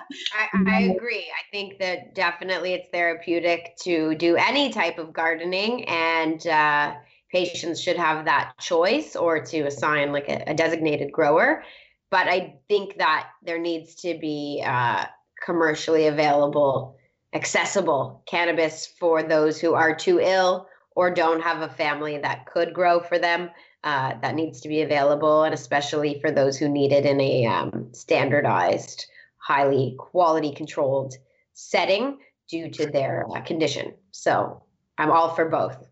I 0.67 0.81
agree. 0.95 1.25
I 1.31 1.43
think 1.51 1.79
that 1.79 2.15
definitely 2.15 2.73
it's 2.73 2.89
therapeutic 2.89 3.75
to 3.83 4.15
do 4.15 4.35
any 4.35 4.71
type 4.71 4.97
of 4.97 5.13
gardening 5.13 5.85
and. 5.85 6.45
Uh, 6.47 6.95
patients 7.31 7.81
should 7.81 7.97
have 7.97 8.25
that 8.25 8.53
choice 8.59 9.15
or 9.15 9.43
to 9.43 9.61
assign 9.61 10.11
like 10.11 10.29
a, 10.29 10.43
a, 10.47 10.53
designated 10.53 11.11
grower. 11.11 11.63
But 12.09 12.27
I 12.27 12.55
think 12.67 12.97
that 12.97 13.29
there 13.43 13.59
needs 13.59 13.95
to 13.95 14.17
be 14.17 14.63
uh, 14.65 15.05
commercially 15.45 16.07
available, 16.07 16.97
accessible 17.33 18.23
cannabis 18.27 18.87
for 18.99 19.23
those 19.23 19.59
who 19.59 19.73
are 19.73 19.95
too 19.95 20.19
ill 20.21 20.67
or 20.95 21.13
don't 21.13 21.41
have 21.41 21.61
a 21.61 21.73
family 21.73 22.17
that 22.17 22.45
could 22.45 22.73
grow 22.73 22.99
for 22.99 23.19
them. 23.19 23.49
Uh, 23.83 24.19
that 24.21 24.35
needs 24.35 24.59
to 24.59 24.67
be 24.67 24.81
available, 24.81 25.43
and 25.43 25.53
especially 25.53 26.19
for 26.19 26.29
those 26.29 26.57
who 26.57 26.67
need 26.67 26.91
it 26.91 27.05
in 27.05 27.21
a 27.21 27.45
um, 27.45 27.87
standardized, 27.93 29.05
highly 29.37 29.95
quality 29.97 30.51
controlled 30.51 31.13
setting 31.53 32.17
due 32.49 32.69
to 32.69 32.87
their 32.87 33.25
uh, 33.33 33.39
condition. 33.41 33.93
So 34.11 34.63
I'm 34.97 35.11
all 35.11 35.33
for 35.35 35.47
both. 35.47 35.86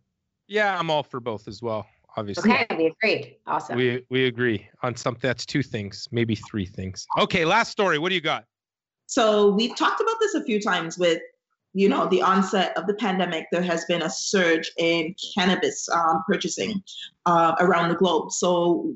Yeah, 0.47 0.77
I'm 0.77 0.89
all 0.89 1.03
for 1.03 1.19
both 1.19 1.47
as 1.47 1.61
well. 1.61 1.88
Obviously. 2.17 2.49
Okay, 2.49 2.65
we 2.77 2.85
agreed. 2.85 3.35
Awesome. 3.45 3.76
We 3.77 4.05
we 4.09 4.26
agree 4.27 4.67
on 4.84 4.95
something. 4.95 5.27
That's 5.27 5.45
two 5.45 5.61
things, 5.61 6.07
maybe 6.11 6.35
three 6.35 6.65
things. 6.65 7.05
Okay, 7.17 7.43
last 7.43 7.72
story. 7.72 7.99
What 7.99 8.09
do 8.09 8.15
you 8.15 8.22
got? 8.22 8.45
So 9.07 9.51
we've 9.51 9.76
talked 9.76 9.99
about 9.99 10.15
this 10.22 10.34
a 10.34 10.43
few 10.43 10.61
times 10.61 10.97
with, 10.97 11.22
you 11.73 11.89
know, 11.89 12.07
the 12.07 12.22
onset 12.22 12.76
of 12.77 12.88
the 12.88 12.93
pandemic. 12.93 13.47
There 13.51 13.61
has 13.61 13.84
been 13.85 14.01
a 14.01 14.09
surge 14.09 14.72
in 14.77 15.13
cannabis 15.35 15.89
um, 15.89 16.23
purchasing 16.26 16.81
uh, 17.26 17.55
around 17.59 17.89
the 17.89 17.95
globe. 17.95 18.31
So 18.31 18.95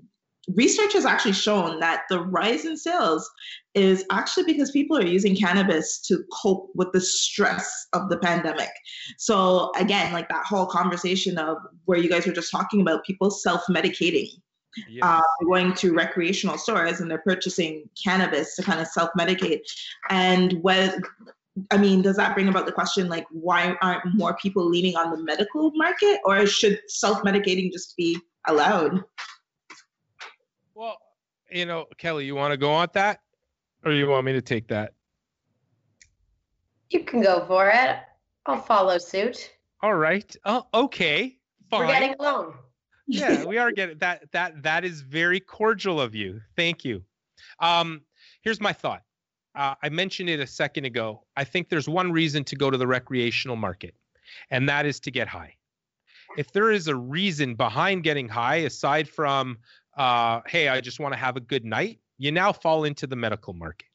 research 0.56 0.94
has 0.94 1.06
actually 1.06 1.34
shown 1.34 1.80
that 1.80 2.04
the 2.10 2.22
rise 2.22 2.66
in 2.66 2.76
sales 2.78 3.30
is 3.76 4.06
actually 4.12 4.44
because 4.44 4.72
people 4.72 4.98
are 4.98 5.06
using 5.06 5.36
cannabis 5.36 6.00
to 6.02 6.24
cope 6.42 6.70
with 6.76 6.92
the 6.92 7.02
stress 7.02 7.88
of 7.94 8.10
the 8.10 8.18
pandemic. 8.18 8.70
So 9.18 9.72
again, 9.76 10.12
like 10.12 10.28
that 10.30 10.46
whole 10.46 10.66
conversation 10.66 11.38
of 11.38 11.58
where 11.86 12.00
you 12.00 12.10
guys 12.10 12.26
were 12.26 12.34
just 12.34 12.52
talking 12.52 12.82
about 12.82 13.06
people 13.06 13.30
self-medicating 13.30 14.30
Yes. 14.88 15.04
Uh, 15.04 15.22
going 15.46 15.74
to 15.76 15.94
recreational 15.94 16.58
stores 16.58 17.00
and 17.00 17.10
they're 17.10 17.18
purchasing 17.26 17.90
cannabis 18.02 18.56
to 18.56 18.64
kind 18.64 18.80
of 18.80 18.88
self 18.88 19.10
medicate. 19.18 19.62
And 20.10 20.54
when, 20.62 21.02
I 21.72 21.78
mean, 21.78 22.02
does 22.02 22.18
that 22.18 22.36
bring 22.36 22.48
about 22.48 22.66
the 22.66 22.72
question 22.72 23.10
like, 23.10 23.26
why 23.32 23.76
aren't 23.82 24.14
more 24.14 24.36
people 24.38 24.68
leaning 24.68 24.96
on 24.96 25.12
the 25.12 25.24
medical 25.24 25.72
market 25.76 26.20
or 26.24 26.46
should 26.46 26.80
self 26.88 27.22
medicating 27.24 27.72
just 27.72 27.96
be 27.98 28.20
allowed? 28.48 29.04
You 31.52 31.66
know, 31.66 31.86
Kelly, 31.98 32.26
you 32.26 32.36
want 32.36 32.52
to 32.52 32.58
go 32.58 32.72
on 32.72 32.88
that 32.94 33.22
or 33.84 33.92
you 33.92 34.08
want 34.08 34.26
me 34.26 34.34
to 34.34 34.42
take 34.42 34.68
that? 34.68 34.94
You 36.90 37.04
can 37.04 37.22
go 37.22 37.46
for 37.46 37.70
it. 37.70 37.98
I'll 38.46 38.62
follow 38.62 38.98
suit. 38.98 39.52
All 39.82 39.96
right. 39.96 40.36
Oh, 40.46 40.66
okay. 40.74 41.38
Fine. 41.70 41.82
We're 41.82 41.94
getting 41.94 42.16
along 42.20 42.56
yeah, 43.10 43.44
we 43.46 43.58
are 43.58 43.72
getting 43.72 43.98
that. 43.98 44.32
That 44.32 44.64
that 44.64 44.86
is 44.86 45.02
very 45.02 45.40
cordial 45.40 46.00
of 46.00 46.16
you. 46.16 46.40
Thank 46.56 46.86
you. 46.86 47.04
Um, 47.60 48.02
here's 48.42 48.62
my 48.62 48.72
thought. 48.72 49.02
Uh, 49.56 49.76
I 49.82 49.90
mentioned 49.90 50.30
it 50.30 50.40
a 50.40 50.48
second 50.48 50.86
ago. 50.86 51.26
I 51.36 51.44
think 51.44 51.70
there's 51.70 51.90
one 51.90 52.12
reason 52.12 52.44
to 52.46 52.56
go 52.56 52.70
to 52.70 52.78
the 52.78 52.88
recreational 52.88 53.56
market, 53.56 53.96
and 54.52 54.70
that 54.70 54.86
is 54.86 55.00
to 55.02 55.12
get 55.12 55.28
high. 55.28 55.56
If 56.38 56.52
there 56.52 56.72
is 56.72 56.88
a 56.88 56.96
reason 56.96 57.56
behind 57.56 58.04
getting 58.04 58.30
high, 58.30 58.58
aside 58.58 59.10
from, 59.10 59.58
uh, 60.00 60.42
hey, 60.48 60.70
I 60.70 60.82
just 60.82 61.00
want 61.00 61.14
to 61.14 61.20
have 61.20 61.36
a 61.36 61.42
good 61.42 61.66
night, 61.66 62.00
you 62.18 62.32
now 62.32 62.54
fall 62.54 62.86
into 62.86 63.06
the 63.06 63.16
medical 63.16 63.54
market. 63.54 63.88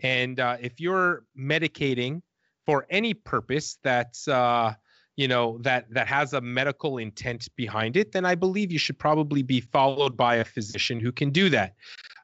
And 0.00 0.40
uh, 0.40 0.56
if 0.60 0.80
you're 0.80 1.24
medicating 1.38 2.20
for 2.66 2.86
any 2.90 3.14
purpose 3.14 3.78
that's 3.82 4.28
uh, 4.28 4.74
you 5.16 5.28
know 5.28 5.58
that 5.60 5.92
that 5.92 6.06
has 6.06 6.32
a 6.32 6.40
medical 6.40 6.98
intent 6.98 7.48
behind 7.56 7.96
it 7.96 8.12
then 8.12 8.24
i 8.24 8.34
believe 8.34 8.72
you 8.72 8.78
should 8.78 8.98
probably 8.98 9.42
be 9.42 9.60
followed 9.60 10.16
by 10.16 10.36
a 10.36 10.44
physician 10.44 10.98
who 10.98 11.12
can 11.12 11.30
do 11.30 11.50
that 11.50 11.74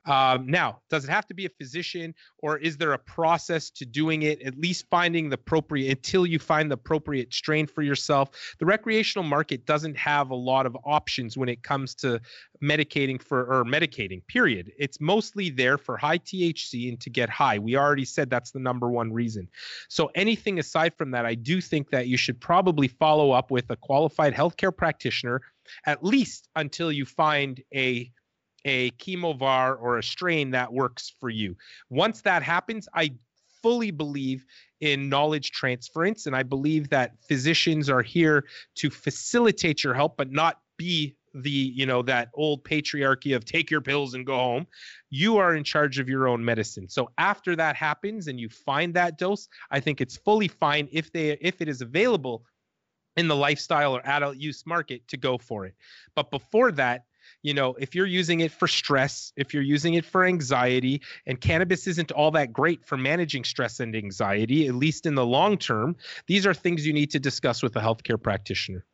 um, 0.06 0.46
now, 0.46 0.80
does 0.88 1.04
it 1.04 1.10
have 1.10 1.26
to 1.26 1.34
be 1.34 1.46
a 1.46 1.50
physician, 1.50 2.14
or 2.38 2.58
is 2.58 2.76
there 2.76 2.92
a 2.92 2.98
process 2.98 3.70
to 3.70 3.84
doing 3.84 4.22
it? 4.22 4.40
At 4.42 4.58
least 4.58 4.86
finding 4.90 5.28
the 5.28 5.34
appropriate 5.34 5.90
until 5.90 6.24
you 6.24 6.38
find 6.38 6.70
the 6.70 6.74
appropriate 6.74 7.34
strain 7.34 7.66
for 7.66 7.82
yourself. 7.82 8.30
The 8.58 8.66
recreational 8.66 9.24
market 9.24 9.66
doesn't 9.66 9.96
have 9.96 10.30
a 10.30 10.34
lot 10.34 10.66
of 10.66 10.76
options 10.84 11.36
when 11.36 11.48
it 11.48 11.62
comes 11.62 11.94
to 11.96 12.20
medicating 12.62 13.20
for 13.20 13.60
or 13.60 13.64
medicating. 13.64 14.26
Period. 14.28 14.72
It's 14.78 15.00
mostly 15.00 15.50
there 15.50 15.76
for 15.76 15.96
high 15.96 16.18
THC 16.18 16.88
and 16.88 17.00
to 17.00 17.10
get 17.10 17.28
high. 17.28 17.58
We 17.58 17.76
already 17.76 18.04
said 18.04 18.30
that's 18.30 18.52
the 18.52 18.60
number 18.60 18.88
one 18.88 19.12
reason. 19.12 19.48
So 19.88 20.10
anything 20.14 20.58
aside 20.58 20.94
from 20.94 21.10
that, 21.10 21.26
I 21.26 21.34
do 21.34 21.60
think 21.60 21.90
that 21.90 22.06
you 22.06 22.16
should 22.16 22.40
probably 22.40 22.88
follow 22.88 23.32
up 23.32 23.50
with 23.50 23.70
a 23.70 23.76
qualified 23.76 24.34
healthcare 24.34 24.74
practitioner 24.76 25.42
at 25.84 26.04
least 26.04 26.48
until 26.54 26.92
you 26.92 27.04
find 27.04 27.60
a 27.74 28.10
a 28.66 28.90
chemovar 28.98 29.76
or 29.80 29.97
a 29.97 30.02
strain 30.02 30.51
that 30.51 30.70
works 30.70 31.14
for 31.20 31.30
you. 31.30 31.56
Once 31.88 32.20
that 32.22 32.43
happens, 32.43 32.88
I 32.93 33.14
fully 33.62 33.93
believe 33.93 34.44
in 34.80 35.09
knowledge 35.09 35.52
transference 35.52 36.26
and 36.26 36.36
I 36.36 36.43
believe 36.43 36.90
that 36.90 37.12
physicians 37.26 37.88
are 37.88 38.02
here 38.02 38.44
to 38.74 38.90
facilitate 38.90 39.82
your 39.82 39.94
help 39.94 40.18
but 40.18 40.30
not 40.30 40.60
be 40.76 41.16
the 41.32 41.51
you 41.51 41.84
know 41.86 42.02
that 42.02 42.30
old 42.34 42.64
patriarchy 42.64 43.36
of 43.36 43.44
take 43.44 43.70
your 43.70 43.80
pills 43.80 44.14
and 44.14 44.26
go 44.26 44.36
home. 44.36 44.66
You 45.10 45.36
are 45.36 45.55
in 45.55 45.64
charge 45.64 45.98
of 45.98 46.09
your 46.09 46.28
own 46.28 46.44
medicine. 46.44 46.88
So 46.88 47.10
after 47.18 47.55
that 47.56 47.76
happens 47.76 48.26
and 48.26 48.40
you 48.40 48.48
find 48.48 48.93
that 48.94 49.18
dose 49.18 49.48
i 49.70 49.78
think 49.80 50.01
it's 50.01 50.16
fully 50.16 50.48
fine 50.48 50.88
if 50.93 51.12
they 51.12 51.32
if 51.40 51.60
it 51.60 51.68
is 51.68 51.82
available 51.82 52.44
in 53.16 53.28
the 53.28 53.36
lifestyle 53.36 53.97
or 53.97 54.06
adult 54.06 54.36
use 54.36 54.64
market 54.66 55.06
to 55.09 55.16
go 55.16 55.38
for 55.38 55.66
it. 55.66 55.74
But 56.14 56.30
before 56.30 56.72
that 56.72 57.05
you 57.43 57.55
know, 57.55 57.74
if 57.78 57.94
you're 57.94 58.07
using 58.07 58.40
it 58.40 58.53
for 58.53 58.69
stress, 58.69 59.32
if 59.36 59.55
you're 59.55 59.62
using 59.62 59.94
it 59.94 60.05
for 60.05 60.24
anxiety, 60.24 61.01
and 61.27 61.40
cannabis 61.40 61.86
isn't 61.86 62.12
all 62.12 62.31
that 62.32 62.53
great 62.53 62.85
for 62.85 62.97
managing 62.97 63.44
stress 63.44 63.81
and 63.81 63.94
anxiety, 63.94 64.66
at 64.66 64.74
least 64.74 65.07
in 65.07 65.15
the 65.15 65.27
long 65.27 65.59
term, 65.59 65.97
these 66.27 66.47
are 66.47 66.55
things 66.55 66.86
you 66.86 66.93
need 66.93 67.11
to 67.11 67.20
discuss 67.20 67.62
with 67.62 67.77
a 67.77 67.81
healthcare 67.81 68.20
practitioner 68.20 68.85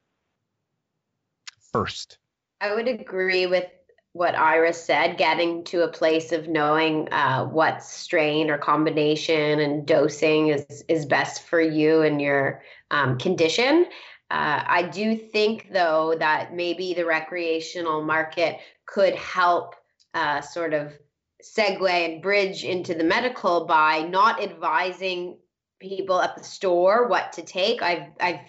first. 1.73 2.19
I 2.61 2.75
would 2.75 2.89
agree 2.89 3.47
with 3.47 3.67
what 4.15 4.35
Iris 4.35 4.83
said, 4.83 5.17
getting 5.17 5.65
to 5.65 5.85
a 5.85 5.89
place 5.89 6.33
of 6.33 6.47
knowing 6.47 7.11
uh, 7.13 7.47
what 7.47 7.83
strain 7.83 8.51
or 8.51 8.59
combination 8.59 9.59
and 9.59 9.87
dosing 9.87 10.49
is 10.49 10.85
is 10.89 11.07
best 11.07 11.45
for 11.45 11.61
you 11.61 12.03
and 12.03 12.21
your 12.21 12.63
um, 12.91 13.17
condition. 13.19 13.87
Uh, 14.33 14.65
I 14.67 14.85
do 14.85 15.15
think, 15.15 15.69
though, 15.71 16.17
that 16.19 16.55
maybe 16.55 16.95
the 16.95 17.05
recreational 17.05 18.03
market 18.03 18.61
could 18.87 19.15
help 19.15 19.75
uh, 20.15 20.41
sort 20.41 20.73
of 20.73 20.95
segue 21.43 21.91
and 21.91 22.23
bridge 22.23 22.65
into 22.65 22.95
the 22.95 23.05
medical 23.05 23.67
by 23.67 24.01
not 24.01 24.43
advising 24.43 25.37
people 25.81 26.19
at 26.19 26.35
the 26.35 26.45
store 26.45 27.09
what 27.09 27.35
to 27.35 27.43
take. 27.43 27.83
I've 27.83 28.07
I've 28.21 28.41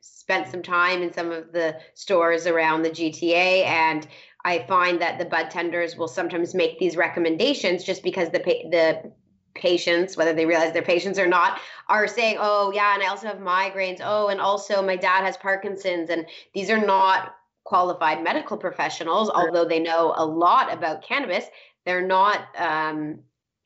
spent 0.00 0.48
some 0.48 0.62
time 0.62 1.02
in 1.02 1.12
some 1.12 1.30
of 1.30 1.52
the 1.52 1.78
stores 1.92 2.46
around 2.46 2.82
the 2.82 2.90
GTA 2.90 3.66
and 3.66 4.08
I 4.46 4.60
find 4.60 4.98
that 5.02 5.18
the 5.18 5.26
bud 5.26 5.50
tenders 5.50 5.94
will 5.96 6.08
sometimes 6.08 6.54
make 6.54 6.78
these 6.78 6.96
recommendations 6.96 7.84
just 7.84 8.02
because 8.02 8.30
the 8.30 8.38
the 8.38 9.12
patients, 9.58 10.16
whether 10.16 10.32
they 10.32 10.46
realize 10.46 10.72
they're 10.72 10.82
patients 10.82 11.18
or 11.18 11.26
not, 11.26 11.60
are 11.88 12.06
saying, 12.06 12.36
"Oh, 12.40 12.72
yeah, 12.72 12.94
and 12.94 13.02
I 13.02 13.06
also 13.06 13.26
have 13.26 13.38
migraines. 13.38 14.00
Oh, 14.02 14.28
and 14.28 14.40
also 14.40 14.82
my 14.82 14.96
dad 14.96 15.24
has 15.24 15.36
Parkinson's." 15.36 16.10
And 16.10 16.26
these 16.54 16.70
are 16.70 16.84
not 16.84 17.34
qualified 17.64 18.22
medical 18.24 18.56
professionals, 18.56 19.28
although 19.28 19.64
they 19.66 19.78
know 19.78 20.14
a 20.16 20.24
lot 20.24 20.72
about 20.72 21.02
cannabis. 21.02 21.44
They're 21.84 22.06
not 22.06 22.46
um, 22.56 23.20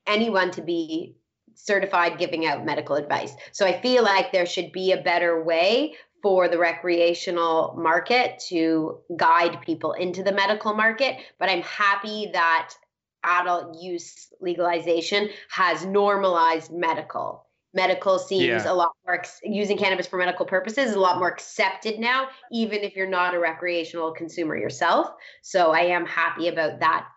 anyone 0.07 0.51
to 0.53 0.63
be 0.63 1.17
certified 1.55 2.19
giving 2.19 2.47
out 2.47 2.65
medical 2.65 2.97
advice. 2.97 3.35
So 3.53 3.67
I 3.67 3.81
feel 3.81 4.03
like 4.03 4.33
there 4.33 4.47
should 4.47 4.73
be 4.73 4.93
a 4.93 5.03
better 5.03 5.43
way 5.43 5.95
for 6.23 6.49
the 6.49 6.59
recreational 6.59 7.75
market 7.77 8.43
to 8.49 8.99
guide 9.17 9.61
people 9.61 9.93
into 9.93 10.23
the 10.23 10.33
medical 10.33 10.73
market. 10.75 11.17
But 11.39 11.49
I'm 11.49 11.63
happy 11.63 12.31
that 12.33 12.75
adult 13.25 13.81
use 13.81 14.29
legalization 14.41 15.29
has 15.51 15.85
normalized 15.85 16.73
medical. 16.73 17.47
Medical 17.75 18.19
seems 18.19 18.45
yeah. 18.45 18.71
a 18.71 18.75
lot 18.75 18.93
more 19.07 19.23
using 19.43 19.79
cannabis 19.79 20.07
for 20.07 20.19
medical 20.19 20.45
purposes 20.45 20.91
is 20.91 20.95
a 20.95 21.01
lot 21.01 21.19
more 21.19 21.29
accepted 21.29 21.99
now, 21.99 22.29
even 22.51 22.81
if 22.81 22.95
you're 22.95 23.09
not 23.09 23.35
a 23.35 23.39
recreational 23.39 24.13
consumer 24.13 24.57
yourself. 24.57 25.09
So 25.41 25.73
I 25.73 25.81
am 25.81 26.05
happy 26.05 26.49
about 26.49 26.81
that 26.81 27.09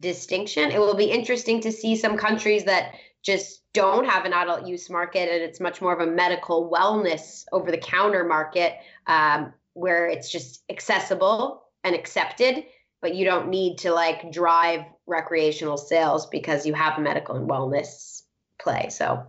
distinction. 0.00 0.70
It 0.70 0.78
will 0.78 0.94
be 0.94 1.06
interesting 1.06 1.60
to 1.62 1.72
see 1.72 1.96
some 1.96 2.18
countries 2.18 2.64
that 2.64 2.94
just 3.24 3.62
don't 3.72 4.04
have 4.04 4.26
an 4.26 4.32
adult 4.32 4.66
use 4.66 4.90
market 4.90 5.28
and 5.30 5.42
it's 5.42 5.58
much 5.58 5.80
more 5.80 5.92
of 5.92 6.06
a 6.06 6.10
medical 6.10 6.70
wellness 6.70 7.44
over 7.52 7.70
the 7.70 7.78
counter 7.78 8.24
market 8.24 8.74
um, 9.06 9.52
where 9.72 10.06
it's 10.06 10.30
just 10.30 10.62
accessible 10.68 11.62
and 11.82 11.94
accepted 11.94 12.64
but 13.00 13.14
you 13.14 13.24
don't 13.24 13.48
need 13.48 13.78
to 13.78 13.92
like 13.92 14.30
drive 14.32 14.82
recreational 15.06 15.76
sales 15.76 16.26
because 16.26 16.66
you 16.66 16.74
have 16.74 16.98
a 16.98 17.00
medical 17.00 17.36
and 17.36 17.48
wellness 17.48 18.22
play. 18.58 18.88
So 18.90 19.26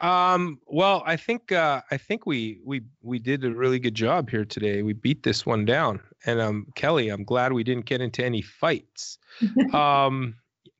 um, 0.00 0.60
well, 0.66 1.02
I 1.06 1.16
think 1.16 1.52
uh, 1.52 1.80
I 1.90 1.96
think 1.96 2.26
we 2.26 2.60
we 2.64 2.82
we 3.02 3.18
did 3.18 3.44
a 3.44 3.50
really 3.50 3.78
good 3.78 3.94
job 3.94 4.28
here 4.28 4.44
today. 4.44 4.82
We 4.82 4.92
beat 4.92 5.22
this 5.22 5.46
one 5.46 5.64
down, 5.64 6.00
and 6.26 6.40
um, 6.40 6.66
Kelly, 6.74 7.08
I'm 7.08 7.24
glad 7.24 7.52
we 7.52 7.64
didn't 7.64 7.86
get 7.86 8.00
into 8.00 8.24
any 8.24 8.42
fights. 8.42 9.18
um, 9.72 10.34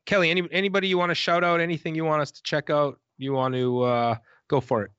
Kelly, 0.05 0.31
any 0.31 0.47
anybody 0.51 0.89
you 0.89 0.99
want 0.99 1.11
to 1.11 1.15
shout 1.15 1.45
out? 1.45 1.61
Anything 1.61 1.95
you 1.95 2.05
want 2.05 2.23
us 2.23 2.33
to 2.33 2.43
check 2.43 2.71
out? 2.71 2.99
You 3.17 3.33
want 3.33 3.55
to 3.55 3.83
uh, 3.83 4.17
go 4.49 4.61
for 4.61 4.83
it? 4.83 4.91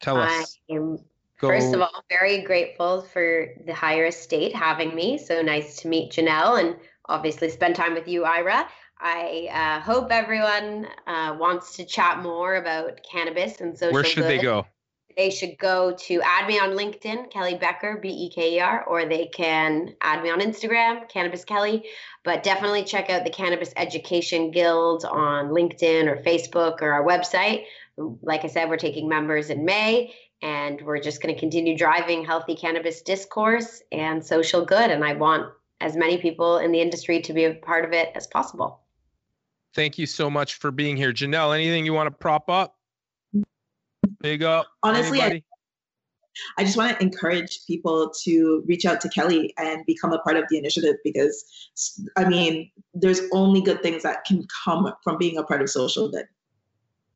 Tell 0.00 0.18
us. 0.18 0.58
I 0.70 0.74
am 0.74 0.98
Go. 1.40 1.48
First 1.48 1.74
of 1.74 1.80
all, 1.80 2.04
very 2.08 2.42
grateful 2.42 3.02
for 3.02 3.48
the 3.66 3.74
higher 3.74 4.06
estate 4.06 4.54
having 4.54 4.94
me. 4.94 5.18
So 5.18 5.42
nice 5.42 5.76
to 5.78 5.88
meet 5.88 6.12
Janelle 6.12 6.60
and 6.60 6.76
obviously 7.06 7.50
spend 7.50 7.76
time 7.76 7.94
with 7.94 8.08
you, 8.08 8.24
Ira. 8.24 8.68
I 9.00 9.48
uh, 9.52 9.80
hope 9.80 10.08
everyone 10.10 10.86
uh, 11.06 11.36
wants 11.38 11.76
to 11.76 11.84
chat 11.84 12.22
more 12.22 12.56
about 12.56 13.00
cannabis 13.10 13.60
and 13.60 13.76
social. 13.76 13.92
Where 13.92 14.04
should 14.04 14.22
good. 14.22 14.30
they 14.30 14.42
go? 14.42 14.66
They 15.16 15.30
should 15.30 15.58
go 15.58 15.94
to 15.94 16.20
add 16.22 16.48
me 16.48 16.58
on 16.58 16.70
LinkedIn, 16.70 17.30
Kelly 17.30 17.54
Beker, 17.54 18.02
B 18.02 18.08
E 18.08 18.30
K 18.30 18.56
E 18.56 18.60
R, 18.60 18.84
or 18.84 19.04
they 19.04 19.26
can 19.26 19.94
add 20.00 20.22
me 20.22 20.30
on 20.30 20.40
Instagram, 20.40 21.08
Cannabis 21.08 21.44
Kelly. 21.44 21.84
But 22.24 22.42
definitely 22.42 22.84
check 22.84 23.10
out 23.10 23.24
the 23.24 23.30
Cannabis 23.30 23.72
Education 23.76 24.50
Guild 24.50 25.04
on 25.04 25.50
LinkedIn 25.50 26.06
or 26.06 26.16
Facebook 26.22 26.82
or 26.82 26.92
our 26.92 27.04
website. 27.04 27.64
Like 27.96 28.44
I 28.44 28.48
said, 28.48 28.68
we're 28.68 28.76
taking 28.76 29.08
members 29.08 29.50
in 29.50 29.64
May 29.64 30.12
and 30.42 30.80
we're 30.82 30.98
just 30.98 31.22
going 31.22 31.32
to 31.32 31.38
continue 31.38 31.76
driving 31.76 32.24
healthy 32.24 32.56
cannabis 32.56 33.02
discourse 33.02 33.82
and 33.92 34.24
social 34.24 34.64
good. 34.64 34.90
And 34.90 35.04
I 35.04 35.12
want 35.12 35.52
as 35.84 35.96
many 35.96 36.16
people 36.16 36.56
in 36.58 36.72
the 36.72 36.80
industry 36.80 37.20
to 37.20 37.34
be 37.34 37.44
a 37.44 37.54
part 37.54 37.84
of 37.84 37.92
it 37.92 38.10
as 38.14 38.26
possible. 38.26 38.80
Thank 39.74 39.98
you 39.98 40.06
so 40.06 40.30
much 40.30 40.54
for 40.54 40.70
being 40.70 40.96
here. 40.96 41.12
Janelle, 41.12 41.54
anything 41.54 41.84
you 41.84 41.92
want 41.92 42.06
to 42.06 42.10
prop 42.10 42.48
up? 42.48 42.76
Big 44.20 44.42
up. 44.42 44.66
Honestly, 44.82 45.20
I, 45.20 45.42
I 46.56 46.64
just 46.64 46.78
want 46.78 46.96
to 46.96 47.02
encourage 47.04 47.66
people 47.66 48.10
to 48.22 48.64
reach 48.66 48.86
out 48.86 49.02
to 49.02 49.10
Kelly 49.10 49.52
and 49.58 49.84
become 49.84 50.14
a 50.14 50.18
part 50.20 50.36
of 50.36 50.44
the 50.48 50.56
initiative 50.56 50.96
because, 51.04 51.44
I 52.16 52.26
mean, 52.28 52.70
there's 52.94 53.20
only 53.32 53.60
good 53.60 53.82
things 53.82 54.04
that 54.04 54.24
can 54.24 54.46
come 54.64 54.90
from 55.02 55.18
being 55.18 55.36
a 55.36 55.42
part 55.42 55.60
of 55.60 55.68
social 55.68 56.08
good. 56.08 56.24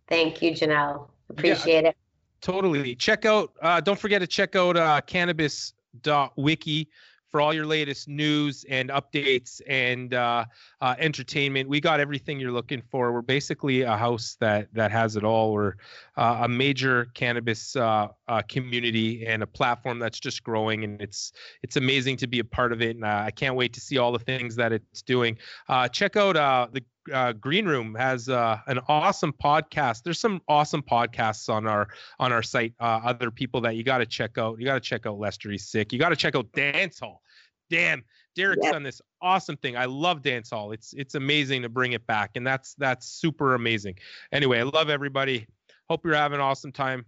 Thank 0.08 0.42
you, 0.42 0.50
Janelle. 0.50 1.08
Appreciate 1.30 1.84
yeah. 1.84 1.90
it. 1.90 1.96
Totally. 2.42 2.94
Check 2.94 3.24
out, 3.24 3.52
uh, 3.62 3.80
don't 3.80 3.98
forget 3.98 4.20
to 4.20 4.26
check 4.26 4.56
out 4.56 4.76
uh, 4.76 5.00
cannabis.wiki 5.06 6.88
for 7.30 7.40
all 7.40 7.52
your 7.52 7.66
latest 7.66 8.08
news 8.08 8.64
and 8.68 8.90
updates 8.90 9.60
and 9.68 10.14
uh, 10.14 10.44
uh, 10.80 10.94
entertainment. 10.98 11.68
We 11.68 11.80
got 11.80 12.00
everything 12.00 12.40
you're 12.40 12.52
looking 12.52 12.82
for. 12.90 13.12
We're 13.12 13.22
basically 13.22 13.82
a 13.82 13.96
house 13.96 14.36
that 14.40 14.72
that 14.74 14.90
has 14.90 15.16
it 15.16 15.24
all. 15.24 15.52
We're 15.52 15.74
uh, 16.16 16.40
a 16.42 16.48
major 16.48 17.06
cannabis 17.14 17.76
uh, 17.76 18.08
uh, 18.28 18.42
community 18.48 19.26
and 19.26 19.42
a 19.42 19.46
platform 19.46 19.98
that's 19.98 20.20
just 20.20 20.42
growing, 20.42 20.84
and 20.84 21.00
it's 21.00 21.32
it's 21.62 21.76
amazing 21.76 22.16
to 22.18 22.26
be 22.26 22.38
a 22.38 22.44
part 22.44 22.72
of 22.72 22.80
it. 22.82 22.96
And 22.96 23.04
uh, 23.04 23.22
I 23.26 23.30
can't 23.30 23.56
wait 23.56 23.72
to 23.74 23.80
see 23.80 23.98
all 23.98 24.12
the 24.12 24.18
things 24.18 24.56
that 24.56 24.72
it's 24.72 25.02
doing. 25.02 25.36
check 25.92 26.16
out 26.16 26.34
the 26.72 26.82
uh, 27.12 27.32
Green 27.32 27.66
Room 27.66 27.94
has 27.94 28.28
uh, 28.28 28.58
an 28.66 28.80
awesome 28.88 29.32
podcast. 29.32 30.02
There's 30.02 30.18
some 30.18 30.40
awesome 30.48 30.82
podcasts 30.82 31.48
on 31.48 31.66
our 31.66 31.88
on 32.18 32.32
our 32.32 32.42
site. 32.42 32.74
Uh, 32.80 33.00
other 33.04 33.30
people 33.30 33.60
that 33.62 33.76
you 33.76 33.84
got 33.84 33.98
to 33.98 34.06
check 34.06 34.38
out. 34.38 34.58
You 34.58 34.64
got 34.64 34.74
to 34.74 34.80
check 34.80 35.06
out 35.06 35.18
Lester 35.18 35.50
He's 35.50 35.66
Sick. 35.66 35.92
You 35.92 35.98
got 35.98 36.10
to 36.10 36.16
check 36.16 36.34
out 36.34 36.52
Dance 36.52 37.00
Hall. 37.00 37.22
Damn, 37.70 38.02
Derek's 38.34 38.64
yeah. 38.64 38.72
done 38.72 38.82
this 38.82 39.02
awesome 39.20 39.56
thing. 39.56 39.76
I 39.76 39.86
love 39.86 40.22
Dance 40.22 40.50
Hall. 40.50 40.72
It's 40.72 40.92
it's 40.94 41.14
amazing 41.14 41.62
to 41.62 41.68
bring 41.68 41.92
it 41.92 42.06
back, 42.06 42.32
and 42.36 42.46
that's 42.46 42.74
that's 42.74 43.06
super 43.06 43.54
amazing. 43.54 43.96
Anyway, 44.32 44.58
I 44.58 44.62
love 44.62 44.90
everybody. 44.90 45.46
Hope 45.88 46.04
you're 46.04 46.14
having 46.14 46.36
an 46.36 46.42
awesome 46.42 46.72
time 46.72 47.04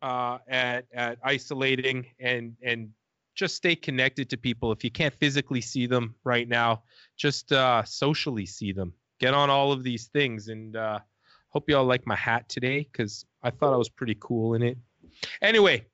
uh, 0.00 0.38
at 0.48 0.86
at 0.92 1.18
isolating 1.24 2.06
and 2.18 2.56
and 2.62 2.90
just 3.34 3.56
stay 3.56 3.74
connected 3.74 4.28
to 4.30 4.36
people. 4.36 4.72
If 4.72 4.84
you 4.84 4.90
can't 4.90 5.14
physically 5.14 5.60
see 5.60 5.86
them 5.86 6.14
right 6.24 6.48
now, 6.48 6.82
just 7.16 7.52
uh, 7.52 7.82
socially 7.84 8.46
see 8.46 8.72
them 8.72 8.92
get 9.22 9.34
on 9.34 9.48
all 9.48 9.70
of 9.72 9.84
these 9.84 10.08
things. 10.08 10.48
And 10.48 10.76
uh, 10.76 10.98
hope 11.50 11.68
you 11.68 11.76
all 11.76 11.84
like 11.84 12.06
my 12.06 12.16
hat 12.16 12.48
today 12.48 12.88
because 12.90 13.24
I 13.42 13.50
thought 13.50 13.72
I 13.72 13.76
was 13.76 13.88
pretty 13.88 14.16
cool 14.20 14.54
in 14.54 14.62
it. 14.62 14.76
Anyway, 15.40 15.86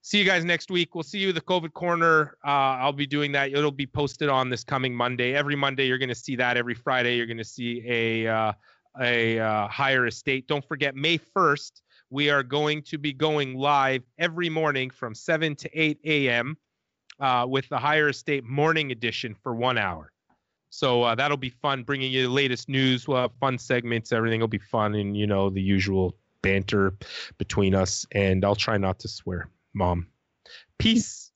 see 0.00 0.18
you 0.18 0.24
guys 0.24 0.44
next 0.44 0.70
week. 0.70 0.94
We'll 0.94 1.04
see 1.04 1.18
you 1.18 1.32
the 1.32 1.42
COVID 1.42 1.74
corner. 1.74 2.38
Uh, 2.44 2.80
I'll 2.80 2.92
be 2.92 3.06
doing 3.06 3.30
that. 3.32 3.52
It'll 3.52 3.70
be 3.70 3.86
posted 3.86 4.30
on 4.30 4.48
this 4.48 4.64
coming 4.64 4.94
Monday. 4.94 5.34
Every 5.34 5.54
Monday, 5.54 5.86
you're 5.86 5.98
going 5.98 6.08
to 6.08 6.14
see 6.14 6.34
that. 6.36 6.56
Every 6.56 6.74
Friday, 6.74 7.16
you're 7.16 7.26
going 7.26 7.36
to 7.36 7.44
see 7.44 7.82
a 7.86 8.26
uh, 8.26 8.52
a 8.98 9.38
uh, 9.38 9.68
higher 9.68 10.06
estate. 10.06 10.46
Don't 10.46 10.64
forget, 10.64 10.94
May 10.94 11.18
1st, 11.18 11.72
we 12.10 12.30
are 12.30 12.44
going 12.44 12.80
to 12.82 12.96
be 12.96 13.12
going 13.12 13.54
live 13.54 14.04
every 14.18 14.48
morning 14.48 14.88
from 14.88 15.16
7 15.16 15.56
to 15.56 15.68
8 15.78 15.98
a.m. 16.04 16.56
Uh, 17.18 17.44
with 17.48 17.68
the 17.68 17.78
higher 17.78 18.08
estate 18.08 18.44
morning 18.44 18.92
edition 18.92 19.34
for 19.42 19.54
one 19.54 19.78
hour. 19.78 20.13
So 20.74 21.04
uh, 21.04 21.14
that'll 21.14 21.36
be 21.36 21.50
fun, 21.50 21.84
bringing 21.84 22.10
you 22.10 22.24
the 22.24 22.32
latest 22.32 22.68
news. 22.68 23.06
Have 23.06 23.30
fun 23.38 23.58
segments. 23.58 24.10
Everything 24.10 24.40
will 24.40 24.48
be 24.48 24.58
fun, 24.58 24.96
and 24.96 25.16
you 25.16 25.24
know 25.24 25.48
the 25.48 25.62
usual 25.62 26.16
banter 26.42 26.96
between 27.38 27.76
us. 27.76 28.04
And 28.10 28.44
I'll 28.44 28.56
try 28.56 28.76
not 28.76 28.98
to 29.00 29.08
swear, 29.08 29.48
Mom. 29.72 30.08
Peace. 30.78 31.30